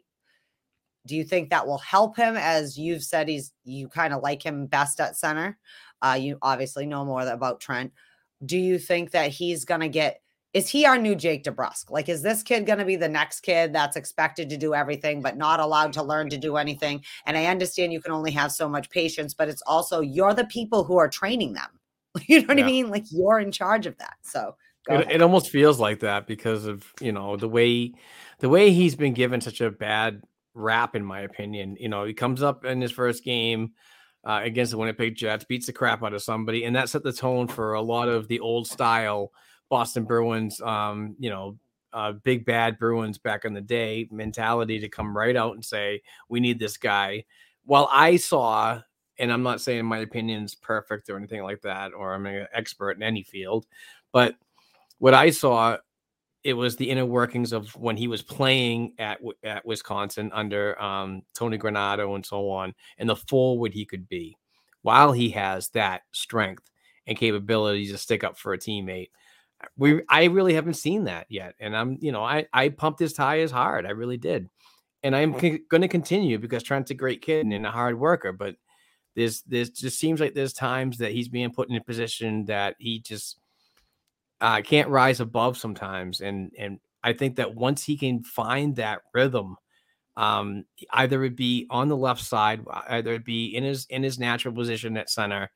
Do 1.05 1.15
you 1.15 1.23
think 1.23 1.51
that 1.51 1.67
will 1.67 1.77
help 1.77 2.17
him? 2.17 2.35
As 2.35 2.79
you've 2.79 3.03
said, 3.03 3.27
he's 3.27 3.53
you 3.65 3.87
kind 3.87 4.15
of 4.15 4.23
like 4.23 4.43
him 4.43 4.65
best 4.65 4.99
at 4.99 5.15
center. 5.15 5.59
Uh, 6.01 6.17
you 6.19 6.39
obviously 6.41 6.87
know 6.87 7.05
more 7.05 7.21
about 7.21 7.59
Trent. 7.59 7.91
Do 8.43 8.57
you 8.57 8.79
think 8.79 9.11
that 9.11 9.29
he's 9.29 9.63
gonna 9.63 9.89
get? 9.89 10.20
Is 10.53 10.67
he 10.67 10.85
our 10.85 10.97
new 10.97 11.15
Jake 11.15 11.43
DeBrusk? 11.45 11.89
Like, 11.91 12.09
is 12.09 12.21
this 12.21 12.43
kid 12.43 12.65
gonna 12.65 12.83
be 12.85 12.97
the 12.97 13.07
next 13.07 13.41
kid 13.41 13.73
that's 13.73 13.95
expected 13.95 14.49
to 14.49 14.57
do 14.57 14.73
everything 14.73 15.21
but 15.21 15.37
not 15.37 15.59
allowed 15.59 15.93
to 15.93 16.03
learn 16.03 16.29
to 16.29 16.37
do 16.37 16.57
anything? 16.57 17.03
And 17.25 17.37
I 17.37 17.45
understand 17.45 17.93
you 17.93 18.01
can 18.01 18.11
only 18.11 18.31
have 18.31 18.51
so 18.51 18.67
much 18.67 18.89
patience, 18.89 19.33
but 19.33 19.47
it's 19.47 19.61
also 19.65 20.01
you're 20.01 20.33
the 20.33 20.45
people 20.45 20.83
who 20.83 20.97
are 20.97 21.09
training 21.09 21.53
them. 21.53 21.69
You 22.27 22.41
know 22.41 22.47
what 22.47 22.57
Yeah. 22.57 22.63
I 22.65 22.67
mean? 22.67 22.89
Like 22.89 23.05
you're 23.11 23.39
in 23.39 23.51
charge 23.53 23.85
of 23.85 23.97
that. 23.99 24.15
So 24.21 24.55
It, 24.89 25.11
it 25.11 25.21
almost 25.21 25.49
feels 25.49 25.79
like 25.79 25.99
that 26.01 26.27
because 26.27 26.65
of 26.65 26.85
you 26.99 27.11
know 27.13 27.37
the 27.37 27.47
way 27.47 27.93
the 28.39 28.49
way 28.49 28.71
he's 28.71 28.95
been 28.95 29.13
given 29.13 29.39
such 29.39 29.61
a 29.61 29.71
bad 29.71 30.21
rap, 30.53 30.95
in 30.95 31.05
my 31.05 31.21
opinion. 31.21 31.77
You 31.79 31.87
know, 31.87 32.03
he 32.03 32.13
comes 32.13 32.43
up 32.43 32.65
in 32.65 32.81
his 32.81 32.91
first 32.91 33.23
game 33.23 33.71
uh, 34.25 34.41
against 34.43 34.71
the 34.71 34.77
Winnipeg 34.77 35.15
Jets, 35.15 35.45
beats 35.45 35.67
the 35.67 35.73
crap 35.73 36.03
out 36.03 36.13
of 36.13 36.21
somebody, 36.21 36.65
and 36.65 36.75
that 36.75 36.89
set 36.89 37.03
the 37.03 37.13
tone 37.13 37.47
for 37.47 37.73
a 37.73 37.81
lot 37.81 38.09
of 38.09 38.27
the 38.27 38.39
old 38.41 38.67
style 38.67 39.31
Boston 39.71 40.03
Bruins. 40.03 40.61
Um, 40.61 41.15
you 41.17 41.29
know, 41.29 41.57
uh, 41.93 42.11
big 42.11 42.45
bad 42.45 42.77
Bruins 42.77 43.17
back 43.17 43.45
in 43.45 43.53
the 43.53 43.61
day 43.61 44.07
mentality 44.11 44.79
to 44.79 44.89
come 44.89 45.17
right 45.17 45.35
out 45.35 45.55
and 45.55 45.65
say 45.65 46.01
we 46.29 46.39
need 46.39 46.59
this 46.59 46.77
guy. 46.77 47.23
While 47.65 47.89
I 47.91 48.17
saw, 48.17 48.81
and 49.17 49.31
I'm 49.31 49.43
not 49.43 49.61
saying 49.61 49.85
my 49.85 49.99
opinion's 49.99 50.55
perfect 50.55 51.09
or 51.09 51.17
anything 51.17 51.41
like 51.41 51.61
that, 51.61 51.93
or 51.93 52.13
I'm 52.13 52.25
an 52.25 52.47
expert 52.53 52.91
in 52.91 53.03
any 53.03 53.23
field, 53.23 53.65
but 54.11 54.35
what 54.99 55.13
I 55.13 55.29
saw, 55.31 55.77
it 56.43 56.53
was 56.53 56.75
the 56.75 56.89
inner 56.89 57.05
workings 57.05 57.53
of 57.53 57.75
when 57.75 57.95
he 57.95 58.07
was 58.07 58.21
playing 58.21 58.93
at 58.99 59.19
at 59.43 59.65
Wisconsin 59.65 60.31
under 60.33 60.79
um, 60.81 61.21
Tony 61.33 61.57
Granato 61.57 62.15
and 62.15 62.25
so 62.25 62.49
on, 62.49 62.73
and 62.97 63.07
the 63.07 63.15
forward 63.15 63.73
he 63.73 63.85
could 63.85 64.09
be, 64.09 64.37
while 64.81 65.13
he 65.13 65.29
has 65.29 65.69
that 65.69 66.01
strength 66.11 66.69
and 67.07 67.17
capability 67.17 67.87
to 67.87 67.97
stick 67.97 68.23
up 68.23 68.37
for 68.37 68.53
a 68.53 68.57
teammate. 68.57 69.09
We 69.77 70.01
I 70.09 70.25
really 70.25 70.53
haven't 70.53 70.75
seen 70.75 71.05
that 71.05 71.27
yet, 71.29 71.55
and 71.59 71.75
I'm 71.75 71.97
you 72.01 72.11
know 72.11 72.23
I 72.23 72.45
I 72.53 72.69
pumped 72.69 72.99
his 72.99 73.17
as 73.17 73.51
hard, 73.51 73.85
I 73.85 73.91
really 73.91 74.17
did, 74.17 74.49
and 75.03 75.15
I'm 75.15 75.31
going 75.31 75.81
to 75.81 75.87
continue 75.87 76.37
because 76.37 76.63
Trent's 76.63 76.91
a 76.91 76.95
great 76.95 77.21
kid 77.21 77.45
and 77.45 77.65
a 77.65 77.71
hard 77.71 77.99
worker, 77.99 78.31
but 78.31 78.55
there's 79.15 79.41
there's 79.43 79.69
just 79.69 79.99
seems 79.99 80.19
like 80.19 80.33
there's 80.33 80.53
times 80.53 80.97
that 80.99 81.11
he's 81.11 81.27
being 81.27 81.51
put 81.51 81.69
in 81.69 81.75
a 81.75 81.83
position 81.83 82.45
that 82.45 82.75
he 82.79 82.99
just 82.99 83.39
uh, 84.39 84.61
can't 84.61 84.89
rise 84.89 85.19
above 85.19 85.57
sometimes, 85.57 86.21
and 86.21 86.51
and 86.57 86.79
I 87.03 87.13
think 87.13 87.35
that 87.37 87.55
once 87.55 87.83
he 87.83 87.97
can 87.97 88.23
find 88.23 88.75
that 88.75 89.01
rhythm, 89.13 89.57
um, 90.17 90.65
either 90.91 91.23
it 91.23 91.35
be 91.35 91.67
on 91.69 91.87
the 91.87 91.97
left 91.97 92.21
side, 92.21 92.61
either 92.89 93.13
it 93.13 93.25
be 93.25 93.55
in 93.55 93.63
his 93.63 93.85
in 93.89 94.03
his 94.03 94.19
natural 94.19 94.53
position 94.53 94.97
at 94.97 95.09
center, 95.09 95.49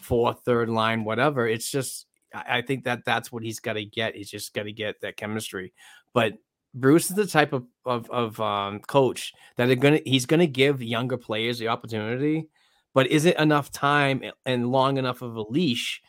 fourth, 0.00 0.38
third 0.44 0.68
line, 0.68 1.04
whatever. 1.04 1.46
It's 1.48 1.70
just 1.70 2.06
I 2.34 2.62
think 2.62 2.84
that 2.84 3.04
that's 3.04 3.30
what 3.30 3.42
he's 3.42 3.60
got 3.60 3.74
to 3.74 3.84
get. 3.84 4.16
He's 4.16 4.30
just 4.30 4.54
got 4.54 4.64
to 4.64 4.72
get 4.72 5.00
that 5.00 5.16
chemistry. 5.16 5.72
But 6.12 6.34
Bruce 6.74 7.08
is 7.08 7.16
the 7.16 7.26
type 7.26 7.52
of 7.52 7.64
of, 7.86 8.10
of 8.10 8.40
um, 8.40 8.80
coach 8.80 9.32
that 9.56 9.70
are 9.70 9.74
gonna 9.76 10.00
he's 10.04 10.26
gonna 10.26 10.46
give 10.46 10.82
younger 10.82 11.16
players 11.16 11.58
the 11.58 11.68
opportunity, 11.68 12.48
but 12.94 13.06
is 13.06 13.24
it 13.24 13.38
enough 13.38 13.70
time 13.70 14.22
and 14.44 14.70
long 14.72 14.96
enough 14.96 15.22
of 15.22 15.36
a 15.36 15.42
leash 15.42 16.02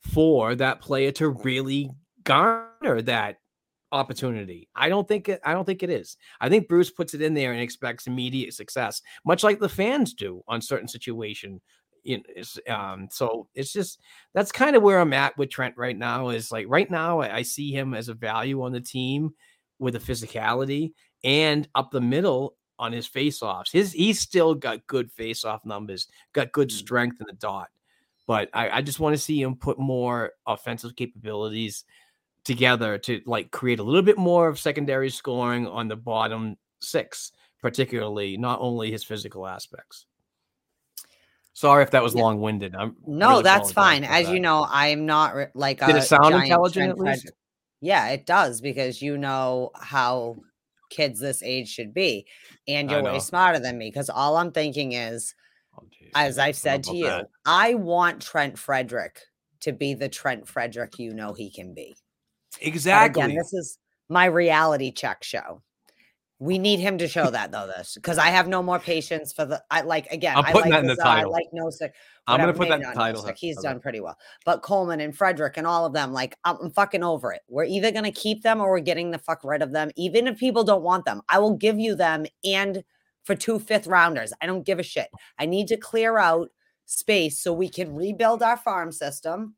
for 0.00 0.54
that 0.54 0.80
player 0.80 1.10
to 1.12 1.30
really 1.30 1.90
garner 2.22 3.02
that 3.02 3.38
opportunity? 3.90 4.68
I 4.76 4.88
don't 4.88 5.08
think 5.08 5.28
it. 5.28 5.40
I 5.44 5.52
don't 5.52 5.64
think 5.64 5.82
it 5.82 5.90
is. 5.90 6.16
I 6.40 6.48
think 6.48 6.68
Bruce 6.68 6.90
puts 6.90 7.14
it 7.14 7.22
in 7.22 7.34
there 7.34 7.52
and 7.52 7.60
expects 7.60 8.06
immediate 8.06 8.54
success, 8.54 9.02
much 9.24 9.42
like 9.42 9.58
the 9.58 9.68
fans 9.68 10.14
do 10.14 10.42
on 10.46 10.60
certain 10.60 10.88
situation. 10.88 11.60
You 12.04 12.18
know, 12.18 12.22
it's, 12.28 12.58
um, 12.68 13.08
so 13.10 13.48
it's 13.54 13.72
just 13.72 14.00
that's 14.34 14.52
kind 14.52 14.76
of 14.76 14.82
where 14.82 15.00
I'm 15.00 15.12
at 15.12 15.36
with 15.36 15.50
Trent 15.50 15.74
right 15.76 15.96
now. 15.96 16.28
Is 16.28 16.52
like 16.52 16.66
right 16.68 16.90
now 16.90 17.20
I, 17.20 17.36
I 17.36 17.42
see 17.42 17.72
him 17.72 17.94
as 17.94 18.08
a 18.08 18.14
value 18.14 18.62
on 18.62 18.72
the 18.72 18.80
team 18.80 19.34
with 19.78 19.96
a 19.96 20.00
physicality 20.00 20.92
and 21.24 21.68
up 21.74 21.90
the 21.90 22.00
middle 22.00 22.56
on 22.78 22.92
his 22.92 23.08
faceoffs. 23.08 23.72
His 23.72 23.92
he's 23.92 24.20
still 24.20 24.54
got 24.54 24.86
good 24.86 25.10
faceoff 25.14 25.64
numbers, 25.64 26.06
got 26.32 26.52
good 26.52 26.68
Mm. 26.68 26.72
strength 26.72 27.20
in 27.20 27.26
the 27.26 27.34
dot. 27.34 27.68
But 28.26 28.48
I, 28.54 28.70
I 28.70 28.82
just 28.82 29.00
want 29.00 29.14
to 29.14 29.22
see 29.22 29.42
him 29.42 29.56
put 29.56 29.78
more 29.78 30.32
offensive 30.46 30.96
capabilities 30.96 31.84
together 32.44 32.98
to 32.98 33.20
like 33.26 33.50
create 33.50 33.78
a 33.78 33.82
little 33.82 34.02
bit 34.02 34.18
more 34.18 34.48
of 34.48 34.58
secondary 34.58 35.10
scoring 35.10 35.66
on 35.66 35.88
the 35.88 35.96
bottom 35.96 36.56
six, 36.80 37.32
particularly 37.60 38.36
not 38.36 38.60
only 38.60 38.90
his 38.90 39.04
physical 39.04 39.46
aspects. 39.46 40.06
Sorry 41.54 41.82
if 41.84 41.90
that 41.92 42.02
was 42.02 42.14
Yeah. 42.14 42.22
long 42.22 42.40
winded. 42.40 42.74
I'm 42.74 42.96
No, 43.06 43.30
really 43.30 43.42
that's 43.44 43.72
fine. 43.72 44.04
As 44.04 44.26
that. 44.26 44.34
you 44.34 44.40
know, 44.40 44.66
I'm 44.68 45.06
not 45.06 45.34
re- 45.34 45.46
like 45.54 45.78
Did 45.80 45.94
a 45.94 45.98
it 45.98 46.02
sound 46.02 46.34
intelligent 46.34 46.90
at 46.90 46.98
least? 46.98 47.30
Yeah, 47.80 48.08
it 48.08 48.26
does 48.26 48.60
because 48.60 49.00
you 49.00 49.16
know 49.16 49.70
how 49.74 50.36
kids 50.90 51.20
this 51.20 51.42
age 51.42 51.68
should 51.68 51.94
be, 51.94 52.26
and 52.68 52.90
you're 52.90 53.02
way 53.02 53.18
smarter 53.20 53.58
than 53.58 53.78
me. 53.78 53.88
Because 53.88 54.10
all 54.10 54.36
I'm 54.36 54.52
thinking 54.52 54.92
is, 54.92 55.34
Oh, 55.76 55.82
as 56.14 56.38
I've 56.38 56.56
said 56.56 56.84
to 56.84 56.96
you, 56.96 57.06
that. 57.06 57.26
I 57.46 57.74
want 57.74 58.22
Trent 58.22 58.58
Frederic 58.58 59.20
to 59.60 59.72
be 59.72 59.94
the 59.94 60.08
Trent 60.08 60.46
Frederic 60.46 60.98
you 60.98 61.12
know 61.14 61.32
he 61.32 61.50
can 61.50 61.74
be. 61.74 61.96
Exactly. 62.60 63.22
again, 63.24 63.36
this 63.36 63.52
is 63.52 63.78
my 64.08 64.26
reality 64.26 64.92
check 64.92 65.24
show. 65.24 65.62
We 66.40 66.58
need 66.58 66.80
him 66.80 66.98
to 66.98 67.06
show 67.06 67.30
that 67.30 67.52
though. 67.52 67.66
This 67.66 67.94
because 67.94 68.18
I 68.18 68.26
have 68.28 68.48
no 68.48 68.62
more 68.62 68.78
patience 68.78 69.32
for 69.32 69.44
the. 69.44 69.62
I 69.70 69.82
like 69.82 70.06
again. 70.10 70.36
I'm 70.36 70.44
I 70.44 70.52
putting 70.52 70.72
like 70.72 70.72
that 70.72 70.80
in 70.80 70.86
the 70.86 70.94
Lazar, 70.94 71.08
I 71.08 71.14
title. 71.16 71.32
like 71.32 71.46
Nosek. 71.54 71.90
I'm 72.26 72.40
gonna 72.40 72.52
put 72.52 72.68
that 72.68 72.80
in 72.80 72.88
the 72.88 72.94
title. 72.94 73.22
Nosek, 73.22 73.36
He's 73.36 73.56
done 73.62 73.78
pretty 73.78 74.00
well, 74.00 74.16
but 74.44 74.62
Kuhlman 74.62 75.02
and 75.02 75.16
Frederic 75.16 75.56
and 75.56 75.66
all 75.66 75.86
of 75.86 75.92
them, 75.92 76.12
like 76.12 76.36
I'm, 76.44 76.56
I'm 76.60 76.70
fucking 76.70 77.04
over 77.04 77.32
it. 77.32 77.42
We're 77.48 77.64
either 77.64 77.92
gonna 77.92 78.12
keep 78.12 78.42
them 78.42 78.60
or 78.60 78.70
we're 78.70 78.80
getting 78.80 79.12
the 79.12 79.18
fuck 79.18 79.44
rid 79.44 79.62
of 79.62 79.72
them. 79.72 79.90
Even 79.96 80.26
if 80.26 80.38
people 80.38 80.64
don't 80.64 80.82
want 80.82 81.04
them, 81.04 81.22
I 81.28 81.38
will 81.38 81.54
give 81.54 81.78
you 81.78 81.94
them 81.94 82.26
and 82.44 82.82
for 83.22 83.34
two 83.34 83.58
fifth 83.58 83.86
rounders. 83.86 84.32
I 84.40 84.46
don't 84.46 84.66
give 84.66 84.78
a 84.78 84.82
shit. 84.82 85.08
I 85.38 85.46
need 85.46 85.68
to 85.68 85.76
clear 85.76 86.18
out 86.18 86.50
space 86.86 87.38
so 87.38 87.52
we 87.52 87.68
can 87.68 87.94
rebuild 87.94 88.42
our 88.42 88.56
farm 88.56 88.92
system. 88.92 89.54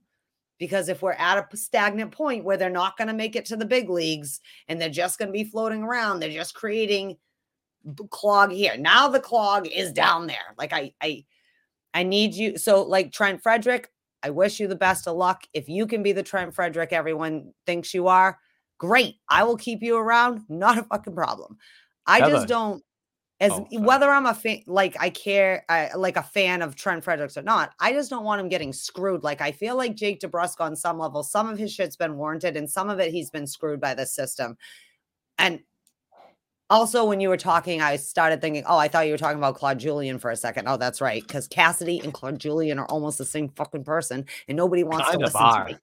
Because 0.59 0.89
if 0.89 1.03
we're 1.03 1.13
at 1.13 1.39
a 1.39 1.57
stagnant 1.57 2.13
point 2.13 2.45
where 2.45 2.57
they're 2.57 2.71
not 2.71 2.97
going 2.97 3.09
to 3.09 3.15
make 3.15 3.37
it 3.37 3.45
to 3.47 3.57
the 3.57 3.67
big 3.67 3.91
leagues 3.91 4.41
and 4.69 4.81
they're 4.81 4.89
just 4.89 5.19
going 5.19 5.29
to 5.29 5.33
be 5.33 5.45
floating 5.45 5.83
around, 5.83 6.21
they're 6.21 6.31
just 6.31 6.55
creating 6.55 7.17
clog 8.11 8.51
here. 8.51 8.77
Now 8.77 9.09
the 9.09 9.21
clog 9.21 9.67
is 9.67 9.93
down 9.93 10.27
there. 10.27 10.55
Like 10.59 10.73
I, 10.73 10.93
I, 11.03 11.25
I 11.95 12.03
need 12.03 12.35
you. 12.35 12.59
So 12.59 12.83
like 12.83 13.13
Trent 13.13 13.43
Frederic, 13.43 13.91
I 14.23 14.31
wish 14.31 14.59
you 14.59 14.67
the 14.67 14.75
best 14.77 15.07
of 15.07 15.17
luck. 15.17 15.45
If 15.53 15.69
you 15.69 15.87
can 15.87 16.03
be 16.03 16.13
the 16.13 16.23
Trent 16.23 16.55
Frederic 16.55 16.93
everyone 16.93 17.53
thinks 17.67 17.95
you 17.95 18.09
are, 18.09 18.39
great. 18.79 19.17
I 19.29 19.45
will 19.45 19.57
keep 19.57 19.83
you 19.83 19.97
around. 19.97 20.41
Not 20.49 20.79
a 20.79 20.83
fucking 20.85 21.15
problem. 21.15 21.59
I 22.07 22.19
Heather. 22.19 22.33
just 22.33 22.49
don't 22.49 22.83
as 23.41 23.53
Oh, 23.53 23.67
whether 23.81 24.09
I'm 24.11 24.27
a 24.27 24.35
fan, 24.35 24.63
like 24.67 24.97
I 24.99 25.11
care, 25.11 25.65
I, 25.69 25.91
like 25.95 26.17
a 26.17 26.23
fan 26.23 26.63
of 26.63 26.75
Trent 26.75 27.05
Frederics 27.05 27.37
or 27.37 27.43
not. 27.43 27.73
I 27.81 27.93
just 27.93 28.09
don't 28.09 28.25
want 28.25 28.41
him 28.41 28.49
getting 28.49 28.73
screwed. 28.73 29.23
Like 29.25 29.41
I 29.41 29.53
feel 29.53 29.77
like 29.77 29.95
Jake 29.95 30.21
DeBrusk 30.21 30.61
on 30.61 30.75
some 30.75 30.99
level, 30.99 31.23
some 31.23 31.49
of 31.49 31.59
his 31.59 31.73
shit's 31.73 31.97
been 31.97 32.17
warranted, 32.17 32.57
and 32.57 32.71
some 32.71 32.89
of 32.89 32.99
it 32.99 33.11
he's 33.13 33.31
been 33.31 33.47
screwed 33.47 33.81
by 33.81 33.95
the 33.95 34.07
system. 34.07 34.57
And 35.39 35.61
also, 36.69 37.05
when 37.05 37.21
you 37.21 37.29
were 37.29 37.37
talking, 37.37 37.81
I 37.81 37.97
started 37.97 38.41
thinking, 38.41 38.65
oh, 38.67 38.77
I 38.79 38.89
thought 38.89 39.07
you 39.07 39.13
were 39.13 39.19
talking 39.19 39.39
about 39.39 39.55
Claude 39.55 39.79
Julien 39.79 40.19
for 40.19 40.31
a 40.31 40.37
second. 40.37 40.67
Oh, 40.67 40.77
that's 40.77 41.01
right, 41.01 41.23
because 41.23 41.47
Cassidy 41.47 42.01
and 42.01 42.13
Claude 42.13 42.41
Julien 42.41 42.79
are 42.79 42.87
almost 42.87 43.19
the 43.19 43.25
same 43.25 43.51
fucking 43.51 43.85
person, 43.85 44.25
and 44.49 44.57
nobody 44.57 44.83
wants 44.83 45.07
Kind 45.07 45.19
to 45.21 45.25
listen 45.27 45.41
are. 45.43 45.67
to 45.67 45.73
me. 45.75 45.79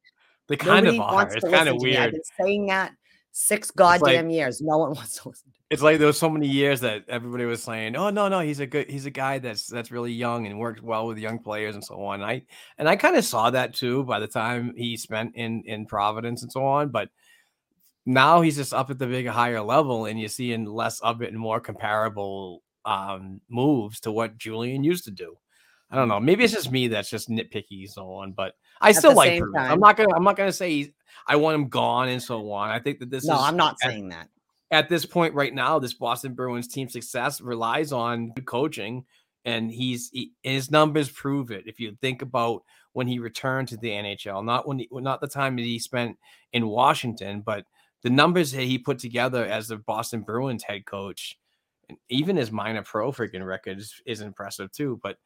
They 0.49 0.58
kind 0.58 0.86
Nobody 0.86 0.97
of 0.97 1.04
are. 1.04 1.32
It's 1.34 1.45
kind 1.49 1.70
of 1.70 1.76
me. 1.82 1.95
I've 1.95 2.12
weird. 2.12 2.12
been 2.12 2.22
saying 2.38 2.66
that 2.68 2.91
six 3.32 3.72
goddamn 3.72 4.30
years. 4.30 4.62
No 4.62 4.78
one 4.80 4.89
wants 4.95 5.22
to 5.22 5.30
listen. 5.30 5.51
to 5.51 5.58
me. 5.58 5.62
It's 5.74 5.82
like 5.82 5.97
there 5.97 6.07
was 6.07 6.19
so 6.19 6.30
many 6.30 6.47
years 6.47 6.82
that 6.82 7.05
everybody 7.09 7.45
was 7.45 7.63
saying, 7.63 7.95
"Oh 7.95 8.09
no, 8.11 8.28
no, 8.28 8.39
he's 8.41 8.59
a 8.59 8.67
good, 8.67 8.89
he's 8.89 9.07
a 9.07 9.11
guy 9.11 9.39
that's 9.39 9.65
that's 9.65 9.91
really 9.91 10.11
young 10.13 10.45
and 10.45 10.59
works 10.59 10.82
well 10.82 11.07
with 11.07 11.17
young 11.17 11.39
players 11.39 11.74
and 11.74 11.84
so 11.84 11.99
on." 12.05 12.21
And 12.21 12.30
I 12.30 12.43
and 12.78 12.88
I 12.88 12.95
kind 12.95 13.15
of 13.17 13.26
saw 13.26 13.49
that 13.49 13.74
too 13.74 14.03
by 14.03 14.19
the 14.19 14.28
time 14.28 14.74
he 14.78 14.95
spent 14.97 15.36
in 15.36 15.63
in 15.65 15.88
Providence 15.88 16.43
and 16.43 16.51
so 16.51 16.63
on. 16.63 16.89
But 16.89 17.09
now 18.05 18.41
he's 18.41 18.55
just 18.57 18.74
up 18.74 18.89
at 18.91 18.99
the 18.99 19.07
big 19.07 19.28
higher 19.28 19.61
level, 19.61 20.05
and 20.05 20.19
you're 20.19 20.30
seeing 20.30 20.65
less 20.65 20.99
of 20.99 21.21
it 21.21 21.30
and 21.30 21.39
more 21.39 21.59
comparable 21.59 22.61
um, 22.86 23.41
moves 23.49 23.99
to 24.01 24.11
what 24.11 24.38
Julien 24.38 24.84
used 24.84 25.05
to 25.05 25.11
do. 25.11 25.38
I 25.89 25.95
don't 25.95 26.07
know. 26.07 26.19
Maybe 26.19 26.43
it's 26.43 26.53
just 26.53 26.71
me 26.71 26.88
that's 26.88 27.09
just 27.09 27.30
nitpicky 27.30 27.82
and 27.82 27.89
so 27.89 28.11
on, 28.13 28.32
but 28.34 28.55
I 28.82 28.89
At 28.89 28.97
still 28.97 29.15
like. 29.15 29.30
same 29.34 29.51
I'm 29.55 29.80
not 29.80 29.95
gonna. 29.97 30.13
I'm 30.15 30.24
not 30.24 30.36
gonna 30.36 30.51
say 30.51 30.69
he's, 30.71 30.89
I 31.28 31.36
want 31.36 31.55
him 31.55 31.69
gone 31.69 32.09
and 32.09 32.21
so 32.21 32.51
on. 32.51 32.69
I 32.69 32.80
think 32.80 32.99
that 32.99 33.09
this 33.09 33.26
No, 33.26 33.36
is. 33.36 33.41
I'm 33.41 33.57
not 33.57 33.80
saying 33.80 34.09
that. 34.09 34.28
At 34.74 34.89
this 34.89 35.05
point 35.05 35.36
right 35.36 35.53
now, 35.53 35.78
this 35.78 35.93
Boston 35.93 36.34
Bruins 36.34 36.67
team 36.67 36.89
success 36.89 37.39
relies 37.39 37.91
on 37.91 38.34
coaching, 38.45 39.05
and 39.45 39.71
he's 39.71 40.09
he, 40.09 40.32
his 40.41 40.71
numbers 40.71 41.11
prove 41.11 41.51
it. 41.51 41.67
If 41.67 41.80
you 41.80 41.95
think 42.01 42.24
about 42.24 42.63
when 42.93 43.07
he 43.07 43.19
returned 43.19 43.67
to 43.67 43.78
the 43.78 43.89
NHL, 43.89 44.43
not 44.43 44.67
when 44.67 44.80
he, 44.80 44.89
not 44.91 45.21
the 45.21 45.28
time 45.28 45.57
that 45.57 45.61
he 45.61 45.78
spent 45.78 46.17
in 46.53 46.65
Washington, 46.65 47.41
but 47.41 47.65
the 48.01 48.09
numbers 48.09 48.51
that 48.51 48.63
he 48.63 48.80
put 48.80 48.97
together 48.97 49.45
as 49.45 49.67
the 49.67 49.78
Boston 49.78 50.21
Bruins 50.21 50.63
head 50.63 50.88
coach, 50.88 51.38
and 51.88 51.99
even 52.09 52.36
his 52.36 52.51
minor 52.51 52.82
pro 52.82 53.11
freaking 53.11 53.45
record 53.45 53.78
is, 53.78 53.93
is 54.07 54.21
impressive 54.21 54.71
too. 54.71 54.99
But 55.03 55.17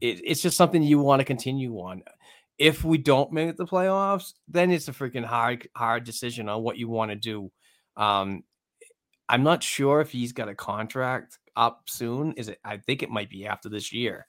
it, 0.00 0.20
it's 0.24 0.42
just 0.42 0.56
something 0.56 0.82
you 0.82 0.98
want 0.98 1.20
to 1.20 1.24
continue 1.24 1.74
on. 1.76 2.02
If 2.58 2.82
we 2.82 2.98
don't 2.98 3.30
make 3.30 3.56
the 3.56 3.66
playoffs, 3.66 4.32
then 4.48 4.72
it's 4.72 4.88
a 4.88 4.92
freaking 4.92 5.24
hard 5.24 5.68
hard 5.76 6.02
decision 6.02 6.48
on 6.48 6.64
what 6.64 6.76
you 6.76 6.88
want 6.88 7.12
to 7.12 7.16
do. 7.16 7.52
Um, 7.96 8.42
I'm 9.28 9.42
not 9.42 9.62
sure 9.62 10.00
if 10.00 10.10
he's 10.10 10.32
got 10.32 10.48
a 10.48 10.54
contract 10.54 11.38
up 11.56 11.82
soon. 11.86 12.32
Is 12.32 12.48
it? 12.48 12.58
I 12.64 12.76
think 12.76 13.02
it 13.02 13.10
might 13.10 13.30
be 13.30 13.46
after 13.46 13.68
this 13.68 13.92
year. 13.92 14.26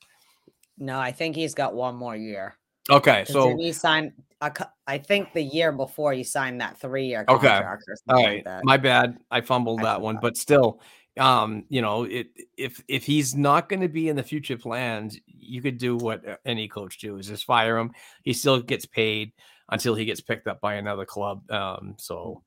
No, 0.77 0.99
I 0.99 1.11
think 1.11 1.35
he's 1.35 1.53
got 1.53 1.73
one 1.73 1.95
more 1.95 2.15
year. 2.15 2.55
Okay, 2.89 3.25
so 3.25 3.57
he 3.57 3.73
signed? 3.73 4.13
A, 4.41 4.51
I 4.85 4.97
think 4.99 5.33
the 5.33 5.41
year 5.41 5.71
before 5.71 6.13
he 6.13 6.23
signed 6.23 6.61
that 6.61 6.77
three-year 6.77 7.25
Okay. 7.27 7.47
contract 7.47 7.83
or 7.87 7.95
all 8.07 8.15
something 8.15 8.25
right, 8.25 8.35
like 8.35 8.45
that. 8.45 8.63
my 8.63 8.77
bad. 8.77 9.17
I 9.31 9.41
fumbled 9.41 9.79
I 9.81 9.83
that 9.83 10.01
one, 10.01 10.19
but 10.21 10.37
still, 10.37 10.79
um, 11.19 11.65
you 11.69 11.81
know, 11.81 12.03
it 12.03 12.27
if 12.55 12.81
if 12.87 13.03
he's 13.03 13.35
not 13.35 13.67
going 13.67 13.81
to 13.81 13.89
be 13.89 14.07
in 14.07 14.15
the 14.15 14.23
future 14.23 14.57
plans, 14.57 15.19
you 15.25 15.61
could 15.61 15.77
do 15.77 15.97
what 15.97 16.27
uh, 16.27 16.37
any 16.45 16.67
coach 16.67 16.99
do 16.99 17.17
is 17.17 17.27
just 17.27 17.45
fire 17.45 17.77
him. 17.77 17.91
He 18.23 18.33
still 18.33 18.61
gets 18.61 18.85
paid 18.85 19.33
until 19.69 19.95
he 19.95 20.05
gets 20.05 20.21
picked 20.21 20.47
up 20.47 20.61
by 20.61 20.75
another 20.75 21.05
club. 21.05 21.49
Um, 21.51 21.95
so 21.97 22.43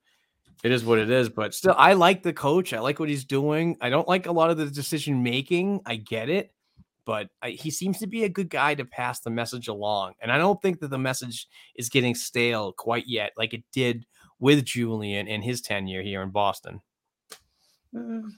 it 0.62 0.72
is 0.72 0.84
what 0.84 0.98
it 0.98 1.10
is. 1.10 1.28
But 1.28 1.54
still, 1.54 1.74
I 1.76 1.94
like 1.94 2.22
the 2.22 2.32
coach. 2.32 2.72
I 2.72 2.80
like 2.80 2.98
what 3.00 3.08
he's 3.08 3.24
doing. 3.24 3.76
I 3.80 3.90
don't 3.90 4.08
like 4.08 4.26
a 4.26 4.32
lot 4.32 4.50
of 4.50 4.56
the 4.56 4.66
decision 4.66 5.22
making. 5.22 5.80
I 5.86 5.96
get 5.96 6.28
it, 6.28 6.52
but 7.04 7.28
I, 7.42 7.50
he 7.50 7.70
seems 7.70 7.98
to 7.98 8.06
be 8.06 8.24
a 8.24 8.28
good 8.28 8.50
guy 8.50 8.74
to 8.74 8.84
pass 8.84 9.20
the 9.20 9.30
message 9.30 9.68
along. 9.68 10.14
And 10.20 10.30
I 10.30 10.38
don't 10.38 10.60
think 10.60 10.80
that 10.80 10.90
the 10.90 10.98
message 10.98 11.48
is 11.74 11.88
getting 11.88 12.14
stale 12.14 12.72
quite 12.72 13.06
yet, 13.06 13.32
like 13.36 13.54
it 13.54 13.64
did 13.72 14.06
with 14.38 14.64
Julien 14.64 15.28
in 15.28 15.42
his 15.42 15.60
tenure 15.60 16.02
here 16.02 16.22
in 16.22 16.30
Boston. 16.30 16.80
Mm, 17.94 18.30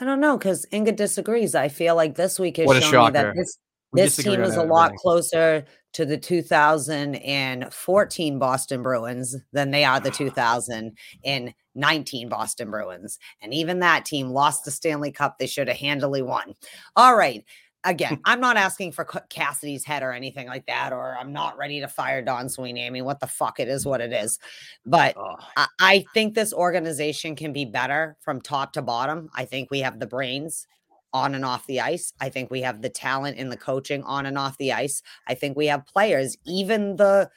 I 0.00 0.04
don't 0.04 0.20
know 0.20 0.38
because 0.38 0.66
Inga 0.72 0.92
disagrees. 0.92 1.54
I 1.54 1.68
feel 1.68 1.96
like 1.96 2.14
this 2.14 2.38
week 2.38 2.56
has 2.58 2.66
What 2.66 2.76
a 2.76 2.80
shown 2.80 3.06
me 3.06 3.10
that 3.12 3.34
this 3.34 3.58
We 3.92 4.00
this 4.00 4.16
team 4.16 4.42
is 4.42 4.56
a 4.56 4.62
lot 4.62 4.86
everything. 4.86 4.98
closer 4.98 5.64
to 5.92 6.06
the 6.06 6.16
2014 6.16 8.38
Boston 8.38 8.82
Bruins 8.82 9.36
than 9.52 9.70
they 9.70 9.84
are 9.84 10.00
the 10.00 10.10
2019 10.10 11.54
Boston 12.28 12.70
Bruins. 12.70 13.18
And 13.40 13.52
even 13.52 13.80
that 13.80 14.06
team 14.06 14.30
lost 14.30 14.64
the 14.64 14.70
Stanley 14.70 15.12
Cup 15.12 15.38
they 15.38 15.46
should 15.46 15.68
have 15.68 15.76
handily 15.76 16.22
won. 16.22 16.54
All 16.96 17.14
right. 17.14 17.44
Again, 17.84 18.20
I'm 18.24 18.40
not 18.40 18.56
asking 18.56 18.92
for 18.92 19.04
Cassidy's 19.04 19.84
head 19.84 20.02
or 20.02 20.12
anything 20.12 20.46
like 20.46 20.64
that, 20.66 20.94
or 20.94 21.14
I'm 21.18 21.32
not 21.32 21.58
ready 21.58 21.80
to 21.80 21.88
fire 21.88 22.22
Don 22.22 22.48
Sweeney. 22.48 22.86
I 22.86 22.90
mean, 22.90 23.04
what 23.04 23.20
the 23.20 23.26
fuck? 23.26 23.60
It 23.60 23.68
is 23.68 23.84
what 23.84 24.00
it 24.00 24.12
is. 24.12 24.38
But 24.86 25.14
Oh, 25.18 25.36
I, 25.56 25.66
I 25.78 26.04
think 26.14 26.34
this 26.34 26.54
organization 26.54 27.36
can 27.36 27.52
be 27.52 27.66
better 27.66 28.16
from 28.20 28.40
top 28.40 28.72
to 28.74 28.82
bottom. 28.82 29.28
I 29.34 29.44
think 29.44 29.70
we 29.70 29.80
have 29.80 29.98
the 29.98 30.06
brains 30.06 30.66
on 31.12 31.34
and 31.34 31.44
off 31.44 31.66
the 31.66 31.80
ice. 31.80 32.12
I 32.20 32.28
think 32.28 32.50
we 32.50 32.62
have 32.62 32.82
the 32.82 32.88
talent 32.88 33.36
in 33.36 33.48
the 33.48 33.56
coaching 33.56 34.02
on 34.04 34.26
and 34.26 34.38
off 34.38 34.58
the 34.58 34.72
ice. 34.72 35.02
I 35.26 35.34
think 35.34 35.56
we 35.56 35.66
have 35.66 35.86
players, 35.86 36.36
even 36.44 36.96
the 36.96 37.30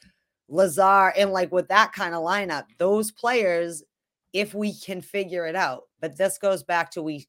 Lazar 0.47 1.13
and 1.17 1.31
like 1.31 1.51
with 1.51 1.67
that 1.69 1.93
kind 1.93 2.13
of 2.13 2.23
lineup, 2.23 2.65
those 2.77 3.11
players, 3.11 3.83
if 4.33 4.53
we 4.53 4.73
can 4.73 5.01
figure 5.01 5.45
it 5.45 5.55
out. 5.55 5.83
But 6.01 6.17
this 6.17 6.37
goes 6.37 6.63
back 6.63 6.91
to 6.91 7.01
we 7.01 7.27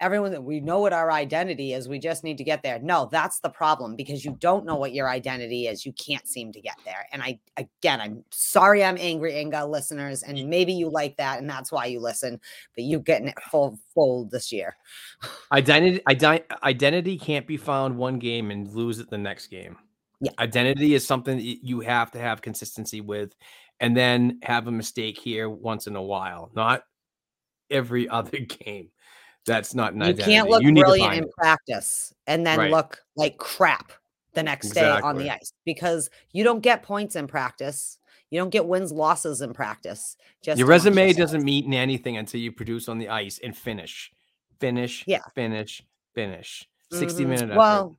everyone 0.00 0.32
that 0.32 0.42
we 0.42 0.60
know 0.60 0.80
what 0.80 0.92
our 0.92 1.10
identity 1.10 1.72
is. 1.72 1.88
We 1.88 1.98
just 1.98 2.24
need 2.24 2.38
to 2.38 2.44
get 2.44 2.62
there. 2.62 2.78
No, 2.80 3.08
that's 3.10 3.40
the 3.40 3.48
problem 3.48 3.96
because 3.96 4.24
you 4.24 4.36
don't 4.40 4.66
know 4.66 4.74
what 4.74 4.92
your 4.92 5.08
identity 5.08 5.66
is. 5.66 5.86
You 5.86 5.92
can't 5.92 6.26
seem 6.26 6.52
to 6.52 6.60
get 6.60 6.76
there. 6.84 7.06
And 7.12 7.22
I, 7.22 7.38
again, 7.56 8.00
I'm 8.00 8.24
sorry 8.30 8.84
I'm 8.84 8.98
angry, 8.98 9.38
Inga 9.38 9.66
listeners. 9.66 10.22
And 10.22 10.48
maybe 10.48 10.72
you 10.72 10.88
like 10.88 11.16
that 11.18 11.38
and 11.38 11.48
that's 11.48 11.70
why 11.70 11.86
you 11.86 12.00
listen, 12.00 12.40
but 12.74 12.84
you're 12.84 13.00
getting 13.00 13.28
it 13.28 13.38
full, 13.50 13.78
full 13.94 14.26
this 14.26 14.52
year. 14.52 14.76
identity 15.52 16.00
ident- 16.08 16.44
identity 16.62 17.18
can't 17.18 17.46
be 17.46 17.56
found 17.56 17.96
one 17.96 18.18
game 18.18 18.50
and 18.50 18.72
lose 18.74 18.98
it 18.98 19.10
the 19.10 19.18
next 19.18 19.46
game. 19.46 19.76
Yeah. 20.20 20.32
Identity 20.38 20.94
is 20.94 21.06
something 21.06 21.36
that 21.36 21.44
you 21.44 21.80
have 21.80 22.10
to 22.12 22.18
have 22.18 22.42
consistency 22.42 23.00
with 23.00 23.34
and 23.80 23.96
then 23.96 24.38
have 24.42 24.66
a 24.66 24.72
mistake 24.72 25.18
here 25.18 25.48
once 25.48 25.86
in 25.86 25.96
a 25.96 26.02
while, 26.02 26.50
not 26.54 26.84
every 27.70 28.08
other 28.08 28.38
game. 28.38 28.90
That's 29.46 29.74
not 29.74 29.92
an 29.92 30.00
you 30.00 30.06
identity. 30.06 30.30
can't 30.32 30.48
look 30.48 30.62
you 30.62 30.72
brilliant 30.72 31.14
in 31.14 31.24
it. 31.24 31.30
practice 31.36 32.14
and 32.26 32.46
then 32.46 32.58
Right. 32.58 32.70
look 32.70 33.02
like 33.16 33.36
crap 33.38 33.92
the 34.32 34.42
next 34.42 34.70
day 34.70 34.88
on 34.88 35.16
the 35.18 35.30
ice 35.30 35.52
because 35.64 36.10
you 36.32 36.42
don't 36.44 36.60
get 36.60 36.82
points 36.82 37.14
in 37.16 37.26
practice. 37.26 37.98
You 38.30 38.40
don't 38.40 38.50
get 38.50 38.66
wins, 38.66 38.90
losses 38.90 39.42
in 39.42 39.52
practice. 39.52 40.16
Just 40.42 40.58
Your 40.58 40.66
resume 40.66 41.12
doesn't 41.12 41.44
mean 41.44 41.72
anything 41.72 42.16
until 42.16 42.40
you 42.40 42.50
produce 42.50 42.88
on 42.88 42.98
the 42.98 43.08
ice 43.10 43.38
and 43.44 43.56
finish, 43.56 44.10
finish, 44.58 45.04
Yeah. 45.06 45.20
finish, 45.34 45.82
finish. 46.14 46.68
60 46.90 47.24
Mhm. 47.24 47.28
minute 47.28 47.44
effort. 47.50 47.56
Well, 47.58 47.96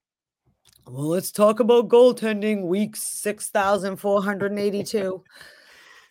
well, 0.88 1.08
let's 1.08 1.32
talk 1.32 1.60
about 1.60 1.88
goaltending. 1.90 2.64
Week 2.64 2.96
six 2.96 3.50
thousand 3.50 3.98
four 3.98 4.22
hundred 4.24 4.52
and 4.52 4.60
eighty-two. 4.60 5.24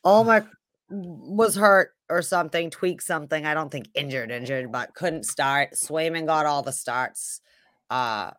Ullmark 0.04 0.48
was 0.90 1.56
hurt 1.56 1.90
or 2.10 2.22
something, 2.22 2.70
tweaked 2.70 3.02
something. 3.02 3.46
I 3.46 3.54
don't 3.54 3.70
think 3.70 3.88
injured, 3.94 4.30
injured, 4.30 4.70
but 4.70 4.94
couldn't 4.94 5.24
start. 5.24 5.72
Swayman 5.72 6.26
got 6.26 6.46
all 6.46 6.62
the 6.62 6.72
starts. 6.72 7.40
Uh, 7.90 8.30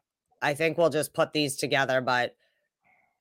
I 0.41 0.53
think 0.53 0.77
we'll 0.77 0.89
just 0.89 1.13
put 1.13 1.33
these 1.33 1.55
together. 1.55 2.01
But 2.01 2.35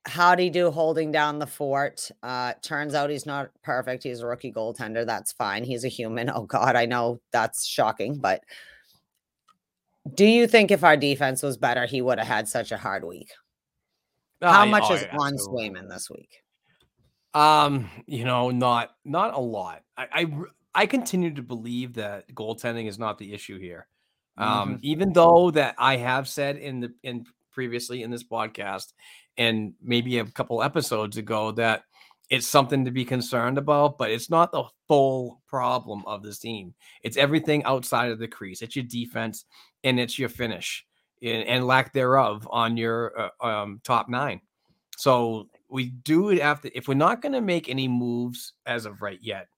how'd 0.06 0.38
he 0.38 0.50
do 0.50 0.70
holding 0.70 1.10
down 1.10 1.38
the 1.38 1.46
fort? 1.46 2.10
Uh, 2.22 2.52
turns 2.62 2.94
out 2.94 3.10
he's 3.10 3.26
not 3.26 3.50
perfect. 3.62 4.02
He's 4.02 4.20
a 4.20 4.26
rookie 4.26 4.52
goaltender. 4.52 5.06
That's 5.06 5.32
fine. 5.32 5.64
He's 5.64 5.84
a 5.84 5.88
human. 5.88 6.28
Oh 6.34 6.44
God, 6.44 6.76
I 6.76 6.86
know 6.86 7.20
that's 7.32 7.64
shocking, 7.64 8.16
but 8.16 8.42
do 10.12 10.26
you 10.26 10.46
think 10.46 10.70
if 10.70 10.84
our 10.84 10.96
defense 10.96 11.42
was 11.42 11.56
better, 11.56 11.86
he 11.86 12.02
would 12.02 12.18
have 12.18 12.28
had 12.28 12.48
such 12.48 12.72
a 12.72 12.76
hard 12.76 13.04
week? 13.04 13.30
How 14.42 14.66
much 14.66 14.84
oh, 14.88 14.94
is 14.94 15.02
yeah, 15.02 15.16
on. 15.18 15.36
Swayman 15.36 15.88
this 15.88 16.10
week? 16.10 16.43
Um, 17.34 17.90
you 18.06 18.24
know, 18.24 18.50
not 18.50 18.90
not 19.04 19.34
a 19.34 19.40
lot. 19.40 19.82
I 19.96 20.30
I 20.74 20.86
continue 20.86 21.34
to 21.34 21.42
believe 21.42 21.94
that 21.94 22.32
goaltending 22.34 22.88
is 22.88 22.98
not 22.98 23.18
the 23.18 23.32
issue 23.32 23.58
here. 23.58 23.86
Um, 24.36 24.80
even 24.82 25.12
though 25.12 25.52
that 25.52 25.76
I 25.78 25.96
have 25.96 26.28
said 26.28 26.56
in 26.56 26.80
the 26.80 26.92
in 27.04 27.24
previously 27.52 28.02
in 28.02 28.10
this 28.10 28.24
podcast 28.24 28.92
and 29.38 29.74
maybe 29.80 30.18
a 30.18 30.24
couple 30.24 30.62
episodes 30.62 31.16
ago 31.16 31.52
that 31.52 31.84
it's 32.30 32.46
something 32.46 32.84
to 32.84 32.90
be 32.90 33.04
concerned 33.04 33.58
about, 33.58 33.96
but 33.96 34.10
it's 34.10 34.30
not 34.30 34.50
the 34.50 34.64
full 34.88 35.40
problem 35.46 36.02
of 36.06 36.22
this 36.22 36.38
team. 36.38 36.74
It's 37.02 37.16
everything 37.16 37.62
outside 37.64 38.10
of 38.10 38.18
the 38.18 38.26
crease. 38.26 38.60
It's 38.62 38.74
your 38.74 38.84
defense 38.84 39.44
and 39.84 40.00
it's 40.00 40.18
your 40.18 40.28
finish 40.28 40.84
and, 41.22 41.46
and 41.46 41.66
lack 41.66 41.92
thereof 41.92 42.48
on 42.50 42.76
your 42.76 43.30
uh, 43.40 43.46
um, 43.46 43.80
top 43.84 44.08
nine. 44.08 44.40
So 44.96 45.48
we 45.74 45.86
do 45.86 46.30
it 46.30 46.38
after 46.38 46.70
if 46.72 46.86
we're 46.86 46.94
not 46.94 47.20
going 47.20 47.32
to 47.32 47.40
make 47.40 47.68
any 47.68 47.88
moves 47.88 48.52
as 48.64 48.86
of 48.86 49.02
right 49.02 49.18
yet, 49.20 49.48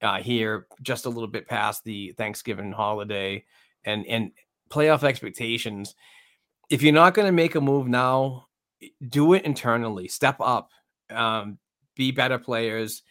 uh, 0.00 0.16
here 0.16 0.66
just 0.80 1.04
a 1.04 1.10
little 1.10 1.28
bit 1.28 1.46
past 1.46 1.84
the 1.84 2.12
Thanksgiving 2.16 2.72
holiday 2.72 3.44
and 3.84 4.06
and 4.06 4.32
playoff 4.70 5.04
expectations, 5.04 5.94
if 6.70 6.82
you're 6.82 6.94
not 6.94 7.12
going 7.12 7.26
to 7.26 7.32
make 7.32 7.56
a 7.56 7.60
move 7.60 7.88
now, 7.88 8.46
do 9.06 9.34
it 9.34 9.44
internally. 9.44 10.08
Step 10.08 10.36
up, 10.40 10.70
um, 11.10 11.58
be 11.94 12.10
better 12.10 12.38
players, 12.38 13.02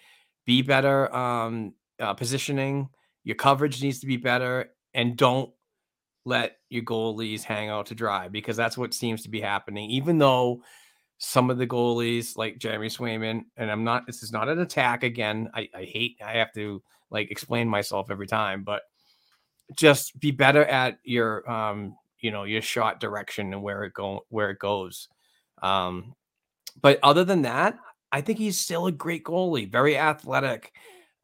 be 0.47 0.63
better 0.63 1.15
um, 1.15 1.75
uh, 1.99 2.15
positioning. 2.15 2.89
Your 3.23 3.35
coverage 3.35 3.83
needs 3.83 3.99
to 3.99 4.07
be 4.07 4.17
better, 4.17 4.71
and 4.95 5.15
don't 5.15 5.51
let 6.25 6.57
your 6.71 6.83
goalies 6.83 7.43
hang 7.43 7.69
out 7.69 7.85
to 7.87 7.95
dry 7.95 8.27
because 8.27 8.57
that's 8.57 8.77
what 8.77 8.95
seems 8.95 9.21
to 9.21 9.29
be 9.29 9.39
happening. 9.39 9.91
Even 9.91 10.17
though 10.17 10.63
some 11.19 11.49
of 11.49 11.57
the 11.57 11.67
goalies, 11.67 12.37
like 12.37 12.57
Jeremy 12.57 12.87
Swayman, 12.87 13.43
and 13.57 13.69
I'm 13.69 13.83
not, 13.83 14.07
this 14.07 14.23
is 14.23 14.31
not 14.31 14.49
an 14.49 14.59
attack 14.59 15.03
again. 15.03 15.49
I, 15.53 15.69
I 15.75 15.83
hate, 15.83 16.17
I 16.25 16.31
have 16.33 16.53
to 16.53 16.81
like 17.11 17.29
explain 17.29 17.67
myself 17.67 18.09
every 18.09 18.25
time, 18.25 18.63
but 18.63 18.83
just 19.75 20.17
be 20.19 20.31
better 20.31 20.63
at 20.65 20.97
your, 21.03 21.49
um, 21.49 21.97
you 22.21 22.31
know, 22.31 22.45
your 22.45 22.61
shot 22.61 22.99
direction 22.99 23.53
and 23.53 23.61
where 23.61 23.83
it 23.83 23.93
go, 23.93 24.25
where 24.29 24.49
it 24.49 24.59
goes. 24.59 25.09
Um, 25.61 26.15
but 26.81 26.99
other 27.03 27.25
than 27.25 27.41
that, 27.41 27.77
I 28.11 28.21
think 28.21 28.39
he's 28.39 28.59
still 28.59 28.87
a 28.87 28.91
great 28.91 29.25
goalie, 29.25 29.69
very 29.69 29.97
athletic, 29.97 30.71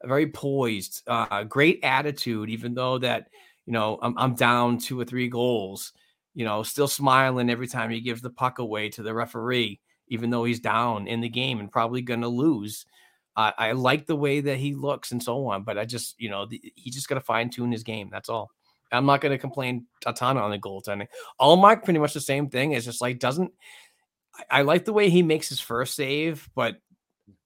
very 0.04 0.26
poised, 0.26 1.02
uh, 1.06 1.44
great 1.44 1.80
attitude, 1.82 2.50
even 2.50 2.74
though 2.74 2.98
that, 2.98 3.28
you 3.64 3.72
know, 3.72 3.98
I'm, 4.02 4.16
I'm 4.18 4.34
down 4.34 4.78
two 4.78 5.00
or 5.00 5.04
three 5.06 5.28
goals, 5.28 5.92
you 6.36 6.44
know, 6.44 6.62
still 6.62 6.86
smiling 6.86 7.48
every 7.48 7.66
time 7.66 7.90
he 7.90 8.02
gives 8.02 8.20
the 8.20 8.28
puck 8.28 8.58
away 8.58 8.90
to 8.90 9.02
the 9.02 9.14
referee, 9.14 9.80
even 10.08 10.28
though 10.28 10.44
he's 10.44 10.60
down 10.60 11.08
in 11.08 11.22
the 11.22 11.30
game 11.30 11.58
and 11.58 11.72
probably 11.72 12.02
going 12.02 12.20
to 12.20 12.28
lose. 12.28 12.84
Uh, 13.36 13.52
I 13.56 13.72
like 13.72 14.04
the 14.04 14.16
way 14.16 14.40
that 14.40 14.58
he 14.58 14.74
looks 14.74 15.12
and 15.12 15.22
so 15.22 15.46
on, 15.46 15.62
but 15.62 15.78
I 15.78 15.86
just, 15.86 16.14
you 16.20 16.28
know, 16.28 16.44
the, 16.44 16.60
he 16.74 16.90
just 16.90 17.08
got 17.08 17.14
to 17.14 17.22
fine 17.22 17.48
tune 17.48 17.72
his 17.72 17.82
game. 17.82 18.10
That's 18.12 18.28
all. 18.28 18.50
I'm 18.92 19.06
not 19.06 19.22
going 19.22 19.32
to 19.32 19.38
complain 19.38 19.86
a 20.04 20.12
ton 20.12 20.36
on 20.36 20.50
the 20.50 20.58
goaltending. 20.58 21.08
All 21.38 21.56
Ullmark, 21.56 21.84
pretty 21.84 22.00
much 22.00 22.12
the 22.12 22.20
same 22.20 22.50
thing. 22.50 22.72
It's 22.72 22.84
just 22.84 23.00
like, 23.00 23.18
doesn't, 23.18 23.50
I, 24.34 24.58
I 24.58 24.62
like 24.62 24.84
the 24.84 24.92
way 24.92 25.08
he 25.08 25.22
makes 25.22 25.48
his 25.48 25.60
first 25.60 25.94
save, 25.94 26.48
but 26.54 26.76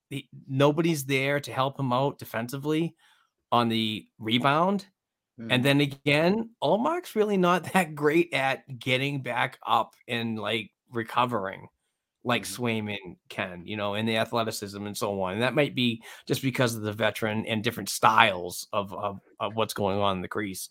he, 0.09 0.28
nobody's 0.49 1.05
there 1.05 1.38
to 1.38 1.53
help 1.53 1.78
him 1.78 1.93
out 1.93 2.18
defensively 2.18 2.97
on 3.53 3.68
the 3.68 4.09
rebound. 4.18 4.86
And 5.49 5.61
mm. 5.61 5.62
then 5.62 5.80
again, 5.80 6.51
Ullmark's 6.62 7.16
really 7.16 7.36
not 7.36 7.64
that 7.72 7.95
great 7.95 8.32
at 8.34 8.78
getting 8.78 9.22
back 9.22 9.59
up 9.66 9.95
and 10.07 10.38
like 10.38 10.70
recovering 10.93 11.68
like 12.24 12.43
mm-hmm. 12.43 12.62
Swayman 12.62 13.16
can, 13.28 13.62
you 13.64 13.76
know, 13.76 13.95
and 13.95 14.09
the 14.09 14.18
athleticism 14.18 14.84
and 14.84 14.97
so 14.97 15.20
on. 15.22 15.34
And 15.34 15.43
that 15.43 15.55
might 15.55 15.74
be 15.74 16.03
just 16.26 16.43
because 16.43 16.74
of 16.74 16.82
the 16.82 16.93
veteran 16.93 17.47
and 17.47 17.64
different 17.64 17.88
styles 17.88 18.66
of, 18.72 18.93
of, 18.93 19.20
of 19.38 19.57
what's 19.57 19.74
going 19.74 19.99
on 19.99 20.16
in 20.16 20.22
the 20.22 20.28
crease. 20.28 20.68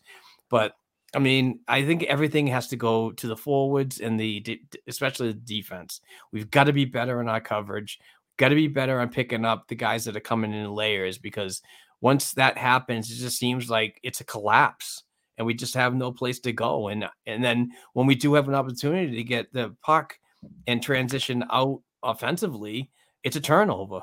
But 0.50 0.74
I 1.16 1.20
mean, 1.20 1.62
I 1.68 1.84
think 1.84 2.04
everything 2.04 2.48
has 2.48 2.68
to 2.68 2.76
go 2.76 3.12
to 3.14 3.28
the 3.28 3.38
forwards 3.38 4.00
and 4.00 4.20
the, 4.20 4.62
especially 4.88 5.30
the 5.30 5.40
defense. 5.40 6.02
We've 6.32 6.52
got 6.52 6.66
to 6.66 6.74
be 6.74 6.86
better 6.86 7.20
in 7.20 7.28
our 7.28 7.42
coverage. 7.42 8.00
Got 8.38 8.50
to 8.50 8.56
be 8.56 8.68
better 8.68 9.00
on 9.00 9.10
picking 9.10 9.44
up 9.44 9.68
the 9.68 9.76
guys 9.76 10.06
that 10.06 10.16
are 10.16 10.22
coming 10.22 10.54
in 10.54 10.72
layers 10.72 11.18
because 11.18 11.62
once 12.02 12.34
that 12.34 12.58
happens, 12.58 13.12
it 13.12 13.16
just 13.16 13.38
seems 13.38 13.70
like 13.70 14.00
it's 14.04 14.22
a 14.22 14.26
collapse 14.26 15.04
and 15.38 15.46
we 15.46 15.54
just 15.54 15.74
have 15.74 15.96
no 15.96 16.12
place 16.12 16.40
to 16.42 16.52
go. 16.52 16.90
And 16.90 17.08
and 17.26 17.44
then 17.44 17.72
when 17.94 18.08
we 18.08 18.16
do 18.16 18.34
have 18.34 18.48
an 18.48 18.56
opportunity 18.56 19.16
to 19.16 19.24
get 19.24 19.52
the 19.54 19.76
puck 19.82 20.20
and 20.68 20.82
transition 20.82 21.44
out 21.52 21.82
offensively, 22.04 22.92
it's 23.24 23.36
a 23.36 23.42
turnover. 23.42 24.02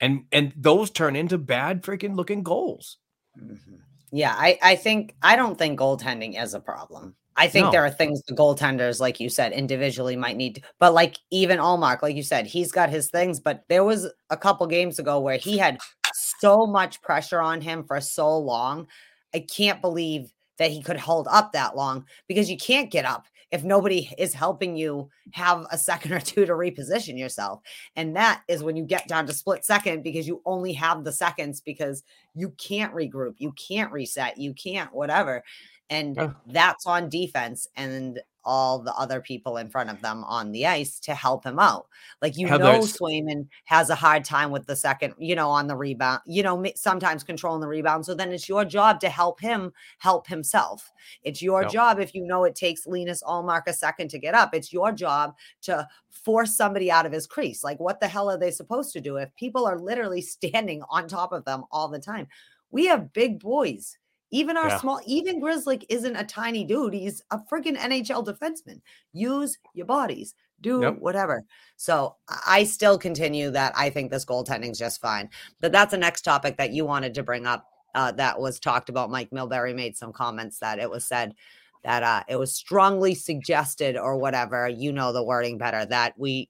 And 0.00 0.24
and 0.32 0.52
those 0.56 0.90
turn 0.90 1.16
into 1.16 1.38
bad 1.38 1.82
freaking 1.82 2.16
looking 2.16 2.42
goals. 2.42 2.98
Mm-hmm. 3.38 3.76
Yeah, 4.12 4.34
I, 4.36 4.58
I 4.62 4.76
think 4.76 5.14
I 5.22 5.36
don't 5.36 5.58
think 5.58 5.78
goaltending 5.78 6.40
is 6.40 6.54
a 6.54 6.60
problem. 6.60 7.16
I 7.36 7.48
think 7.48 7.66
No. 7.66 7.70
there 7.70 7.84
are 7.84 7.90
things 7.90 8.22
the 8.22 8.34
goaltenders, 8.34 9.00
like 9.00 9.20
you 9.20 9.28
said, 9.28 9.52
individually 9.52 10.16
might 10.16 10.36
need 10.36 10.56
to, 10.56 10.60
but 10.78 10.94
like 10.94 11.18
even 11.30 11.58
Ullmark, 11.58 12.02
like 12.02 12.16
you 12.16 12.22
said, 12.22 12.46
he's 12.46 12.72
got 12.72 12.88
his 12.90 13.10
things, 13.10 13.40
but 13.40 13.64
there 13.68 13.84
was 13.84 14.10
a 14.30 14.36
couple 14.36 14.66
games 14.66 14.98
ago 14.98 15.20
where 15.20 15.36
he 15.36 15.58
had 15.58 15.78
so 16.14 16.66
much 16.66 17.02
pressure 17.02 17.40
on 17.40 17.60
him 17.60 17.84
for 17.84 18.00
so 18.00 18.36
long. 18.38 18.86
I 19.34 19.40
can't 19.40 19.80
believe 19.82 20.32
that 20.58 20.70
he 20.70 20.82
could 20.82 20.96
hold 20.96 21.28
up 21.30 21.52
that 21.52 21.76
long 21.76 22.06
because 22.28 22.50
you 22.50 22.56
can't 22.56 22.90
get 22.90 23.04
up 23.04 23.26
if 23.52 23.62
nobody 23.62 24.10
is 24.18 24.34
helping 24.34 24.76
you 24.76 25.08
have 25.32 25.66
a 25.70 25.78
second 25.78 26.12
or 26.14 26.20
two 26.20 26.46
to 26.46 26.52
reposition 26.52 27.18
yourself. 27.18 27.60
And 27.94 28.16
that 28.16 28.42
is 28.48 28.62
when 28.62 28.76
you 28.76 28.84
get 28.84 29.06
down 29.08 29.26
to 29.26 29.32
split 29.32 29.64
second 29.64 30.02
because 30.02 30.26
you 30.26 30.40
only 30.46 30.72
have 30.72 31.04
the 31.04 31.12
seconds 31.12 31.60
because 31.60 32.02
you 32.34 32.50
can't 32.58 32.94
regroup, 32.94 33.34
you 33.38 33.52
can't 33.52 33.92
reset, 33.92 34.38
you 34.38 34.54
can't 34.54 34.92
whatever. 34.94 35.44
And 35.88 36.16
that's 36.46 36.86
on 36.86 37.08
defense 37.08 37.68
and 37.76 38.20
all 38.46 38.78
the 38.78 38.94
other 38.94 39.20
people 39.20 39.56
in 39.56 39.68
front 39.68 39.90
of 39.90 40.00
them 40.00 40.22
on 40.24 40.52
the 40.52 40.66
ice 40.66 41.00
to 41.00 41.14
help 41.14 41.44
him 41.44 41.58
out. 41.58 41.86
Like 42.22 42.38
you 42.38 42.46
know, 42.46 42.78
Swayman 42.80 43.48
has 43.64 43.90
a 43.90 43.94
hard 43.94 44.24
time 44.24 44.50
with 44.52 44.66
the 44.66 44.76
second, 44.76 45.14
you 45.18 45.34
know, 45.34 45.50
on 45.50 45.66
the 45.66 45.76
rebound, 45.76 46.20
you 46.26 46.44
know, 46.44 46.64
sometimes 46.76 47.24
controlling 47.24 47.60
the 47.60 47.66
rebound. 47.66 48.06
So 48.06 48.14
then 48.14 48.30
it's 48.32 48.48
your 48.48 48.64
job 48.64 49.00
to 49.00 49.08
help 49.08 49.40
him 49.40 49.72
help 49.98 50.28
himself. 50.28 50.92
It's 51.24 51.42
your 51.42 51.64
job 51.64 51.98
if 51.98 52.14
you 52.14 52.24
know 52.24 52.44
it 52.44 52.54
takes 52.54 52.86
Linus 52.86 53.22
Ullmark 53.24 53.62
a 53.66 53.72
second 53.72 54.08
to 54.10 54.18
get 54.18 54.34
up. 54.34 54.54
It's 54.54 54.72
your 54.72 54.92
job 54.92 55.34
to 55.62 55.86
force 56.10 56.56
somebody 56.56 56.90
out 56.90 57.04
of 57.04 57.12
his 57.12 57.26
crease. 57.26 57.64
Like, 57.64 57.80
what 57.80 58.00
the 58.00 58.08
hell 58.08 58.30
are 58.30 58.38
they 58.38 58.52
supposed 58.52 58.92
to 58.92 59.00
do 59.00 59.16
if 59.16 59.34
people 59.34 59.66
are 59.66 59.78
literally 59.78 60.20
standing 60.22 60.82
on 60.88 61.08
top 61.08 61.32
of 61.32 61.44
them 61.44 61.64
all 61.72 61.88
the 61.88 61.98
time? 61.98 62.28
We 62.70 62.86
have 62.86 63.12
big 63.12 63.40
boys. 63.40 63.98
Even 64.30 64.56
our 64.56 64.68
Yeah. 64.68 64.78
small, 64.78 65.00
even 65.06 65.40
Grizzly 65.40 65.84
isn't 65.88 66.16
a 66.16 66.24
tiny 66.24 66.64
dude. 66.64 66.94
He's 66.94 67.22
a 67.30 67.38
freaking 67.38 67.76
NHL 67.76 68.24
defenseman. 68.24 68.80
Use 69.12 69.58
your 69.72 69.86
bodies, 69.86 70.34
do 70.60 70.80
whatever. 70.92 71.44
So 71.76 72.16
I 72.28 72.60
I 72.60 72.64
still 72.64 72.98
continue 72.98 73.50
that 73.50 73.72
I 73.76 73.90
think 73.90 74.10
this 74.10 74.24
goaltending's 74.24 74.78
just 74.78 75.00
fine. 75.00 75.28
But 75.60 75.72
that's 75.72 75.90
the 75.92 75.98
next 75.98 76.22
topic 76.22 76.56
that 76.56 76.72
you 76.72 76.84
wanted 76.84 77.14
to 77.14 77.22
bring 77.22 77.46
up. 77.46 77.66
Uh, 77.94 78.12
that 78.12 78.38
was 78.38 78.60
talked 78.60 78.90
about. 78.90 79.10
Mike 79.10 79.30
Milbury 79.30 79.74
made 79.74 79.96
some 79.96 80.12
comments 80.12 80.58
that 80.58 80.78
it 80.78 80.90
was 80.90 81.06
said 81.06 81.34
that 81.82 82.02
uh, 82.02 82.22
it 82.28 82.36
was 82.36 82.52
strongly 82.52 83.14
suggested 83.14 83.96
or 83.96 84.18
whatever. 84.18 84.68
You 84.68 84.92
know 84.92 85.12
the 85.12 85.22
wording 85.24 85.56
better 85.56 85.86
that 85.86 86.12
we 86.18 86.48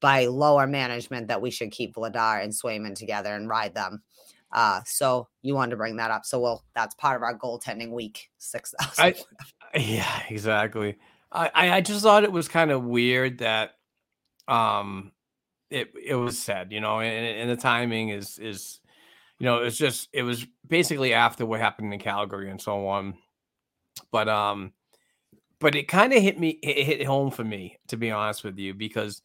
by 0.00 0.26
lower 0.26 0.66
management 0.66 1.28
that 1.28 1.40
we 1.40 1.50
should 1.50 1.70
keep 1.70 1.94
Vladar 1.94 2.42
and 2.42 2.52
Swayman 2.52 2.96
together 2.96 3.34
and 3.34 3.48
ride 3.48 3.74
them. 3.74 4.02
Uh, 4.52 4.80
so 4.84 5.28
you 5.42 5.54
wanted 5.54 5.70
to 5.70 5.76
bring 5.76 5.96
that 5.96 6.10
up. 6.10 6.24
So 6.24 6.40
well, 6.40 6.64
that's 6.74 6.94
part 6.94 7.16
of 7.16 7.22
our 7.22 7.36
goaltending 7.36 7.90
week 7.90 8.28
six 8.38 8.74
yeah, 9.74 10.22
exactly. 10.28 10.98
I, 11.30 11.50
I 11.54 11.72
I 11.76 11.80
just 11.80 12.02
thought 12.02 12.24
it 12.24 12.32
was 12.32 12.48
kind 12.48 12.70
of 12.70 12.84
weird 12.84 13.38
that 13.38 13.72
um 14.48 15.12
it 15.70 15.92
it 16.02 16.14
was 16.14 16.38
said, 16.38 16.72
you 16.72 16.80
know, 16.80 17.00
and, 17.00 17.26
and 17.26 17.50
the 17.50 17.56
timing 17.56 18.10
is 18.10 18.38
is 18.38 18.80
you 19.38 19.46
know, 19.46 19.62
it's 19.62 19.76
just 19.76 20.08
it 20.12 20.22
was 20.22 20.46
basically 20.68 21.14
after 21.14 21.44
what 21.46 21.60
happened 21.60 21.92
in 21.92 21.98
Calgary 21.98 22.50
and 22.50 22.60
so 22.60 22.86
on. 22.86 23.14
But 24.10 24.28
um 24.28 24.72
but 25.58 25.74
it 25.74 25.88
kind 25.88 26.12
of 26.12 26.22
hit 26.22 26.38
me 26.38 26.58
it 26.62 26.84
hit 26.84 27.06
home 27.06 27.30
for 27.30 27.44
me 27.44 27.78
to 27.88 27.96
be 27.96 28.10
honest 28.10 28.44
with 28.44 28.58
you 28.58 28.74
because 28.74 29.22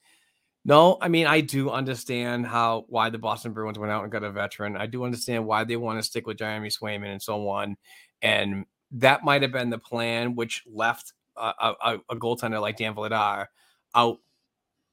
no, 0.67 0.97
I 1.01 1.07
mean 1.07 1.25
I 1.27 1.39
do 1.39 1.69
understand 1.69 2.45
how 2.45 2.83
why 2.89 3.09
the 3.09 3.17
Boston 3.17 3.53
Bruins 3.53 3.79
went 3.79 3.91
out 3.91 4.03
and 4.03 4.11
got 4.11 4.23
a 4.23 4.29
veteran. 4.29 4.75
I 4.75 4.85
do 4.85 5.05
understand 5.05 5.45
why 5.45 5.63
they 5.63 5.77
want 5.77 5.97
to 5.97 6.03
stick 6.03 6.27
with 6.27 6.37
Jeremy 6.37 6.67
Swayman 6.67 7.09
and 7.13 7.21
so 7.21 7.47
on. 7.47 7.77
And 8.21 8.65
that 8.91 9.23
might 9.23 9.43
have 9.43 9.53
been 9.53 9.69
the 9.69 9.77
plan, 9.77 10.35
which 10.35 10.63
left 10.69 11.13
a, 11.37 11.53
a, 11.81 11.97
a 12.09 12.15
goaltender 12.17 12.59
like 12.59 12.75
Dan 12.75 12.95
Vladar 12.95 13.47
out, 13.95 14.17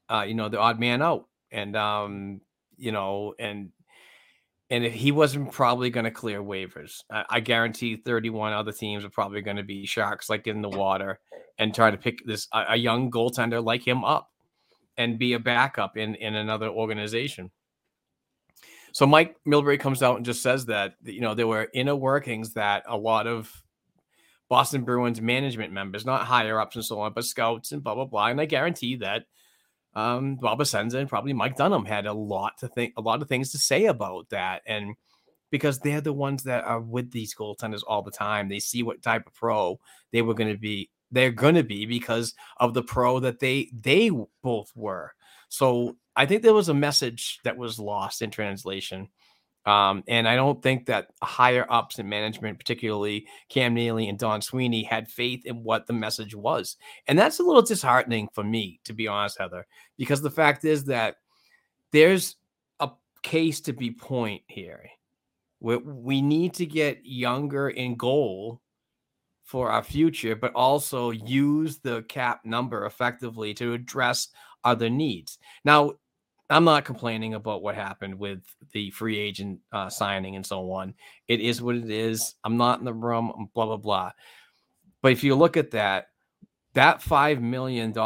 uh, 0.08 0.24
you 0.26 0.34
know, 0.34 0.48
the 0.48 0.60
odd 0.60 0.78
man 0.78 1.02
out, 1.02 1.26
and 1.50 1.74
um, 1.76 2.40
you 2.76 2.92
know, 2.92 3.34
and 3.40 3.70
and 4.70 4.84
if 4.84 4.92
he 4.92 5.10
wasn't 5.10 5.50
probably 5.50 5.90
going 5.90 6.04
to 6.04 6.10
clear 6.12 6.40
waivers, 6.40 7.02
I, 7.10 7.24
I 7.28 7.40
guarantee 7.40 7.96
31 7.96 8.52
other 8.52 8.72
teams 8.72 9.04
are 9.04 9.10
probably 9.10 9.42
going 9.42 9.56
to 9.56 9.64
be 9.64 9.86
sharks 9.86 10.30
like 10.30 10.46
in 10.46 10.62
the 10.62 10.68
water 10.68 11.18
and 11.58 11.74
try 11.74 11.90
to 11.90 11.96
pick 11.96 12.24
this 12.24 12.46
a, 12.52 12.64
a 12.70 12.76
young 12.76 13.10
goaltender 13.10 13.62
like 13.62 13.84
him 13.84 14.04
up 14.04 14.30
and 14.96 15.18
be 15.18 15.32
a 15.32 15.38
backup 15.38 15.96
in 15.96 16.14
in 16.16 16.34
another 16.34 16.68
organization. 16.68 17.50
So 18.92 19.06
Mike 19.06 19.36
Milbury 19.46 19.78
comes 19.78 20.04
out 20.04 20.16
and 20.16 20.24
just 20.24 20.42
says 20.42 20.66
that 20.66 20.94
you 21.02 21.20
know 21.20 21.34
there 21.34 21.46
were 21.46 21.68
inner 21.74 21.96
workings 21.96 22.54
that 22.54 22.84
a 22.86 22.96
lot 22.96 23.26
of 23.26 23.52
Boston 24.48 24.84
Bruins 24.84 25.20
management 25.20 25.72
members, 25.72 26.06
not 26.06 26.26
higher 26.26 26.60
ups 26.60 26.76
and 26.76 26.84
so 26.84 27.00
on, 27.00 27.12
but 27.12 27.24
scouts 27.24 27.72
and 27.72 27.82
blah 27.82 27.94
blah 27.94 28.04
blah. 28.04 28.26
And 28.26 28.40
I 28.40 28.44
guarantee 28.44 28.96
that 28.96 29.24
um, 29.94 30.36
Bob 30.36 30.60
Essensa 30.60 30.94
and 30.94 31.08
probably 31.08 31.32
Mike 31.32 31.56
Dunham 31.56 31.84
had 31.84 32.06
a 32.06 32.12
lot 32.12 32.58
to 32.58 32.68
think, 32.68 32.94
a 32.96 33.00
lot 33.00 33.22
of 33.22 33.28
things 33.28 33.52
to 33.52 33.58
say 33.58 33.86
about 33.86 34.28
that, 34.30 34.62
and 34.66 34.94
because 35.50 35.78
they're 35.78 36.00
the 36.00 36.12
ones 36.12 36.42
that 36.44 36.64
are 36.64 36.80
with 36.80 37.12
these 37.12 37.34
goaltenders 37.34 37.82
all 37.86 38.02
the 38.02 38.10
time, 38.10 38.48
they 38.48 38.58
see 38.58 38.82
what 38.82 39.02
type 39.02 39.26
of 39.26 39.34
pro 39.34 39.78
they 40.12 40.22
were 40.22 40.34
going 40.34 40.52
to 40.52 40.58
be. 40.58 40.90
They're 41.14 41.32
going 41.32 41.54
to 41.54 41.62
be 41.62 41.86
because 41.86 42.34
of 42.58 42.74
the 42.74 42.82
pro 42.82 43.20
that 43.20 43.40
they 43.40 43.70
they 43.72 44.10
both 44.42 44.70
were. 44.74 45.12
So 45.48 45.96
I 46.16 46.26
think 46.26 46.42
there 46.42 46.54
was 46.54 46.68
a 46.68 46.74
message 46.74 47.40
that 47.44 47.56
was 47.56 47.78
lost 47.78 48.22
in 48.22 48.30
translation 48.30 49.08
um, 49.66 50.04
and 50.08 50.28
I 50.28 50.36
don't 50.36 50.62
think 50.62 50.86
that 50.86 51.08
higher 51.22 51.66
ups 51.70 51.98
in 51.98 52.08
management, 52.08 52.58
particularly 52.58 53.26
Cam 53.48 53.72
Neely 53.72 54.08
and 54.08 54.18
Don 54.18 54.42
Sweeney, 54.42 54.82
had 54.82 55.08
faith 55.08 55.46
in 55.46 55.62
what 55.62 55.86
the 55.86 55.94
message 55.94 56.34
was. 56.34 56.76
And 57.06 57.18
that's 57.18 57.38
a 57.38 57.42
little 57.42 57.62
disheartening 57.62 58.28
for 58.34 58.44
me, 58.44 58.80
to 58.84 58.92
be 58.92 59.08
honest, 59.08 59.38
Heather, 59.38 59.66
because 59.96 60.20
the 60.20 60.30
fact 60.30 60.64
is 60.64 60.84
that 60.84 61.16
there's 61.92 62.36
a 62.80 62.90
case 63.22 63.62
to 63.62 63.72
be 63.72 63.90
point 63.90 64.42
here. 64.48 64.84
We, 65.60 65.78
we 65.78 66.20
need 66.20 66.52
to 66.54 66.66
get 66.66 67.06
younger 67.06 67.70
in 67.70 67.96
goal 67.96 68.60
for 69.44 69.70
our 69.70 69.82
future, 69.82 70.34
but 70.34 70.52
also 70.54 71.10
use 71.10 71.78
the 71.78 72.02
cap 72.08 72.40
number 72.44 72.86
effectively 72.86 73.54
to 73.54 73.74
address 73.74 74.28
other 74.64 74.88
needs. 74.88 75.38
Now, 75.64 75.92
I'm 76.50 76.64
not 76.64 76.84
complaining 76.84 77.34
about 77.34 77.62
what 77.62 77.74
happened 77.74 78.18
with 78.18 78.40
the 78.72 78.90
free 78.90 79.18
agent 79.18 79.60
uh, 79.72 79.88
signing 79.88 80.36
and 80.36 80.44
so 80.44 80.70
on. 80.72 80.94
It 81.28 81.40
is 81.40 81.62
what 81.62 81.76
it 81.76 81.90
is. 81.90 82.34
I'm 82.44 82.56
not 82.56 82.78
in 82.78 82.84
the 82.84 82.92
room, 82.92 83.50
blah, 83.54 83.66
blah, 83.66 83.76
blah. 83.76 84.12
But 85.02 85.12
if 85.12 85.24
you 85.24 85.34
look 85.34 85.56
at 85.56 85.70
that, 85.72 86.08
that 86.74 87.00
$5 87.00 87.40
million, 87.40 87.96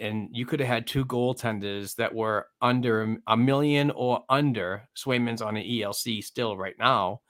and 0.00 0.28
you 0.32 0.46
could 0.46 0.60
have 0.60 0.68
had 0.68 0.86
two 0.86 1.04
goaltenders 1.04 1.96
that 1.96 2.14
were 2.14 2.46
under 2.62 3.16
a 3.26 3.36
million 3.36 3.90
or 3.90 4.24
under, 4.28 4.88
Swayman's 4.96 5.42
on 5.42 5.56
an 5.56 5.64
ELC 5.64 6.22
still 6.22 6.56
right 6.56 6.78
now, 6.78 7.20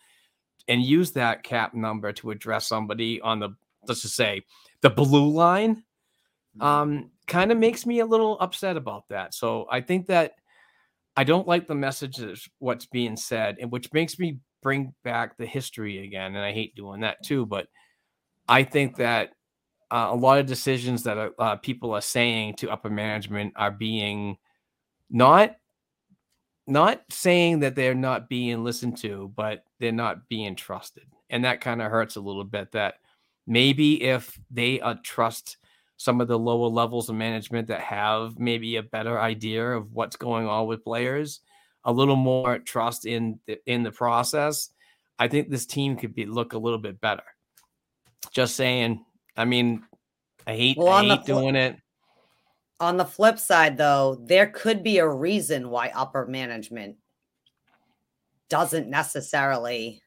and 0.69 0.83
use 0.83 1.13
that 1.13 1.43
cap 1.43 1.75
number 1.75 2.13
to 2.13 2.31
address 2.31 2.67
somebody 2.67 3.21
on 3.21 3.39
the, 3.39 3.51
let's 3.87 4.03
just 4.03 4.17
say, 4.17 4.43
the 4.81 4.91
blue 4.91 5.29
line, 5.29 5.83
um, 6.61 7.11
kind 7.27 7.53
of 7.53 7.59
makes 7.59 7.87
me 7.87 8.01
a 8.01 8.07
little 8.07 8.39
upset 8.41 8.77
about 8.77 9.09
that. 9.09 9.35
So 9.35 9.67
I 9.71 9.81
think 9.81 10.07
that 10.07 10.33
I 11.17 11.25
don't 11.25 11.47
like 11.47 11.67
the 11.67 11.75
messages, 11.75 12.49
what's 12.59 12.87
being 12.87 13.17
said, 13.17 13.59
and 13.61 13.71
which 13.71 13.93
makes 13.93 14.19
me 14.19 14.39
bring 14.63 14.95
back 15.05 15.37
the 15.37 15.47
history 15.47 16.05
again. 16.05 16.35
And 16.35 16.45
I 16.45 16.53
hate 16.53 16.75
doing 16.75 17.01
that 17.01 17.23
too, 17.23 17.47
but 17.47 17.69
I 18.49 18.65
think 18.65 18.97
that 18.97 19.31
uh, 19.91 20.09
a 20.11 20.17
lot 20.17 20.39
of 20.39 20.47
decisions 20.47 21.03
that 21.05 21.33
uh, 21.39 21.57
people 21.57 21.93
are 21.93 22.01
saying 22.01 22.55
to 22.57 22.71
upper 22.71 22.91
management 22.91 23.53
are 23.57 23.71
being 23.71 24.37
not 25.11 25.57
not 26.67 27.03
saying 27.11 27.61
that 27.61 27.75
they're 27.77 27.95
not 27.95 28.29
being 28.29 28.65
listened 28.65 28.97
to, 28.99 29.33
but 29.37 29.65
they're 29.81 29.93
not 29.93 30.29
being 30.29 30.57
trusted, 30.57 31.05
and 31.31 31.45
that 31.45 31.61
kind 31.61 31.83
of 31.83 31.91
hurts 31.91 32.17
a 32.17 32.21
little 32.21 32.45
bit. 32.45 32.73
That 32.73 32.95
maybe 33.47 34.03
if 34.03 34.39
they 34.51 34.81
uh, 34.81 34.95
trust 35.03 35.59
some 35.97 36.21
of 36.21 36.29
the 36.29 36.39
lower 36.39 36.69
levels 36.69 37.09
of 37.09 37.17
management 37.17 37.69
that 37.69 37.81
have 37.81 38.39
maybe 38.39 38.77
a 38.77 38.83
better 38.83 39.21
idea 39.21 39.65
of 39.65 39.93
what's 39.93 40.17
going 40.17 40.47
on 40.47 40.67
with 40.67 40.85
players, 40.85 41.41
a 41.85 41.93
little 41.93 42.17
more 42.17 42.59
trust 42.59 43.07
in 43.07 43.39
the, 43.47 43.59
in 43.67 43.83
the 43.83 43.93
process, 43.93 44.71
I 45.19 45.29
think 45.29 45.49
this 45.49 45.67
team 45.67 45.97
could 45.97 46.15
be 46.15 46.27
look 46.27 46.53
a 46.53 46.59
little 46.59 46.79
bit 46.79 47.01
better. 47.01 47.23
Just 48.33 48.57
saying. 48.57 49.05
I 49.37 49.45
mean, 49.45 49.83
I 50.47 50.55
hate, 50.57 50.77
Well, 50.77 50.89
I 50.89 51.05
hate 51.05 51.25
doing 51.25 51.57
it. 51.57 51.77
On 52.81 52.97
the 52.97 53.05
flip 53.05 53.39
side, 53.39 53.77
though, 53.77 54.19
there 54.27 54.49
could 54.49 54.83
be 54.83 54.99
a 54.99 55.09
reason 55.09 55.71
why 55.71 55.91
upper 55.95 56.27
management 56.27 56.97
doesn't 58.49 58.89
necessarily, 58.89 60.03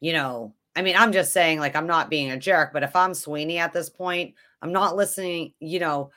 you 0.00 0.12
know, 0.12 0.54
I 0.76 0.82
mean, 0.82 0.96
I'm 0.96 1.12
just 1.12 1.32
saying, 1.32 1.60
like, 1.60 1.76
I'm 1.76 1.86
not 1.86 2.10
being 2.10 2.30
a 2.30 2.36
jerk, 2.38 2.72
but 2.72 2.82
if 2.82 2.94
I'm 2.96 3.14
Sweeney 3.14 3.58
at 3.58 3.72
this 3.72 3.88
point, 3.88 4.34
I'm 4.60 4.72
not 4.72 4.96
listening, 4.96 5.54
you 5.60 5.78
know. 5.78 6.10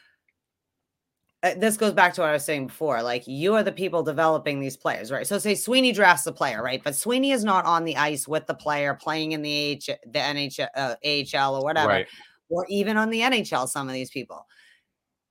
uh, 1.44 1.54
This 1.58 1.78
goes 1.78 1.94
back 1.94 2.14
to 2.16 2.22
what 2.22 2.30
I 2.32 2.34
was 2.34 2.44
saying 2.44 2.68
before. 2.68 3.02
Like, 3.04 3.28
you 3.28 3.54
are 3.56 3.64
the 3.64 3.72
people 3.72 4.02
developing 4.04 4.60
these 4.60 4.76
players, 4.76 5.12
right? 5.12 5.28
So, 5.28 5.38
say 5.38 5.54
Sweeney 5.56 5.92
drafts 5.92 6.24
the 6.24 6.32
player, 6.34 6.64
right? 6.64 6.84
But 6.84 6.96
Sweeney 6.96 7.32
is 7.32 7.44
not 7.44 7.66
on 7.66 7.86
the 7.86 7.98
ice 7.98 8.28
with 8.28 8.48
the 8.48 8.56
player 8.56 8.96
playing 8.96 9.34
in 9.34 9.42
the, 9.44 9.52
H, 9.54 9.88
the 9.88 10.20
NHL, 10.20 10.68
uh, 10.76 10.96
AHL 11.06 11.56
or 11.56 11.64
whatever, 11.64 11.88
Right. 11.90 12.08
or 12.50 12.66
even 12.70 12.98
on 12.98 13.10
the 13.12 13.22
NHL, 13.22 13.68
some 13.68 13.88
of 13.88 13.94
these 13.94 14.10
people. 14.10 14.47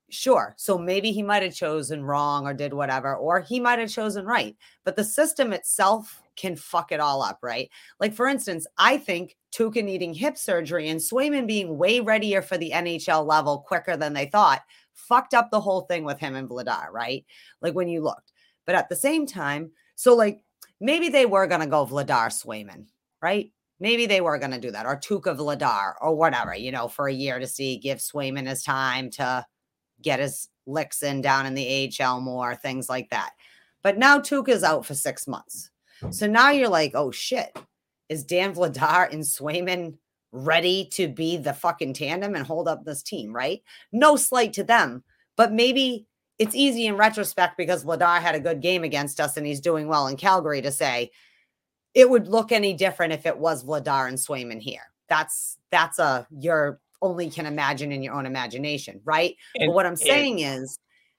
Sure. 0.09 0.55
So 0.57 0.79
maybe 0.79 1.11
he 1.11 1.23
might 1.23 1.43
have 1.43 1.55
chosen 1.55 2.05
wrong 2.05 2.47
or 2.47 2.55
did 2.55 2.73
whatever, 2.73 3.17
or 3.17 3.41
he 3.41 3.59
might 3.59 3.81
have 3.81 3.91
chosen 3.91 4.25
right. 4.25 4.57
But 4.85 4.95
the 4.95 5.03
system 5.03 5.53
itself 5.53 6.23
can 6.37 6.55
fuck 6.55 6.93
it 6.93 7.01
all 7.01 7.23
up, 7.23 7.39
right? 7.43 7.69
Like, 7.99 8.15
for 8.15 8.29
instance, 8.29 8.67
I 8.79 8.99
think 8.99 9.37
Tuukka 9.53 9.83
needing 9.83 10.15
hip 10.15 10.39
surgery 10.39 10.89
and 10.89 11.01
Swayman 11.01 11.47
being 11.47 11.77
way 11.77 11.99
readier 11.99 12.41
for 12.41 12.57
the 12.57 12.71
NHL 12.71 13.27
level 13.27 13.65
quicker 13.67 13.97
than 13.97 14.13
they 14.13 14.27
thought 14.27 14.63
fucked 14.93 15.35
up 15.35 15.51
the 15.51 15.61
whole 15.61 15.83
thing 15.83 16.05
with 16.05 16.19
him 16.19 16.37
and 16.37 16.49
Vladar, 16.49 16.91
right? 16.93 17.25
Like, 17.61 17.75
when 17.75 17.89
you 17.89 18.01
looked. 18.01 18.33
But 18.65 18.77
at 18.77 18.89
the 18.89 18.97
same 18.97 19.27
time, 19.27 19.73
so 19.95 20.15
like 20.15 20.45
maybe 20.81 21.09
they 21.09 21.27
were 21.27 21.47
going 21.47 21.63
to 21.63 21.67
go 21.67 21.87
Vladar 21.87 22.29
Swayman, 22.29 22.87
right? 23.23 23.51
Maybe 23.81 24.07
they 24.07 24.21
were 24.21 24.39
going 24.39 24.53
to 24.53 24.61
do 24.61 24.71
that, 24.71 24.87
or 24.87 24.97
Tuukka 24.97 25.37
Vladar, 25.37 25.95
or 26.01 26.15
whatever, 26.15 26.55
you 26.55 26.73
know, 26.73 26.89
for 26.89 27.09
a 27.09 27.13
year 27.13 27.39
to 27.39 27.47
see, 27.47 27.77
give 27.77 27.99
Swayman 27.99 28.49
his 28.49 28.63
time 28.63 29.11
to 29.13 29.45
get 30.03 30.21
his 30.21 30.49
licks 30.67 31.03
in 31.03 31.21
down 31.21 31.47
in 31.47 31.55
the 31.55 31.93
AHL 32.01 32.21
more, 32.21 32.55
things 32.55 32.89
like 32.89 33.11
that. 33.11 33.31
But 33.83 33.99
now 33.99 34.19
Tuukka's 34.19 34.65
out 34.65 34.85
for 34.85 34.95
six 34.95 35.27
months. 35.27 35.71
So 36.11 36.27
now 36.27 36.51
you're 36.51 36.69
like, 36.69 36.93
oh 36.95 37.11
shit, 37.11 37.57
is 38.09 38.25
Dan 38.25 38.55
Vladar 38.55 39.13
and 39.13 39.23
Swayman 39.23 39.97
ready 40.33 40.89
to 40.93 41.09
be 41.09 41.37
the 41.37 41.53
fucking 41.53 41.95
tandem 41.95 42.35
and 42.35 42.47
hold 42.47 42.69
up 42.69 42.85
this 42.85 43.03
team, 43.03 43.35
right? 43.35 43.63
No 43.93 44.17
slight 44.17 44.53
to 44.55 44.65
them, 44.65 45.03
but 45.37 45.53
maybe 45.53 46.07
it's 46.39 46.55
easy 46.55 46.87
in 46.87 46.97
retrospect 46.97 47.57
because 47.57 47.85
Vladar 47.85 48.21
had 48.21 48.35
a 48.35 48.41
good 48.41 48.61
game 48.61 48.85
against 48.85 49.21
us 49.21 49.37
and 49.37 49.47
he's 49.47 49.61
doing 49.61 49.89
well 49.89 50.07
in 50.07 50.17
Calgary 50.17 50.61
to 50.63 50.71
say 50.71 51.11
it 51.95 52.11
would 52.11 52.29
look 52.29 52.53
any 52.53 52.75
different 52.75 53.15
if 53.15 53.25
it 53.25 53.39
was 53.39 53.65
Vladar 53.65 54.09
and 54.09 54.19
Swayman 54.19 54.61
here. 54.61 54.83
That's 55.09 55.57
that's 55.71 55.99
a 55.99 56.27
you're 56.31 56.81
only 57.03 57.31
can 57.31 57.47
imagine 57.47 57.93
in 57.93 58.03
your 58.03 58.15
own 58.15 58.27
imagination, 58.27 59.01
right? 59.05 59.37
And- 59.55 59.69
but 59.69 59.75
what 59.75 59.87
I'm 59.87 59.93
and- 59.93 59.99
saying 59.99 60.39
is 60.41 60.79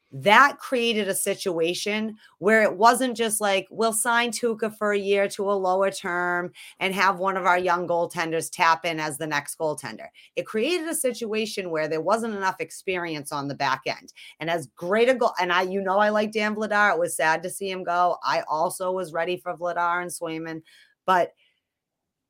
that 0.09 0.57
created 0.57 1.09
a 1.09 1.13
situation 1.13 2.15
where 2.39 2.63
it 2.63 2.77
wasn't 2.77 3.17
just 3.17 3.41
like 3.41 3.67
we'll 3.69 3.91
sign 3.91 4.31
Tuukka 4.31 4.73
for 4.77 4.93
a 4.93 4.97
year 4.97 5.27
to 5.27 5.51
a 5.51 5.53
lower 5.53 5.91
term 5.91 6.53
and 6.79 6.95
have 6.95 7.19
one 7.19 7.35
of 7.35 7.45
our 7.45 7.59
young 7.59 7.85
goaltenders 7.85 8.49
tap 8.49 8.85
in 8.85 9.01
as 9.01 9.17
the 9.17 9.27
next 9.27 9.59
goaltender. 9.59 10.07
It 10.37 10.45
created 10.45 10.87
a 10.87 10.95
situation 10.95 11.71
where 11.71 11.89
there 11.89 11.99
wasn't 11.99 12.35
enough 12.35 12.61
experience 12.61 13.33
on 13.33 13.49
the 13.49 13.53
back 13.55 13.81
end. 13.85 14.13
And 14.39 14.49
as 14.49 14.67
great 14.77 15.09
a 15.09 15.13
goal, 15.13 15.33
and 15.41 15.51
I, 15.51 15.63
you 15.63 15.81
know, 15.81 15.99
I 15.99 16.07
like 16.07 16.31
Dan 16.31 16.55
Vladar. 16.55 16.93
It 16.93 16.99
was 16.99 17.17
sad 17.17 17.43
to 17.43 17.49
see 17.49 17.69
him 17.69 17.83
go. 17.83 18.15
I 18.23 18.43
also 18.47 18.93
was 18.93 19.11
ready 19.11 19.35
for 19.35 19.57
Vladar 19.57 20.01
and 20.01 20.09
Swayman, 20.09 20.61
but 21.05 21.33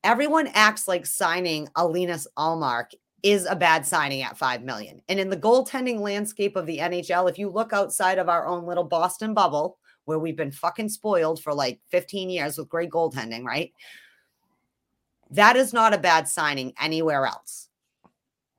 everyone 0.04 0.48
acts 0.56 0.88
like 0.88 1.06
signing 1.06 1.68
Alinus 1.78 2.26
Allmark 2.38 2.96
is 3.24 3.46
a 3.46 3.56
bad 3.56 3.86
signing 3.86 4.22
at 4.22 4.38
5 4.38 4.64
million. 4.64 5.02
And 5.10 5.20
in 5.20 5.30
the 5.30 5.38
goaltending 5.38 6.00
landscape 6.00 6.56
of 6.56 6.66
the 6.66 6.78
NHL, 6.78 7.30
if 7.30 7.40
you 7.40 7.50
look 7.50 7.74
outside 7.74 8.20
of 8.20 8.30
our 8.30 8.46
own 8.46 8.66
little 8.66 8.84
Boston 8.84 9.34
bubble, 9.34 9.78
where 10.06 10.20
we've 10.20 10.38
been 10.38 10.52
fucking 10.52 10.90
spoiled 10.90 11.42
for 11.42 11.54
like 11.54 11.82
15 11.90 12.30
years 12.30 12.58
with 12.58 12.70
great 12.70 12.90
goaltending, 12.90 13.44
right? 13.44 13.74
That 15.32 15.58
is 15.58 15.74
not 15.74 15.94
a 15.94 15.98
bad 15.98 16.30
signing 16.30 16.74
anywhere 16.80 17.26
else. 17.26 17.68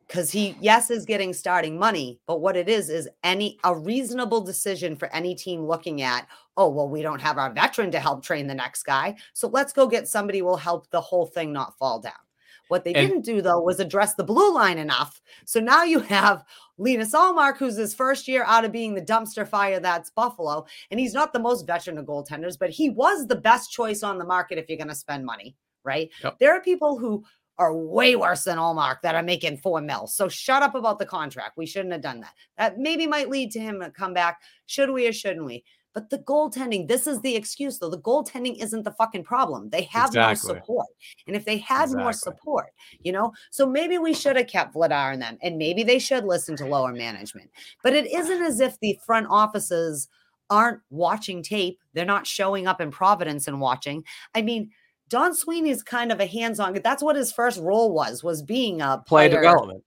Cuz 0.08 0.30
he 0.30 0.56
yes 0.60 0.90
is 0.90 1.04
getting 1.04 1.32
starting 1.32 1.78
money, 1.78 2.20
but 2.26 2.40
what 2.40 2.56
it 2.56 2.68
is 2.68 2.88
is 2.90 3.08
any 3.22 3.58
a 3.64 3.74
reasonable 3.74 4.40
decision 4.40 4.96
for 4.96 5.08
any 5.14 5.34
team 5.34 5.66
looking 5.66 6.02
at, 6.02 6.26
oh, 6.56 6.68
well 6.68 6.88
we 6.88 7.02
don't 7.02 7.20
have 7.20 7.38
our 7.38 7.52
veteran 7.52 7.90
to 7.92 8.00
help 8.00 8.22
train 8.22 8.46
the 8.46 8.54
next 8.54 8.82
guy, 8.82 9.16
so 9.32 9.48
let's 9.48 9.72
go 9.72 9.86
get 9.86 10.08
somebody 10.08 10.42
will 10.42 10.56
help 10.56 10.90
the 10.90 11.00
whole 11.00 11.26
thing 11.26 11.52
not 11.52 11.76
fall 11.78 12.00
down. 12.00 12.27
What 12.68 12.84
they 12.84 12.92
And- 12.94 13.08
didn't 13.08 13.24
do 13.24 13.42
though 13.42 13.60
was 13.60 13.80
address 13.80 14.14
the 14.14 14.24
blue 14.24 14.52
line 14.54 14.78
enough. 14.78 15.20
So 15.44 15.60
now 15.60 15.82
you 15.84 16.00
have 16.00 16.44
Linus 16.78 17.12
Ullmark, 17.14 17.56
who's 17.56 17.76
his 17.76 17.94
first 17.94 18.28
year 18.28 18.44
out 18.46 18.64
of 18.64 18.72
being 18.72 18.94
the 18.94 19.02
dumpster 19.02 19.46
fire 19.46 19.80
that's 19.80 20.10
Buffalo. 20.10 20.66
And 20.90 21.00
he's 21.00 21.14
not 21.14 21.32
the 21.32 21.38
most 21.40 21.66
veteran 21.66 21.98
of 21.98 22.06
goaltenders, 22.06 22.58
but 22.58 22.70
he 22.70 22.90
was 22.90 23.26
the 23.26 23.36
best 23.36 23.72
choice 23.72 24.02
on 24.02 24.18
the 24.18 24.24
market 24.24 24.58
if 24.58 24.68
you're 24.68 24.78
going 24.78 24.88
to 24.88 24.94
spend 24.94 25.24
money, 25.26 25.56
right? 25.82 26.10
Yep. 26.22 26.38
There 26.38 26.52
are 26.54 26.60
people 26.60 26.98
who 26.98 27.24
are 27.58 27.74
way 27.74 28.14
worse 28.14 28.44
than 28.44 28.56
Ullmark 28.56 29.00
that 29.02 29.16
are 29.16 29.22
making 29.22 29.56
four 29.56 29.80
mil. 29.80 30.06
So 30.06 30.28
shut 30.28 30.62
up 30.62 30.76
about 30.76 31.00
the 31.00 31.06
contract. 31.06 31.56
We 31.56 31.66
shouldn't 31.66 31.92
have 31.92 32.02
done 32.02 32.20
that. 32.20 32.34
That 32.56 32.78
maybe 32.78 33.04
might 33.06 33.28
lead 33.30 33.50
to 33.52 33.58
him 33.60 33.80
to 33.80 33.90
come 33.90 34.14
back. 34.14 34.40
Should 34.66 34.90
we 34.90 35.08
or 35.08 35.12
shouldn't 35.12 35.44
we? 35.44 35.64
But 35.98 36.10
the 36.10 36.18
goaltending, 36.18 36.86
this 36.86 37.08
is 37.08 37.20
the 37.22 37.34
excuse 37.34 37.78
though. 37.78 37.90
The 37.90 37.98
goaltending 37.98 38.62
isn't 38.62 38.84
the 38.84 38.92
fucking 38.92 39.24
problem. 39.24 39.68
They 39.68 39.82
have 39.82 40.10
Exactly. 40.10 40.52
more 40.52 40.60
support. 40.60 40.86
And 41.26 41.34
if 41.34 41.44
they 41.44 41.58
had 41.58 41.90
more 41.90 42.12
support, 42.12 42.66
you 43.02 43.10
know, 43.10 43.32
so 43.50 43.66
maybe 43.66 43.98
we 43.98 44.14
should 44.14 44.36
have 44.36 44.46
kept 44.46 44.74
Vladar 44.76 45.12
in 45.12 45.18
them 45.18 45.38
and 45.42 45.58
maybe 45.58 45.82
they 45.82 45.98
should 45.98 46.24
listen 46.24 46.54
to 46.58 46.66
lower 46.66 46.92
management. 46.92 47.50
But 47.82 47.94
it 47.94 48.06
isn't 48.12 48.42
as 48.42 48.60
if 48.60 48.78
the 48.78 48.96
front 49.04 49.26
offices 49.28 50.06
aren't 50.50 50.80
watching 50.90 51.42
tape. 51.42 51.80
They're 51.94 52.04
not 52.04 52.28
showing 52.28 52.68
up 52.68 52.80
in 52.80 52.92
Providence 52.92 53.48
and 53.48 53.60
watching. 53.60 54.04
I 54.36 54.42
mean, 54.42 54.70
Don 55.08 55.34
Sweeney's 55.34 55.82
kind 55.82 56.12
of 56.12 56.20
a 56.20 56.26
hands-on. 56.26 56.78
That's 56.84 57.02
what 57.02 57.16
his 57.16 57.32
first 57.32 57.58
role 57.58 57.92
was, 57.92 58.22
was 58.22 58.40
being 58.42 58.80
a 58.82 59.02
Play 59.04 59.28
player. 59.28 59.40
development. 59.42 59.82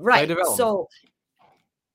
Right. 0.00 0.28
development. 0.28 0.56
So 0.58 0.88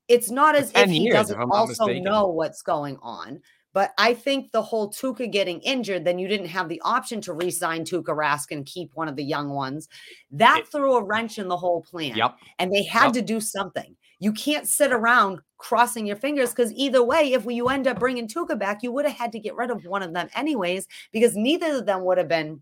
it's 0.08 0.30
not 0.30 0.56
as 0.56 0.72
if 0.76 0.90
he 0.90 1.04
years, 1.04 1.14
doesn't 1.14 1.40
I'm 1.40 1.52
also 1.52 1.86
mistaken. 1.86 2.04
know 2.04 2.28
what's 2.28 2.62
going 2.62 2.98
on. 3.02 3.40
But 3.74 3.94
I 3.98 4.14
think 4.14 4.52
the 4.52 4.62
whole 4.62 4.92
Tuukka 4.92 5.32
getting 5.32 5.62
injured, 5.62 6.04
then 6.04 6.20
you 6.20 6.28
didn't 6.28 6.48
have 6.48 6.68
the 6.68 6.82
option 6.84 7.22
to 7.22 7.34
re-sign 7.34 7.86
Tuukka 7.86 8.16
Rask 8.16 8.52
and 8.52 8.66
keep 8.66 8.92
one 8.96 9.08
of 9.08 9.16
the 9.16 9.24
young 9.24 9.50
ones. 9.50 9.88
That 10.32 10.60
It- 10.60 10.68
threw 10.68 10.96
a 10.96 11.04
wrench 11.04 11.40
in 11.40 11.48
the 11.48 11.58
whole 11.58 11.82
plan. 11.82 12.16
Yep. 12.16 12.38
And 12.60 12.72
they 12.74 12.84
had 12.84 13.06
Yep. 13.06 13.14
to 13.14 13.22
do 13.22 13.40
something. 13.40 13.96
You 14.20 14.34
can't 14.34 14.68
sit 14.68 14.92
around 14.92 15.40
crossing 15.58 16.06
your 16.06 16.16
fingers 16.18 16.52
because 16.52 16.74
either 16.74 17.04
way, 17.04 17.34
if 17.34 17.46
you 17.46 17.70
end 17.70 17.88
up 17.88 17.98
bringing 18.00 18.28
Tuukka 18.28 18.60
back, 18.60 18.84
you 18.84 18.92
would 18.92 19.06
have 19.06 19.16
had 19.18 19.32
to 19.32 19.40
get 19.40 19.56
rid 19.56 19.72
of 19.72 19.86
one 19.86 20.04
of 20.04 20.14
them 20.14 20.30
anyways, 20.36 20.88
because 21.12 21.36
neither 21.36 21.78
of 21.78 21.86
them 21.86 22.04
would 22.04 22.18
have 22.18 22.28
been, 22.28 22.62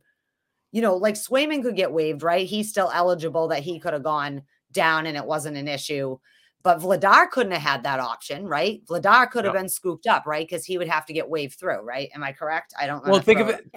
you 0.71 0.81
know, 0.81 0.95
like 0.95 1.15
Swayman 1.15 1.63
could 1.63 1.75
get 1.75 1.91
waived, 1.91 2.23
right? 2.23 2.47
He's 2.47 2.69
still 2.69 2.91
eligible 2.93 3.47
that 3.49 3.63
he 3.63 3.79
could 3.79 3.93
have 3.93 4.03
gone 4.03 4.43
down 4.71 5.05
and 5.07 5.17
it 5.17 5.25
wasn't 5.25 5.57
an 5.57 5.67
issue. 5.67 6.17
But 6.61 6.79
Vladar 6.79 7.29
couldn't 7.29 7.53
have 7.53 7.61
had 7.61 7.83
that 7.83 7.99
option, 7.99 8.45
right? 8.45 8.85
Vladar 8.85 9.29
could 9.31 9.45
have 9.45 9.53
Yep. 9.53 9.61
been 9.63 9.69
scooped 9.69 10.07
up, 10.07 10.25
right? 10.25 10.45
Because 10.47 10.65
he 10.65 10.77
would 10.77 10.89
have 10.89 11.05
to 11.05 11.13
get 11.13 11.29
waved 11.29 11.57
through, 11.57 11.79
right? 11.81 12.09
Am 12.13 12.23
I 12.23 12.33
correct? 12.33 12.73
I 12.77 12.85
don't. 12.85 13.05
Well, 13.05 13.21
think 13.21 13.39
of 13.39 13.47
throw 13.47 13.55
it. 13.55 13.71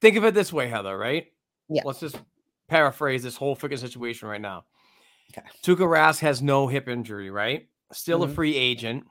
Think 0.00 0.16
of 0.16 0.24
it 0.24 0.34
this 0.34 0.52
way, 0.52 0.68
Heather. 0.68 0.96
Right? 0.96 1.32
Yeah. 1.68 1.82
Let's 1.84 1.98
just 2.00 2.16
paraphrase 2.68 3.22
this 3.24 3.36
whole 3.36 3.56
freaking 3.56 3.78
situation 3.78 4.28
right 4.28 4.40
now. 4.40 4.64
Okay. 5.36 5.46
Tuukka 5.62 5.80
Rask 5.86 6.20
has 6.20 6.40
no 6.40 6.68
hip 6.68 6.88
injury, 6.88 7.30
right? 7.30 7.68
Still 7.92 8.22
a 8.22 8.28
Mhm. 8.28 8.34
free 8.34 8.54
agent. 8.56 9.04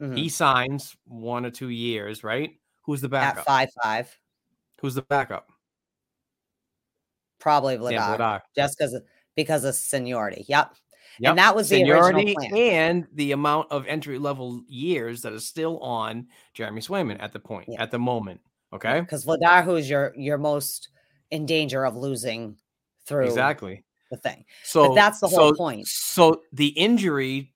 Mhm. 0.00 0.16
He 0.16 0.28
signs 0.28 0.96
one 1.06 1.46
or 1.46 1.50
two 1.50 1.70
years, 1.70 2.22
right? 2.22 2.58
Who's 2.82 3.00
the 3.00 3.08
backup? 3.08 3.38
at 3.38 3.44
five 3.46 3.68
five, 3.82 4.18
Who's 4.80 4.94
the 4.94 5.02
backup? 5.02 5.48
probably 7.38 7.76
Vladar, 7.78 8.18
Vladar. 8.18 8.42
just 8.54 8.76
because 8.78 8.96
because 9.34 9.64
of 9.64 9.74
seniority. 9.74 10.44
Yep. 10.48 10.74
Yep. 11.18 11.30
And 11.30 11.38
that 11.38 11.54
was 11.56 11.68
the 11.68 11.82
original 11.82 12.02
Seniority 12.20 12.34
plan. 12.34 12.52
and 12.54 13.06
the 13.14 13.32
amount 13.32 13.70
of 13.70 13.86
entry 13.86 14.18
level 14.18 14.62
years 14.68 15.22
that 15.22 15.32
is 15.32 15.46
still 15.48 15.78
on 15.80 16.26
Jeremy 16.54 16.80
Swayman 16.80 17.16
at 17.22 17.32
the 17.32 17.38
point, 17.40 17.68
Yeah. 17.68 17.82
at 17.82 17.90
the 17.90 17.98
moment. 17.98 18.40
Okay. 18.72 19.00
Because 19.00 19.24
Vladar, 19.24 19.64
who's 19.64 19.88
your 19.88 20.12
your 20.16 20.38
most 20.38 20.88
in 21.30 21.46
danger 21.46 21.84
of 21.86 21.96
losing 21.96 22.56
through 23.06 23.26
Exactly. 23.26 23.84
the 24.10 24.16
thing. 24.16 24.44
So 24.64 24.94
that's 24.94 25.20
the 25.20 25.28
whole 25.28 25.50
so- 25.50 25.56
point. 25.56 25.86
So 25.86 26.42
the 26.52 26.68
injury 26.68 27.52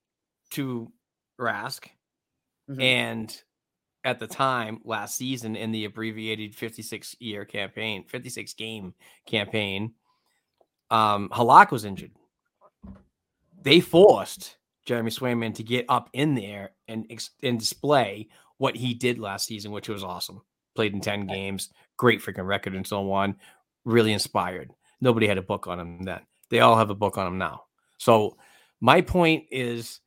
to 0.51 0.93
Rask 1.39 1.87
Mhm. 2.69 2.82
and 2.82 3.43
at 4.05 4.19
the 4.19 4.27
time 4.27 4.81
last 4.85 5.16
season 5.16 5.55
in 5.57 5.73
the 5.73 5.85
abbreviated 5.85 6.55
56 6.57 7.15
year 7.20 7.45
campaign, 7.45 8.05
56 8.05 8.55
game 8.55 8.95
campaign, 9.27 9.95
um, 10.91 11.28
Halak 11.31 11.70
was 11.70 11.85
injured. 11.85 12.12
They 13.62 13.81
forced 13.81 14.57
Jeremy 14.87 15.11
Swayman 15.11 15.55
to 15.55 15.62
get 15.62 15.87
up 15.89 16.11
in 16.12 16.35
there 16.35 16.70
and 16.89 17.11
and 17.43 17.59
display 17.59 18.28
what 18.59 18.77
he 18.77 18.95
did 18.95 19.19
last 19.19 19.47
season, 19.47 19.73
which 19.73 19.89
was 19.89 20.05
awesome. 20.05 20.43
Played 20.74 20.95
in 20.95 21.01
10 21.01 21.27
games, 21.27 21.70
great 21.97 22.20
freaking 22.20 22.47
record 22.47 22.74
and 22.74 22.87
so 22.87 23.11
on. 23.12 23.37
Really 23.85 24.12
inspired. 24.12 24.70
Nobody 25.01 25.27
had 25.27 25.39
a 25.39 25.43
book 25.43 25.66
on 25.66 25.81
him 25.81 26.05
then. 26.05 26.20
They 26.51 26.61
all 26.61 26.77
have 26.77 26.91
a 26.91 26.95
book 26.95 27.16
on 27.16 27.27
him 27.27 27.39
now. 27.39 27.65
So 27.99 28.37
my 28.81 29.01
point 29.01 29.47
is 29.51 30.01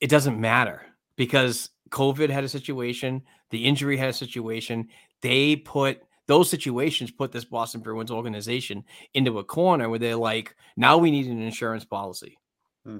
it 0.00 0.10
doesn't 0.10 0.40
matter 0.40 0.82
because 1.16 1.70
COVID 1.90 2.30
had 2.30 2.44
a 2.44 2.48
situation, 2.48 3.22
the 3.50 3.64
injury 3.64 3.96
had 3.96 4.10
a 4.10 4.14
situation. 4.14 4.88
They 5.22 5.56
put 5.56 6.02
those 6.28 6.48
situations 6.48 7.10
put 7.10 7.32
this 7.32 7.44
Boston 7.44 7.80
Bruins 7.80 8.10
organization 8.12 8.84
into 9.14 9.38
a 9.40 9.44
corner 9.44 9.88
where 9.88 9.98
they're 9.98 10.14
like, 10.14 10.54
now 10.76 10.96
we 10.96 11.10
need 11.10 11.26
an 11.26 11.42
insurance 11.42 11.84
policy. 11.84 12.38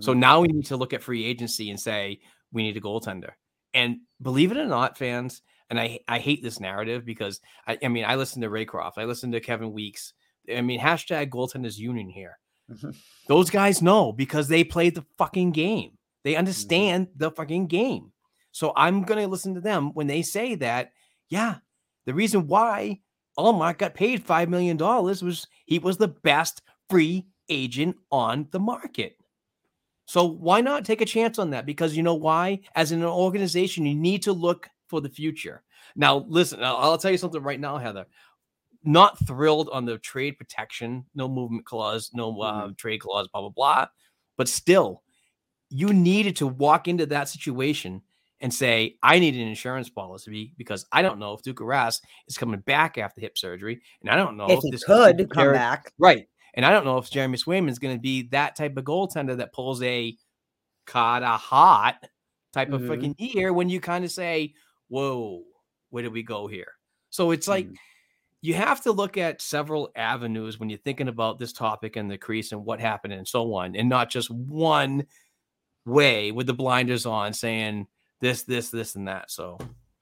So 0.01 0.13
Mhm. 0.13 0.19
now 0.19 0.41
we 0.41 0.49
need 0.49 0.67
to 0.67 0.77
look 0.77 0.93
at 0.93 1.03
free 1.03 1.25
agency 1.25 1.71
and 1.71 1.79
say 1.79 2.21
we 2.53 2.63
need 2.63 2.77
a 2.77 2.81
goaltender. 2.81 3.31
And 3.73 4.01
believe 4.21 4.51
it 4.51 4.59
or 4.59 4.67
not, 4.67 4.99
fans, 4.99 5.43
and 5.71 5.79
I 5.79 6.01
I 6.09 6.19
hate 6.19 6.43
this 6.43 6.59
narrative 6.61 7.05
because 7.05 7.41
I, 7.67 7.79
I 7.83 7.89
mean 7.89 8.05
I 8.05 8.17
listen 8.17 8.43
to 8.43 8.49
Raycroft, 8.51 8.95
I 8.99 9.05
listen 9.05 9.31
to 9.33 9.41
Kevin 9.41 9.73
Weeks. 9.73 10.13
I 10.53 10.61
mean 10.63 10.81
hashtag 10.81 11.29
goaltenders 11.31 11.79
union 11.79 12.09
here. 12.11 12.39
Mhm. 12.71 12.95
Those 13.29 13.49
guys 13.51 13.81
know 13.83 14.13
because 14.13 14.49
they 14.49 14.65
played 14.65 14.95
the 14.95 15.05
fucking 15.19 15.53
game. 15.53 15.97
They 16.25 16.33
Mm-hmm. 16.33 16.39
understand 16.39 17.09
the 17.17 17.31
fucking 17.31 17.67
game. 17.69 18.13
So 18.53 18.73
I'm 18.77 19.03
gonna 19.05 19.27
listen 19.29 19.55
to 19.55 19.61
them 19.61 19.93
when 19.95 20.07
they 20.07 20.23
say 20.23 20.55
that. 20.57 20.93
Yeah, 21.29 21.59
the 22.07 22.15
reason 22.15 22.47
why 22.47 23.01
Ullmark 23.39 23.79
got 23.79 23.95
paid 23.95 24.23
five 24.23 24.49
million 24.49 24.77
dollars 24.77 25.23
was 25.23 25.47
he 25.67 25.79
was 25.79 25.97
the 25.97 26.09
best 26.09 26.63
free 26.91 27.27
agent 27.49 27.97
on 28.11 28.49
the 28.51 28.59
market. 28.59 29.17
So 30.07 30.25
why 30.25 30.61
not 30.61 30.85
take 30.85 31.01
a 31.01 31.07
chance 31.07 31.39
on 31.39 31.51
that? 31.51 31.67
Because 31.67 31.97
you 31.97 32.03
know 32.03 32.15
why? 32.15 32.61
As 32.75 32.93
an 32.93 33.05
organization, 33.05 33.87
you 33.87 33.95
need 33.95 34.23
to 34.23 34.33
look 34.33 34.69
for 34.89 35.01
the 35.01 35.09
future. 35.09 35.63
Now, 35.97 36.25
listen, 36.29 36.61
I'll 36.63 36.99
tell 36.99 37.11
you 37.11 37.19
something 37.19 37.43
right 37.43 37.61
now, 37.61 37.79
Heather. 37.79 38.07
Not 38.85 39.19
thrilled 39.27 39.69
on 39.71 39.85
the 39.85 39.99
trade 39.99 40.39
protection, 40.39 41.05
no 41.15 41.29
movement 41.29 41.67
clause, 41.67 42.11
no 42.15 42.41
uh, 42.41 42.71
trade 42.77 43.01
clause, 43.01 43.29
blah 43.29 43.43
blah 43.43 43.51
blah. 43.51 43.87
But 44.37 44.49
still, 44.49 45.03
you 45.69 45.93
needed 45.93 46.37
to 46.37 46.47
walk 46.47 46.89
into 46.89 47.07
that 47.07 47.29
situation 47.29 48.03
and 48.41 48.53
say, 48.53 48.97
"I 49.03 49.19
need 49.19 49.35
an 49.35 49.49
insurance 49.49 49.89
policy 49.89 50.53
because 50.57 50.87
I 50.93 51.03
don't 51.03 51.19
know 51.19 51.33
if 51.35 51.43
Tuukka 51.43 51.65
Rask 51.67 52.01
is 52.29 52.39
coming 52.39 52.61
back 52.61 52.99
after 52.99 53.21
hip 53.21 53.37
surgery, 53.37 53.81
and 54.01 54.11
I 54.11 54.17
don't 54.17 54.37
know 54.37 54.49
if 54.51 54.63
he 54.63 54.71
this 54.71 54.85
could 54.85 55.29
come 55.31 55.53
back, 55.53 55.93
Right. 55.99 56.29
And 56.55 56.65
I 56.65 56.71
don't 56.71 56.85
know 56.85 56.99
if 56.99 57.11
Jeremy 57.11 57.37
Swayman 57.39 57.69
is 57.71 57.79
going 57.79 57.97
to 57.97 58.01
be 58.01 58.23
that 58.29 58.57
type 58.57 58.77
of 58.77 58.85
goaltender 58.85 59.37
that 59.37 59.53
pulls 59.53 59.83
a 59.83 60.17
Carter 60.87 61.27
Hart 61.27 61.97
type 62.53 62.73
of 62.73 62.83
Mhm. 62.83 62.89
freaking 62.89 63.15
year 63.19 63.53
when 63.53 63.69
you 63.69 63.81
kind 63.81 64.05
of 64.05 64.11
say, 64.11 64.55
whoa, 64.89 65.45
where 65.91 66.03
do 66.03 66.11
we 66.11 66.23
go 66.23 66.47
here? 66.47 66.73
So 67.11 67.31
it's 67.33 67.47
like 67.49 67.67
Mhm. 67.67 67.77
you 68.43 68.55
have 68.55 68.83
to 68.83 68.93
look 68.93 69.17
at 69.19 69.43
several 69.43 69.91
avenues 69.97 70.59
when 70.59 70.71
you're 70.71 70.79
thinking 70.81 71.09
about 71.09 71.39
this 71.39 71.53
topic 71.53 71.97
and 71.97 72.11
the 72.11 72.19
crease 72.19 72.53
and 72.53 72.65
what 72.65 72.81
happened 72.81 73.13
and 73.15 73.29
so 73.29 73.53
on, 73.55 73.77
and 73.77 73.89
not 73.89 74.11
just 74.11 74.31
one 74.31 75.07
way 75.87 76.33
with 76.33 76.47
the 76.47 76.55
blinders 76.55 77.07
on 77.07 77.33
saying 77.35 77.87
this, 78.21 78.43
this, 78.43 78.71
this, 78.71 78.95
and 78.97 79.09
that. 79.09 79.31
So 79.31 79.59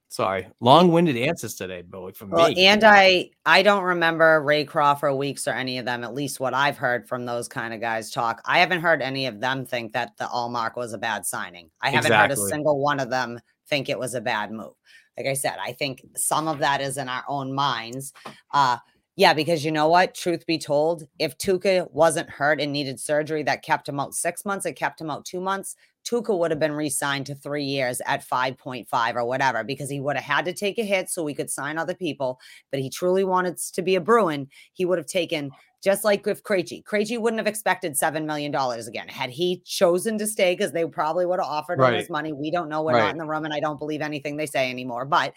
sorry, 0.09 0.49
long 0.61 0.93
winded 0.93 1.17
answers 1.17 1.55
today, 1.55 1.83
Bowie, 1.83 2.13
from 2.13 2.31
Well, 2.31 2.49
me. 2.49 2.67
and 2.67 2.83
I 2.85 3.31
I 3.45 3.63
don't 3.63 3.83
remember 3.83 4.41
Raycroft 4.43 5.17
Weeks 5.17 5.47
or 5.47 5.53
any 5.53 5.79
of 5.79 5.85
them. 5.85 6.05
At 6.05 6.15
least 6.15 6.41
what 6.41 6.55
I've 6.55 6.79
heard 6.79 7.09
from 7.09 7.27
those 7.27 7.49
kind 7.49 7.75
of 7.75 7.81
guys 7.81 8.11
talk. 8.11 8.41
I 8.45 8.61
haven't 8.61 8.81
heard 8.81 9.03
any 9.03 9.27
of 9.27 9.41
them 9.41 9.67
think 9.67 9.93
that 9.93 10.17
the 10.17 10.25
Ullmark 10.25 10.77
was 10.77 10.93
a 10.93 10.99
bad 10.99 11.27
signing. 11.27 11.71
I 11.81 11.91
haven't 11.91 12.13
heard 12.13 12.31
a 12.31 12.37
single 12.37 12.79
one 12.81 13.01
of 13.01 13.11
them 13.11 13.41
think 13.69 13.89
it 13.89 13.99
was 13.99 14.15
a 14.15 14.21
bad 14.21 14.51
move. 14.53 14.75
Like 15.19 15.27
I 15.27 15.35
said, 15.35 15.57
I 15.61 15.73
think 15.73 16.03
some 16.17 16.47
of 16.47 16.59
that 16.59 16.81
is 16.81 16.99
in 16.99 17.09
our 17.09 17.25
own 17.29 17.53
minds. 17.55 18.13
Uh, 18.53 18.79
Yeah, 19.19 19.33
because 19.33 19.65
you 19.65 19.73
know 19.73 19.89
what? 19.89 20.15
Truth 20.15 20.45
be 20.45 20.59
told, 20.59 21.09
if 21.19 21.39
Tuukka 21.39 21.91
wasn't 21.91 22.29
hurt 22.29 22.61
and 22.61 22.71
needed 22.71 23.01
surgery 23.01 23.43
that 23.45 23.63
kept 23.63 23.89
him 23.89 23.99
out 23.99 24.15
six 24.15 24.45
months, 24.45 24.67
it 24.67 24.75
kept 24.77 25.01
him 25.01 25.09
out 25.09 25.25
two 25.25 25.41
months, 25.41 25.75
Tuukka 26.07 26.39
would 26.39 26.51
have 26.53 26.61
been 26.61 26.73
re 26.73 26.89
signed 26.89 27.27
to 27.27 27.35
three 27.35 27.65
years 27.65 28.01
at 28.07 28.25
5.5 28.27 29.15
or 29.17 29.25
whatever 29.25 29.65
because 29.65 29.91
he 29.91 30.01
would 30.01 30.17
have 30.17 30.25
had 30.25 30.45
to 30.45 30.53
take 30.53 30.79
a 30.79 30.85
hit 30.85 31.11
so 31.11 31.23
we 31.25 31.35
could 31.35 31.51
sign 31.51 31.79
other 31.79 31.95
people. 31.95 32.39
But 32.71 32.81
he 32.81 32.89
truly 32.89 33.25
wanted 33.25 33.59
to 33.59 33.83
be 33.83 33.97
a 33.97 34.01
Bruin. 34.01 34.49
He 34.73 34.85
would 34.85 34.99
have 34.99 35.07
taken, 35.09 35.51
just 35.83 36.05
like 36.05 36.25
with 36.25 36.45
Krejci, 36.45 36.85
Krejci 36.85 37.19
wouldn't 37.21 37.41
have 37.41 37.49
expected 37.49 37.95
$7 37.95 38.25
million 38.25 38.55
again. 38.55 39.09
Had 39.09 39.31
he 39.31 39.63
chosen 39.65 40.17
to 40.19 40.27
stay, 40.27 40.55
because 40.55 40.73
they 40.73 40.85
probably 40.85 41.27
would 41.27 41.41
have 41.41 41.49
offered 41.49 41.81
him 41.81 41.95
his 41.99 42.11
money. 42.11 42.33
We 42.33 42.51
don't 42.53 42.69
know. 42.69 42.83
We're 42.83 42.93
Right. 42.93 43.03
not 43.07 43.13
in 43.13 43.19
the 43.19 43.27
room 43.27 43.45
and 43.45 43.53
I 43.55 43.61
don't 43.61 43.79
believe 43.79 44.01
anything 44.01 44.37
they 44.37 44.47
say 44.47 44.71
anymore. 44.71 45.05
But 45.07 45.35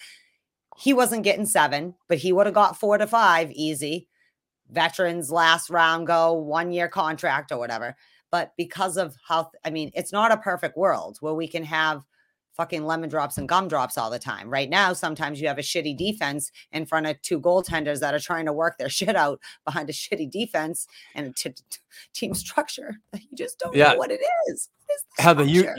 he 0.77 0.93
wasn't 0.93 1.23
getting 1.23 1.45
seven, 1.47 1.95
but 2.07 2.19
he 2.19 2.31
would 2.31 2.45
have 2.45 2.55
got 2.55 2.79
four 2.79 2.97
to 2.97 3.07
five 3.07 3.51
easy. 3.51 4.07
Veterans 4.69 5.31
last 5.31 5.69
round 5.71 6.05
go, 6.05 6.33
one 6.33 6.71
year 6.71 6.87
contract 6.87 7.51
or 7.51 7.57
whatever. 7.57 7.95
But 8.31 8.53
because 8.57 8.97
of 8.97 9.15
how, 9.27 9.51
I 9.65 9.69
mean, 9.69 9.91
it's 9.95 10.11
not 10.11 10.31
a 10.31 10.38
perfect 10.38 10.77
world 10.77 11.18
where 11.22 11.34
we 11.34 11.47
can 11.47 11.64
have 11.64 12.03
fucking 12.56 12.85
lemon 12.85 13.10
drops 13.10 13.38
and 13.38 13.47
gum 13.47 13.69
drops 13.69 13.97
all 13.97 14.10
the 14.10 14.19
time. 14.19 14.49
Right 14.49 14.69
now, 14.69 14.91
sometimes 14.91 15.39
you 15.39 15.47
have 15.47 15.57
a 15.60 15.61
shitty 15.61 15.97
defense 15.97 16.51
in 16.73 16.85
front 16.85 17.06
of 17.07 17.22
two 17.22 17.39
goaltenders 17.39 18.01
that 18.01 18.14
are 18.14 18.19
trying 18.19 18.45
to 18.47 18.53
work 18.53 18.77
their 18.77 18.89
shit 18.99 19.15
out 19.15 19.39
behind 19.65 19.89
a 19.89 19.93
shitty 19.93 20.30
defense 20.30 20.85
and 21.15 21.27
a 21.27 21.31
t- 21.31 21.51
t- 21.51 21.77
team 22.14 22.34
structure. 22.34 22.99
You 23.14 23.38
just 23.38 23.60
don't 23.60 23.76
Yeah. 23.76 23.93
know 23.93 23.97
what 23.97 24.11
it 24.11 24.19
is. 24.49 24.69
What 24.85 24.95
is 24.95 25.03
the 25.18 25.23
Heather, 25.23 25.43
you. 25.45 25.73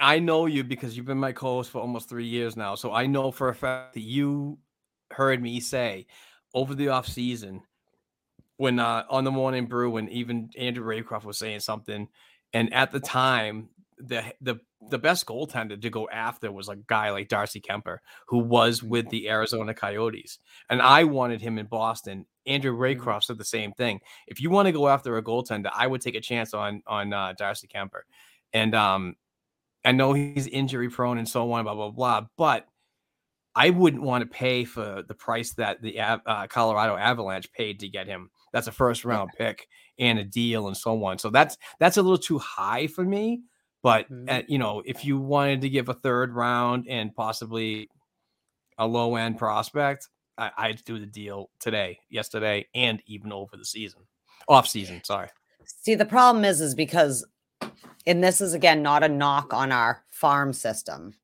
I 0.00 0.18
know 0.18 0.46
you 0.46 0.64
because 0.64 0.96
you've 0.96 1.06
been 1.06 1.18
my 1.18 1.32
co-host 1.32 1.70
for 1.70 1.80
almost 1.80 2.08
three 2.08 2.26
years 2.26 2.56
now. 2.56 2.74
So 2.74 2.92
I 2.92 3.06
know 3.06 3.30
for 3.30 3.48
a 3.50 3.54
fact 3.54 3.94
that 3.94 4.00
you 4.00 4.58
heard 5.12 5.40
me 5.42 5.60
say 5.60 6.06
over 6.54 6.74
the 6.74 6.88
off 6.88 7.06
season 7.06 7.60
when 8.62 8.78
uh, 8.78 9.02
on 9.10 9.24
the 9.24 9.30
morning 9.32 9.66
brew 9.66 9.90
when 9.90 10.08
even 10.10 10.48
Andrew 10.56 10.84
Raycroft 10.84 11.24
was 11.24 11.36
saying 11.36 11.58
something, 11.58 12.06
and 12.52 12.72
at 12.72 12.92
the 12.92 13.00
time 13.00 13.70
the 13.98 14.22
the 14.40 14.60
the 14.88 15.00
best 15.00 15.26
goaltender 15.26 15.82
to 15.82 15.90
go 15.90 16.08
after 16.10 16.52
was 16.52 16.68
a 16.68 16.76
guy 16.76 17.10
like 17.10 17.26
Darcy 17.26 17.60
Kuemper, 17.60 17.98
who 18.28 18.38
was 18.38 18.80
with 18.80 19.08
the 19.08 19.28
Arizona 19.28 19.74
Coyotes, 19.74 20.38
and 20.70 20.80
I 20.80 21.02
wanted 21.02 21.40
him 21.40 21.58
in 21.58 21.66
Boston. 21.66 22.24
Andrew 22.46 22.76
Raycroft 22.78 23.24
said 23.24 23.38
the 23.38 23.44
same 23.44 23.72
thing. 23.72 23.98
If 24.28 24.40
you 24.40 24.48
want 24.48 24.66
to 24.66 24.72
go 24.72 24.86
after 24.86 25.16
a 25.16 25.24
goaltender, 25.24 25.70
I 25.74 25.88
would 25.88 26.00
take 26.00 26.14
a 26.14 26.20
chance 26.20 26.54
on 26.54 26.84
on 26.86 27.12
uh, 27.12 27.32
Darcy 27.36 27.66
Kuemper, 27.66 28.02
and 28.52 28.76
um, 28.76 29.16
I 29.84 29.90
know 29.90 30.12
he's 30.12 30.46
injury 30.46 30.88
prone 30.88 31.18
and 31.18 31.28
so 31.28 31.50
on, 31.50 31.64
blah 31.64 31.74
blah 31.74 31.90
blah. 31.90 32.26
But 32.38 32.68
I 33.56 33.70
wouldn't 33.70 34.04
want 34.04 34.22
to 34.22 34.30
pay 34.30 34.64
for 34.64 35.02
the 35.02 35.14
price 35.14 35.52
that 35.54 35.82
the 35.82 35.98
uh, 35.98 36.46
Colorado 36.46 36.96
Avalanche 36.96 37.52
paid 37.52 37.80
to 37.80 37.88
get 37.88 38.06
him. 38.06 38.30
That's 38.52 38.66
a 38.66 38.72
first 38.72 39.04
round 39.04 39.30
pick 39.36 39.66
and 39.98 40.18
a 40.18 40.24
deal 40.24 40.68
and 40.68 40.76
so 40.76 41.04
on. 41.04 41.18
So 41.18 41.30
that's 41.30 41.56
that's 41.78 41.96
a 41.96 42.02
little 42.02 42.18
too 42.18 42.38
high 42.38 42.86
for 42.86 43.04
me. 43.04 43.42
But 43.82 44.06
uh, 44.28 44.42
you 44.46 44.58
know, 44.58 44.82
if 44.84 45.04
you 45.04 45.18
wanted 45.18 45.62
to 45.62 45.68
give 45.68 45.88
a 45.88 45.94
third 45.94 46.32
round 46.32 46.86
and 46.88 47.14
possibly 47.14 47.88
a 48.78 48.86
low 48.86 49.16
end 49.16 49.38
prospect, 49.38 50.08
I, 50.38 50.50
I'd 50.56 50.84
do 50.84 50.98
the 50.98 51.06
deal 51.06 51.50
today, 51.58 51.98
yesterday, 52.08 52.66
and 52.74 53.02
even 53.06 53.32
over 53.32 53.56
the 53.56 53.64
season, 53.64 54.02
off 54.48 54.68
season. 54.68 55.02
Sorry. 55.04 55.28
See, 55.64 55.94
the 55.94 56.04
problem 56.04 56.44
is, 56.44 56.60
is 56.60 56.74
because, 56.74 57.26
and 58.06 58.22
this 58.22 58.40
is 58.40 58.54
again 58.54 58.82
not 58.82 59.02
a 59.02 59.08
knock 59.08 59.52
on 59.52 59.72
our 59.72 60.04
farm 60.10 60.52
system. 60.52 61.14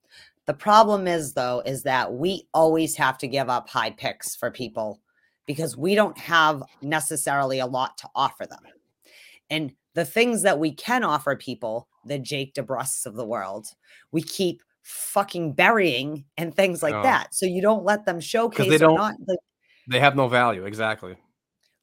The 0.47 0.55
problem 0.55 1.07
is, 1.07 1.35
though, 1.35 1.63
is 1.67 1.83
that 1.83 2.15
we 2.15 2.49
always 2.55 2.97
have 2.97 3.19
to 3.19 3.29
give 3.29 3.51
up 3.51 3.69
high 3.69 3.91
picks 3.91 4.35
for 4.35 4.51
people 4.51 5.01
because 5.49 5.77
we 5.77 5.97
don't 5.97 6.17
have 6.19 6.63
necessarily 6.83 7.59
a 7.59 7.67
lot 7.67 7.99
to 7.99 8.09
offer 8.15 8.47
them. 8.47 8.61
And 9.51 9.73
the 9.95 10.05
things 10.05 10.43
that 10.43 10.59
we 10.61 10.73
can 10.73 11.03
offer 11.03 11.35
people, 11.35 11.89
the 12.05 12.19
Jake 12.19 12.55
DeBrusks 12.55 13.07
of 13.07 13.15
the 13.17 13.25
world, 13.27 13.67
we 14.13 14.23
keep 14.23 14.63
fucking 14.83 15.55
burying 15.55 16.27
and 16.37 16.55
things 16.55 16.83
like 16.83 16.95
Oh. 16.95 17.03
that. 17.03 17.35
So 17.35 17.47
you 17.47 17.61
don't 17.63 17.85
let 17.85 18.05
them 18.05 18.21
showcase 18.21 18.69
they 18.69 18.79
don't- 18.79 18.95
not 18.97 19.15
like, 19.27 19.39
They 19.89 20.01
have 20.01 20.15
no 20.15 20.29
value, 20.29 20.67
exactly, 20.67 21.17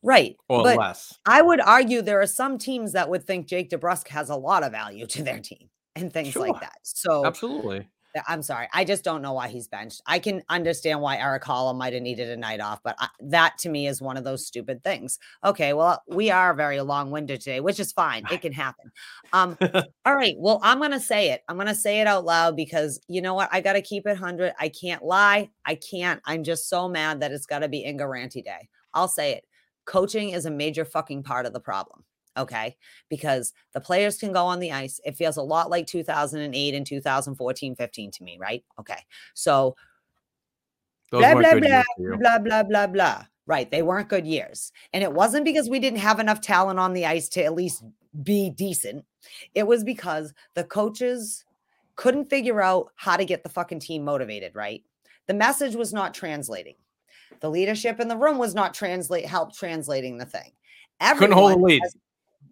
right. 0.04 0.38
or 0.48 0.64
but 0.64 0.78
less. 0.78 1.18
I 1.26 1.42
would 1.42 1.60
argue 1.60 2.02
there 2.04 2.22
are 2.22 2.28
some 2.28 2.60
teams 2.60 2.92
that 2.94 3.10
would 3.10 3.26
think 3.26 3.48
Jake 3.48 3.72
DeBrusk 3.72 4.08
has 4.10 4.30
a 4.30 4.36
lot 4.36 4.64
of 4.64 4.72
value 4.72 5.08
to 5.08 5.24
their 5.24 5.40
team 5.40 5.70
and 5.96 6.14
things 6.14 6.30
Sure. 6.34 6.48
like 6.48 6.62
that. 6.62 6.78
So 6.84 7.26
Absolutely. 7.26 7.88
I'm 8.28 8.42
sorry. 8.42 8.68
I 8.74 8.84
just 8.86 9.04
don't 9.04 9.22
know 9.22 9.34
why 9.34 9.48
he's 9.48 9.68
benched. 9.68 10.02
I 10.06 10.20
can 10.20 10.42
understand 10.50 11.02
why 11.02 11.18
Erik 11.18 11.44
Haula 11.44 11.76
might 11.76 11.94
have 11.94 12.02
needed 12.02 12.30
a 12.30 12.38
night 12.38 12.60
off, 12.60 12.80
but 12.84 12.96
I, 12.98 13.10
that 13.20 13.58
to 13.60 13.70
me 13.70 13.88
is 13.88 14.02
one 14.02 14.18
of 14.18 14.24
those 14.24 14.46
stupid 14.46 14.84
things. 14.84 15.20
Okay, 15.44 15.74
well, 15.74 16.02
we 16.08 16.32
are 16.32 16.54
very 16.54 16.80
long 16.82 17.12
winded 17.12 17.42
today, 17.42 17.60
which 17.60 17.80
is 17.80 17.92
fine. 17.92 18.26
It 18.32 18.42
can 18.42 18.54
happen. 18.54 18.92
Um, 19.34 19.58
all 20.06 20.16
right. 20.16 20.36
Well, 20.38 20.60
I'm 20.64 20.80
going 20.80 20.92
to 20.92 21.00
say 21.00 21.32
it. 21.32 21.42
I'm 21.50 21.58
going 21.58 21.68
to 21.68 21.76
say 21.76 22.00
it 22.00 22.08
out 22.08 22.26
loud 22.26 22.56
because 22.56 23.00
you 23.08 23.22
know 23.22 23.34
what? 23.34 23.50
I 23.52 23.62
got 23.62 23.74
to 23.74 23.82
keep 23.82 24.08
it 24.08 24.12
100. 24.12 24.54
I 24.60 24.70
can't 24.70 25.04
lie. 25.04 25.50
I 25.66 25.76
can't. 25.76 26.22
I'm 26.26 26.44
just 26.44 26.70
so 26.70 26.88
mad 26.88 27.20
that 27.20 27.32
it's 27.32 27.46
got 27.46 27.60
to 27.60 27.68
be 27.70 27.84
Inga 27.86 28.06
Ranty 28.06 28.44
Day. 28.44 28.70
I'll 28.94 29.10
say 29.10 29.34
it. 29.34 29.46
Coaching 29.86 30.30
is 30.30 30.46
a 30.46 30.52
major 30.52 30.86
fucking 30.86 31.24
part 31.24 31.46
of 31.46 31.54
the 31.54 31.60
problem. 31.60 32.05
Okay. 32.38 32.76
Because 33.10 33.54
the 33.74 33.82
players 33.82 34.18
can 34.18 34.34
go 34.34 34.46
on 34.46 34.60
the 34.60 34.72
ice. 34.72 35.00
It 35.06 35.16
feels 35.16 35.38
a 35.38 35.42
lot 35.42 35.70
like 35.70 35.88
2008 35.88 36.74
and 36.74 36.86
2014 36.86 37.76
15 37.76 38.12
to 38.12 38.24
me, 38.24 38.38
right? 38.40 38.64
Okay. 38.80 39.00
So 39.34 39.76
Those 41.12 41.22
blah, 41.22 41.34
blah, 41.36 41.56
blah, 41.60 41.68
years 41.68 41.86
for 41.98 42.12
you. 42.12 42.18
blah, 42.18 42.40
blah, 42.40 42.64
blah, 42.64 42.88
blah. 42.88 43.26
Right. 43.48 43.70
They 43.70 43.84
weren't 43.84 44.10
good 44.10 44.26
years. 44.26 44.72
And 44.92 45.04
it 45.04 45.14
wasn't 45.14 45.46
because 45.46 45.70
we 45.70 45.80
didn't 45.80 46.00
have 46.00 46.20
enough 46.20 46.42
talent 46.42 46.80
on 46.80 46.94
the 46.94 47.06
ice 47.06 47.30
to 47.30 47.44
at 47.44 47.54
least 47.54 47.84
be 48.24 48.50
decent. 48.50 49.06
It 49.54 49.68
was 49.68 49.84
because 49.84 50.34
the 50.56 50.64
coaches 50.64 51.46
couldn't 51.96 52.26
figure 52.26 52.62
out 52.62 52.92
how 52.96 53.18
to 53.18 53.26
get 53.26 53.44
the 53.44 53.50
fucking 53.50 53.80
team 53.80 54.04
motivated, 54.04 54.56
right? 54.56 54.84
The 55.28 55.34
message 55.34 55.76
was 55.76 55.94
not 55.94 56.14
translating. 56.14 56.76
The 57.40 57.50
leadership 57.50 58.00
in 58.00 58.08
the 58.08 58.18
room 58.18 58.38
was 58.38 58.56
not 58.56 58.74
translate 58.74 59.26
help 59.26 59.56
translating 59.56 60.18
the 60.18 60.26
thing. 60.26 60.52
Everyone 61.00 61.20
Couldn't 61.20 61.38
hold 61.38 61.52
Everyone 61.52 61.70
lead. 61.70 61.82
has 61.84 61.96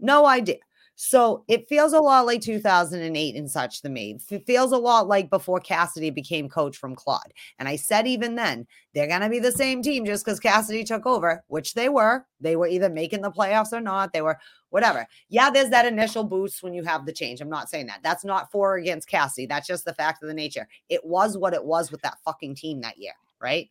no 0.03 0.25
idea. 0.25 0.57
So 0.95 1.43
it 1.47 1.67
feels 1.67 1.93
a 1.93 1.99
lot 1.99 2.27
like 2.27 2.41
2008 2.41 3.35
and 3.35 3.49
such 3.49 3.81
to 3.81 3.89
me. 3.89 4.19
It 4.29 4.45
feels 4.45 4.71
a 4.71 4.77
lot 4.77 5.07
like 5.07 5.29
before 5.29 5.59
Cassidy 5.59 6.11
became 6.11 6.47
coach 6.47 6.77
from 6.77 6.95
Claude. 6.95 7.33
And 7.57 7.67
I 7.67 7.77
said 7.77 8.05
even 8.05 8.35
then, 8.35 8.67
they're 8.93 9.07
going 9.07 9.21
to 9.21 9.29
be 9.29 9.39
the 9.39 9.51
same 9.51 9.81
team 9.81 10.05
just 10.05 10.23
because 10.23 10.39
Cassidy 10.39 10.83
took 10.83 11.07
over, 11.07 11.43
which 11.47 11.73
they 11.73 11.89
were. 11.89 12.25
They 12.39 12.55
were 12.55 12.67
either 12.67 12.89
making 12.89 13.21
the 13.21 13.31
playoffs 13.31 13.73
or 13.73 13.81
not. 13.81 14.13
They 14.13 14.21
were 14.21 14.37
whatever. 14.69 15.07
Yeah, 15.29 15.49
there's 15.49 15.71
that 15.71 15.87
initial 15.87 16.23
boost 16.23 16.61
when 16.61 16.75
you 16.75 16.83
have 16.83 17.07
the 17.07 17.13
change. 17.13 17.41
I'm 17.41 17.49
not 17.49 17.69
saying 17.69 17.87
that. 17.87 18.01
That's 18.03 18.23
not 18.23 18.51
for 18.51 18.73
or 18.73 18.77
against 18.77 19.09
Cassidy. 19.09 19.47
That's 19.47 19.67
just 19.67 19.85
the 19.85 19.95
fact 19.95 20.21
of 20.21 20.27
the 20.27 20.35
nature. 20.35 20.67
It 20.89 21.03
was 21.03 21.37
what 21.37 21.53
it 21.53 21.65
was 21.65 21.91
with 21.91 22.01
that 22.03 22.19
fucking 22.23 22.55
team 22.55 22.81
that 22.81 22.99
year, 22.99 23.13
right? 23.41 23.69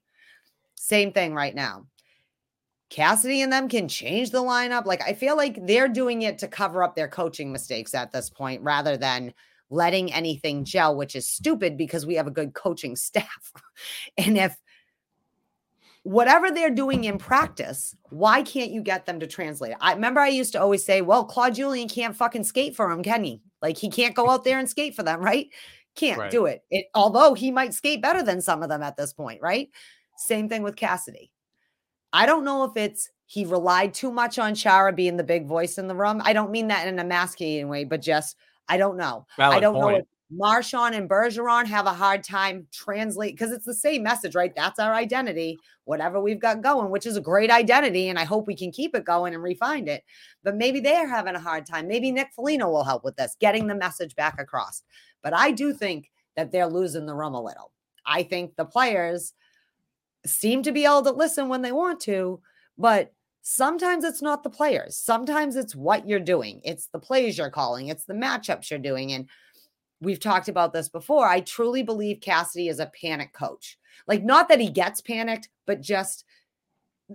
Same 0.74 1.12
thing 1.12 1.34
right 1.34 1.54
now. 1.54 1.86
Cassidy 2.93 3.40
and 3.40 3.51
them 3.51 3.70
can 3.70 3.89
change 3.89 4.31
the 4.31 4.43
lineup. 4.43 4.85
Like 4.85 5.01
I 5.01 5.14
feel 5.14 5.35
like 5.35 5.66
they're 5.66 5.89
doing 5.89 6.23
it 6.23 6.39
to 6.40 6.47
cover 6.48 6.82
up 6.85 6.94
their 6.94 7.09
coaching 7.09 7.51
mistakes 7.51 7.94
at 7.94 8.12
this 8.12 8.28
point 8.28 8.60
rather 8.62 8.98
than 8.98 9.32
letting 9.70 10.12
anything 10.12 10.62
gel, 10.62 10.94
which 10.94 11.16
is 11.16 11.27
stupid 11.27 11.78
because 11.78 12.05
we 12.05 12.16
have 12.16 12.27
a 12.27 12.31
good 12.31 12.52
coaching 12.52 12.94
staff. 13.09 13.51
and 14.19 14.36
if 14.36 14.55
whatever 16.02 16.51
they're 16.51 16.69
doing 16.69 17.05
in 17.05 17.16
practice, 17.16 17.97
why 18.10 18.43
can't 18.43 18.73
you 18.73 18.82
get 18.82 19.06
them 19.06 19.20
to 19.20 19.27
translate? 19.27 19.74
I 19.81 19.94
remember 19.94 20.20
I 20.20 20.28
used 20.28 20.52
to 20.52 20.60
always 20.60 20.85
say, 20.85 21.01
well, 21.01 21.24
Claude 21.24 21.55
Julian 21.55 21.89
can't 21.89 22.14
fucking 22.14 22.44
skate 22.44 22.77
for 22.77 22.90
him, 22.90 23.02
can 23.02 23.24
he? 23.24 23.40
Like 23.62 23.78
he 23.78 23.89
can't 23.89 24.14
go 24.14 24.28
out 24.28 24.44
there 24.44 24.59
and 24.59 24.69
skate 24.69 24.94
for 24.94 25.02
them, 25.02 25.20
right? 25.23 25.48
Can't 25.94 26.19
Right. 26.19 26.31
do 26.31 26.44
it. 26.44 26.62
it. 26.70 26.86
Although 26.94 27.32
he 27.32 27.51
might 27.51 27.73
skate 27.73 28.02
better 28.02 28.23
than 28.23 28.43
some 28.43 28.62
of 28.62 28.69
them 28.69 28.82
at 28.82 28.98
this 28.98 29.14
point, 29.14 29.40
right? 29.40 29.70
Same 30.19 30.51
thing 30.51 30.62
with 30.62 30.77
Cassidy. 30.77 31.32
I 32.12 32.26
don't 32.26 32.44
know 32.44 32.64
if 32.64 32.76
it's 32.76 33.10
he 33.26 33.44
relied 33.44 33.94
too 33.94 34.12
much 34.12 34.39
on 34.39 34.55
Chara 34.55 34.93
being 34.93 35.16
the 35.16 35.24
big 35.24 35.47
voice 35.47 35.78
in 35.78 35.89
the 35.89 35.94
room. 35.94 36.20
I 36.24 36.32
don't 36.32 36.51
mean 36.51 36.68
that 36.68 36.86
in 36.86 36.98
a 36.98 37.02
emasculating 37.02 37.68
way, 37.68 37.84
but 37.84 38.02
just 38.02 38.36
I 38.68 38.76
don't 38.76 38.97
know. 38.97 39.26
I 39.39 39.60
don't 39.60 39.78
know 39.78 39.89
if 39.89 40.05
Marchand 40.30 40.94
and 40.94 41.09
Bergeron 41.09 41.66
have 41.66 41.86
a 41.86 41.93
hard 41.93 42.24
time 42.24 42.66
translate 42.72 43.34
because 43.34 43.52
it's 43.52 43.66
the 43.66 43.74
same 43.74 44.02
message, 44.02 44.34
right? 44.34 44.55
That's 44.55 44.78
our 44.78 44.94
identity, 44.94 45.59
whatever 45.84 46.20
we've 46.20 46.40
got 46.40 46.62
going, 46.62 46.90
which 46.90 47.06
is 47.06 47.16
a 47.16 47.20
great 47.20 47.51
identity, 47.51 48.09
and 48.09 48.18
I 48.18 48.24
hope 48.24 48.47
we 48.47 48.56
can 48.56 48.72
keep 48.72 48.94
it 48.94 49.05
going 49.05 49.34
and 49.34 49.43
refine 49.43 49.89
it. 49.89 50.05
But 50.43 50.56
maybe 50.56 50.80
they're 50.80 51.09
having 51.09 51.34
a 51.34 51.40
hard 51.40 51.66
time. 51.66 51.86
Maybe 51.86 52.10
Nick 52.10 52.32
Foligno 52.34 52.70
will 52.70 52.84
help 52.84 53.05
with 53.05 53.16
this, 53.16 53.36
getting 53.40 53.66
the 53.66 53.74
message 53.74 54.14
back 54.14 54.40
across. 54.40 54.82
But 55.22 55.34
I 55.34 55.51
do 55.51 55.72
think 55.72 56.10
that 56.36 56.51
they're 56.51 56.66
losing 56.66 57.06
the 57.06 57.14
room 57.14 57.34
a 57.34 57.43
little. 57.43 57.72
I 58.06 58.22
think 58.22 58.56
the 58.56 58.64
players 58.64 59.34
seem 60.27 60.62
to 60.62 60.73
be 60.73 60.85
able 60.85 61.03
to 61.03 61.11
listen 61.11 61.49
when 61.49 61.62
they 61.62 61.73
want 61.73 62.01
to, 62.01 62.40
but 62.78 63.12
sometimes 63.43 64.05
it's 64.05 64.23
not 64.23 64.43
the 64.43 64.51
players. 64.51 64.97
Sometimes 64.97 65.57
it's 65.57 65.74
what 65.74 66.09
you're 66.09 66.20
doing. 66.20 66.61
It's 66.65 66.86
the 66.86 66.99
plays 66.99 67.39
you're 67.39 67.51
calling, 67.51 67.89
it's 67.89 68.05
the 68.05 68.15
matchups 68.15 68.70
you're 68.70 68.78
doing. 68.78 69.12
And 69.12 69.28
we've 70.01 70.20
talked 70.20 70.49
about 70.49 70.73
this 70.73 70.89
before. 70.89 71.27
I 71.27 71.40
truly 71.40 71.82
believe 71.82 72.20
Cassidy 72.20 72.69
is 72.69 72.81
a 72.81 72.90
panic 73.01 73.32
coach. 73.32 73.78
Like, 74.07 74.24
not 74.24 74.49
that 74.49 74.61
he 74.61 74.69
gets 74.69 75.01
panicked, 75.01 75.49
but 75.66 75.81
just 75.81 76.24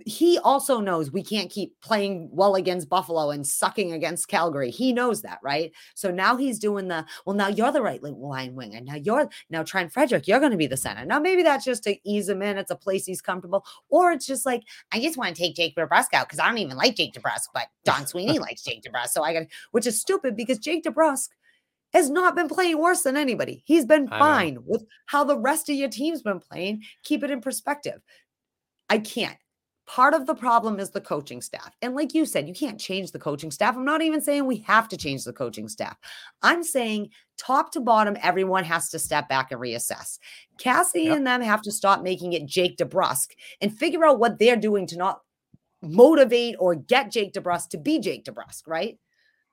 he 0.06 0.38
also 0.38 0.80
knows 0.80 1.10
we 1.10 1.22
can't 1.22 1.50
keep 1.50 1.78
playing 1.80 2.28
well 2.32 2.54
against 2.54 2.88
Buffalo 2.88 3.30
and 3.30 3.46
sucking 3.46 3.92
against 3.92 4.28
Calgary. 4.28 4.70
He 4.70 4.92
knows 4.92 5.22
that, 5.22 5.38
right? 5.42 5.72
So 5.94 6.10
now 6.10 6.36
he's 6.36 6.58
doing 6.58 6.88
the 6.88 7.04
well. 7.24 7.36
Now 7.36 7.48
you're 7.48 7.72
the 7.72 7.82
right 7.82 8.02
line 8.02 8.54
wing, 8.54 8.74
and 8.74 8.86
now 8.86 8.96
you're 8.96 9.28
now 9.50 9.62
Trent 9.62 9.92
Frederick. 9.92 10.26
You're 10.26 10.40
going 10.40 10.52
to 10.52 10.58
be 10.58 10.66
the 10.66 10.76
center. 10.76 11.04
Now 11.04 11.18
maybe 11.18 11.42
that's 11.42 11.64
just 11.64 11.84
to 11.84 11.96
ease 12.08 12.28
him 12.28 12.42
in. 12.42 12.58
It's 12.58 12.70
a 12.70 12.76
place 12.76 13.06
he's 13.06 13.20
comfortable, 13.20 13.64
or 13.88 14.12
it's 14.12 14.26
just 14.26 14.46
like 14.46 14.62
I 14.92 15.00
just 15.00 15.16
want 15.16 15.34
to 15.34 15.42
take 15.42 15.56
Jake 15.56 15.76
DeBrusk 15.76 16.14
out 16.14 16.28
because 16.28 16.38
I 16.38 16.48
don't 16.48 16.58
even 16.58 16.76
like 16.76 16.96
Jake 16.96 17.14
DeBrusk, 17.14 17.48
but 17.54 17.68
Don 17.84 18.06
Sweeney 18.06 18.38
likes 18.40 18.62
Jake 18.62 18.82
DeBrusk, 18.82 19.08
so 19.08 19.22
I 19.22 19.32
got 19.32 19.46
which 19.70 19.86
is 19.86 20.00
stupid 20.00 20.36
because 20.36 20.58
Jake 20.58 20.84
DeBrusk 20.84 21.28
has 21.92 22.10
not 22.10 22.36
been 22.36 22.48
playing 22.48 22.78
worse 22.78 23.02
than 23.02 23.16
anybody. 23.16 23.62
He's 23.64 23.86
been 23.86 24.08
fine 24.08 24.58
with 24.66 24.84
how 25.06 25.24
the 25.24 25.38
rest 25.38 25.70
of 25.70 25.76
your 25.76 25.88
team's 25.88 26.22
been 26.22 26.40
playing. 26.40 26.82
Keep 27.02 27.24
it 27.24 27.30
in 27.30 27.40
perspective. 27.40 28.00
I 28.90 28.98
can't. 28.98 29.38
Part 29.88 30.12
of 30.12 30.26
the 30.26 30.34
problem 30.34 30.78
is 30.78 30.90
the 30.90 31.00
coaching 31.00 31.40
staff. 31.40 31.74
And 31.80 31.94
like 31.94 32.12
you 32.12 32.26
said, 32.26 32.46
you 32.46 32.52
can't 32.52 32.78
change 32.78 33.10
the 33.10 33.18
coaching 33.18 33.50
staff. 33.50 33.74
I'm 33.74 33.86
not 33.86 34.02
even 34.02 34.20
saying 34.20 34.44
we 34.44 34.58
have 34.58 34.86
to 34.88 34.98
change 34.98 35.24
the 35.24 35.32
coaching 35.32 35.66
staff. 35.66 35.96
I'm 36.42 36.62
saying 36.62 37.08
top 37.38 37.72
to 37.72 37.80
bottom, 37.80 38.14
everyone 38.22 38.64
has 38.64 38.90
to 38.90 38.98
step 38.98 39.30
back 39.30 39.50
and 39.50 39.58
reassess. 39.58 40.18
Cassie 40.58 41.04
yep. 41.04 41.16
and 41.16 41.26
them 41.26 41.40
have 41.40 41.62
to 41.62 41.72
stop 41.72 42.02
making 42.02 42.34
it 42.34 42.44
Jake 42.44 42.76
DeBrusk 42.76 43.28
and 43.62 43.74
figure 43.74 44.04
out 44.04 44.18
what 44.18 44.38
they're 44.38 44.56
doing 44.56 44.86
to 44.88 44.98
not 44.98 45.22
motivate 45.80 46.56
or 46.58 46.74
get 46.74 47.10
Jake 47.10 47.32
DeBrusk 47.32 47.70
to 47.70 47.78
be 47.78 47.98
Jake 47.98 48.26
DeBrusk, 48.26 48.66
right? 48.66 48.98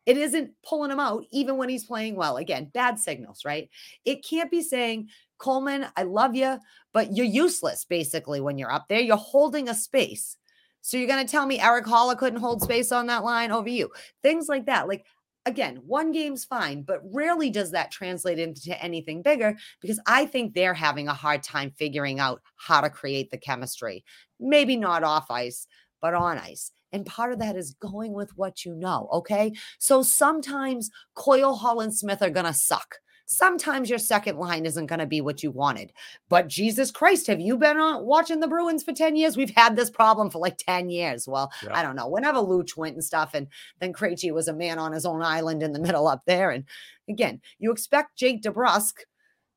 It 0.06 0.18
isn't 0.18 0.52
pulling 0.68 0.92
him 0.92 1.00
out 1.00 1.24
even 1.32 1.56
when 1.56 1.70
he's 1.70 1.86
playing 1.86 2.18
well. 2.18 2.36
Again, 2.38 2.70
bad 2.74 3.00
signals, 3.00 3.46
right? 3.46 3.70
It 4.04 4.24
can't 4.24 4.52
be 4.52 4.62
saying, 4.62 5.08
Kuhlman, 5.40 5.90
I 5.96 6.04
love 6.04 6.36
you, 6.36 6.60
but 6.94 7.16
you're 7.16 7.26
useless 7.26 7.86
basically 7.86 8.42
when 8.42 8.58
you're 8.58 8.72
up 8.72 8.88
there. 8.88 9.00
You're 9.00 9.18
holding 9.18 9.70
a 9.70 9.76
space. 9.76 10.38
So 10.82 10.98
you're 10.98 11.08
going 11.08 11.26
to 11.26 11.32
tell 11.32 11.46
me 11.46 11.60
Erik 11.60 11.86
Haula 11.86 12.18
couldn't 12.18 12.40
hold 12.40 12.62
space 12.62 12.92
on 12.92 13.08
that 13.08 13.24
line 13.24 13.52
over 13.52 13.70
you. 13.70 13.90
Things 14.22 14.48
like 14.48 14.68
that. 14.68 14.88
Like, 14.88 15.06
again, 15.46 15.78
one 15.86 16.12
game's 16.12 16.46
fine, 16.46 16.84
but 16.84 17.02
rarely 17.12 17.50
does 17.50 17.72
that 17.72 17.92
translate 17.92 18.40
into 18.40 18.82
anything 18.84 19.22
bigger 19.22 19.56
because 19.82 20.00
I 20.06 20.26
think 20.26 20.54
they're 20.54 20.74
having 20.74 21.08
a 21.08 21.14
hard 21.14 21.44
time 21.44 21.72
figuring 21.72 22.20
out 22.20 22.42
how 22.56 22.82
to 22.82 22.90
create 22.90 23.32
the 23.32 23.38
chemistry. 23.38 24.04
Maybe 24.40 24.76
not 24.76 25.04
off 25.04 25.32
ice, 25.32 25.68
but 26.02 26.14
on 26.14 26.38
ice. 26.38 26.72
And 26.92 27.06
part 27.06 27.34
of 27.34 27.40
that 27.40 27.56
is 27.56 27.76
going 27.80 28.14
with 28.14 28.32
what 28.38 28.64
you 28.64 28.74
know. 28.76 29.10
Okay. 29.12 29.54
So 29.80 30.02
sometimes 30.02 30.90
Coyle, 31.16 31.58
Haula, 31.58 31.92
Smith 31.92 32.22
are 32.22 32.30
going 32.30 32.46
to 32.46 32.54
suck. 32.54 33.00
Sometimes 33.26 33.90
your 33.90 34.00
second 34.00 34.38
line 34.38 34.66
isn't 34.66 34.86
going 34.86 35.00
to 35.00 35.06
be 35.06 35.22
what 35.22 35.42
you 35.42 35.50
wanted. 35.50 35.92
But 36.30 36.48
Jesus 36.48 36.92
Christ, 36.92 37.28
have 37.28 37.40
you 37.40 37.58
been 37.58 37.78
on, 37.78 38.06
watching 38.06 38.40
the 38.40 38.48
Bruins 38.48 38.84
for 38.84 38.94
10 38.94 39.16
years? 39.16 39.36
We've 39.36 39.56
had 39.56 39.76
this 39.76 39.90
problem 39.90 40.30
for 40.30 40.40
like 40.40 40.58
10 40.58 40.90
years. 40.90 41.28
Well, 41.28 41.52
yeah. 41.64 41.76
I 41.76 41.82
don't 41.82 41.96
know. 41.96 42.08
Whenever 42.08 42.40
Luch 42.40 42.78
went 42.78 42.96
and 42.96 43.04
stuff, 43.04 43.34
and 43.34 43.48
then 43.80 43.94
Krejci 43.94 44.32
was 44.32 44.48
a 44.48 44.54
man 44.54 44.78
on 44.78 44.92
his 44.92 45.06
own 45.06 45.22
island 45.24 45.64
in 45.64 45.72
the 45.72 45.80
middle 45.80 46.08
up 46.08 46.24
there. 46.26 46.52
And 46.52 46.66
again, 47.10 47.42
you 47.58 47.72
expect 47.72 48.16
Jake 48.16 48.44
DeBrusk 48.44 48.94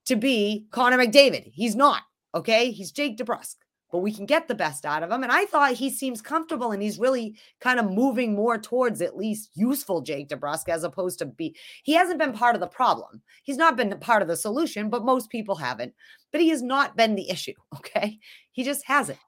to 0.07 0.17
be 0.17 0.67
Connor 0.71 0.99
McDavid. 0.99 1.51
He's 1.53 1.77
not. 1.77 2.03
Okay. 2.35 2.71
He's 2.71 2.91
Jake 2.91 3.19
DeBrusk 3.19 3.57
but 3.91 3.99
we 3.99 4.13
can 4.13 4.27
get 4.27 4.49
the 4.49 4.55
best 4.55 4.85
out 4.85 5.03
of 5.03 5.11
him. 5.11 5.23
And 5.23 5.33
I 5.33 5.47
thought 5.47 5.73
he 5.73 5.91
seems 5.91 6.21
comfortable 6.21 6.73
and 6.73 6.83
he's 6.83 6.99
really 6.99 7.37
kind 7.61 7.81
of 7.81 7.91
moving 7.91 8.35
more 8.35 8.59
towards 8.59 9.01
at 9.01 9.17
least 9.17 9.51
useful 9.55 10.03
Jake 10.03 10.29
DeBrusk 10.29 10.69
as 10.69 10.85
opposed 10.85 11.19
to 11.21 11.27
be. 11.27 11.57
He 11.83 11.95
hasn't 11.95 12.19
been 12.19 12.33
part 12.33 12.55
of 12.55 12.61
the 12.61 12.67
problem. 12.67 13.23
He's 13.45 13.57
not 13.57 13.77
been 13.77 13.99
part 13.99 14.23
of 14.23 14.29
the 14.29 14.37
solution, 14.37 14.91
but 14.91 15.05
most 15.05 15.31
people 15.31 15.55
haven't. 15.57 15.95
But 16.33 16.41
he 16.41 16.51
has 16.51 16.63
not 16.63 16.97
been 16.97 17.15
the 17.15 17.31
issue. 17.31 17.55
Okay. 17.77 18.19
He 18.53 18.65
just 18.65 18.85
hasn't. 18.87 19.19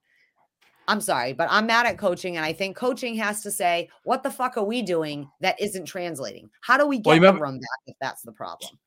I'm 0.89 1.01
sorry, 1.01 1.33
but 1.33 1.47
I'm 1.51 1.67
mad 1.67 1.87
at 1.87 1.99
coaching. 1.99 2.37
And 2.37 2.45
I 2.45 2.53
think 2.53 2.77
coaching 2.77 3.15
has 3.17 3.43
to 3.43 3.51
say, 3.51 3.89
what 4.03 4.23
the 4.23 4.31
fuck 4.31 4.57
are 4.57 4.65
we 4.65 4.83
doing 4.83 5.31
that 5.41 5.61
isn't 5.61 5.85
translating? 5.85 6.51
How 6.63 6.77
do 6.77 6.87
we 6.87 6.99
get 6.99 7.07
well, 7.07 7.17
remember- 7.17 7.39
the 7.39 7.45
room 7.45 7.59
back 7.61 7.81
if 7.87 7.97
that's 8.01 8.23
the 8.23 8.33
problem? 8.33 8.79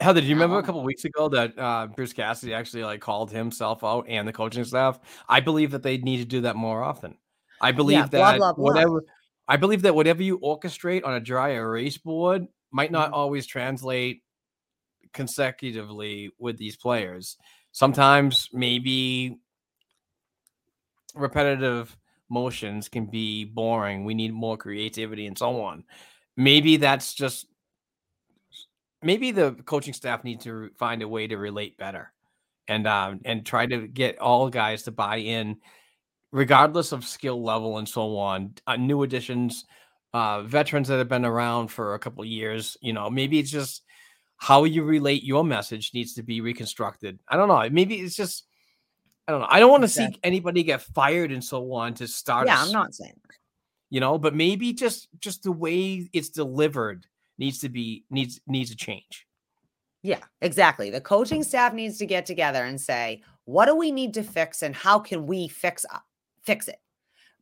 Heather, 0.00 0.20
do 0.20 0.26
you 0.26 0.34
remember 0.34 0.58
a 0.58 0.62
couple 0.62 0.82
weeks 0.82 1.04
ago 1.04 1.28
that 1.28 1.58
uh, 1.58 1.86
Bruce 1.88 2.12
Cassidy 2.12 2.54
actually 2.54 2.84
like 2.84 3.00
called 3.00 3.30
himself 3.30 3.84
out 3.84 4.06
and 4.08 4.26
the 4.26 4.32
coaching 4.32 4.64
staff? 4.64 4.98
I 5.28 5.40
believe 5.40 5.72
that 5.72 5.82
they 5.82 5.98
need 5.98 6.18
to 6.18 6.24
do 6.24 6.40
that 6.42 6.56
more 6.56 6.82
often. 6.82 7.16
I 7.60 7.72
believe 7.72 7.98
yeah, 7.98 8.06
that 8.06 8.10
blah, 8.10 8.36
blah, 8.36 8.52
blah. 8.54 8.64
whatever 8.64 9.04
I 9.50 9.56
believe 9.56 9.82
that 9.82 9.96
whatever 9.96 10.22
you 10.22 10.38
orchestrate 10.38 11.04
on 11.04 11.14
a 11.14 11.20
dry 11.20 11.50
erase 11.50 11.98
board 11.98 12.46
might 12.70 12.92
not 12.92 13.06
mm-hmm. 13.06 13.14
always 13.14 13.48
translate 13.48 14.22
consecutively 15.12 16.30
with 16.38 16.56
these 16.56 16.76
players. 16.76 17.36
Sometimes 17.72 18.48
maybe 18.52 19.40
repetitive 21.16 21.96
motions 22.28 22.88
can 22.88 23.06
be 23.06 23.44
boring. 23.44 24.04
We 24.04 24.14
need 24.14 24.32
more 24.32 24.56
creativity 24.56 25.26
and 25.26 25.36
so 25.36 25.60
on. 25.62 25.82
Maybe 26.36 26.76
that's 26.76 27.12
just 27.12 27.46
maybe 29.02 29.30
the 29.30 29.52
coaching 29.64 29.94
staff 29.94 30.24
needs 30.24 30.44
to 30.44 30.70
find 30.78 31.02
a 31.02 31.08
way 31.08 31.26
to 31.26 31.36
relate 31.36 31.76
better 31.76 32.12
and 32.68 32.86
um, 32.86 33.20
and 33.24 33.44
try 33.44 33.66
to 33.66 33.86
get 33.88 34.18
all 34.18 34.48
guys 34.48 34.82
to 34.84 34.90
buy 34.90 35.16
in 35.16 35.56
regardless 36.32 36.92
of 36.92 37.04
skill 37.04 37.42
level 37.42 37.78
and 37.78 37.88
so 37.88 38.16
on 38.16 38.54
uh, 38.66 38.76
new 38.76 39.02
additions 39.02 39.64
uh, 40.12 40.42
veterans 40.42 40.88
that 40.88 40.98
have 40.98 41.08
been 41.08 41.24
around 41.24 41.68
for 41.68 41.94
a 41.94 41.98
couple 41.98 42.24
years 42.24 42.76
you 42.80 42.92
know 42.92 43.10
maybe 43.10 43.38
it's 43.38 43.50
just 43.50 43.82
how 44.36 44.64
you 44.64 44.82
relate 44.82 45.22
your 45.22 45.44
message 45.44 45.90
needs 45.92 46.14
to 46.14 46.22
be 46.22 46.40
reconstructed. 46.40 47.18
I 47.28 47.36
don't 47.36 47.48
know 47.48 47.68
maybe 47.70 47.96
it's 47.96 48.16
just 48.16 48.44
i 49.28 49.32
don't 49.32 49.40
know 49.40 49.48
i 49.50 49.60
don't 49.60 49.70
want 49.70 49.82
to 49.82 49.88
see 49.88 50.08
anybody 50.22 50.62
get 50.62 50.80
fired 50.80 51.30
and 51.30 51.44
so 51.44 51.72
on 51.72 51.94
to 51.94 52.08
start 52.08 52.46
yeah 52.46 52.58
i 52.58 52.62
i'm 52.64 52.72
not 52.72 52.94
saying. 52.94 53.12
you 53.90 54.00
know 54.00 54.18
but 54.18 54.34
maybe 54.34 54.72
just 54.72 55.08
just 55.20 55.42
the 55.42 55.52
way 55.52 56.08
it's 56.12 56.30
delivered 56.30 57.06
needs 57.40 57.58
to 57.58 57.68
be 57.68 58.04
needs 58.10 58.40
needs 58.46 58.70
to 58.70 58.76
change. 58.76 59.26
Yeah, 60.02 60.20
exactly. 60.40 60.90
The 60.90 61.00
coaching 61.00 61.42
staff 61.42 61.74
needs 61.74 61.98
to 61.98 62.06
get 62.06 62.24
together 62.24 62.64
and 62.64 62.80
say, 62.80 63.22
what 63.44 63.66
do 63.66 63.74
we 63.74 63.90
need 63.90 64.14
to 64.14 64.22
fix 64.22 64.62
and 64.62 64.74
how 64.74 64.98
can 65.00 65.26
we 65.26 65.48
fix 65.48 65.84
fix 66.42 66.68
it? 66.68 66.78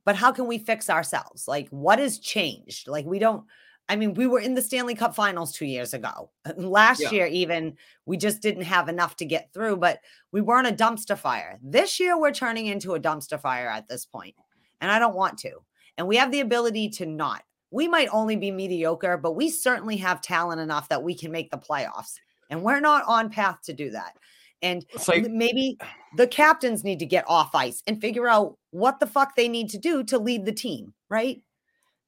But 0.06 0.16
how 0.16 0.32
can 0.32 0.46
we 0.46 0.58
fix 0.58 0.88
ourselves? 0.88 1.46
Like 1.46 1.68
what 1.68 1.98
has 1.98 2.18
changed? 2.18 2.88
Like 2.88 3.04
we 3.04 3.18
don't 3.18 3.44
I 3.90 3.96
mean, 3.96 4.12
we 4.14 4.26
were 4.26 4.40
in 4.40 4.54
the 4.54 4.60
Stanley 4.60 4.94
Cup 4.94 5.14
finals 5.14 5.52
2 5.52 5.64
years 5.64 5.94
ago. 5.94 6.30
Last 6.56 7.00
yeah. 7.00 7.10
year 7.10 7.26
even 7.26 7.76
we 8.06 8.16
just 8.16 8.40
didn't 8.40 8.62
have 8.62 8.88
enough 8.88 9.16
to 9.16 9.24
get 9.24 9.52
through, 9.52 9.76
but 9.76 10.00
we 10.30 10.40
weren't 10.40 10.68
a 10.68 10.72
dumpster 10.84 11.18
fire. 11.18 11.58
This 11.62 11.98
year 11.98 12.18
we're 12.18 12.32
turning 12.32 12.66
into 12.66 12.94
a 12.94 13.00
dumpster 13.00 13.40
fire 13.40 13.68
at 13.68 13.88
this 13.88 14.06
point. 14.06 14.36
And 14.80 14.90
I 14.90 14.98
don't 15.00 15.16
want 15.16 15.38
to. 15.38 15.52
And 15.96 16.06
we 16.06 16.16
have 16.16 16.30
the 16.30 16.40
ability 16.40 16.90
to 16.90 17.06
not 17.06 17.42
we 17.70 17.88
might 17.88 18.08
only 18.12 18.36
be 18.36 18.50
mediocre, 18.50 19.16
but 19.16 19.32
we 19.32 19.50
certainly 19.50 19.96
have 19.98 20.20
talent 20.20 20.60
enough 20.60 20.88
that 20.88 21.02
we 21.02 21.14
can 21.14 21.30
make 21.30 21.50
the 21.50 21.58
playoffs. 21.58 22.14
And 22.50 22.62
we're 22.62 22.80
not 22.80 23.04
on 23.06 23.30
path 23.30 23.58
to 23.64 23.72
do 23.72 23.90
that. 23.90 24.14
And 24.62 24.84
like, 25.06 25.28
maybe 25.30 25.78
the 26.16 26.26
captains 26.26 26.82
need 26.82 26.98
to 26.98 27.06
get 27.06 27.24
off 27.28 27.54
ice 27.54 27.82
and 27.86 28.00
figure 28.00 28.26
out 28.26 28.56
what 28.70 28.98
the 28.98 29.06
fuck 29.06 29.36
they 29.36 29.48
need 29.48 29.70
to 29.70 29.78
do 29.78 30.02
to 30.04 30.18
lead 30.18 30.44
the 30.44 30.52
team, 30.52 30.94
right? 31.08 31.42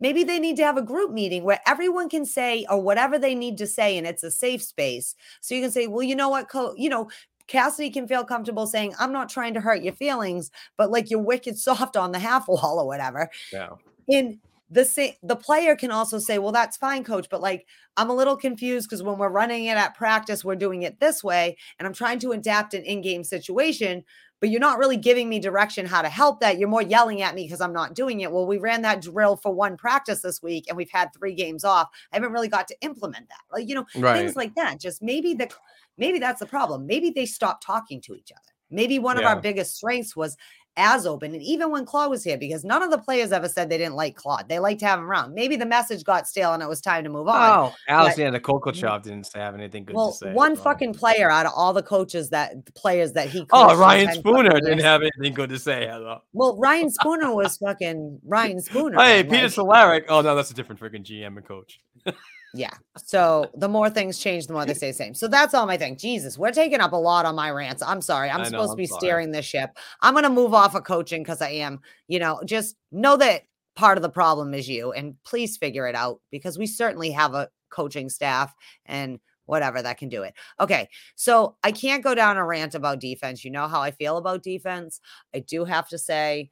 Maybe 0.01 0.25
they 0.25 0.39
need 0.39 0.57
to 0.57 0.65
have 0.65 0.79
a 0.79 0.83
group 0.83 1.13
meeting 1.13 1.45
where 1.45 1.61
everyone 1.67 2.09
can 2.09 2.25
say 2.25 2.65
or 2.71 2.81
whatever 2.81 3.19
they 3.19 3.35
need 3.35 3.59
to 3.59 3.67
say, 3.67 3.99
and 3.99 4.07
it's 4.07 4.23
a 4.23 4.31
safe 4.31 4.63
space. 4.63 5.15
So 5.43 5.55
you 5.55 5.61
can 5.61 5.71
say, 5.71 5.87
well, 5.87 6.03
you 6.03 6.17
know 6.17 6.31
what, 6.31 6.49
Co- 6.49 6.75
you 6.77 6.89
know, 6.89 7.11
Cassidy 7.47 7.91
can 7.91 8.09
feel 8.09 8.25
comfortable 8.25 8.67
saying, 8.67 8.95
I'm 8.99 9.13
not 9.13 9.29
trying 9.29 9.55
to 9.55 9.61
hurt 9.61 9.83
your 9.83 9.93
feelings, 9.93 10.51
but 10.79 10.91
like 10.91 11.11
you're 11.11 11.21
wicked 11.21 11.59
soft 11.59 11.97
on 11.97 12.13
the 12.13 12.19
half 12.19 12.49
wall 12.49 12.79
or 12.81 12.87
whatever. 12.87 13.29
Yeah. 13.53 13.71
And 14.09 14.39
the 14.71 14.85
same 14.85 15.15
the 15.23 15.37
player 15.37 15.75
can 15.75 15.91
also 15.91 16.19
say 16.19 16.39
well 16.39 16.53
that's 16.53 16.77
fine 16.77 17.03
coach 17.03 17.27
but 17.31 17.41
like 17.41 17.67
i'm 17.97 18.11
a 18.11 18.15
little 18.15 18.37
confused 18.37 18.89
because 18.89 19.03
when 19.03 19.19
we're 19.19 19.29
running 19.29 19.65
it 19.65 19.77
at 19.77 19.97
practice 19.97 20.45
we're 20.45 20.55
doing 20.55 20.83
it 20.83 21.01
this 21.01 21.25
way 21.25 21.57
and 21.79 21.87
i'm 21.87 21.95
trying 21.95 22.19
to 22.19 22.33
adapt 22.33 22.75
an 22.75 22.83
in-game 22.85 23.25
situation 23.25 24.05
but 24.41 24.49
you're 24.49 24.61
not 24.61 24.79
really 24.79 24.97
giving 24.97 25.29
me 25.29 25.39
direction 25.39 25.85
how 25.85 26.01
to 26.01 26.09
help 26.09 26.41
that. 26.41 26.59
You're 26.59 26.69
more 26.69 26.83
yelling 26.83 27.23
at 27.23 27.35
me 27.35 27.45
because 27.45 27.61
i'm 27.61 27.73
not 27.73 27.95
doing 27.95 28.21
it. 28.21 28.33
Well 28.33 28.47
we 28.47 28.59
ran 28.59 28.83
that 28.83 29.03
drill 29.03 29.37
for 29.37 29.53
one 29.53 29.77
practice 29.77 30.23
this 30.23 30.43
week 30.43 30.65
and 30.69 30.77
we've 30.77 30.91
had 30.91 31.13
three 31.13 31.35
games 31.35 31.65
off. 31.65 31.89
I 32.13 32.17
haven't 32.17 32.33
really 32.33 32.49
got 32.49 32.67
to 32.69 32.77
implement 32.81 33.29
that. 33.29 33.43
Like 33.53 33.69
you 33.69 33.75
know 33.75 33.87
right. 33.97 34.17
things 34.17 34.37
like 34.37 34.55
that 34.55 34.81
just 34.81 35.03
maybe 35.03 35.35
the 35.35 35.51
maybe 35.99 36.19
that's 36.19 36.41
the 36.41 36.47
problem. 36.47 36.87
Maybe 36.87 37.11
they 37.11 37.27
stopped 37.27 37.65
talking 37.65 38.01
to 38.03 38.15
each 38.15 38.33
other. 38.33 38.41
Maybe 38.71 38.99
one 38.99 39.17
yeah. 39.17 39.23
of 39.23 39.29
our 39.29 39.41
biggest 39.41 39.77
strengths 39.77 40.17
was 40.17 40.37
as 40.81 41.07
open. 41.07 41.35
And 41.35 41.43
even 41.43 41.71
when 41.71 41.85
Claude 41.85 42.11
was 42.11 42.25
here, 42.25 42.39
because 42.39 42.65
none 42.65 42.83
of 42.83 42.91
the 42.91 42.99
players 42.99 43.33
ever 43.33 43.49
said 43.49 43.69
they 43.69 43.79
didn't 43.79 43.95
like 43.95 44.17
Claude. 44.17 44.49
They 44.49 44.59
liked 44.59 44.81
to 44.81 44.87
have 44.87 44.99
him 44.99 45.11
around. 45.11 45.35
Maybe 45.35 45.57
the 45.57 45.67
message 45.67 46.03
got 46.05 46.27
stale 46.27 46.53
and 46.53 46.63
it 46.63 46.69
was 46.69 46.81
time 46.81 47.05
to 47.05 47.11
move 47.11 47.29
on. 47.29 47.71
Oh, 47.71 47.75
Alexander 47.89 48.41
Khokhlachev 48.41 49.03
didn't 49.03 49.29
have 49.35 49.55
anything 49.55 49.85
good 49.85 49.95
well, 49.97 50.13
to 50.13 50.17
say. 50.17 50.33
One 50.33 50.57
fucking 50.57 50.95
player 50.95 51.31
out 51.31 51.47
of 51.47 51.53
all 51.55 51.73
the 51.73 51.83
coaches 51.83 52.31
that 52.31 52.53
players 52.75 53.13
that 53.13 53.29
he 53.29 53.47
Oh, 53.53 53.77
Ryan 53.77 54.15
Spooner 54.15 54.61
didn't 54.61 54.81
have 54.81 55.03
anything 55.03 55.35
good 55.35 55.51
to 55.51 55.59
say. 55.59 55.87
Hello. 55.87 56.21
Well, 56.33 56.57
Ryan 56.57 56.91
Spooner 57.01 57.35
was 57.35 57.57
fucking 57.59 58.21
Ryan 58.25 58.61
Spooner. 58.61 58.99
hey, 58.99 59.23
Peter 59.23 59.43
like, 59.43 59.53
Cehlarik. 59.53 60.05
Oh 60.09 60.21
no, 60.23 60.35
that's 60.35 60.51
a 60.51 60.55
different 60.55 60.81
freaking 60.81 61.05
GM 61.05 61.37
and 61.37 61.45
coach. 61.45 61.81
Yeah. 62.55 62.75
So 62.97 63.51
the 63.55 63.69
more 63.69 63.91
things 63.91 64.19
change, 64.19 64.47
the 64.47 64.53
more 64.53 64.65
they 64.65 64.75
stay 64.75 64.91
the 64.91 64.95
same. 64.95 65.15
So 65.15 65.29
that's 65.29 65.55
all 65.55 65.67
my 65.67 65.77
thing. 65.77 65.97
Jesus, 65.97 66.37
we're 66.37 66.51
taking 66.51 66.81
up 66.81 66.93
a 66.93 66.97
lot 66.97 67.25
on 67.25 67.35
my 67.35 67.51
rants. 67.51 67.83
I'm 67.83 68.03
sorry. 68.03 68.31
I'm 68.31 68.39
know, 68.39 68.45
supposed 68.45 68.73
to 68.73 68.77
be 68.77 68.87
sorry. 68.87 68.99
steering 68.99 69.31
this 69.31 69.47
ship. 69.47 69.71
I'm 70.03 70.15
going 70.15 70.25
to 70.25 70.31
move 70.31 70.55
off 70.55 70.75
of 70.75 70.85
coaching 70.85 71.23
because 71.23 71.41
I 71.41 71.51
am, 71.51 71.81
you 72.09 72.19
know, 72.19 72.41
just 72.45 72.77
know 72.91 73.17
that 73.19 73.43
part 73.77 73.99
of 73.99 74.03
the 74.03 74.11
problem 74.11 74.53
is 74.53 74.69
you 74.69 74.93
and 74.93 75.15
please 75.25 75.57
figure 75.57 75.87
it 75.87 75.95
out 75.95 76.21
because 76.31 76.59
we 76.59 76.67
certainly 76.67 77.11
have 77.13 77.35
a 77.35 77.49
coaching 77.71 78.09
staff 78.09 78.55
and 78.87 79.21
whatever 79.47 79.83
that 79.83 79.99
can 79.99 80.09
do 80.09 80.23
it. 80.23 80.35
Okay. 80.61 80.89
So 81.17 81.57
I 81.65 81.73
can't 81.73 82.05
go 82.05 82.15
down 82.15 82.37
a 82.37 82.45
rant 82.45 82.75
about 82.75 83.01
defense. 83.01 83.45
You 83.45 83.51
know 83.51 83.69
how 83.69 83.81
I 83.81 83.91
feel 83.91 84.17
about 84.17 84.43
defense. 84.43 85.01
I 85.35 85.41
do 85.41 85.65
have 85.65 85.89
to 85.89 85.99
say, 85.99 86.51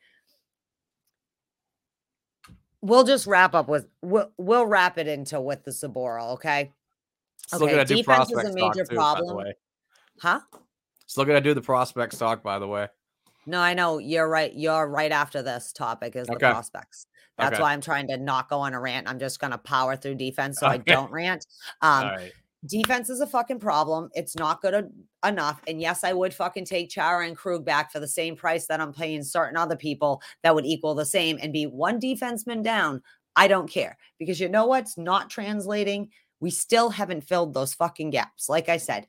we'll 2.82 3.04
just 3.04 3.26
wrap 3.26 3.54
up 3.54 3.68
with 3.68 3.88
we'll, 4.02 4.30
we'll 4.38 4.66
wrap 4.66 4.98
it 4.98 5.06
into 5.06 5.40
with 5.40 5.64
the 5.64 5.70
Sabora, 5.70 6.32
okay? 6.34 6.72
Still 7.46 7.66
Okay, 7.66 7.84
defense 7.84 8.30
is 8.30 8.44
a 8.44 8.52
major 8.52 8.84
too, 8.84 8.94
problem. 8.96 9.46
Huh? 10.20 10.40
Still 11.06 11.24
gonna 11.24 11.40
do 11.40 11.54
the 11.54 11.62
prospect 11.62 12.18
talk, 12.18 12.42
by 12.42 12.58
the 12.58 12.66
way. 12.66 12.88
No, 13.46 13.60
I 13.60 13.72
know 13.72 13.96
you're 13.96 14.28
right. 14.28 14.52
You're 14.54 14.86
right 14.86 15.10
after 15.10 15.42
this 15.42 15.72
topic 15.72 16.16
is 16.16 16.26
the 16.26 16.36
prospects. 16.36 17.06
That's 17.38 17.52
Okay. 17.52 17.62
why 17.62 17.72
I'm 17.72 17.80
trying 17.80 18.08
to 18.08 18.18
not 18.18 18.50
go 18.50 18.58
on 18.58 18.74
a 18.74 18.80
rant. 18.80 19.08
I'm 19.08 19.18
just 19.18 19.40
gonna 19.40 19.56
power 19.56 19.96
through 19.96 20.16
defense 20.16 20.58
so 20.58 20.66
I 20.66 20.76
don't 20.78 21.10
rant. 21.10 21.46
Um, 21.80 22.04
All 22.04 22.16
right. 22.16 22.32
Defense 22.66 23.10
is 23.10 23.20
a 23.20 23.26
fucking 23.26 23.60
problem. 23.60 24.10
It's 24.14 24.36
not 24.36 24.60
good 24.60 24.74
en- 24.74 24.92
enough. 25.26 25.60
And 25.66 25.80
yes, 25.80 26.04
I 26.04 26.12
would 26.12 26.34
fucking 26.34 26.64
take 26.64 26.90
Chara 26.90 27.26
and 27.26 27.36
Krug 27.36 27.64
back 27.64 27.92
for 27.92 28.00
the 28.00 28.08
same 28.08 28.36
price 28.36 28.66
that 28.66 28.80
I'm 28.80 28.92
paying 28.92 29.22
certain 29.22 29.56
other 29.56 29.76
people 29.76 30.22
that 30.42 30.54
would 30.54 30.66
equal 30.66 30.94
the 30.94 31.04
same 31.04 31.38
and 31.40 31.52
be 31.52 31.66
one 31.66 32.00
defenseman 32.00 32.62
down. 32.62 33.02
I 33.36 33.46
don't 33.46 33.70
care 33.70 33.96
because 34.18 34.40
you 34.40 34.48
know 34.48 34.66
what's 34.66 34.98
not 34.98 35.30
translating? 35.30 36.10
We 36.40 36.50
still 36.50 36.90
haven't 36.90 37.24
filled 37.24 37.54
those 37.54 37.74
fucking 37.74 38.10
gaps. 38.10 38.48
Like 38.48 38.68
I 38.68 38.76
said, 38.76 39.06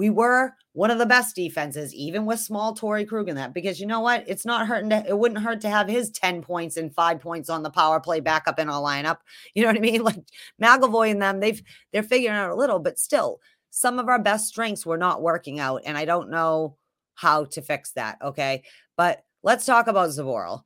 we 0.00 0.08
were 0.08 0.54
one 0.72 0.90
of 0.90 0.96
the 0.96 1.04
best 1.04 1.36
defenses, 1.36 1.94
even 1.94 2.24
with 2.24 2.40
small 2.40 2.74
Torey 2.74 3.06
Krug 3.06 3.28
in 3.28 3.36
that, 3.36 3.52
because 3.52 3.78
you 3.78 3.86
know 3.86 4.00
what? 4.00 4.24
It's 4.26 4.46
not 4.46 4.66
hurting. 4.66 4.88
To, 4.88 5.04
it 5.06 5.18
wouldn't 5.18 5.42
hurt 5.42 5.60
to 5.60 5.68
have 5.68 5.88
his 5.88 6.08
10 6.08 6.40
points 6.40 6.78
and 6.78 6.94
five 6.94 7.20
points 7.20 7.50
on 7.50 7.62
the 7.62 7.68
power 7.68 8.00
play 8.00 8.20
back 8.20 8.48
up 8.48 8.58
in 8.58 8.70
our 8.70 8.80
lineup. 8.80 9.18
You 9.54 9.62
know 9.62 9.68
what 9.68 9.76
I 9.76 9.80
mean? 9.80 10.02
Like 10.02 10.16
McAvoy 10.62 11.10
and 11.10 11.20
them, 11.20 11.40
they've 11.40 11.62
they're 11.92 12.02
figuring 12.02 12.34
out 12.34 12.48
a 12.48 12.54
little, 12.54 12.78
but 12.78 12.98
still, 12.98 13.40
some 13.68 13.98
of 13.98 14.08
our 14.08 14.18
best 14.18 14.46
strengths 14.46 14.86
were 14.86 14.96
not 14.96 15.20
working 15.20 15.60
out. 15.60 15.82
And 15.84 15.98
I 15.98 16.06
don't 16.06 16.30
know 16.30 16.78
how 17.14 17.44
to 17.44 17.60
fix 17.60 17.92
that. 17.92 18.16
Okay. 18.22 18.62
But 18.96 19.22
let's 19.42 19.66
talk 19.66 19.86
about 19.86 20.08
Zboril. 20.08 20.62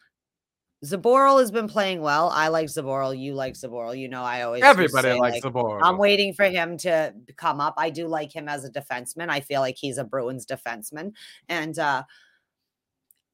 Zboril 0.85 1.41
has 1.41 1.51
been 1.51 1.69
playing 1.69 2.01
well. 2.01 2.29
I 2.31 2.49
like 2.49 2.67
Zboril. 2.67 3.19
You 3.19 3.35
like 3.35 3.55
Zboril. 3.55 3.99
You 3.99 4.09
know, 4.09 4.23
I 4.23 4.43
always 4.43 4.63
Everybody 4.63 5.09
say, 5.09 5.19
likes 5.19 5.43
like, 5.43 5.53
board. 5.53 5.83
I'm 5.83 5.97
waiting 5.99 6.35
for 6.35 6.45
him 6.45 6.77
to 6.79 7.15
come 7.37 7.61
up. 7.61 7.75
I 7.79 7.91
do 7.91 8.07
like 8.07 8.35
him 8.35 8.49
as 8.49 8.65
a 8.65 8.71
defenseman. 8.71 9.31
I 9.31 9.41
feel 9.41 9.61
like 9.61 9.77
he's 9.77 9.99
a 9.99 10.05
Bruins 10.05 10.47
defenseman. 10.47 11.13
And 11.49 11.79
uh 11.79 12.05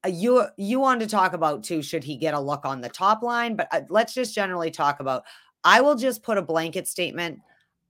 uh, 0.03 0.09
you 0.09 0.45
you 0.57 0.79
wanted 0.79 1.07
to 1.07 1.15
talk 1.15 1.33
about 1.33 1.63
too 1.63 1.83
should 1.83 2.03
he 2.03 2.17
get 2.17 2.33
a 2.33 2.39
look 2.39 2.65
on 2.65 2.81
the 2.81 2.89
top 2.89 3.21
line 3.21 3.55
but 3.55 3.67
uh, 3.71 3.81
let's 3.89 4.15
just 4.15 4.33
generally 4.33 4.71
talk 4.71 4.99
about 4.99 5.23
i 5.63 5.79
will 5.79 5.93
just 5.93 6.23
put 6.23 6.39
a 6.39 6.41
blanket 6.41 6.87
statement 6.87 7.39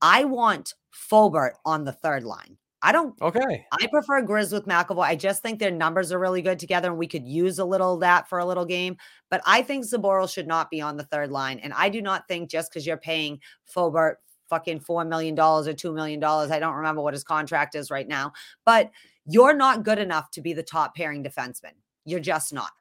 i 0.02 0.22
want 0.24 0.74
Forbort 0.92 1.52
on 1.64 1.84
the 1.84 1.92
third 1.92 2.22
line 2.22 2.58
i 2.82 2.92
don't 2.92 3.14
Okay. 3.22 3.66
I 3.72 3.86
prefer 3.86 4.22
Grizz 4.22 4.52
with 4.52 4.66
McAvoy. 4.66 5.04
I 5.04 5.16
just 5.16 5.42
think 5.42 5.58
their 5.58 5.70
numbers 5.70 6.12
are 6.12 6.18
really 6.18 6.42
good 6.42 6.58
together, 6.58 6.88
and 6.88 6.98
we 6.98 7.06
could 7.06 7.26
use 7.26 7.58
a 7.58 7.64
little 7.64 7.94
of 7.94 8.00
that 8.00 8.28
for 8.28 8.38
a 8.38 8.44
little 8.44 8.64
game. 8.64 8.96
But 9.30 9.42
I 9.46 9.62
think 9.62 9.84
Zboril 9.84 10.32
should 10.32 10.46
not 10.46 10.70
be 10.70 10.80
on 10.80 10.96
the 10.96 11.04
third 11.04 11.30
line. 11.30 11.58
And 11.60 11.72
I 11.72 11.88
do 11.88 12.02
not 12.02 12.26
think 12.28 12.50
just 12.50 12.70
because 12.70 12.86
you're 12.86 12.96
paying 12.96 13.40
Forbort 13.74 14.14
fucking 14.50 14.80
$4 14.80 15.08
million 15.08 15.38
or 15.38 15.62
$2 15.62 15.94
million, 15.94 16.22
I 16.22 16.58
don't 16.58 16.74
remember 16.74 17.00
what 17.02 17.14
his 17.14 17.24
contract 17.24 17.74
is 17.74 17.90
right 17.90 18.06
now, 18.08 18.32
but 18.66 18.90
you're 19.24 19.54
not 19.54 19.84
good 19.84 19.98
enough 19.98 20.30
to 20.32 20.40
be 20.40 20.52
the 20.52 20.62
top 20.62 20.94
pairing 20.94 21.24
defenseman. 21.24 21.72
You're 22.04 22.20
just 22.20 22.52
not. 22.52 22.72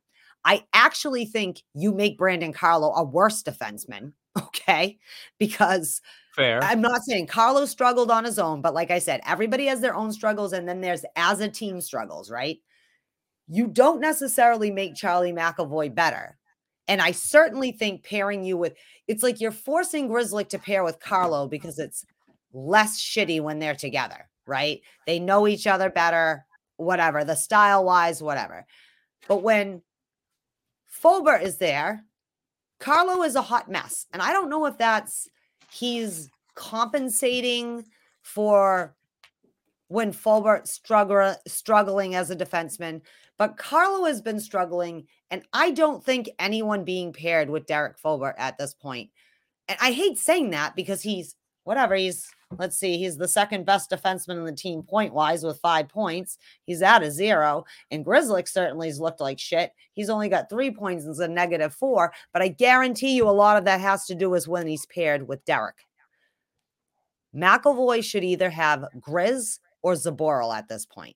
I 0.44 0.66
actually 0.74 1.26
think 1.26 1.62
you 1.74 1.94
make 1.94 2.18
Brandon 2.18 2.52
Carlo 2.52 2.94
a 2.94 3.04
worse 3.04 3.44
defenseman. 3.44 4.14
Okay. 4.38 4.98
Because 5.40 6.00
Fair. 6.36 6.64
I'm 6.64 6.82
not 6.82 7.04
saying 7.04 7.28
Carlos 7.28 7.70
struggled 7.70 8.10
on 8.10 8.24
his 8.24 8.40
own, 8.40 8.62
but 8.62 8.74
like 8.74 8.90
I 8.90 9.00
said, 9.00 9.22
everybody 9.26 9.66
has 9.66 9.82
their 9.82 9.96
own 9.96 10.12
struggles, 10.14 10.54
and 10.54 10.68
then 10.68 10.82
there's 10.82 11.04
as 11.16 11.42
a 11.42 11.50
team 11.50 11.82
struggles, 11.82 12.32
right? 12.32 12.60
You 13.48 13.68
don't 13.68 14.00
necessarily 14.00 14.72
make 14.72 14.96
Charlie 14.96 15.34
McAvoy 15.34 15.94
better. 15.94 16.38
And 16.88 17.02
I 17.02 17.12
certainly 17.12 17.72
think 17.72 18.04
pairing 18.04 18.44
you 18.44 18.58
with 18.58 18.74
it's 19.08 19.24
like 19.24 19.42
you're 19.42 19.52
forcing 19.52 20.08
Grizzly 20.08 20.46
to 20.46 20.60
pair 20.60 20.84
with 20.84 21.00
Carlo 21.00 21.48
because 21.48 21.80
it's 21.80 22.06
less 22.54 23.00
shitty 23.00 23.42
when 23.42 23.60
they're 23.60 23.76
together, 23.76 24.30
right? 24.48 24.82
They 25.06 25.20
know 25.20 25.48
each 25.48 25.68
other 25.68 25.90
better, 25.90 26.46
whatever, 26.78 27.24
the 27.24 27.36
style 27.36 27.84
wise, 27.84 28.22
whatever. 28.22 28.66
But 29.28 29.44
when 29.44 29.82
Forbort 31.04 31.44
is 31.44 31.58
there, 31.58 32.06
Carlo 32.80 33.24
is 33.24 33.36
a 33.36 33.42
hot 33.42 33.70
mess. 33.70 34.06
And 34.14 34.22
I 34.22 34.34
don't 34.34 34.50
know 34.50 34.66
if 34.66 34.78
that's 34.78 35.30
he's 35.72 36.30
compensating 36.56 37.86
for 38.22 38.96
when 39.88 40.14
Forbort 40.14 40.68
struggle, 40.68 41.36
struggling 41.48 42.16
as 42.16 42.30
a 42.30 42.36
defenseman, 42.36 43.02
but 43.38 43.58
Carlo 43.58 44.06
has 44.06 44.22
been 44.22 44.40
struggling, 44.40 45.08
and 45.30 45.44
I 45.52 45.72
don't 45.72 46.04
think 46.04 46.30
anyone 46.40 46.84
being 46.84 47.12
paired 47.12 47.50
with 47.50 47.66
Derek 47.66 48.00
Forbort 48.00 48.36
at 48.38 48.58
this 48.58 48.74
point. 48.74 49.10
And 49.68 49.78
I 49.82 49.92
hate 49.92 50.18
saying 50.18 50.52
that 50.52 50.76
because 50.76 51.02
he's 51.02 51.36
whatever 51.64 51.96
he's. 51.96 52.30
Let's 52.58 52.78
see, 52.78 52.98
he's 52.98 53.18
the 53.18 53.28
second 53.28 53.66
best 53.66 53.90
defenseman 53.90 54.38
in 54.38 54.46
the 54.46 54.52
team 54.52 54.84
point 54.84 55.14
wise 55.14 55.44
with 55.44 55.60
five 55.60 55.90
points. 55.90 56.38
He's 56.66 56.82
at 56.82 57.04
a 57.04 57.12
zero, 57.12 57.66
and 57.90 58.06
Grzelcyk 58.06 58.48
certainly 58.48 58.88
has 58.88 59.00
looked 59.00 59.22
like 59.22 59.40
shit. 59.40 59.72
He's 59.94 60.10
only 60.10 60.30
got 60.30 60.50
three 60.50 60.72
points 60.72 61.06
and 61.06 61.18
a 61.20 61.28
negative 61.28 61.74
four, 61.74 62.14
but 62.34 62.42
I 62.42 62.50
guarantee 62.50 63.16
you 63.16 63.28
a 63.28 63.32
lot 63.32 63.58
of 63.58 63.66
that 63.66 63.82
has 63.82 64.06
to 64.08 64.16
do 64.16 64.30
with 64.30 64.48
when 64.48 64.68
he's 64.68 64.86
paired 64.86 65.28
with 65.28 65.46
Derek. 65.46 65.76
McAvoy 67.36 68.04
should 68.04 68.24
either 68.24 68.50
have 68.50 68.86
Grizz 69.00 69.60
or 69.82 69.94
Zboril 69.94 70.56
at 70.56 70.68
this 70.68 70.86
point. 70.86 71.16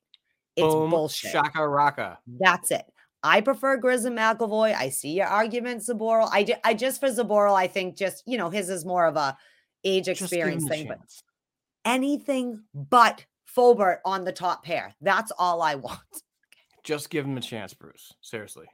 It's 0.55 0.73
Boom, 0.73 0.89
bullshit. 0.89 1.31
Shaka 1.31 1.67
Raka. 1.67 2.19
That's 2.39 2.71
it. 2.71 2.85
I 3.23 3.41
prefer 3.41 3.79
Grizz 3.79 4.05
and 4.05 4.17
McAvoy. 4.17 4.75
I 4.75 4.89
see 4.89 5.13
your 5.13 5.25
argument, 5.25 5.81
Zboril. 5.81 6.29
I, 6.31 6.43
ju- 6.43 6.53
I 6.63 6.73
just 6.73 6.99
for 6.99 7.09
Zboril, 7.09 7.55
I 7.55 7.67
think 7.67 7.97
just 7.97 8.23
you 8.25 8.37
know 8.37 8.49
his 8.49 8.69
is 8.69 8.85
more 8.85 9.05
of 9.05 9.17
a 9.17 9.37
age 9.85 10.05
Just 10.05 10.19
give 10.19 10.47
him 10.47 10.53
experience 10.55 10.67
thing, 10.67 10.87
but 10.87 10.99
anything 11.85 12.63
but 12.73 13.25
Forbort 13.55 13.99
on 14.03 14.25
the 14.25 14.31
top 14.31 14.65
pair. 14.65 14.93
That's 15.01 15.31
all 15.37 15.61
I 15.61 15.75
want. 15.75 15.99
Just 16.83 17.09
give 17.09 17.25
him 17.25 17.37
a 17.37 17.41
chance, 17.41 17.73
Bruce. 17.73 18.13
Seriously. 18.21 18.65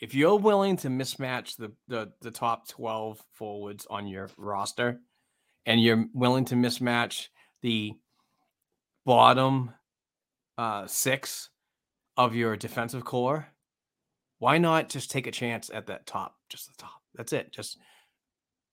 If 0.00 0.14
you're 0.14 0.38
willing 0.38 0.76
to 0.78 0.88
mismatch 0.88 1.56
the, 1.56 1.72
the 1.88 2.12
the 2.22 2.30
top 2.30 2.68
12 2.68 3.20
forwards 3.32 3.86
on 3.90 4.06
your 4.06 4.30
roster 4.38 5.00
and 5.66 5.82
you're 5.82 6.06
willing 6.14 6.46
to 6.46 6.54
mismatch 6.54 7.28
the 7.60 7.92
bottom 9.04 9.72
uh, 10.56 10.86
six 10.86 11.50
of 12.16 12.34
your 12.34 12.56
defensive 12.56 13.04
core, 13.04 13.46
why 14.38 14.56
not 14.56 14.88
just 14.88 15.10
take 15.10 15.26
a 15.26 15.32
chance 15.32 15.70
at 15.72 15.86
that 15.88 16.06
top? 16.06 16.34
Just 16.48 16.68
the 16.68 16.82
top. 16.82 17.02
That's 17.14 17.34
it. 17.34 17.52
Just 17.52 17.76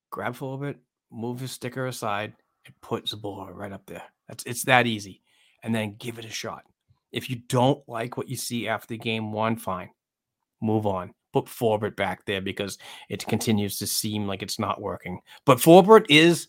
grab 0.09 0.33
Forbort, 0.33 0.77
move 1.11 1.39
his 1.39 1.51
sticker 1.51 1.87
aside, 1.87 2.33
and 2.65 2.75
put 2.81 3.05
Zboril 3.05 3.53
right 3.53 3.71
up 3.71 3.85
there. 3.85 4.03
That's 4.27 4.43
it's 4.45 4.63
that 4.63 4.87
easy. 4.87 5.21
And 5.63 5.73
then 5.73 5.95
give 5.97 6.19
it 6.19 6.25
a 6.25 6.29
shot. 6.29 6.63
If 7.11 7.29
you 7.29 7.37
don't 7.47 7.81
like 7.87 8.17
what 8.17 8.29
you 8.29 8.35
see 8.35 8.67
after 8.67 8.95
game 8.95 9.31
one, 9.31 9.57
fine. 9.57 9.89
Move 10.61 10.85
on. 10.85 11.13
Put 11.33 11.45
Forbort 11.45 11.95
back 11.95 12.25
there 12.25 12.41
because 12.41 12.77
it 13.09 13.25
continues 13.25 13.77
to 13.79 13.87
seem 13.87 14.27
like 14.27 14.43
it's 14.43 14.59
not 14.59 14.81
working. 14.81 15.19
But 15.45 15.59
Forbort 15.59 16.05
is 16.09 16.47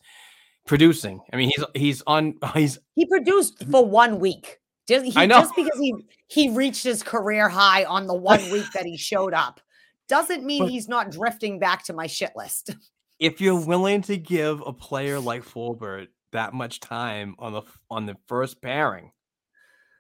producing. 0.67 1.21
I 1.33 1.37
mean, 1.37 1.51
he's 1.55 1.65
he's 1.75 2.03
on 2.07 2.35
he's 2.55 2.79
He 2.95 3.07
produced 3.07 3.59
mm-hmm. 3.61 3.71
for 3.71 3.85
one 3.85 4.19
week. 4.19 4.59
Just, 4.89 5.05
he, 5.05 5.13
I 5.17 5.27
know. 5.27 5.41
just 5.41 5.55
because 5.55 5.79
he 5.79 5.95
he 6.29 6.49
reached 6.51 6.85
his 6.85 7.03
career 7.03 7.49
high 7.49 7.85
on 7.85 8.07
the 8.07 8.15
one 8.15 8.51
week 8.51 8.67
that 8.75 8.87
he 8.87 8.97
showed 8.97 9.35
up 9.35 9.61
doesn't 10.09 10.45
mean 10.45 10.65
But- 10.65 10.71
he's 10.71 10.89
not 10.89 11.11
drifting 11.11 11.59
back 11.59 11.85
to 11.85 11.93
my 11.93 12.07
shit 12.07 12.33
list. 12.37 12.71
if 13.19 13.41
you're 13.41 13.65
willing 13.67 14.03
to 14.03 14.17
give 14.17 14.63
a 14.65 14.73
player 14.73 15.19
like 15.19 15.43
Forbort 15.45 16.09
that 16.33 16.53
much 16.55 16.81
time 16.81 17.35
on 17.39 17.53
the 17.53 17.63
on 17.91 18.07
the 18.07 18.17
first 18.27 18.61
pairing, 18.63 19.13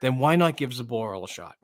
then 0.00 0.18
why 0.18 0.36
not 0.36 0.56
give 0.56 0.70
Zboril 0.70 1.24
a 1.24 1.28
shot? 1.28 1.54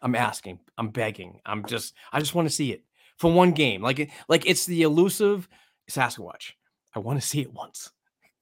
I'm 0.00 0.14
asking, 0.14 0.58
I'm 0.78 0.88
begging, 0.90 1.40
I'm 1.46 1.64
just 1.64 1.94
I 2.12 2.18
just 2.20 2.34
want 2.34 2.48
to 2.48 2.54
see 2.54 2.72
it 2.72 2.82
for 3.18 3.32
one 3.32 3.52
game. 3.52 3.82
Like 3.82 4.10
like 4.28 4.46
it's 4.46 4.66
the 4.66 4.82
elusive 4.82 5.48
Sasquatch. 5.90 6.52
I 6.94 6.98
want 6.98 7.20
to 7.20 7.26
see 7.26 7.40
it 7.40 7.52
once. 7.52 7.90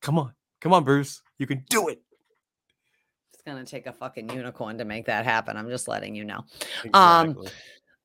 Come 0.03 0.19
on, 0.19 0.33
come 0.61 0.73
on, 0.73 0.85
Bruce, 0.85 1.23
you 1.39 1.47
can 1.47 1.65
do 1.69 1.89
it. 1.89 2.03
It's 3.33 3.43
gonna 3.43 3.65
take 3.65 3.87
a 3.87 3.93
fucking 3.93 4.31
unicorn 4.31 4.79
to 4.79 4.85
make 4.85 5.07
that 5.07 5.25
happen. 5.25 5.57
I'm 5.57 5.69
just 5.69 5.89
letting 5.89 6.15
you 6.15 6.25
know. 6.25 6.45
Um, 6.95 7.37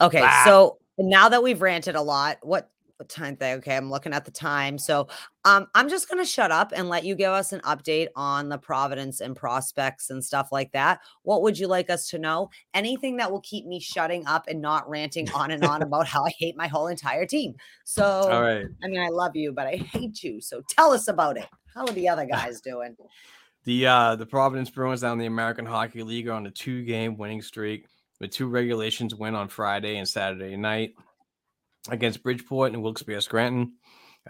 Okay, 0.02 0.22
Ah. 0.22 0.44
so 0.46 0.78
now 0.98 1.30
that 1.30 1.42
we've 1.42 1.62
ranted 1.62 1.96
a 1.96 2.02
lot, 2.02 2.38
what 2.42 2.70
what 2.98 3.10
time 3.10 3.36
thing? 3.36 3.56
okay 3.56 3.76
i'm 3.76 3.90
looking 3.90 4.14
at 4.14 4.26
the 4.26 4.32
time 4.32 4.78
so 4.78 5.08
um 5.44 5.68
i'm 5.76 5.90
just 5.90 6.08
going 6.10 6.24
to 6.24 6.30
shut 6.30 6.52
up 6.52 6.72
and 6.76 6.90
let 6.90 7.04
you 7.04 7.16
give 7.16 7.32
us 7.32 7.52
an 7.52 7.60
update 7.62 8.08
on 8.16 8.50
the 8.50 8.58
providence 8.58 9.22
and 9.22 9.36
prospects 9.36 10.10
and 10.10 10.24
stuff 10.24 10.50
like 10.52 10.72
that. 10.72 11.00
What 11.24 11.42
would 11.42 11.58
you 11.58 11.68
like 11.68 11.90
us 11.90 12.08
to 12.10 12.20
know? 12.20 12.50
Anything 12.74 13.18
that 13.18 13.32
will 13.32 13.42
keep 13.42 13.66
me 13.66 13.80
shutting 13.80 14.26
up 14.26 14.46
and 14.48 14.62
not 14.62 14.90
ranting 14.90 15.30
on 15.32 15.52
and 15.52 15.64
on 15.64 15.82
about 15.82 16.08
how 16.08 16.26
i 16.26 16.32
hate 16.38 16.56
my 16.58 16.68
whole 16.68 16.88
entire 16.88 17.26
team. 17.26 17.54
So 17.88 18.04
All 18.04 18.42
right. 18.42 18.66
i 18.84 18.88
mean 18.88 19.00
i 19.00 19.10
love 19.10 19.36
you 19.36 19.52
but 19.52 19.68
i 19.68 19.76
hate 19.76 20.24
you 20.24 20.42
so 20.42 20.62
tell 20.68 20.92
us 20.92 21.08
about 21.08 21.38
it. 21.38 21.46
How 21.74 21.82
are 21.82 21.94
the 21.94 22.10
other 22.10 22.26
guys 22.26 22.62
doing? 22.62 22.96
The 23.66 23.88
uh 23.88 24.16
the 24.16 24.28
Providence 24.28 24.70
Bruins 24.70 25.02
down 25.02 25.14
in 25.14 25.18
the 25.18 25.26
American 25.26 25.66
Hockey 25.66 26.04
League 26.04 26.28
are 26.28 26.34
on 26.34 26.46
a 26.46 26.52
two 26.52 26.84
game 26.84 27.18
winning 27.18 27.42
streak 27.42 27.88
with 28.20 28.30
two 28.30 28.48
regulations 28.48 29.16
win 29.16 29.34
on 29.34 29.48
Friday 29.48 29.98
and 29.98 30.08
Saturday 30.08 30.56
night 30.56 30.94
against 31.90 32.24
Bridgeport 32.24 32.74
and 32.74 32.82
Wilkes-Barre 32.82 33.22
Scranton. 33.22 33.74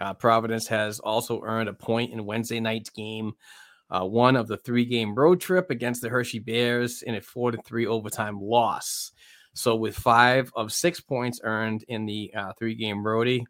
Uh, 0.00 0.14
Providence 0.14 0.66
has 0.68 1.00
also 1.00 1.40
earned 1.42 1.68
a 1.68 1.74
point 1.74 2.12
in 2.12 2.26
Wednesday 2.26 2.60
night's 2.60 2.90
game, 2.90 3.32
uh, 3.90 4.04
one 4.04 4.36
of 4.36 4.46
the 4.46 4.58
three 4.58 4.84
game 4.84 5.14
road 5.14 5.40
trip 5.40 5.70
against 5.70 6.02
the 6.02 6.08
Hershey 6.08 6.38
Bears 6.38 7.02
in 7.02 7.14
a 7.14 7.20
four 7.20 7.50
to 7.50 7.58
three 7.62 7.86
overtime 7.86 8.40
loss. 8.40 9.12
So, 9.54 9.74
with 9.74 9.96
five 9.96 10.52
of 10.54 10.72
six 10.72 11.00
points 11.00 11.40
earned 11.42 11.84
in 11.88 12.04
the 12.04 12.30
uh, 12.36 12.52
three 12.58 12.74
game 12.74 12.98
roadie 12.98 13.44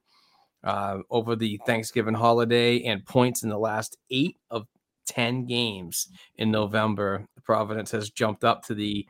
uh, 0.62 0.98
over 1.10 1.34
the 1.34 1.60
Thanksgiving 1.66 2.14
holiday 2.14 2.82
and 2.82 3.04
points 3.04 3.42
in 3.42 3.48
the 3.48 3.58
last 3.58 3.96
eight 4.10 4.36
of 4.50 4.66
10 5.06 5.46
games 5.46 6.08
in 6.36 6.50
November, 6.50 7.26
Providence 7.44 7.90
has 7.92 8.10
jumped 8.10 8.44
up 8.44 8.64
to 8.64 8.74
the 8.74 9.06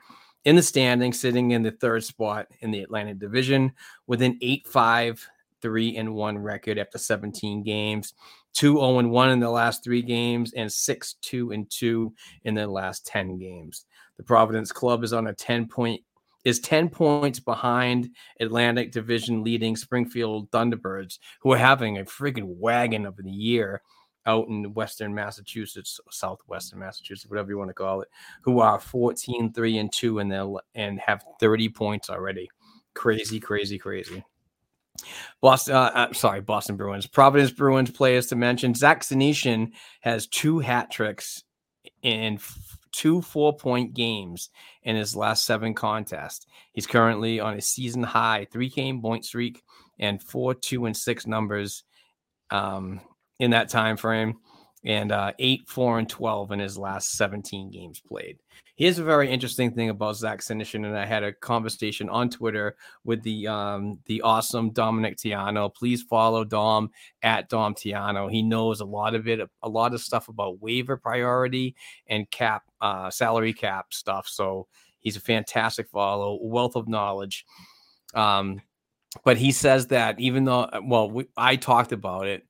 in 0.47 0.55
the 0.55 0.63
standing, 0.63 1.13
sitting 1.13 1.51
in 1.51 1.63
the 1.63 1.73
third 1.73 2.05
spot 2.05 2.47
in 2.61 2.71
the 2.71 2.81
Atlantic 2.81 3.19
Division 3.19 3.73
with 4.07 4.23
an 4.23 4.39
8 4.41 4.67
5 4.69 5.29
3 5.61 5.97
and 5.97 6.15
1 6.15 6.39
record 6.39 6.79
after 6.79 6.99
17 6.99 7.65
games, 7.65 8.15
2 8.55 8.77
0 8.77 9.09
1 9.09 9.31
in 9.31 9.41
the 9.41 9.51
last 9.51 9.83
three 9.83 10.03
games, 10.03 10.53
and 10.53 10.73
6 10.73 11.15
2 11.21 11.51
and 11.51 11.69
2 11.69 12.15
in 12.45 12.55
the 12.55 12.67
last 12.67 13.05
10 13.07 13.39
games. 13.39 13.87
The 14.19 14.23
Providence 14.23 14.71
Club 14.71 15.03
is 15.03 15.13
on 15.13 15.27
a 15.27 15.35
10 15.35 15.67
point 15.67 16.01
is 16.45 16.61
10 16.61 16.91
points 16.91 17.41
behind 17.41 18.09
Atlantic 18.39 18.93
Division 18.93 19.43
leading 19.43 19.75
Springfield 19.75 20.49
Thunderbirds, 20.53 21.19
who 21.41 21.53
are 21.53 21.59
having 21.59 21.99
a 21.99 22.05
freaking 22.05 22.45
wagon 22.45 23.05
of 23.05 23.17
the 23.17 23.29
year 23.29 23.83
out 24.27 24.49
in 24.49 24.75
Western 24.75 25.15
Massachusetts, 25.15 26.01
Southwestern 26.11 26.79
Massachusetts, 26.79 27.31
whatever 27.31 27.51
you 27.51 27.59
want 27.59 27.71
to 27.71 27.75
call 27.75 28.03
it, 28.03 28.09
who 28.43 28.61
are 28.61 28.79
14, 28.79 29.53
3 29.53 29.79
and 29.79 29.93
2 29.93 30.19
and 30.19 30.33
they 30.33 30.55
and 30.75 31.01
have 31.01 31.25
30 31.41 31.69
points 31.71 32.11
already. 32.11 32.49
Crazy, 32.95 33.41
crazy, 33.41 33.79
crazy. 33.79 34.25
Boston, 35.41 35.75
uh, 35.75 35.91
uh, 35.95 36.13
sorry, 36.13 36.41
Boston 36.41 36.77
Bruins. 36.77 37.07
Providence 37.07 37.51
Bruins 37.51 37.91
players 37.91 38.27
to 38.29 38.37
mention. 38.37 38.75
Zach 38.75 39.03
Senyshyn 39.03 39.73
has 40.01 40.27
two 40.27 40.59
hat 40.59 40.91
tricks 40.91 41.45
in 42.03 42.35
f- 42.35 42.79
two 42.93 43.21
four 43.21 43.55
point 43.55 43.95
games 43.95 44.49
in 44.83 44.97
his 44.97 45.15
last 45.15 45.45
seven 45.45 45.75
contests. 45.75 46.47
He's 46.73 46.87
currently 46.87 47.41
on 47.41 47.55
a 47.55 47.61
season 47.61 48.03
high 48.03 48.47
three 48.51 48.71
game 48.71 49.03
point 49.03 49.25
streak 49.25 49.63
and 49.99 50.23
four, 50.23 50.55
two, 50.55 50.87
and 50.87 50.97
six 50.97 51.27
numbers 51.27 51.85
um, 52.51 53.01
in 53.39 53.51
that 53.51 53.69
time 53.69 53.97
frame, 53.97 54.37
and 54.85 55.13
uh, 55.13 55.33
eight, 55.39 55.69
four, 55.69 55.99
and 55.99 56.09
twelve 56.09 56.53
in 56.53 56.59
his 56.59 56.79
last 56.79 57.13
seventeen 57.13 57.71
games 57.71 58.01
played. 58.01 58.39
Here's 58.77 58.99
a 58.99 59.05
very 59.05 59.31
interesting 59.31 59.73
thing 59.73 59.89
about 59.89 60.17
Zach 60.17 60.41
Senyshyn, 60.41 60.85
and 60.85 60.99
I 60.99 61.07
had 61.07 61.25
a 61.25 61.33
conversation 61.33 62.11
on 62.11 62.29
Twitter 62.29 62.77
with 63.05 63.23
the 63.23 63.47
um, 63.49 63.99
the 64.05 64.21
awesome 64.21 64.71
Dominic 64.71 65.17
Tiano. 65.17 65.75
Please 65.75 66.03
follow 66.03 66.45
Dom 66.45 66.91
at 67.23 67.49
Dom 67.49 67.75
Tiano. 67.75 68.31
He 68.31 68.43
knows 68.43 68.81
a 68.81 68.85
lot 68.85 69.15
of 69.15 69.29
it, 69.29 69.41
a 69.63 69.69
lot 69.69 69.95
of 69.95 70.03
stuff 70.03 70.29
about 70.29 70.61
waiver 70.61 70.99
priority 70.99 71.75
and 72.07 72.31
cap 72.31 72.65
uh, 72.83 73.09
salary 73.09 73.55
cap 73.55 73.95
stuff. 73.95 74.29
So 74.29 74.67
he's 75.01 75.17
a 75.17 75.21
fantastic 75.21 75.89
follow, 75.89 76.39
wealth 76.43 76.77
of 76.77 76.87
knowledge. 76.87 77.47
Um, 78.15 78.61
but 79.25 79.39
he 79.39 79.53
says 79.53 79.87
that 79.87 80.21
even 80.21 80.45
though, 80.45 80.69
well, 80.85 81.11
we, 81.11 81.27
I 81.37 81.57
talked 81.57 81.93
about 81.93 82.27
it, 82.27 82.45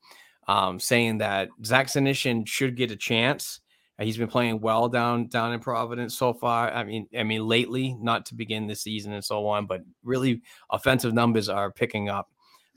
um, 0.48 0.78
saying 0.78 1.18
that 1.18 1.48
Zach 1.64 1.88
Senyshyn 1.88 2.46
should 2.46 2.76
get 2.76 2.90
a 2.90 2.96
chance. 2.96 3.60
Uh, 3.98 4.04
He's 4.04 4.16
been 4.16 4.28
playing 4.28 4.60
well 4.60 4.88
down 4.88 5.28
down 5.28 5.52
in 5.52 5.60
Providence 5.60 6.16
so 6.16 6.32
far. 6.32 6.70
I 6.70 6.84
mean, 6.84 7.08
I 7.16 7.22
mean 7.22 7.46
lately, 7.46 7.96
not 8.00 8.26
to 8.26 8.34
begin 8.34 8.66
the 8.66 8.76
season 8.76 9.12
and 9.12 9.24
so 9.24 9.46
on, 9.46 9.66
but 9.66 9.82
really 10.04 10.42
offensive 10.70 11.14
numbers 11.14 11.48
are 11.48 11.72
picking 11.72 12.08
up. 12.08 12.30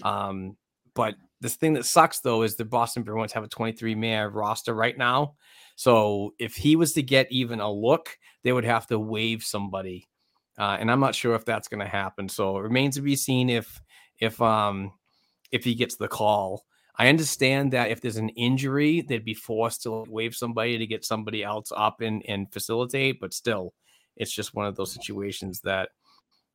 Um, 0.03 0.55
but 0.95 1.15
the 1.41 1.49
thing 1.49 1.73
that 1.73 1.85
sucks 1.85 2.19
though 2.19 2.43
is 2.43 2.55
the 2.55 2.65
Boston 2.65 3.03
Bruins 3.03 3.33
have 3.33 3.43
a 3.43 3.47
23 3.47 3.95
man 3.95 4.31
roster 4.31 4.73
right 4.73 4.97
now. 4.97 5.35
So 5.75 6.33
if 6.39 6.55
he 6.55 6.75
was 6.75 6.93
to 6.93 7.03
get 7.03 7.31
even 7.31 7.61
a 7.61 7.71
look, 7.71 8.17
they 8.43 8.51
would 8.51 8.65
have 8.65 8.87
to 8.87 8.99
waive 8.99 9.43
somebody, 9.43 10.09
uh, 10.57 10.77
and 10.79 10.91
I'm 10.91 10.99
not 10.99 11.15
sure 11.15 11.35
if 11.35 11.45
that's 11.45 11.69
going 11.69 11.79
to 11.79 11.87
happen. 11.87 12.27
So 12.27 12.57
it 12.57 12.63
remains 12.63 12.95
to 12.95 13.01
be 13.01 13.15
seen 13.15 13.49
if 13.49 13.81
if 14.19 14.41
um 14.41 14.91
if 15.51 15.63
he 15.63 15.75
gets 15.75 15.95
the 15.95 16.07
call. 16.07 16.65
I 16.99 17.07
understand 17.07 17.71
that 17.71 17.91
if 17.91 18.01
there's 18.01 18.17
an 18.17 18.27
injury, 18.29 19.01
they'd 19.01 19.23
be 19.23 19.33
forced 19.33 19.83
to 19.83 20.03
waive 20.09 20.35
somebody 20.35 20.77
to 20.77 20.85
get 20.85 21.05
somebody 21.05 21.43
else 21.45 21.71
up 21.75 22.01
and, 22.01 22.21
and 22.27 22.51
facilitate, 22.51 23.21
but 23.21 23.33
still, 23.33 23.73
it's 24.17 24.33
just 24.33 24.53
one 24.53 24.65
of 24.65 24.75
those 24.75 24.91
situations 24.91 25.61
that, 25.61 25.89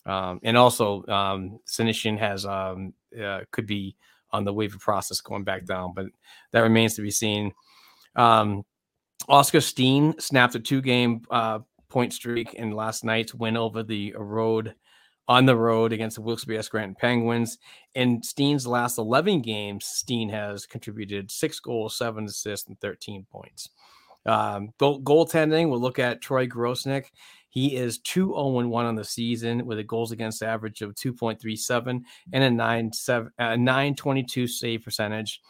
um, 0.04 0.40
and 0.42 0.54
also, 0.58 1.02
um, 1.06 1.58
Senyshyn 1.66 2.18
has, 2.18 2.44
um, 2.44 2.92
uh, 3.18 3.40
could 3.52 3.66
be 3.66 3.96
on 4.32 4.44
the 4.44 4.52
waiver 4.52 4.78
process 4.78 5.22
going 5.22 5.44
back 5.44 5.64
down, 5.64 5.94
but 5.94 6.06
that 6.52 6.60
remains 6.60 6.94
to 6.96 7.02
be 7.02 7.10
seen. 7.10 7.50
Um, 8.14 8.66
Oscar 9.28 9.62
Steen 9.62 10.14
snapped 10.18 10.56
a 10.56 10.60
two 10.60 10.82
game 10.82 11.22
uh, 11.30 11.60
point 11.88 12.12
streak 12.12 12.52
in 12.52 12.72
last 12.72 13.02
night's 13.02 13.34
win 13.34 13.56
over 13.56 13.82
the 13.82 14.14
road 14.18 14.74
on 15.28 15.46
the 15.46 15.56
road 15.56 15.92
against 15.92 16.16
the 16.16 16.22
Wilkes-Barre 16.22 16.62
Scranton 16.62 16.94
Penguins. 16.94 17.58
In 17.94 18.22
Steen's 18.22 18.66
last 18.66 18.98
11 18.98 19.42
games, 19.42 19.86
Steen 19.86 20.28
has 20.28 20.66
contributed 20.66 21.30
six 21.30 21.60
goals, 21.60 21.96
seven 21.96 22.26
assists, 22.26 22.68
and 22.68 22.78
13 22.80 23.26
points. 23.30 23.70
Um, 24.26 24.72
goal, 24.78 25.00
goaltending, 25.02 25.68
we'll 25.68 25.80
look 25.80 25.98
at 25.98 26.20
Troy 26.20 26.46
Grosenick. 26.46 27.06
He 27.50 27.76
is 27.76 27.98
2 27.98 28.28
0 28.28 28.66
1 28.66 28.86
on 28.86 28.94
the 28.96 29.04
season 29.04 29.64
with 29.64 29.78
a 29.78 29.84
goals 29.84 30.12
against 30.12 30.42
average 30.42 30.82
of 30.82 30.94
2.37 30.94 32.02
and 32.32 32.44
a 32.44 32.50
9 32.50 32.92
7, 32.92 33.30
uh, 33.38 33.56
922 33.56 34.48
save 34.48 34.82
percentage. 34.82 35.40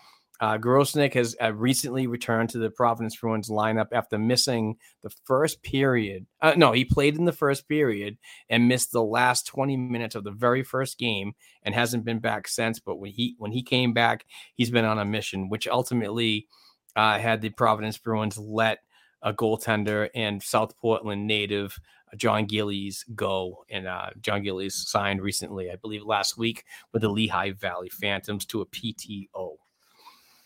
Uh, 0.41 0.59
Grosenick 0.59 1.15
has 1.15 1.37
uh, 1.41 1.53
recently 1.53 2.07
returned 2.07 2.51
to 2.51 2.59
the 2.59 2.71
Providence 2.71 3.17
Bruins 3.17 3.49
lineup 3.49 3.89
after 3.93 4.19
missing 4.19 4.77
the 5.03 5.11
first 5.25 5.63
period. 5.63 6.27
Uh, 6.41 6.55
no, 6.57 6.73
he 6.73 6.85
played 6.85 7.17
in 7.17 7.25
the 7.25 7.33
first 7.33 7.69
period 7.69 8.19
and 8.51 8.67
missed 8.67 8.91
the 8.91 9.03
last 9.03 9.47
20 9.47 9.77
minutes 9.77 10.17
of 10.17 10.25
the 10.25 10.33
very 10.33 10.65
first 10.65 10.99
game 10.99 11.35
and 11.63 11.75
hasn't 11.75 12.05
been 12.05 12.19
back 12.19 12.49
since. 12.49 12.81
But 12.81 12.97
when 12.97 13.13
he 13.13 13.37
when 13.39 13.53
he 13.53 13.63
came 13.63 13.93
back, 13.93 14.27
he's 14.55 14.71
been 14.71 14.85
on 14.85 14.99
a 14.99 15.05
mission, 15.05 15.49
which 15.49 15.69
ultimately 15.69 16.49
uh, 16.97 17.19
had 17.19 17.41
the 17.41 17.51
Providence 17.51 17.99
Bruins 17.99 18.37
let 18.37 18.81
a 19.23 19.33
goaltender 19.33 20.11
and 20.15 20.43
South 20.43 20.77
Portland 20.77 21.27
native 21.27 21.79
uh, 22.13 22.17
Jon 22.17 22.47
Gillies 22.47 23.05
go. 23.15 23.65
And 23.71 23.87
uh, 23.87 24.11
Jon 24.21 24.43
Gillies 24.43 24.75
signed 24.89 25.23
recently, 25.23 25.71
I 25.71 25.77
believe 25.77 26.05
last 26.05 26.37
week, 26.37 26.65
with 26.93 27.03
the 27.03 27.09
Lehigh 27.09 27.53
Valley 27.53 27.89
Phantoms 27.89 28.45
to 28.47 28.61
a 28.61 28.67
PTO. 28.67 29.57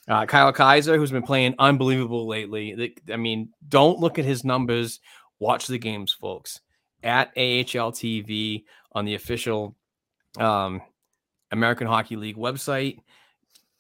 Uh, 0.09 0.24
Kyle 0.24 0.52
Keyser, 0.52 0.97
who's 0.97 1.10
been 1.10 1.22
playing 1.22 1.55
unbelievable 1.59 2.26
lately. 2.26 2.94
I 3.12 3.16
mean, 3.16 3.51
don't 3.68 3.98
look 3.98 4.18
at 4.18 4.24
his 4.24 4.43
numbers. 4.43 5.01
Watch 5.39 5.66
the 5.66 5.78
games, 5.78 6.12
folks. 6.12 6.60
At 7.02 7.28
AHL 7.36 7.93
TV 7.93 8.64
on 8.93 9.05
the 9.05 9.14
official 9.14 9.76
um, 10.39 10.80
American 11.51 11.86
Hockey 11.86 12.16
League 12.16 12.36
website. 12.36 12.98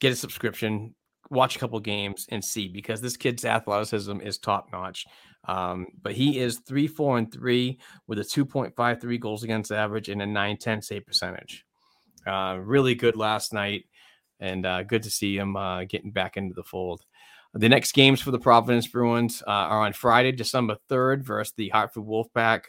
Get 0.00 0.12
a 0.12 0.16
subscription, 0.16 0.94
watch 1.30 1.56
a 1.56 1.58
couple 1.58 1.80
games, 1.80 2.26
and 2.28 2.44
see 2.44 2.68
because 2.68 3.00
this 3.00 3.16
kid's 3.16 3.44
athleticism 3.44 4.20
is 4.20 4.38
top 4.38 4.68
notch. 4.70 5.06
Um, 5.46 5.86
but 6.02 6.12
he 6.12 6.38
is 6.38 6.58
three, 6.58 6.86
four, 6.86 7.16
and 7.16 7.32
three 7.32 7.78
with 8.06 8.18
a 8.18 8.22
2.53 8.22 9.18
goals 9.18 9.44
against 9.44 9.72
average 9.72 10.10
and 10.10 10.20
a 10.20 10.26
910 10.26 10.82
save 10.82 11.06
percentage. 11.06 11.64
Uh, 12.26 12.58
really 12.60 12.94
good 12.94 13.16
last 13.16 13.54
night 13.54 13.86
and 14.40 14.66
uh, 14.66 14.82
good 14.82 15.02
to 15.02 15.10
see 15.10 15.36
him 15.36 15.56
uh, 15.56 15.84
getting 15.84 16.10
back 16.10 16.36
into 16.36 16.54
the 16.54 16.62
fold. 16.62 17.04
The 17.54 17.68
next 17.68 17.92
games 17.92 18.20
for 18.20 18.30
the 18.30 18.38
Providence 18.38 18.86
Bruins 18.86 19.42
uh, 19.46 19.50
are 19.50 19.86
on 19.86 19.92
Friday, 19.92 20.32
December 20.32 20.76
3rd 20.90 21.22
versus 21.22 21.54
the 21.56 21.70
Hartford 21.70 22.04
Wolfpack, 22.04 22.64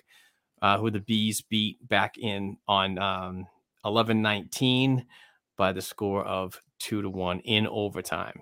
uh, 0.62 0.78
who 0.78 0.90
the 0.90 1.02
Bees 1.02 1.42
beat 1.42 1.86
back 1.88 2.18
in 2.18 2.58
on 2.68 2.98
um, 2.98 3.48
11-19 3.86 5.06
by 5.58 5.74
the 5.74 5.82
score 5.82 6.24
of 6.24 6.60
2 6.80 7.02
to 7.02 7.10
1 7.10 7.40
in 7.42 7.68
overtime. 7.68 8.42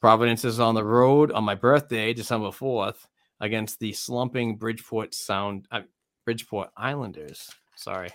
Providence 0.00 0.46
is 0.46 0.60
on 0.60 0.74
the 0.74 0.84
road 0.84 1.30
on 1.30 1.44
my 1.44 1.54
birthday, 1.54 2.14
December 2.14 2.48
4th, 2.48 3.06
against 3.40 3.78
the 3.80 3.92
slumping 3.92 4.56
Bridgeport 4.56 5.14
Sound 5.14 5.68
uh, 5.70 5.82
Bridgeport 6.24 6.70
Islanders. 6.76 7.50
Sorry. 7.76 8.10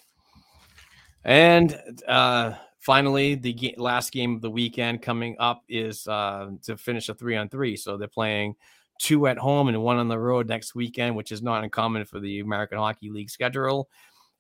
And 1.23 1.79
uh, 2.07 2.53
finally, 2.85 3.33
the 3.33 3.51
ga- 3.51 3.75
last 3.77 4.11
game 4.11 4.35
of 4.35 4.41
the 4.41 4.49
weekend 4.49 5.01
coming 5.01 5.35
up 5.39 5.63
is 5.67 6.07
uh, 6.07 6.51
to 6.61 6.77
finish 6.77 7.09
a 7.09 7.15
three 7.15 7.35
on 7.35 7.49
three. 7.49 7.75
So 7.75 7.97
they're 7.97 8.07
playing 8.07 8.55
two 9.01 9.25
at 9.25 9.39
home 9.39 9.67
and 9.67 9.81
one 9.81 9.97
on 9.97 10.07
the 10.07 10.19
road 10.19 10.47
next 10.47 10.75
weekend, 10.75 11.15
which 11.15 11.31
is 11.31 11.41
not 11.41 11.63
uncommon 11.63 12.05
for 12.05 12.19
the 12.19 12.41
American 12.41 12.77
Hockey 12.77 13.09
League 13.09 13.31
schedule. 13.31 13.89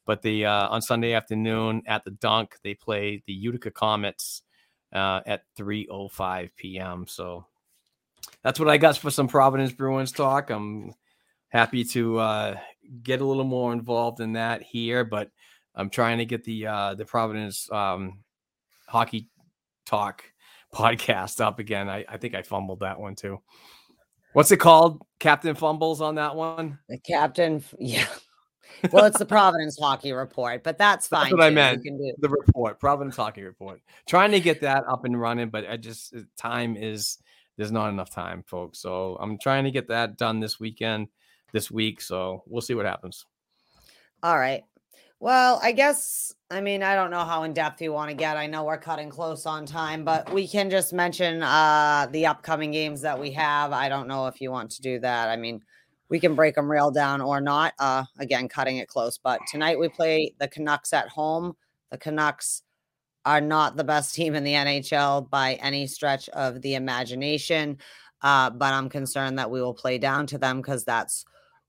But 0.05 0.21
the 0.21 0.45
uh, 0.45 0.67
on 0.67 0.83
Sunday 0.83 1.13
afternoon 1.13 1.81
at 1.87 2.03
the 2.03 2.11
Dunk, 2.11 2.57
they 2.63 2.75
play 2.75 3.23
the 3.25 3.33
Utica 3.33 3.71
Comets 3.71 4.43
uh, 4.93 5.21
at 5.25 5.41
3:05 5.57 6.51
p.m. 6.55 7.07
So 7.07 7.47
that's 8.43 8.59
what 8.59 8.69
I 8.69 8.77
got 8.77 8.95
for 8.95 9.09
some 9.09 9.27
Providence 9.27 9.71
Bruins 9.71 10.11
talk. 10.11 10.51
I'm 10.51 10.93
happy 11.49 11.83
to 11.85 12.19
uh, 12.19 12.57
get 13.01 13.21
a 13.21 13.25
little 13.25 13.43
more 13.43 13.73
involved 13.73 14.19
in 14.19 14.33
that 14.33 14.61
here, 14.61 15.03
but 15.03 15.31
I'm 15.73 15.89
trying 15.89 16.19
to 16.19 16.25
get 16.25 16.43
the 16.43 16.67
uh, 16.67 16.93
the 16.93 17.05
Providence 17.05 17.67
um, 17.71 18.19
hockey 18.95 19.27
talk 19.85 20.23
podcast 20.73 21.41
up 21.41 21.59
again. 21.59 21.89
I, 21.89 22.05
I 22.07 22.15
think 22.15 22.33
I 22.33 22.43
fumbled 22.43 22.79
that 22.79 22.97
one 22.97 23.13
too. 23.13 23.41
What's 24.31 24.51
it 24.51 24.57
called? 24.57 25.01
Captain 25.19 25.53
fumbles 25.53 25.99
on 25.99 26.15
that 26.15 26.33
one. 26.37 26.79
The 26.87 26.97
captain, 26.99 27.61
yeah. 27.77 28.07
Well, 28.93 29.03
it's 29.03 29.19
the 29.19 29.25
Providence 29.25 29.77
Hockey 29.77 30.13
Report, 30.13 30.63
but 30.63 30.77
that's 30.77 31.09
fine. 31.09 31.23
That's 31.23 31.33
what 31.33 31.41
I 31.41 31.47
too. 31.47 31.51
You 31.51 31.55
meant. 31.55 31.83
can 31.83 31.97
do- 31.97 32.13
The 32.19 32.29
report, 32.29 32.79
Providence 32.79 33.17
Hockey 33.17 33.43
Report. 33.43 33.81
Trying 34.07 34.31
to 34.31 34.39
get 34.39 34.61
that 34.61 34.85
up 34.89 35.03
and 35.03 35.19
running, 35.19 35.49
but 35.49 35.69
I 35.69 35.75
just 35.75 36.15
uh, 36.15 36.21
time 36.37 36.77
is 36.77 37.17
there's 37.57 37.71
not 37.73 37.89
enough 37.89 38.09
time, 38.11 38.43
folks. 38.47 38.79
So 38.79 39.17
I'm 39.19 39.37
trying 39.37 39.65
to 39.65 39.71
get 39.71 39.89
that 39.89 40.17
done 40.17 40.39
this 40.39 40.57
weekend, 40.57 41.09
this 41.51 41.69
week. 41.69 41.99
So 41.99 42.43
we'll 42.47 42.61
see 42.61 42.73
what 42.75 42.85
happens. 42.85 43.25
All 44.23 44.37
right. 44.37 44.63
Well, 45.19 45.59
I 45.63 45.71
guess 45.71 46.33
I 46.51 46.61
mean 46.61 46.83
I 46.83 46.95
don't 46.95 47.09
know 47.09 47.23
how 47.23 47.43
in 47.43 47.53
depth 47.53 47.81
you 47.81 47.91
want 47.91 48.09
to 48.09 48.15
get. 48.15 48.37
I 48.37 48.47
know 48.47 48.63
we're 48.63 48.77
cutting 48.77 49.09
close 49.09 49.45
on 49.45 49.65
time, 49.65 50.03
but 50.03 50.31
we 50.31 50.47
can 50.47 50.69
just 50.69 50.93
mention 50.93 51.41
uh 51.41 52.07
the 52.11 52.25
upcoming 52.27 52.71
games 52.71 53.01
that 53.01 53.19
we 53.19 53.31
have. 53.31 53.71
I 53.71 53.89
don't 53.89 54.07
know 54.07 54.27
if 54.27 54.41
you 54.41 54.51
want 54.51 54.71
to 54.71 54.81
do 54.81 54.99
that. 54.99 55.29
I 55.29 55.35
mean, 55.37 55.61
we 56.09 56.19
can 56.19 56.35
break 56.35 56.55
them 56.55 56.69
real 56.69 56.91
down 56.91 57.21
or 57.21 57.41
not. 57.41 57.73
Uh 57.79 58.03
again, 58.19 58.47
cutting 58.49 58.77
it 58.77 58.87
close. 58.87 59.17
But 59.17 59.39
tonight 59.49 59.79
we 59.79 59.89
play 59.89 60.33
the 60.39 60.47
Canucks 60.47 60.93
at 60.93 61.09
home. 61.09 61.55
The 61.91 61.97
Canucks 61.97 62.63
are 63.25 63.41
not 63.41 63.75
the 63.75 63.83
best 63.83 64.13
team 64.13 64.35
in 64.35 64.43
the 64.43 64.53
NHL 64.53 65.29
by 65.29 65.55
any 65.55 65.87
stretch 65.87 66.29
of 66.29 66.61
the 66.61 66.75
imagination. 66.75 67.77
Uh, 68.21 68.49
but 68.49 68.73
I'm 68.73 68.89
concerned 68.89 69.39
that 69.39 69.49
we 69.49 69.61
will 69.61 69.73
play 69.73 69.97
down 69.97 70.27
to 70.27 70.37
them 70.37 70.57
because 70.57 70.85
that's 70.85 71.25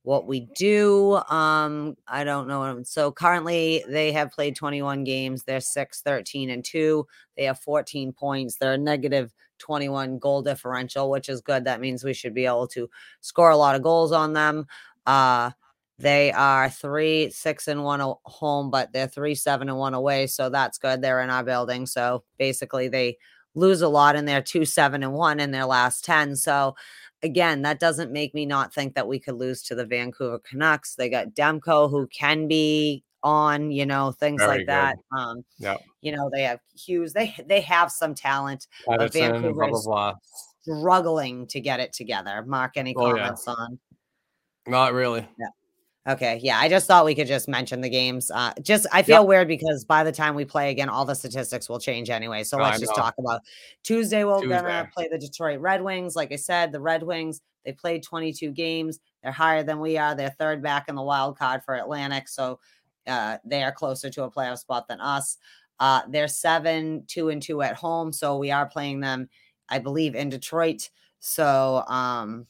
what 0.07 0.29
we 0.29 0.49
do. 0.55 1.17
Um, 1.29 1.97
I 2.07 2.23
don't 2.23 2.47
know. 2.47 2.81
So 2.85 3.11
currently 3.11 3.85
they 3.89 4.13
have 4.13 4.31
played 4.31 4.55
21 4.55 5.03
games. 5.03 5.43
They're 5.43 5.59
6, 5.59 6.03
13, 6.03 6.49
and 6.49 6.65
2. 6.65 7.05
They 7.37 7.43
have 7.43 7.59
14 7.59 8.13
points. 8.13 8.55
They're 8.55 8.75
a 8.75 8.79
negative 8.79 9.35
21 9.59 10.21
goal 10.21 10.43
differential, 10.43 11.11
which 11.11 11.29
is 11.29 11.41
good. 11.41 11.65
That 11.65 11.81
means 11.81 12.05
we 12.05 12.15
should 12.15 12.35
be 12.35 12.47
able 12.47 12.69
to 12.69 12.89
score 13.21 13.51
a 13.51 13.57
lot 13.57 13.75
of 13.75 13.83
goals 13.83 14.13
on 14.13 14.33
them. 14.33 14.67
Uh 15.07 15.51
they 15.99 16.31
are 16.31 16.69
three, 16.69 17.31
six, 17.31 17.69
and 17.69 17.83
one 17.83 18.01
home, 18.25 18.71
but 18.71 18.93
they're 18.93 19.09
three, 19.09 19.35
seven, 19.35 19.71
and 19.71 19.79
one 19.79 19.95
away. 19.95 20.27
So 20.27 20.51
that's 20.51 20.77
good. 20.77 21.01
They're 21.01 21.23
in 21.23 21.31
our 21.31 21.43
building. 21.43 21.87
So 21.87 22.23
basically 22.39 22.89
they 22.89 23.17
lose 23.55 23.81
a 23.81 23.89
lot 23.89 24.15
and 24.15 24.29
they're 24.29 24.43
two, 24.43 24.67
seven, 24.67 25.03
and 25.03 25.15
one 25.15 25.41
in 25.41 25.51
their 25.51 25.65
last 25.65 26.05
10. 26.05 26.37
So 26.37 26.77
again, 27.23 27.63
that 27.63 27.81
doesn't 27.81 28.13
make 28.13 28.35
me 28.35 28.47
not 28.47 28.73
think 28.75 28.95
that 28.95 29.09
we 29.09 29.19
could 29.19 29.35
lose 29.37 29.63
to 29.65 29.75
the 29.75 29.85
Vancouver 29.87 30.39
Canucks. 30.41 30.95
They 30.95 31.09
got 31.09 31.29
Demko 31.35 31.91
who 31.91 32.07
can 32.09 32.47
be 32.49 33.03
on, 33.23 33.71
you 33.73 33.85
know, 33.87 34.13
things 34.13 34.41
Very 34.41 34.51
like 34.51 34.59
good. 34.61 34.69
that. 34.69 34.97
Um, 35.17 35.45
Yeah. 35.59 35.77
you 36.01 36.13
know, 36.15 36.31
they 36.33 36.43
have 36.43 36.61
Hughes. 36.77 37.13
They 37.13 37.35
they 37.47 37.61
have 37.63 37.91
some 37.91 38.15
talent, 38.15 38.67
but 38.87 38.99
blah, 38.99 39.09
Vancouver 39.09 39.69
blah, 39.69 39.79
is 39.79 39.85
blah. 39.87 40.15
struggling 40.63 41.47
to 41.49 41.61
get 41.61 41.81
it 41.81 41.93
together. 41.93 42.45
Mark, 42.47 42.77
any 42.77 42.95
Oh, 42.97 43.07
yeah. 43.15 43.23
comments 43.23 43.49
on? 43.49 43.79
Not 44.67 44.93
really. 44.93 45.27
Okay, 46.07 46.39
yeah, 46.41 46.59
I 46.59 46.69
just 46.69 46.87
thought 46.87 47.05
we 47.05 47.17
could 47.17 47.27
just 47.27 47.49
mention 47.49 47.81
the 47.81 47.89
games. 47.89 48.31
Uh, 48.31 48.53
just 48.63 48.87
I 48.93 49.03
feel 49.03 49.27
weird 49.27 49.49
because 49.49 49.85
by 49.85 50.05
the 50.05 50.13
time 50.13 50.37
we 50.37 50.45
play 50.45 50.71
again, 50.71 50.89
all 50.89 51.05
the 51.05 51.15
statistics 51.15 51.69
will 51.69 51.81
change 51.81 52.11
anyway. 52.11 52.45
So 52.45 52.59
let's 52.59 52.79
just 52.79 52.95
talk 52.95 53.15
about 53.19 53.41
Tuesday. 53.83 54.23
We're 54.23 54.41
Tuesday. 54.41 54.61
gonna 54.61 54.89
play 54.95 55.09
the 55.11 55.19
Detroit 55.19 55.61
Red 55.61 55.83
Wings. 55.83 56.15
Like 56.15 56.31
I 56.31 56.37
said, 56.37 56.71
the 56.71 56.81
Red 56.81 57.03
Wings 57.03 57.41
they 57.67 57.73
played 57.73 58.05
22 58.05 58.53
games. 58.53 59.01
They're 59.23 59.33
higher 59.33 59.65
than 59.65 59.81
we 59.81 59.99
are. 59.99 60.15
They're 60.15 60.31
third 60.31 60.63
back 60.63 60.89
in 60.89 60.95
the 60.95 61.03
wild 61.03 61.37
card 61.37 61.65
for 61.65 61.75
Atlantic, 61.75 62.29
so 62.29 62.61
uh, 63.07 63.39
they 63.45 63.63
are 63.65 63.73
closer 63.73 64.09
to 64.09 64.23
a 64.23 64.31
playoff 64.31 64.59
spot 64.59 64.87
than 64.89 65.01
us. 65.01 65.37
Uh, 65.81 66.03
they're 66.09 66.29
seven, 66.29 67.05
two, 67.09 67.29
and 67.29 67.43
two 67.43 67.61
at 67.61 67.75
home, 67.75 68.13
so 68.13 68.39
we 68.39 68.51
are 68.53 68.67
playing 68.67 69.01
them, 69.01 69.29
I 69.69 69.81
believe, 69.81 70.15
in 70.15 70.29
Detroit. 70.29 70.89
So, 71.19 71.83
um, 71.89 72.47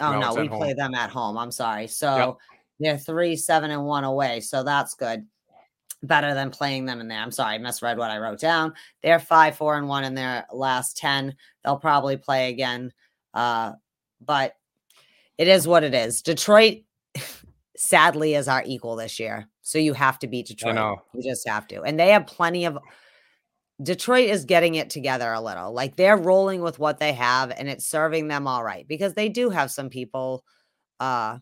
oh 0.00 0.12
No, 0.12 0.20
no, 0.20 0.34
we 0.34 0.48
at 0.48 0.52
play 0.52 0.72
them 0.72 0.94
at 0.94 1.10
home. 1.10 1.36
I'm 1.36 1.52
sorry. 1.52 1.86
So 1.86 2.38
they're 2.84 2.98
three, 2.98 3.36
seven, 3.36 3.70
and 3.70 3.84
one 3.84 4.04
away. 4.04 4.40
So 4.40 4.62
that's 4.62 4.94
good. 4.94 5.26
Better 6.02 6.34
than 6.34 6.50
playing 6.50 6.86
them 6.86 7.00
in 7.00 7.08
there. 7.08 7.20
I'm 7.20 7.30
sorry, 7.30 7.54
I 7.54 7.58
misread 7.58 7.98
what 7.98 8.10
I 8.10 8.18
wrote 8.18 8.40
down. 8.40 8.74
They're 9.02 9.20
five, 9.20 9.56
four, 9.56 9.76
and 9.76 9.88
one 9.88 10.04
in 10.04 10.14
their 10.14 10.46
last 10.52 10.96
10. 10.96 11.34
They'll 11.62 11.76
probably 11.78 12.16
play 12.16 12.50
again. 12.50 12.92
Uh, 13.32 13.72
but 14.20 14.54
it 15.38 15.48
is 15.48 15.66
what 15.66 15.84
it 15.84 15.94
is. 15.94 16.22
Detroit, 16.22 16.78
sadly, 17.76 18.34
is 18.34 18.48
our 18.48 18.62
equal 18.66 18.96
this 18.96 19.20
year. 19.20 19.48
So 19.62 19.78
you 19.78 19.92
have 19.92 20.18
to 20.20 20.26
beat 20.26 20.46
Detroit. 20.46 20.74
know. 20.74 21.02
You 21.14 21.22
just 21.22 21.48
have 21.48 21.66
to. 21.68 21.82
And 21.82 21.98
they 21.98 22.10
have 22.10 22.26
plenty 22.26 22.64
of 22.64 22.78
Detroit 23.82 24.28
is 24.28 24.44
getting 24.44 24.74
it 24.74 24.90
together 24.90 25.32
a 25.32 25.40
little. 25.40 25.72
Like 25.72 25.96
they're 25.96 26.16
rolling 26.16 26.62
with 26.62 26.78
what 26.78 26.98
they 26.98 27.12
have 27.14 27.50
and 27.50 27.68
it's 27.68 27.86
serving 27.86 28.28
them 28.28 28.46
all 28.46 28.62
right 28.62 28.86
because 28.86 29.14
they 29.14 29.28
do 29.28 29.50
have 29.50 29.70
some 29.70 29.88
people 29.88 30.44
uh 31.00 31.38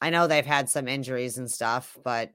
I 0.00 0.10
know 0.10 0.26
they've 0.26 0.46
had 0.46 0.68
some 0.68 0.88
injuries 0.88 1.38
and 1.38 1.50
stuff, 1.50 1.96
but 2.04 2.30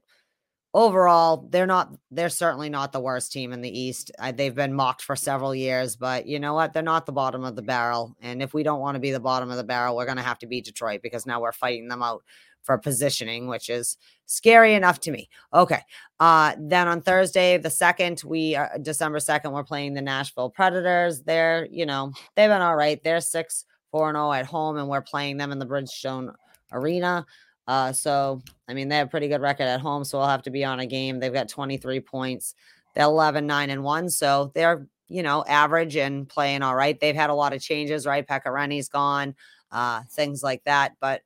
overall 0.74 1.46
they're 1.50 1.66
not 1.66 1.94
they're 2.10 2.28
certainly 2.28 2.68
not 2.68 2.90
the 2.92 3.00
worst 3.00 3.32
team 3.32 3.52
in 3.52 3.62
the 3.62 3.78
East. 3.78 4.10
Uh, 4.18 4.32
they've 4.32 4.54
been 4.54 4.74
mocked 4.74 5.02
for 5.02 5.16
several 5.16 5.54
years, 5.54 5.96
but 5.96 6.26
you 6.26 6.40
know 6.40 6.54
what? 6.54 6.72
They're 6.72 6.82
not 6.82 7.06
the 7.06 7.12
bottom 7.12 7.44
of 7.44 7.56
the 7.56 7.62
barrel. 7.62 8.16
And 8.20 8.42
if 8.42 8.52
we 8.52 8.62
don't 8.62 8.80
want 8.80 8.96
to 8.96 9.00
be 9.00 9.12
the 9.12 9.20
bottom 9.20 9.50
of 9.50 9.56
the 9.56 9.64
barrel, 9.64 9.96
we're 9.96 10.04
going 10.04 10.16
to 10.16 10.22
have 10.22 10.38
to 10.40 10.46
beat 10.46 10.64
Detroit 10.64 11.00
because 11.02 11.26
now 11.26 11.40
we're 11.40 11.52
fighting 11.52 11.88
them 11.88 12.02
out 12.02 12.22
for 12.64 12.78
positioning, 12.78 13.46
which 13.46 13.68
is 13.68 13.96
scary 14.26 14.74
enough 14.74 14.98
to 15.00 15.10
me. 15.10 15.28
Okay. 15.52 15.80
Uh, 16.18 16.54
then 16.58 16.88
on 16.88 17.02
Thursday, 17.02 17.58
the 17.58 17.70
second, 17.70 18.22
we 18.24 18.56
are 18.56 18.78
December 18.80 19.18
2nd, 19.18 19.52
we're 19.52 19.62
playing 19.62 19.94
the 19.94 20.02
Nashville 20.02 20.50
Predators. 20.50 21.22
They're, 21.22 21.68
you 21.70 21.86
know, 21.86 22.12
they've 22.34 22.48
been 22.48 22.62
all 22.62 22.76
right. 22.76 23.02
They're 23.04 23.20
six, 23.20 23.66
four 23.90 24.08
and 24.08 24.16
oh 24.16 24.32
at 24.32 24.46
home, 24.46 24.78
and 24.78 24.88
we're 24.88 25.02
playing 25.02 25.36
them 25.36 25.52
in 25.52 25.58
the 25.58 25.66
Bridgestone 25.66 26.32
Arena. 26.72 27.26
Uh, 27.66 27.92
so 27.92 28.42
I 28.68 28.74
mean, 28.74 28.88
they 28.88 28.96
have 28.96 29.08
a 29.08 29.10
pretty 29.10 29.28
good 29.28 29.40
record 29.40 29.64
at 29.64 29.80
home, 29.80 30.04
so 30.04 30.18
we'll 30.18 30.28
have 30.28 30.42
to 30.42 30.50
be 30.50 30.64
on 30.64 30.80
a 30.80 30.86
game. 30.86 31.20
They've 31.20 31.32
got 31.32 31.48
23 31.48 32.00
points. 32.00 32.54
They're 32.94 33.04
11, 33.04 33.46
9, 33.46 33.70
and 33.70 33.82
1. 33.82 34.10
So 34.10 34.52
they're, 34.54 34.86
you 35.08 35.22
know, 35.22 35.44
average 35.46 35.96
and 35.96 36.28
playing 36.28 36.62
all 36.62 36.74
right. 36.74 36.98
They've 36.98 37.14
had 37.14 37.30
a 37.30 37.34
lot 37.34 37.52
of 37.52 37.60
changes, 37.60 38.06
right? 38.06 38.26
Pekka 38.26 38.46
Rinne's 38.46 38.88
gone, 38.88 39.34
uh, 39.72 40.02
things 40.10 40.42
like 40.42 40.62
that. 40.64 40.92
But 41.00 41.22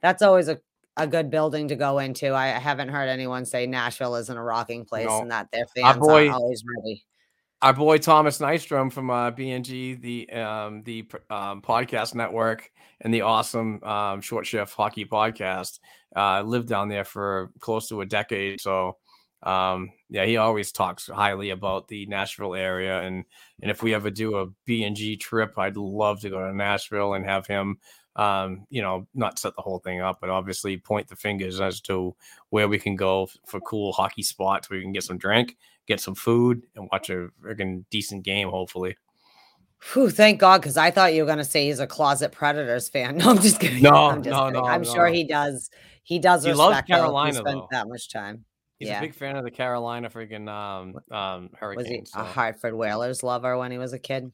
that's 0.00 0.22
always 0.22 0.48
a, 0.48 0.60
a 0.96 1.06
good 1.06 1.30
building 1.30 1.68
to 1.68 1.76
go 1.76 1.98
into. 1.98 2.34
I 2.34 2.46
haven't 2.48 2.88
heard 2.88 3.08
anyone 3.08 3.44
say 3.44 3.66
Nashville 3.66 4.14
isn't 4.16 4.36
a 4.36 4.42
rocking 4.42 4.84
place 4.84 5.06
No. 5.06 5.22
and 5.22 5.30
that 5.30 5.50
their 5.50 5.66
fans 5.66 5.98
boy, 5.98 6.28
are 6.28 6.34
always 6.34 6.62
ready. 6.76 7.04
Our 7.62 7.72
boy 7.72 7.98
Thomas 7.98 8.38
Nystrom 8.38 8.92
from 8.92 9.10
uh, 9.10 9.32
BNG, 9.32 10.00
the 10.00 10.30
um, 10.32 10.82
the 10.84 11.06
um, 11.30 11.62
podcast 11.62 12.14
network, 12.14 12.70
and 13.00 13.12
the 13.12 13.22
awesome 13.22 13.82
um, 13.84 14.20
Short 14.20 14.46
Shift 14.46 14.74
Hockey 14.74 15.04
podcast, 15.04 15.80
uh, 16.14 16.42
lived 16.42 16.68
down 16.68 16.88
there 16.88 17.04
for 17.04 17.50
close 17.60 17.88
to 17.88 18.00
a 18.00 18.06
decade. 18.06 18.60
So, 18.60 18.96
um, 19.42 19.92
yeah, 20.08 20.24
he 20.24 20.38
always 20.38 20.72
talks 20.72 21.06
highly 21.06 21.50
about 21.50 21.88
the 21.88 22.06
Nashville 22.06 22.54
area, 22.54 23.00
and 23.02 23.24
and 23.60 23.70
if 23.70 23.82
we 23.82 23.94
ever 23.94 24.10
do 24.10 24.36
a 24.38 24.46
G 24.66 25.16
trip, 25.16 25.58
I'd 25.58 25.76
love 25.76 26.20
to 26.20 26.30
go 26.30 26.40
to 26.40 26.56
Nashville 26.56 27.14
and 27.14 27.24
have 27.26 27.46
him, 27.46 27.78
um, 28.16 28.66
you 28.70 28.82
know, 28.82 29.06
not 29.14 29.38
set 29.38 29.54
the 29.54 29.62
whole 29.62 29.78
thing 29.78 30.00
up, 30.00 30.18
but 30.20 30.30
obviously 30.30 30.78
point 30.78 31.08
the 31.08 31.16
fingers 31.16 31.60
as 31.60 31.80
to 31.82 32.16
where 32.50 32.68
we 32.68 32.78
can 32.78 32.96
go 32.96 33.28
for 33.46 33.60
cool 33.60 33.92
hockey 33.92 34.22
spots 34.22 34.70
where 34.70 34.78
we 34.78 34.82
can 34.84 34.92
get 34.92 35.04
some 35.04 35.18
drink, 35.18 35.56
get 35.86 36.00
some 36.00 36.14
food, 36.14 36.62
and 36.74 36.88
watch 36.90 37.10
a 37.10 37.28
friggin' 37.44 37.84
decent 37.90 38.24
game. 38.24 38.48
Hopefully, 38.48 38.96
Whew, 39.92 40.10
thank 40.10 40.40
God, 40.40 40.60
because 40.62 40.76
I 40.76 40.90
thought 40.90 41.14
you 41.14 41.22
were 41.22 41.26
going 41.26 41.38
to 41.38 41.44
say 41.44 41.66
he's 41.66 41.80
a 41.80 41.86
closet 41.86 42.32
Predators 42.32 42.88
fan. 42.88 43.18
No, 43.18 43.30
I'm 43.30 43.38
just 43.38 43.60
kidding. 43.60 43.82
No, 43.82 43.94
I'm 43.94 44.22
just 44.22 44.32
no, 44.36 44.46
kidding. 44.46 44.62
no, 44.62 44.68
I'm 44.68 44.84
sure 44.84 45.06
he 45.06 45.24
does. 45.24 45.70
He 46.02 46.18
does 46.18 46.44
He 46.44 46.52
loves 46.52 46.70
respect 46.70 46.88
though, 46.88 46.94
he 46.96 47.00
Carolina, 47.02 47.32
spent 47.34 47.46
though. 47.56 47.68
that 47.72 47.88
much 47.88 48.10
time. 48.12 48.44
he's 48.78 48.88
Yeah. 48.88 48.98
a 48.98 49.00
big 49.02 49.14
fan 49.14 49.36
of 49.36 49.44
the 49.44 49.50
Carolina 49.50 50.08
freaking 50.10 50.48
um, 50.48 50.94
um, 51.16 51.42
Was 51.42 51.50
he 51.52 51.56
Hurricanes. 51.58 52.12
a 52.14 52.24
Hartford 52.24 52.74
Whalers 52.74 53.22
lover 53.22 53.56
when 53.58 53.70
he 53.70 53.78
was 53.78 53.92
a 53.92 53.98
kid? 53.98 54.32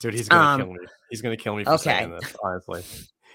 Dude, 0.00 0.14
he's 0.14 0.28
gonna 0.28 0.42
Um, 0.44 0.60
kill 0.60 0.72
me. 0.72 0.78
He's 1.10 1.22
gonna 1.22 1.36
kill 1.36 1.56
me 1.56 1.64
for 1.64 1.78
saying 1.78 2.10
this. 2.10 2.34
Honestly, 2.42 2.82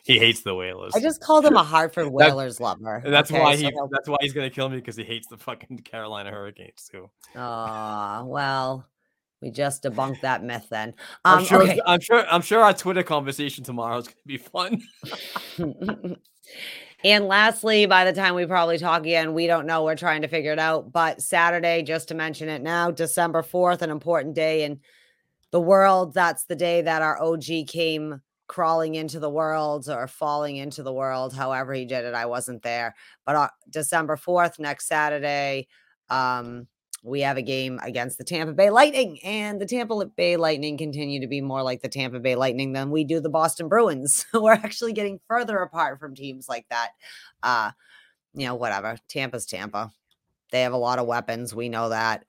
He 0.04 0.20
hates 0.20 0.42
the 0.42 0.54
Whalers. 0.54 0.94
I 0.96 1.00
just 1.00 1.22
called 1.22 1.46
him 1.46 1.56
a 1.56 1.64
Hartford 1.64 2.08
Whalers 2.12 2.60
lover. 2.60 3.02
That's 3.06 3.32
Okay, 3.32 3.42
why 3.42 3.56
so 3.56 3.62
he. 3.68 3.72
That's 3.92 4.08
why 4.10 4.18
he's 4.22 4.34
gonna 4.34 4.50
kill 4.50 4.70
me 4.70 4.78
because 4.78 4.96
he 4.98 5.04
hates 5.04 5.28
the 5.28 5.38
fucking 5.38 5.80
Carolina 5.80 6.30
Hurricanes 6.32 6.88
too. 6.92 7.10
Aw, 7.36 8.24
well, 8.26 8.86
we 9.42 9.52
just 9.52 9.84
debunked 9.84 10.22
that 10.22 10.44
myth 10.44 10.68
then. 10.70 10.94
I'm 11.24 11.40
Um, 11.40 11.46
sure. 11.46 11.64
okay. 11.64 11.80
I'm 11.86 12.00
sure. 12.00 12.26
I'm 12.28 12.42
sure 12.42 12.62
our 12.64 12.74
Twitter 12.74 13.04
conversation 13.04 13.64
tomorrow 13.64 13.98
is 13.98 14.08
gonna 14.08 14.16
be 14.26 14.38
fun. 14.38 14.82
and 17.04 17.26
lastly, 17.28 17.86
by 17.86 18.04
the 18.06 18.14
time 18.14 18.36
we 18.36 18.46
probably 18.46 18.78
talk 18.78 19.02
again, 19.02 19.34
we 19.34 19.48
don't 19.48 19.68
know. 19.68 19.84
We're 19.84 19.96
trying 19.96 20.24
to 20.24 20.28
figure 20.28 20.54
it 20.54 20.60
out. 20.60 20.92
But 20.92 21.22
Saturday, 21.22 21.84
just 21.84 22.08
to 22.10 22.16
mention 22.16 22.50
it 22.50 22.62
now, 22.62 22.90
December 22.92 23.44
4th, 23.44 23.82
an 23.82 23.92
important 23.92 24.34
day 24.36 24.64
in 24.64 24.80
the 25.52 25.62
world. 25.62 26.14
That's 26.14 26.46
the 26.46 26.56
day 26.56 26.82
that 26.82 27.02
our 27.02 27.22
OG 27.22 27.68
came 27.68 28.22
crawling 28.48 28.96
into 28.96 29.20
the 29.20 29.30
world 29.30 29.90
or 29.90 30.08
falling 30.08 30.56
into 30.56 30.82
the 30.82 30.94
world, 30.94 31.34
however 31.36 31.74
he 31.74 31.86
did 31.86 32.06
it. 32.06 32.14
I 32.14 32.26
wasn't 32.26 32.64
there. 32.64 32.96
But 33.26 33.36
uh, 33.36 33.50
December 33.70 34.16
4th, 34.18 34.58
next 34.58 34.88
Saturday, 34.88 35.68
um, 36.10 36.68
we 37.08 37.22
have 37.22 37.38
a 37.38 37.42
game 37.42 37.80
against 37.84 38.18
the 38.18 38.24
Tampa 38.24 38.54
Bay 38.54 38.70
Lightning, 38.70 39.20
and 39.24 39.62
the 39.62 39.66
Tampa 39.66 40.06
Bay 40.06 40.36
Lightning 40.36 40.78
continue 40.78 41.22
to 41.22 41.28
be 41.28 41.42
more 41.42 41.64
like 41.64 41.82
the 41.82 41.88
Tampa 41.88 42.20
Bay 42.20 42.36
Lightning 42.36 42.74
than 42.74 42.92
we 42.92 43.06
do 43.06 43.22
the 43.22 43.30
Boston 43.30 43.70
Bruins. 43.70 44.26
We're 44.34 44.52
actually 44.52 44.94
getting 44.94 45.20
further 45.28 45.58
apart 45.60 46.00
from 46.00 46.16
teams 46.16 46.50
like 46.50 46.66
that. 46.70 46.90
Uh, 47.42 47.72
you 48.34 48.46
know, 48.46 48.56
whatever. 48.56 48.98
Tampa's 49.08 49.46
Tampa. 49.46 49.92
They 50.52 50.62
have 50.62 50.74
a 50.74 50.78
lot 50.78 51.00
of 51.00 51.08
weapons. 51.08 51.56
We 51.56 51.70
know 51.70 51.90
that. 51.90 52.26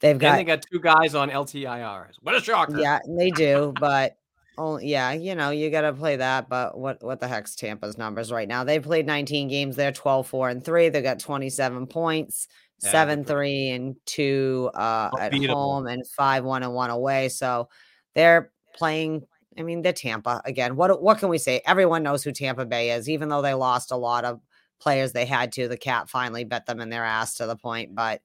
They've 0.00 0.12
and 0.12 0.20
got 0.20 0.36
they 0.36 0.44
got 0.44 0.64
two 0.70 0.80
guys 0.80 1.14
on 1.14 1.30
LTIRs. 1.30 2.16
What 2.20 2.36
a 2.36 2.40
shocker! 2.40 2.78
yeah, 2.78 3.00
they 3.08 3.30
do, 3.30 3.72
but 3.80 4.18
oh 4.58 4.78
yeah, 4.78 5.12
you 5.12 5.34
know, 5.34 5.48
you 5.48 5.70
gotta 5.70 5.94
play 5.94 6.16
that. 6.16 6.50
But 6.50 6.76
what 6.76 7.02
what 7.02 7.20
the 7.20 7.28
heck's 7.28 7.54
Tampa's 7.54 7.96
numbers 7.96 8.30
right 8.30 8.48
now? 8.48 8.64
They 8.64 8.80
played 8.80 9.06
19 9.06 9.48
games, 9.48 9.76
they're 9.76 9.92
12, 9.92 10.26
4, 10.26 10.48
and 10.50 10.64
3. 10.64 10.90
They 10.90 11.00
got 11.00 11.20
27 11.20 11.86
points, 11.86 12.48
seven, 12.90 13.24
three, 13.24 13.70
and 13.70 13.96
two 14.06 14.70
uh 14.74 15.10
at 15.20 15.32
home, 15.50 15.86
and 15.86 16.06
five, 16.06 16.44
one, 16.44 16.62
and 16.62 16.74
one 16.74 16.90
away. 16.90 17.28
So 17.28 17.68
they're 18.14 18.50
playing. 18.74 19.26
I 19.58 19.62
mean, 19.62 19.82
they're 19.82 19.92
Tampa 19.92 20.42
again. 20.44 20.76
What 20.76 21.02
what 21.02 21.18
can 21.18 21.28
we 21.28 21.38
say? 21.38 21.62
Everyone 21.66 22.02
knows 22.02 22.22
who 22.24 22.32
Tampa 22.32 22.64
Bay 22.66 22.90
is, 22.90 23.08
even 23.08 23.28
though 23.28 23.42
they 23.42 23.54
lost 23.54 23.90
a 23.92 23.96
lot 23.96 24.24
of 24.24 24.40
players 24.80 25.12
they 25.12 25.24
had 25.26 25.52
to. 25.52 25.68
The 25.68 25.76
cat 25.76 26.08
finally 26.10 26.44
bet 26.44 26.66
them 26.66 26.80
in 26.80 26.90
their 26.90 27.04
ass 27.04 27.34
to 27.34 27.46
the 27.46 27.56
point, 27.56 27.94
but 27.94 28.20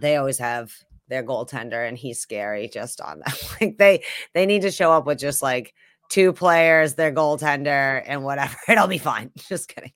they 0.00 0.16
always 0.16 0.38
have 0.38 0.72
their 1.08 1.24
goaltender 1.24 1.88
and 1.88 1.96
he's 1.96 2.20
scary 2.20 2.68
just 2.68 3.00
on 3.00 3.20
them. 3.20 3.34
like 3.60 3.78
they 3.78 4.04
they 4.34 4.46
need 4.46 4.62
to 4.62 4.70
show 4.70 4.92
up 4.92 5.06
with 5.06 5.18
just 5.18 5.42
like 5.42 5.74
two 6.10 6.32
players, 6.32 6.94
their 6.94 7.12
goaltender, 7.12 8.02
and 8.06 8.24
whatever. 8.24 8.56
It'll 8.68 8.86
be 8.86 8.98
fine. 8.98 9.30
Just 9.48 9.68
kidding. 9.68 9.92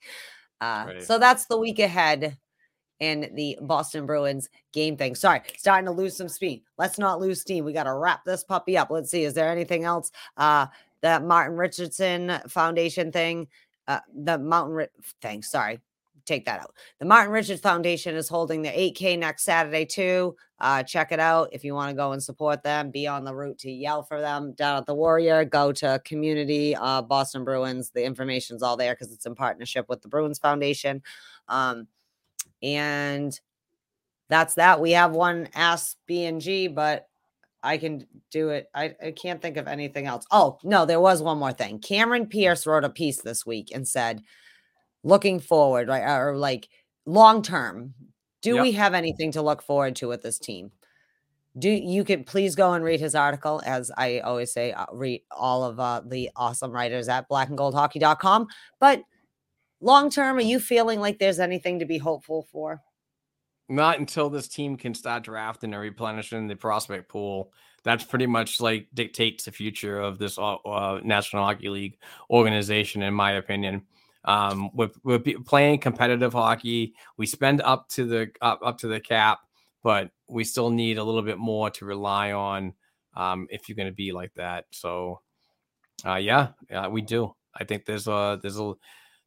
Uh, 0.61 0.85
Right. 0.87 1.03
so 1.03 1.17
that's 1.17 1.45
the 1.47 1.57
week 1.57 1.79
ahead 1.79 2.37
in 2.99 3.31
the 3.35 3.57
Boston 3.61 4.05
Bruins 4.05 4.49
game 4.71 4.97
thing. 4.97 5.15
Sorry, 5.15 5.41
starting 5.57 5.85
to 5.85 5.91
lose 5.91 6.15
some 6.15 6.29
speed. 6.29 6.63
Let's 6.77 6.97
not 6.97 7.19
lose 7.19 7.41
steam. 7.41 7.65
We 7.65 7.73
got 7.73 7.83
to 7.83 7.93
wrap 7.93 8.23
this 8.25 8.43
puppy 8.43 8.77
up. 8.77 8.89
Let's 8.89 9.11
see. 9.11 9.23
Is 9.23 9.33
there 9.33 9.49
anything 9.49 9.83
else? 9.83 10.11
Uh, 10.37 10.67
that 11.01 11.23
Martin 11.23 11.57
Richardson 11.57 12.39
Foundation 12.47 13.11
thing, 13.11 13.47
uh, 13.87 13.99
the 14.15 14.37
Mountain 14.37 14.75
Ri- 14.75 14.87
thing. 15.21 15.43
Sorry, 15.43 15.79
take 16.25 16.45
that 16.45 16.61
out. 16.61 16.75
The 16.99 17.05
Martin 17.05 17.31
Richards 17.31 17.61
Foundation 17.61 18.15
is 18.15 18.29
holding 18.29 18.61
the 18.61 18.69
8K 18.69 19.19
next 19.19 19.43
Saturday 19.43 19.85
too. 19.85 20.35
Uh, 20.59 20.81
check 20.81 21.11
it 21.11 21.19
out 21.19 21.49
if 21.51 21.65
you 21.65 21.73
want 21.73 21.89
to 21.89 21.95
go 21.95 22.13
and 22.13 22.23
support 22.23 22.63
them. 22.63 22.89
Be 22.89 23.05
on 23.05 23.25
the 23.25 23.35
route 23.35 23.59
to 23.59 23.71
yell 23.71 24.01
for 24.01 24.21
them 24.21 24.53
down 24.53 24.77
at 24.77 24.85
the 24.85 24.95
Warrior. 24.95 25.43
Go 25.43 25.73
to 25.73 26.01
community 26.05 26.73
uh, 26.75 27.01
Boston 27.01 27.43
Bruins. 27.43 27.89
The 27.89 28.05
information's 28.05 28.63
all 28.63 28.77
there 28.77 28.93
because 28.93 29.11
it's 29.11 29.25
in 29.25 29.35
partnership 29.35 29.89
with 29.89 30.01
the 30.01 30.07
Bruins 30.07 30.39
Foundation. 30.39 31.03
Um, 31.49 31.87
and 32.63 33.39
that's 34.29 34.55
that. 34.55 34.81
We 34.81 34.91
have 34.91 35.11
one 35.11 35.49
Ask 35.53 35.97
B 36.07 36.25
and 36.25 36.41
G, 36.41 36.67
but 36.67 37.07
I 37.61 37.77
can 37.77 38.07
do 38.31 38.49
it. 38.49 38.69
I, 38.73 38.95
I 39.03 39.11
can't 39.11 39.41
think 39.41 39.57
of 39.57 39.67
anything 39.67 40.07
else. 40.07 40.25
Oh 40.31 40.57
no, 40.63 40.85
there 40.85 40.99
was 41.01 41.21
one 41.21 41.37
more 41.37 41.51
thing. 41.53 41.79
Cameron 41.79 42.25
Pierce 42.27 42.65
wrote 42.65 42.83
a 42.83 42.89
piece 42.89 43.21
this 43.21 43.45
week 43.45 43.69
and 43.73 43.87
said, 43.87 44.21
looking 45.03 45.39
forward, 45.39 45.87
right, 45.89 46.03
or 46.19 46.35
like 46.35 46.67
long 47.05 47.41
term, 47.41 47.93
do 48.41 48.55
Yep. 48.55 48.61
we 48.61 48.71
have 48.73 48.93
anything 48.93 49.31
to 49.33 49.41
look 49.41 49.61
forward 49.61 49.95
to 49.97 50.07
with 50.07 50.21
this 50.21 50.39
team? 50.39 50.71
Do 51.57 51.69
you 51.69 52.03
could 52.03 52.25
please 52.25 52.55
go 52.55 52.73
and 52.73 52.83
read 52.83 52.99
his 52.99 53.13
article, 53.13 53.61
as 53.65 53.91
I 53.95 54.19
always 54.19 54.51
say, 54.51 54.71
uh, 54.71 54.87
read 54.91 55.21
all 55.29 55.63
of 55.63 55.79
uh, 55.79 56.01
the 56.03 56.31
awesome 56.35 56.71
writers 56.71 57.07
at 57.07 57.29
blackandgoldhockey.com. 57.29 58.47
But 58.79 59.03
long 59.83 60.09
term, 60.09 60.37
are 60.37 60.41
you 60.41 60.59
feeling 60.59 60.99
like 60.99 61.19
there's 61.19 61.39
anything 61.39 61.79
to 61.79 61.85
be 61.85 61.97
hopeful 61.97 62.47
for? 62.51 62.81
Not 63.69 63.99
until 63.99 64.29
this 64.29 64.47
team 64.47 64.77
can 64.77 64.93
start 64.93 65.23
drafting 65.23 65.73
and 65.73 65.81
replenishing 65.81 66.47
the 66.47 66.55
prospect 66.55 67.09
pool. 67.09 67.51
That's 67.83 68.03
pretty 68.03 68.27
much 68.27 68.61
like 68.61 68.87
dictates 68.93 69.45
the 69.45 69.51
future 69.51 69.99
of 69.99 70.17
this 70.17 70.37
uh, 70.37 70.55
uh, 70.55 71.01
National 71.03 71.43
Hockey 71.43 71.69
League 71.69 71.97
organization, 72.29 73.03
in 73.03 73.13
my 73.13 73.33
opinion. 73.33 73.83
Um, 74.25 74.69
we're, 74.73 74.91
we're 75.03 75.19
playing 75.19 75.79
competitive 75.79 76.31
hockey. 76.31 76.95
We 77.17 77.25
spend 77.25 77.61
up 77.61 77.89
to 77.89 78.05
the 78.05 78.31
up, 78.41 78.61
up 78.63 78.77
to 78.79 78.87
the 78.87 79.01
cap, 79.01 79.39
but 79.83 80.11
we 80.29 80.45
still 80.45 80.69
need 80.69 80.97
a 80.97 81.03
little 81.03 81.21
bit 81.21 81.37
more 81.37 81.69
to 81.71 81.85
rely 81.85 82.31
on 82.31 82.73
um, 83.15 83.47
if 83.49 83.67
you're 83.67 83.75
going 83.75 83.89
to 83.89 83.93
be 83.93 84.13
like 84.13 84.33
that. 84.35 84.65
So, 84.71 85.19
uh, 86.05 86.15
yeah, 86.15 86.49
we 86.89 87.01
do. 87.01 87.35
I 87.53 87.65
think 87.65 87.85
there's 87.85 88.07
a 88.07 88.39
there's 88.41 88.59
a 88.59 88.73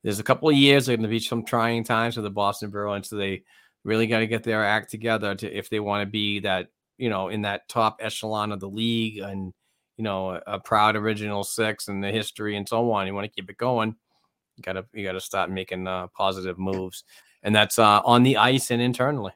there's 0.06 0.20
a 0.20 0.22
couple 0.22 0.48
of 0.48 0.54
years. 0.54 0.86
they're 0.86 0.96
going 0.96 1.02
to 1.02 1.08
be 1.08 1.18
some 1.18 1.44
trying 1.44 1.82
times 1.82 2.14
for 2.14 2.20
the 2.20 2.30
Boston 2.30 2.70
Bruins. 2.70 3.10
So 3.10 3.16
they 3.16 3.42
really 3.82 4.06
got 4.06 4.20
to 4.20 4.28
get 4.28 4.44
their 4.44 4.64
act 4.64 4.88
together 4.88 5.34
to 5.34 5.52
if 5.52 5.68
they 5.68 5.80
want 5.80 6.02
to 6.02 6.06
be 6.06 6.38
that 6.40 6.68
you 6.96 7.10
know 7.10 7.28
in 7.28 7.42
that 7.42 7.68
top 7.68 7.98
echelon 8.00 8.52
of 8.52 8.60
the 8.60 8.68
league 8.68 9.18
and 9.18 9.52
you 9.96 10.04
know 10.04 10.30
a, 10.30 10.42
a 10.46 10.60
proud 10.60 10.94
original 10.94 11.42
six 11.42 11.88
and 11.88 12.04
the 12.04 12.12
history 12.12 12.56
and 12.56 12.68
so 12.68 12.92
on. 12.92 13.08
You 13.08 13.14
want 13.14 13.24
to 13.24 13.32
keep 13.32 13.50
it 13.50 13.56
going. 13.56 13.96
You 14.56 14.62
gotta 14.62 14.86
you 14.94 15.02
gotta 15.02 15.20
start 15.20 15.50
making 15.50 15.88
uh, 15.88 16.06
positive 16.16 16.56
moves, 16.56 17.02
and 17.42 17.52
that's 17.52 17.76
uh, 17.76 18.00
on 18.04 18.22
the 18.22 18.36
ice 18.36 18.70
and 18.70 18.80
internally. 18.80 19.32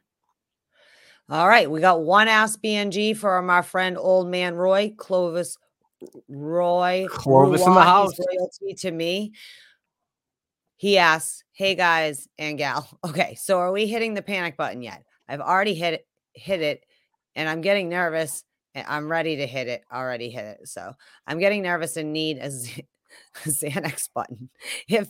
All 1.29 1.49
right, 1.49 1.69
we 1.69 1.81
got 1.81 2.03
one 2.03 2.29
Ask 2.29 2.61
BNG 2.63 3.17
from 3.17 3.51
our 3.51 3.65
friend 3.65 3.99
Old 3.99 4.29
Man 4.29 4.55
Roy 4.55 4.95
Clovis 4.97 5.57
Roy 6.29 7.09
Clovis 7.11 7.67
in 7.67 7.75
the 7.75 7.83
house. 7.83 8.13
Royalty 8.33 8.75
to 8.83 8.93
me. 8.93 9.33
He 10.81 10.97
asks, 10.97 11.45
"Hey 11.53 11.75
guys 11.75 12.27
and 12.39 12.57
gal, 12.57 12.89
okay, 13.05 13.35
so 13.35 13.59
are 13.59 13.71
we 13.73 13.87
hitting 13.87 14.15
the 14.15 14.23
panic 14.23 14.57
button 14.57 14.81
yet? 14.83 15.05
I've 15.29 15.41
already 15.43 15.75
hit 15.75 15.93
it, 15.95 16.07
hit 16.35 16.63
it, 16.63 16.85
and 17.37 17.49
I'm 17.51 17.61
getting 17.61 17.91
nervous. 17.91 18.45
and 18.75 18.87
I'm 18.89 19.11
ready 19.11 19.37
to 19.37 19.47
hit 19.47 19.69
it. 19.69 19.83
Already 19.93 20.31
hit 20.31 20.45
it, 20.47 20.69
so 20.69 20.95
I'm 21.27 21.39
getting 21.39 21.63
nervous 21.63 21.97
and 21.99 22.13
need 22.15 22.39
a 22.39 22.51
Z- 22.51 22.87
Xanax 23.45 24.09
button. 24.15 24.49
If 24.89 25.09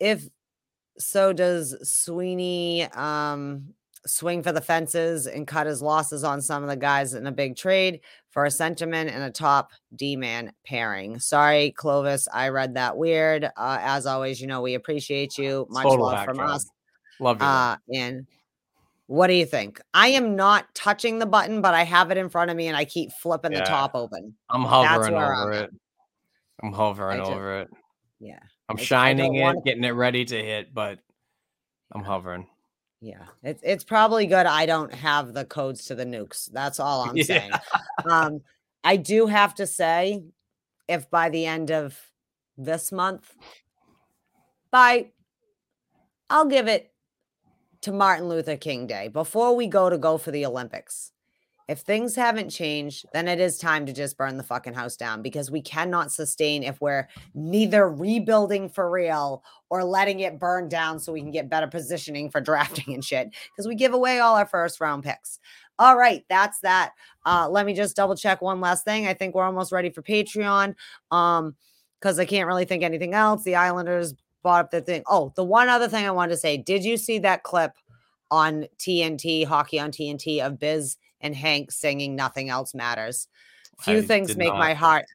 if 0.00 0.28
so, 0.98 1.32
does 1.32 1.76
Sweeney 1.88 2.84
um 2.84 3.74
swing 4.06 4.42
for 4.42 4.52
the 4.52 4.60
fences 4.60 5.26
and 5.26 5.46
cut 5.46 5.66
his 5.66 5.80
losses 5.80 6.24
on 6.24 6.40
some 6.42 6.62
of 6.62 6.68
the 6.68 6.76
guys 6.76 7.14
in 7.14 7.26
a 7.26 7.32
big 7.32 7.56
trade 7.56 8.00
for 8.30 8.44
a 8.44 8.50
sentiment 8.50 9.10
and 9.10 9.22
a 9.22 9.30
top 9.30 9.70
D 9.96 10.14
man 10.16 10.52
pairing. 10.66 11.18
Sorry, 11.18 11.70
Clovis, 11.70 12.28
I 12.32 12.48
read 12.48 12.74
that 12.74 12.96
weird. 12.96 13.44
Uh, 13.44 13.78
as 13.80 14.06
always, 14.06 14.40
you 14.40 14.46
know 14.46 14.60
we 14.60 14.74
appreciate 14.74 15.38
you. 15.38 15.66
Much 15.70 15.84
Total 15.84 16.04
love 16.06 16.24
from 16.24 16.36
job. 16.36 16.50
us. 16.50 16.70
Love 17.20 17.40
you. 17.40 17.46
Uh, 17.46 17.76
and 17.94 18.26
what 19.06 19.26
do 19.28 19.34
you 19.34 19.46
think? 19.46 19.80
I 19.94 20.08
am 20.08 20.34
not 20.36 20.74
touching 20.74 21.18
the 21.18 21.26
button, 21.26 21.60
but 21.60 21.74
I 21.74 21.84
have 21.84 22.10
it 22.10 22.16
in 22.18 22.28
front 22.28 22.50
of 22.50 22.56
me 22.56 22.68
and 22.68 22.76
I 22.76 22.84
keep 22.84 23.10
flipping 23.12 23.52
the 23.52 23.60
top 23.60 23.92
open. 23.94 24.34
I'm 24.50 24.64
hovering 24.64 25.14
I'm 25.14 25.22
over 25.22 25.52
at. 25.52 25.64
it. 25.64 25.70
I'm 26.62 26.72
hovering 26.72 27.20
I 27.20 27.24
over 27.24 27.60
it. 27.60 27.70
Yeah. 28.20 28.38
I'm 28.68 28.76
I- 28.78 28.80
I 28.80 28.84
shining 28.84 29.34
it, 29.36 29.42
wanna- 29.42 29.60
getting 29.62 29.84
it 29.84 29.90
ready 29.90 30.24
to 30.24 30.36
hit, 30.42 30.72
but 30.74 30.98
I'm 31.92 32.02
hovering. 32.04 32.46
Yeah, 33.04 33.26
it's 33.42 33.60
it's 33.62 33.84
probably 33.84 34.24
good. 34.24 34.46
I 34.46 34.64
don't 34.64 34.92
have 34.94 35.34
the 35.34 35.44
codes 35.44 35.84
to 35.86 35.94
the 35.94 36.06
nukes. 36.06 36.50
That's 36.50 36.80
all 36.80 37.02
I'm 37.08 37.18
Yeah. 37.18 37.24
saying. 37.24 37.52
Um, 38.10 38.40
I 38.82 38.96
do 38.96 39.26
have 39.26 39.54
to 39.56 39.66
say, 39.66 40.24
if 40.88 41.10
by 41.10 41.28
the 41.28 41.44
end 41.44 41.70
of 41.70 41.98
this 42.56 42.90
month, 42.90 43.30
by 44.70 45.10
I'll 46.30 46.46
give 46.46 46.66
it 46.66 46.94
to 47.82 47.92
Martin 47.92 48.26
Luther 48.26 48.56
King 48.56 48.86
Day 48.86 49.08
before 49.08 49.54
we 49.54 49.66
go 49.66 49.90
to 49.90 49.98
go 49.98 50.16
for 50.16 50.30
the 50.30 50.46
Olympics. 50.46 51.12
If 51.66 51.80
things 51.80 52.14
haven't 52.14 52.50
changed, 52.50 53.06
then 53.14 53.26
it 53.26 53.40
is 53.40 53.56
time 53.56 53.86
to 53.86 53.92
just 53.92 54.18
burn 54.18 54.36
the 54.36 54.42
fucking 54.42 54.74
house 54.74 54.96
down 54.96 55.22
because 55.22 55.50
we 55.50 55.62
cannot 55.62 56.12
sustain 56.12 56.62
if 56.62 56.80
we're 56.80 57.08
neither 57.34 57.88
rebuilding 57.88 58.68
for 58.68 58.90
real 58.90 59.42
or 59.70 59.82
letting 59.82 60.20
it 60.20 60.38
burn 60.38 60.68
down 60.68 60.98
so 60.98 61.12
we 61.12 61.20
can 61.20 61.30
get 61.30 61.48
better 61.48 61.66
positioning 61.66 62.30
for 62.30 62.40
drafting 62.42 62.92
and 62.92 63.04
shit 63.04 63.30
because 63.50 63.66
we 63.66 63.74
give 63.74 63.94
away 63.94 64.18
all 64.18 64.36
our 64.36 64.46
first 64.46 64.80
round 64.80 65.04
picks. 65.04 65.38
All 65.78 65.96
right, 65.96 66.24
that's 66.28 66.60
that. 66.60 66.92
Uh, 67.24 67.48
let 67.50 67.66
me 67.66 67.74
just 67.74 67.96
double 67.96 68.14
check 68.14 68.42
one 68.42 68.60
last 68.60 68.84
thing. 68.84 69.06
I 69.06 69.14
think 69.14 69.34
we're 69.34 69.44
almost 69.44 69.72
ready 69.72 69.90
for 69.90 70.02
Patreon. 70.02 70.74
Um, 71.10 71.56
because 72.04 72.18
I 72.18 72.26
can't 72.26 72.46
really 72.46 72.66
think 72.66 72.82
anything 72.82 73.14
else. 73.14 73.44
The 73.44 73.56
Islanders 73.56 74.12
bought 74.42 74.66
up 74.66 74.70
the 74.70 74.82
thing. 74.82 75.02
Oh, 75.08 75.32
the 75.36 75.44
one 75.44 75.70
other 75.70 75.88
thing 75.88 76.04
I 76.04 76.10
wanted 76.10 76.32
to 76.32 76.36
say: 76.36 76.58
Did 76.58 76.84
you 76.84 76.98
see 76.98 77.18
that 77.20 77.42
clip 77.42 77.72
on 78.30 78.66
TNT, 78.78 79.46
hockey 79.46 79.80
on 79.80 79.90
TNT, 79.90 80.44
of 80.44 80.58
Biz 80.58 80.98
and 81.24 81.34
Hank 81.34 81.72
singing 81.72 82.14
"Nothing 82.14 82.50
Else 82.50 82.72
Matters"? 82.74 83.26
Few 83.80 83.98
I 83.98 84.02
things 84.02 84.36
make 84.36 84.48
not. 84.50 84.58
my 84.58 84.74
heart. 84.74 85.06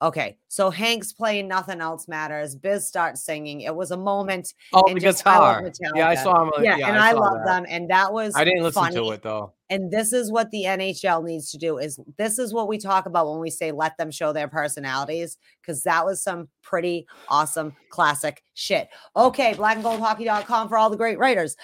Okay, 0.00 0.38
so 0.46 0.70
Hank's 0.70 1.12
playing 1.12 1.48
"Nothing 1.48 1.80
Else 1.80 2.06
Matters." 2.08 2.54
Biz 2.54 2.86
starts 2.86 3.24
singing. 3.24 3.62
It 3.62 3.74
was 3.74 3.90
a 3.90 3.96
moment. 3.96 4.54
Oh, 4.72 4.84
the 4.94 5.00
just- 5.00 5.26
I 5.26 5.60
guitar. 5.60 5.72
Yeah, 5.96 6.08
I 6.08 6.14
saw 6.14 6.42
him. 6.44 6.52
uh, 6.56 6.62
Yeah, 6.62 6.74
and 6.88 6.96
I, 6.96 7.10
saw 7.12 7.18
love 7.18 7.44
them, 7.44 7.66
and 7.68 7.90
that 7.90 8.12
was. 8.12 8.34
I 8.36 8.44
didn't 8.44 8.62
listen 8.62 8.80
funny. 8.84 8.94
to 8.94 9.10
it 9.10 9.22
though. 9.22 9.52
And 9.70 9.90
this 9.90 10.14
is 10.14 10.32
what 10.32 10.50
the 10.50 10.64
NHL 10.64 11.22
needs 11.24 11.50
to 11.50 11.58
do 11.58 11.76
is 11.76 12.00
this 12.16 12.38
is 12.38 12.54
what 12.54 12.68
we 12.68 12.78
talk 12.78 13.04
about 13.04 13.28
when 13.28 13.38
we 13.38 13.50
say 13.50 13.70
let 13.70 13.98
them 13.98 14.10
show 14.10 14.32
their 14.32 14.48
personalities 14.48 15.36
because 15.60 15.82
that 15.82 16.06
was 16.06 16.22
some 16.22 16.48
pretty 16.62 17.06
awesome 17.28 17.76
classic 17.90 18.42
shit. 18.54 18.88
Okay, 19.14 19.52
blackandgoldhockey.com 19.54 20.68
for 20.68 20.78
all 20.78 20.88
the 20.90 20.96
great 20.96 21.18
writers. 21.18 21.56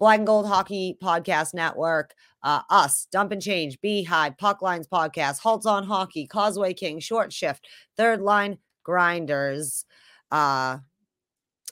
Black 0.00 0.18
and 0.18 0.26
Gold 0.26 0.46
Hockey 0.46 0.98
Podcast 1.00 1.54
Network, 1.54 2.14
uh, 2.44 2.60
us, 2.68 3.08
Dump 3.10 3.32
and 3.32 3.42
Change, 3.42 3.80
Beehive, 3.80 4.36
Puck 4.38 4.62
Lines 4.62 4.86
Podcast, 4.86 5.40
Halts 5.40 5.66
on 5.66 5.84
Hockey, 5.84 6.26
Causeway 6.26 6.74
King, 6.74 7.00
Short 7.00 7.32
Shift, 7.32 7.66
Third 7.96 8.20
Line 8.20 8.58
Grinders, 8.84 9.86
uh, 10.30 10.78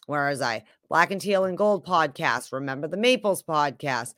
where 0.07 0.31
is 0.31 0.41
I? 0.41 0.65
Black 0.89 1.11
and 1.11 1.21
Teal 1.21 1.45
and 1.45 1.59
Gold 1.59 1.87
Podcast, 1.87 2.53
Remember 2.53 2.89
the 2.89 2.97
Maples 2.97 3.43
Podcast, 3.43 4.15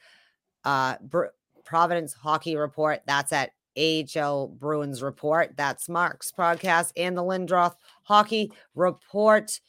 uh, 0.65 0.97
Br- 1.03 1.27
Providence 1.65 2.15
Hockey 2.15 2.57
Report. 2.57 3.01
That's 3.07 3.33
at 3.33 3.51
AHL 3.77 4.49
Bruins 4.49 5.03
Report. 5.03 5.55
That's 5.57 5.89
Mark's 5.89 6.33
podcast 6.33 6.93
and 6.97 7.17
the 7.17 7.23
Lindroth 7.23 7.75
Hockey 8.05 8.53
Report 8.77 9.61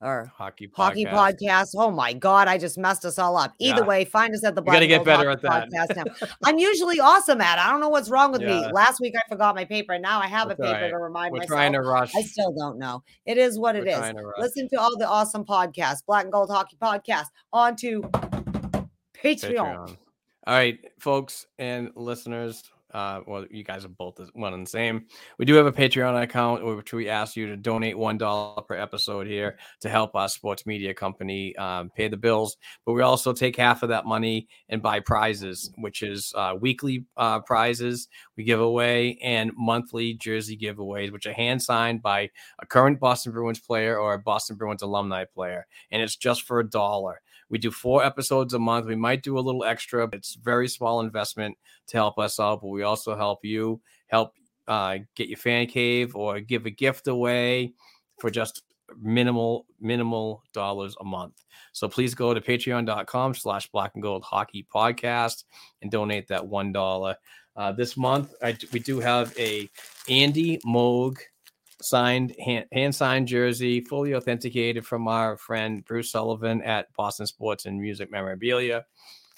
or 0.00 0.30
Hockey 0.36 0.68
podcast. 0.68 0.74
Hockey 0.76 1.04
Podcast. 1.06 1.68
Oh 1.76 1.90
my 1.90 2.12
God, 2.12 2.46
I 2.48 2.58
just 2.58 2.76
messed 2.76 3.04
us 3.04 3.18
all 3.18 3.36
up. 3.36 3.52
Either 3.58 3.80
Yeah. 3.82 3.86
way, 3.86 4.04
find 4.04 4.34
us 4.34 4.44
at 4.44 4.54
the 4.54 4.60
We 4.62 4.66
gotta 4.66 4.78
Black 4.86 4.88
get 4.88 4.96
and 4.96 5.04
Gold 5.06 5.16
better 5.18 5.30
Hockey 5.30 5.76
at 5.76 5.88
that. 5.88 5.96
Podcast 6.06 6.20
now. 6.20 6.28
I'm 6.44 6.58
usually 6.58 7.00
awesome 7.00 7.40
at 7.40 7.58
it. 7.58 7.64
I 7.66 7.70
don't 7.70 7.80
know 7.80 7.88
what's 7.88 8.10
wrong 8.10 8.32
with 8.32 8.42
me. 8.42 8.66
Last 8.72 9.00
week 9.00 9.14
I 9.16 9.22
forgot 9.28 9.54
my 9.54 9.64
paper, 9.64 9.92
and 9.94 10.02
now 10.02 10.20
I 10.20 10.26
have 10.26 10.48
That's 10.48 10.60
a 10.60 10.62
paper 10.62 10.80
right. 10.82 10.90
to 10.90 10.98
remind 10.98 11.32
We're 11.32 11.38
myself. 11.38 11.56
trying 11.56 11.72
to 11.72 11.80
rush. 11.80 12.14
I 12.14 12.22
still 12.22 12.52
don't 12.52 12.78
know. 12.78 13.02
It 13.24 13.38
is 13.38 13.58
what 13.58 13.76
it 13.76 13.84
We're 13.84 13.90
is. 13.92 13.98
trying 13.98 14.16
to. 14.16 14.32
Listen 14.38 14.68
to 14.70 14.76
all 14.76 14.96
the 14.98 15.08
awesome 15.08 15.44
podcasts, 15.44 16.04
Black 16.06 16.24
and 16.24 16.32
Gold 16.32 16.50
Hockey 16.50 16.76
Podcast, 16.80 17.26
on 17.52 17.76
to 17.76 18.02
Patreon. 18.02 18.88
Patreon. 19.14 19.96
All 20.46 20.54
right, 20.54 20.78
folks 20.98 21.46
and 21.58 21.90
listeners. 21.96 22.62
Uh, 22.94 23.20
well, 23.26 23.44
you 23.50 23.64
guys 23.64 23.84
are 23.84 23.88
both 23.88 24.20
one 24.34 24.54
and 24.54 24.64
the 24.64 24.70
same. 24.70 25.04
We 25.36 25.44
do 25.44 25.54
have 25.54 25.66
a 25.66 25.72
Patreon 25.72 26.22
account 26.22 26.64
which 26.64 26.92
we 26.92 27.08
ask 27.08 27.34
you 27.34 27.48
to 27.48 27.56
donate 27.56 27.98
one 27.98 28.16
dollar 28.18 28.62
per 28.62 28.76
episode 28.76 29.26
here 29.26 29.58
to 29.80 29.88
help 29.88 30.14
our 30.14 30.28
sports 30.28 30.64
media 30.64 30.94
company 30.94 31.56
um, 31.56 31.90
pay 31.90 32.06
the 32.06 32.16
bills. 32.16 32.56
But 32.86 32.92
we 32.92 33.02
also 33.02 33.32
take 33.32 33.56
half 33.56 33.82
of 33.82 33.88
that 33.88 34.06
money 34.06 34.46
and 34.68 34.80
buy 34.80 35.00
prizes, 35.00 35.72
which 35.76 36.02
is 36.02 36.32
uh, 36.36 36.54
weekly 36.60 37.04
uh, 37.16 37.40
prizes 37.40 38.06
we 38.36 38.44
give 38.44 38.60
away 38.60 39.18
and 39.22 39.50
monthly 39.56 40.14
jersey 40.14 40.56
giveaways, 40.56 41.12
which 41.12 41.26
are 41.26 41.32
hand 41.32 41.62
signed 41.62 42.00
by 42.00 42.30
a 42.60 42.66
current 42.66 43.00
Boston 43.00 43.32
Bruins 43.32 43.58
player 43.58 43.98
or 43.98 44.14
a 44.14 44.18
Boston 44.20 44.56
Bruins 44.56 44.82
alumni 44.82 45.24
player, 45.24 45.66
and 45.90 46.00
it's 46.00 46.16
just 46.16 46.42
for 46.42 46.60
a 46.60 46.68
dollar. 46.68 47.20
We 47.54 47.58
do 47.58 47.70
four 47.70 48.04
episodes 48.04 48.52
a 48.52 48.58
month. 48.58 48.86
We 48.86 48.96
might 48.96 49.22
do 49.22 49.38
a 49.38 49.46
little 49.46 49.62
extra, 49.62 50.08
it's 50.12 50.34
very 50.34 50.66
small 50.66 50.98
investment 50.98 51.56
to 51.86 51.96
help 51.96 52.18
us 52.18 52.40
out. 52.40 52.62
But 52.62 52.70
we 52.70 52.82
also 52.82 53.16
help 53.16 53.44
you 53.44 53.80
help 54.08 54.32
uh, 54.66 54.98
get 55.14 55.28
your 55.28 55.36
fan 55.36 55.68
cave 55.68 56.16
or 56.16 56.40
give 56.40 56.66
a 56.66 56.70
gift 56.70 57.06
away 57.06 57.74
for 58.18 58.28
just 58.28 58.64
minimal 59.00 59.66
minimal 59.80 60.42
dollars 60.52 60.96
a 61.00 61.04
month. 61.04 61.44
So 61.70 61.88
please 61.88 62.12
go 62.12 62.34
to 62.34 62.40
patreon.com 62.40 63.34
slash 63.34 63.70
black 63.70 63.92
and 63.94 64.02
gold 64.02 64.24
hockey 64.24 64.66
podcast 64.74 65.44
and 65.80 65.92
donate 65.92 66.26
that 66.26 66.44
one 66.44 66.72
dollar. 66.72 67.14
Uh, 67.54 67.70
this 67.70 67.96
month 67.96 68.34
we 68.72 68.80
do 68.80 68.98
have 68.98 69.32
a 69.38 69.70
Andy 70.08 70.58
Moog 70.66 71.18
signed 71.80 72.34
hand, 72.44 72.66
hand 72.72 72.94
signed 72.94 73.28
jersey, 73.28 73.80
fully 73.80 74.14
authenticated 74.14 74.86
from 74.86 75.08
our 75.08 75.36
friend 75.36 75.84
Bruce 75.84 76.10
Sullivan 76.10 76.62
at 76.62 76.92
Boston 76.94 77.26
Sports 77.26 77.66
and 77.66 77.80
Music 77.80 78.10
Memorabilia. 78.10 78.84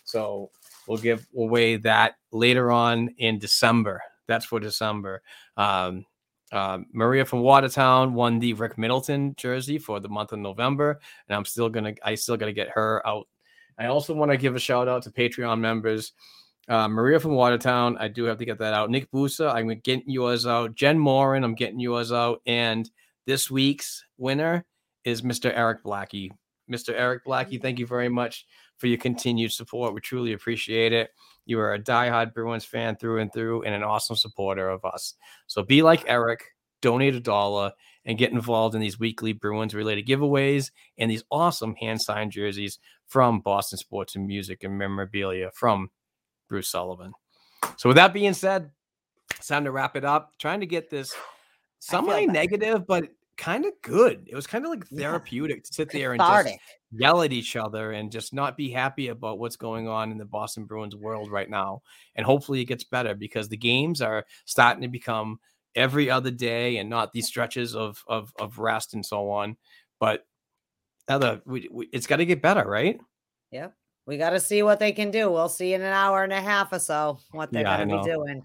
So 0.05 0.51
we'll 0.87 0.99
give 0.99 1.27
away 1.37 1.77
that 1.79 2.15
later 2.33 2.71
on 2.71 3.11
in 3.19 3.39
December. 3.39 4.03
That's 4.27 4.45
for 4.45 4.61
December. 4.61 5.23
Um, 5.57 6.05
uh, 6.53 6.79
Maria 6.93 7.25
from 7.25 7.41
Watertown 7.41 8.15
won 8.15 8.39
the 8.39 8.53
Rick 8.53 8.79
Middleton 8.79 9.35
jersey 9.37 9.79
for 9.79 9.99
the 9.99 10.09
month 10.09 10.33
of 10.33 10.39
November, 10.39 11.01
and 11.29 11.37
I'm 11.37 11.45
still 11.45 11.69
gonna, 11.69 11.95
I 12.05 12.15
still 12.15 12.37
gotta 12.37 12.53
get 12.53 12.69
her 12.71 13.07
out. 13.07 13.27
I 13.79 13.87
also 13.87 14.15
want 14.15 14.31
to 14.31 14.37
give 14.37 14.55
a 14.57 14.61
shout 14.61 14.89
out 14.89 15.03
to 15.03 15.11
Patreon 15.11 15.59
members. 15.61 16.13
Uh, 16.69 16.89
Maria 16.89 17.21
from 17.21 17.33
Watertown, 17.33 17.97
I 17.99 18.09
do 18.09 18.25
have 18.25 18.39
to 18.39 18.45
get 18.45 18.59
that 18.59 18.75
out. 18.75 18.91
Nick 18.91 19.11
Busa, 19.13 19.55
I'm 19.55 19.69
getting 19.69 20.11
yours 20.11 20.47
out. 20.47 20.75
Jen 20.75 20.99
Morin, 20.99 21.45
I'm 21.45 21.55
getting 21.55 21.79
yours 21.79 22.11
out. 22.11 22.41
And 22.47 22.91
this 23.27 23.51
week's 23.51 24.05
winner 24.19 24.65
is 25.05 25.23
Mr. 25.23 25.53
Eric 25.55 25.85
Blackie. 25.85 26.31
Mr. 26.71 26.93
Eric 26.93 27.25
Blackie, 27.25 27.63
thank 27.63 27.79
you 27.79 27.87
very 27.87 28.09
much 28.09 28.47
for 28.79 28.89
your 28.89 28.99
continued 28.99 29.53
support. 29.53 29.95
We 29.95 30.01
truly 30.01 30.33
appreciate 30.33 30.93
it. 30.93 31.11
You 31.45 31.61
are 31.61 31.75
a 31.75 31.79
diehard 31.79 32.35
Bruins 32.35 32.65
fan 32.65 32.97
through 32.97 33.21
and 33.21 33.33
through 33.33 33.63
and 33.63 33.75
an 33.75 33.85
awesome 33.85 34.17
supporter 34.17 34.69
of 34.69 34.85
us. 34.85 35.15
So 35.47 35.63
be 35.63 35.83
like 35.83 36.05
Eric, 36.09 36.45
donate 36.83 37.15
a 37.15 37.21
dollar, 37.21 37.73
and 38.05 38.19
get 38.19 38.33
involved 38.33 38.75
in 38.75 38.81
these 38.81 38.99
weekly 38.99 39.33
Bruins 39.33 39.75
related 39.75 40.07
giveaways 40.07 40.71
and 40.99 41.11
these 41.11 41.25
awesome 41.31 41.75
hand 41.75 42.01
signed 42.01 42.33
jerseys 42.33 42.79
from 43.07 43.41
Boston 43.41 43.79
Sports 43.79 44.17
and 44.17 44.27
Music 44.27 44.65
and 44.65 44.79
Memorabilia 44.79 45.51
from 45.53 45.91
Bruce 46.49 46.69
Sullivan. 46.69 47.13
So, 47.77 47.89
with 47.89 47.97
that 47.97 48.13
being 48.13 48.35
said, 48.35 48.71
it's 49.37 49.49
time 49.49 49.65
to 49.65 49.71
wrap 49.73 49.97
it 49.97 50.05
up. 50.05 50.33
Trying 50.39 50.61
to 50.61 50.67
get 50.67 50.91
this 50.91 51.15
semi 51.79 52.27
negative, 52.27 52.87
but 52.87 53.09
kind 53.37 53.65
of 53.65 53.73
good. 53.83 54.27
It 54.31 54.35
was 54.35 54.47
kind 54.47 54.65
of 54.65 54.71
like 54.71 54.85
Yeah. 54.91 55.01
therapeutic 55.11 55.65
to 55.65 55.75
sit 55.75 55.91
there 55.91 56.13
and 56.13 56.21
just 56.21 56.59
yell 56.91 57.23
at 57.23 57.33
each 57.33 57.57
other 57.57 57.93
and 57.93 58.11
just 58.11 58.33
not 58.33 58.57
be 58.57 58.71
happy 58.71 59.09
about 59.09 59.39
what's 59.39 59.57
going 59.57 59.89
on 59.89 60.11
in 60.11 60.19
the 60.19 60.25
Boston 60.25 60.65
Bruins 60.65 60.97
world 60.97 61.31
right 61.31 61.51
now. 61.51 61.83
And 62.15 62.25
hopefully 62.25 62.61
it 62.61 62.67
gets 62.67 62.85
better 62.85 63.15
because 63.15 63.49
the 63.49 63.57
games 63.57 64.01
are 64.01 64.25
starting 64.47 64.83
to 64.83 64.89
become 64.89 65.39
every 65.75 66.11
other 66.11 66.31
day 66.31 66.79
and 66.79 66.89
not 66.89 67.13
these 67.13 67.27
stretches 67.27 67.77
of 67.77 68.03
of, 68.07 68.33
of 68.39 68.59
rest 68.59 68.95
and 68.95 69.05
so 69.05 69.31
on. 69.31 69.57
But 70.01 70.27
other, 71.09 71.41
we, 71.45 71.69
we, 71.71 71.89
it's 71.93 72.07
got 72.07 72.17
to 72.17 72.27
get 72.27 72.43
better, 72.43 72.65
right? 72.65 72.99
Yep. 73.51 73.75
We 74.07 74.19
got 74.19 74.31
to 74.31 74.41
see 74.41 74.63
what 74.63 74.79
they 74.79 74.93
can 74.93 75.11
do. 75.11 75.31
We'll 75.31 75.49
see 75.49 75.75
in 75.75 75.83
an 75.83 75.93
hour 75.93 76.23
and 76.23 76.33
a 76.33 76.41
half 76.41 76.73
or 76.73 76.79
so 76.79 77.19
what 77.33 77.51
they're 77.53 77.63
Yeah, 77.63 77.77
going 77.79 77.89
to 77.89 77.99
be 77.99 78.05
doing. 78.05 78.43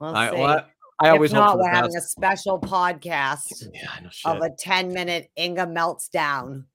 We'll 0.00 0.14
I, 0.14 0.30
see. 0.30 0.36
well, 0.36 0.66
I, 1.00 1.06
I 1.06 1.10
always 1.10 1.30
if 1.30 1.36
not, 1.36 1.56
we're 1.58 1.70
having 1.70 1.96
a 1.96 2.00
special 2.00 2.60
podcast 2.60 3.68
Yeah, 3.72 4.08
of 4.24 4.42
a 4.42 4.50
10 4.58 4.92
minute 4.92 5.30
Inga 5.38 5.66
melts 5.68 6.08
down. 6.08 6.66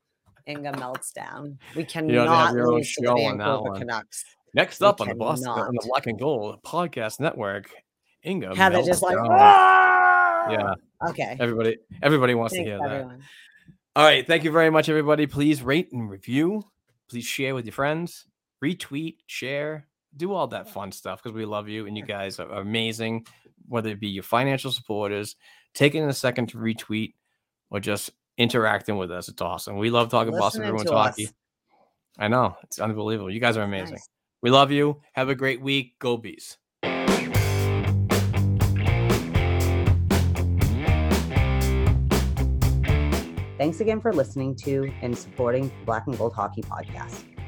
Inga 0.47 0.77
melts 0.77 1.11
down. 1.11 1.59
We 1.75 1.83
have 1.83 1.91
to 1.91 1.95
have 1.95 2.07
cannot 2.07 2.53
lose 2.55 2.93
to 2.95 3.01
the 3.01 3.11
on 3.11 3.37
Vancouver 3.37 3.69
one. 3.71 3.79
Canucks. 3.79 4.23
Next 4.53 4.79
we 4.79 4.87
up 4.87 4.99
on 5.01 5.09
the 5.09 5.15
Boston 5.15 5.49
on 5.49 5.75
the. 5.75 5.85
Black 5.87 6.07
and 6.07 6.17
Gold 6.17 6.63
Podcast 6.63 7.19
Network, 7.19 7.69
Inga. 8.25 8.55
Heather 8.55 8.73
melts 8.75 8.87
just 8.87 9.03
like, 9.03 9.15
down. 9.15 9.27
"Ah!" 9.29 10.49
yeah, 10.49 10.73
Okay. 11.09 11.37
everybody, 11.39 11.77
everybody 12.01 12.33
wants 12.33 12.55
Thanks, 12.55 12.67
to 12.67 12.77
hear 12.77 12.89
that. 12.89 13.19
All 13.95 14.03
right. 14.05 14.25
Thank 14.25 14.43
you 14.43 14.51
very 14.51 14.69
much, 14.69 14.87
everybody. 14.89 15.27
Please 15.27 15.61
rate 15.61 15.91
and 15.91 16.09
review. 16.09 16.63
Please 17.09 17.25
share 17.25 17.53
with 17.55 17.65
your 17.65 17.73
friends, 17.73 18.25
retweet, 18.63 19.17
share, 19.27 19.87
do 20.15 20.33
all 20.33 20.47
that 20.47 20.69
fun 20.69 20.91
stuff 20.91 21.21
because 21.21 21.35
we 21.35 21.45
love 21.45 21.69
you 21.69 21.87
and 21.87 21.97
you 21.97 22.05
guys 22.05 22.39
are 22.39 22.49
amazing. 22.51 23.25
Whether 23.67 23.89
it 23.89 23.99
be 23.99 24.07
your 24.07 24.23
financial 24.23 24.71
supporters, 24.71 25.35
taking 25.73 26.03
a 26.03 26.13
second 26.13 26.47
to 26.49 26.57
retweet, 26.57 27.13
or 27.69 27.79
just 27.79 28.11
interacting 28.37 28.97
with 28.97 29.11
us. 29.11 29.27
It's 29.27 29.41
awesome. 29.41 29.77
We 29.77 29.89
love 29.89 30.09
talking 30.09 30.35
Boston 30.37 30.67
Bruins 30.67 30.89
hockey. 30.89 31.27
us. 31.27 31.33
I 32.17 32.27
know. 32.27 32.57
It's 32.63 32.79
unbelievable. 32.79 33.31
You 33.31 33.39
guys 33.39 33.57
are 33.57 33.63
amazing. 33.63 33.95
Nice. 33.95 34.09
We 34.41 34.49
love 34.49 34.71
you. 34.71 35.01
Have 35.13 35.29
a 35.29 35.35
great 35.35 35.61
week. 35.61 35.99
Go 35.99 36.17
Bees. 36.17 36.57
Thanks 43.57 43.81
again 43.81 43.99
for 43.99 44.13
listening 44.13 44.55
to 44.63 44.89
and 45.01 45.17
supporting 45.17 45.69
Black 45.85 46.07
and 46.07 46.17
Gold 46.17 46.33
Hockey 46.33 46.61
Podcast. 46.61 47.25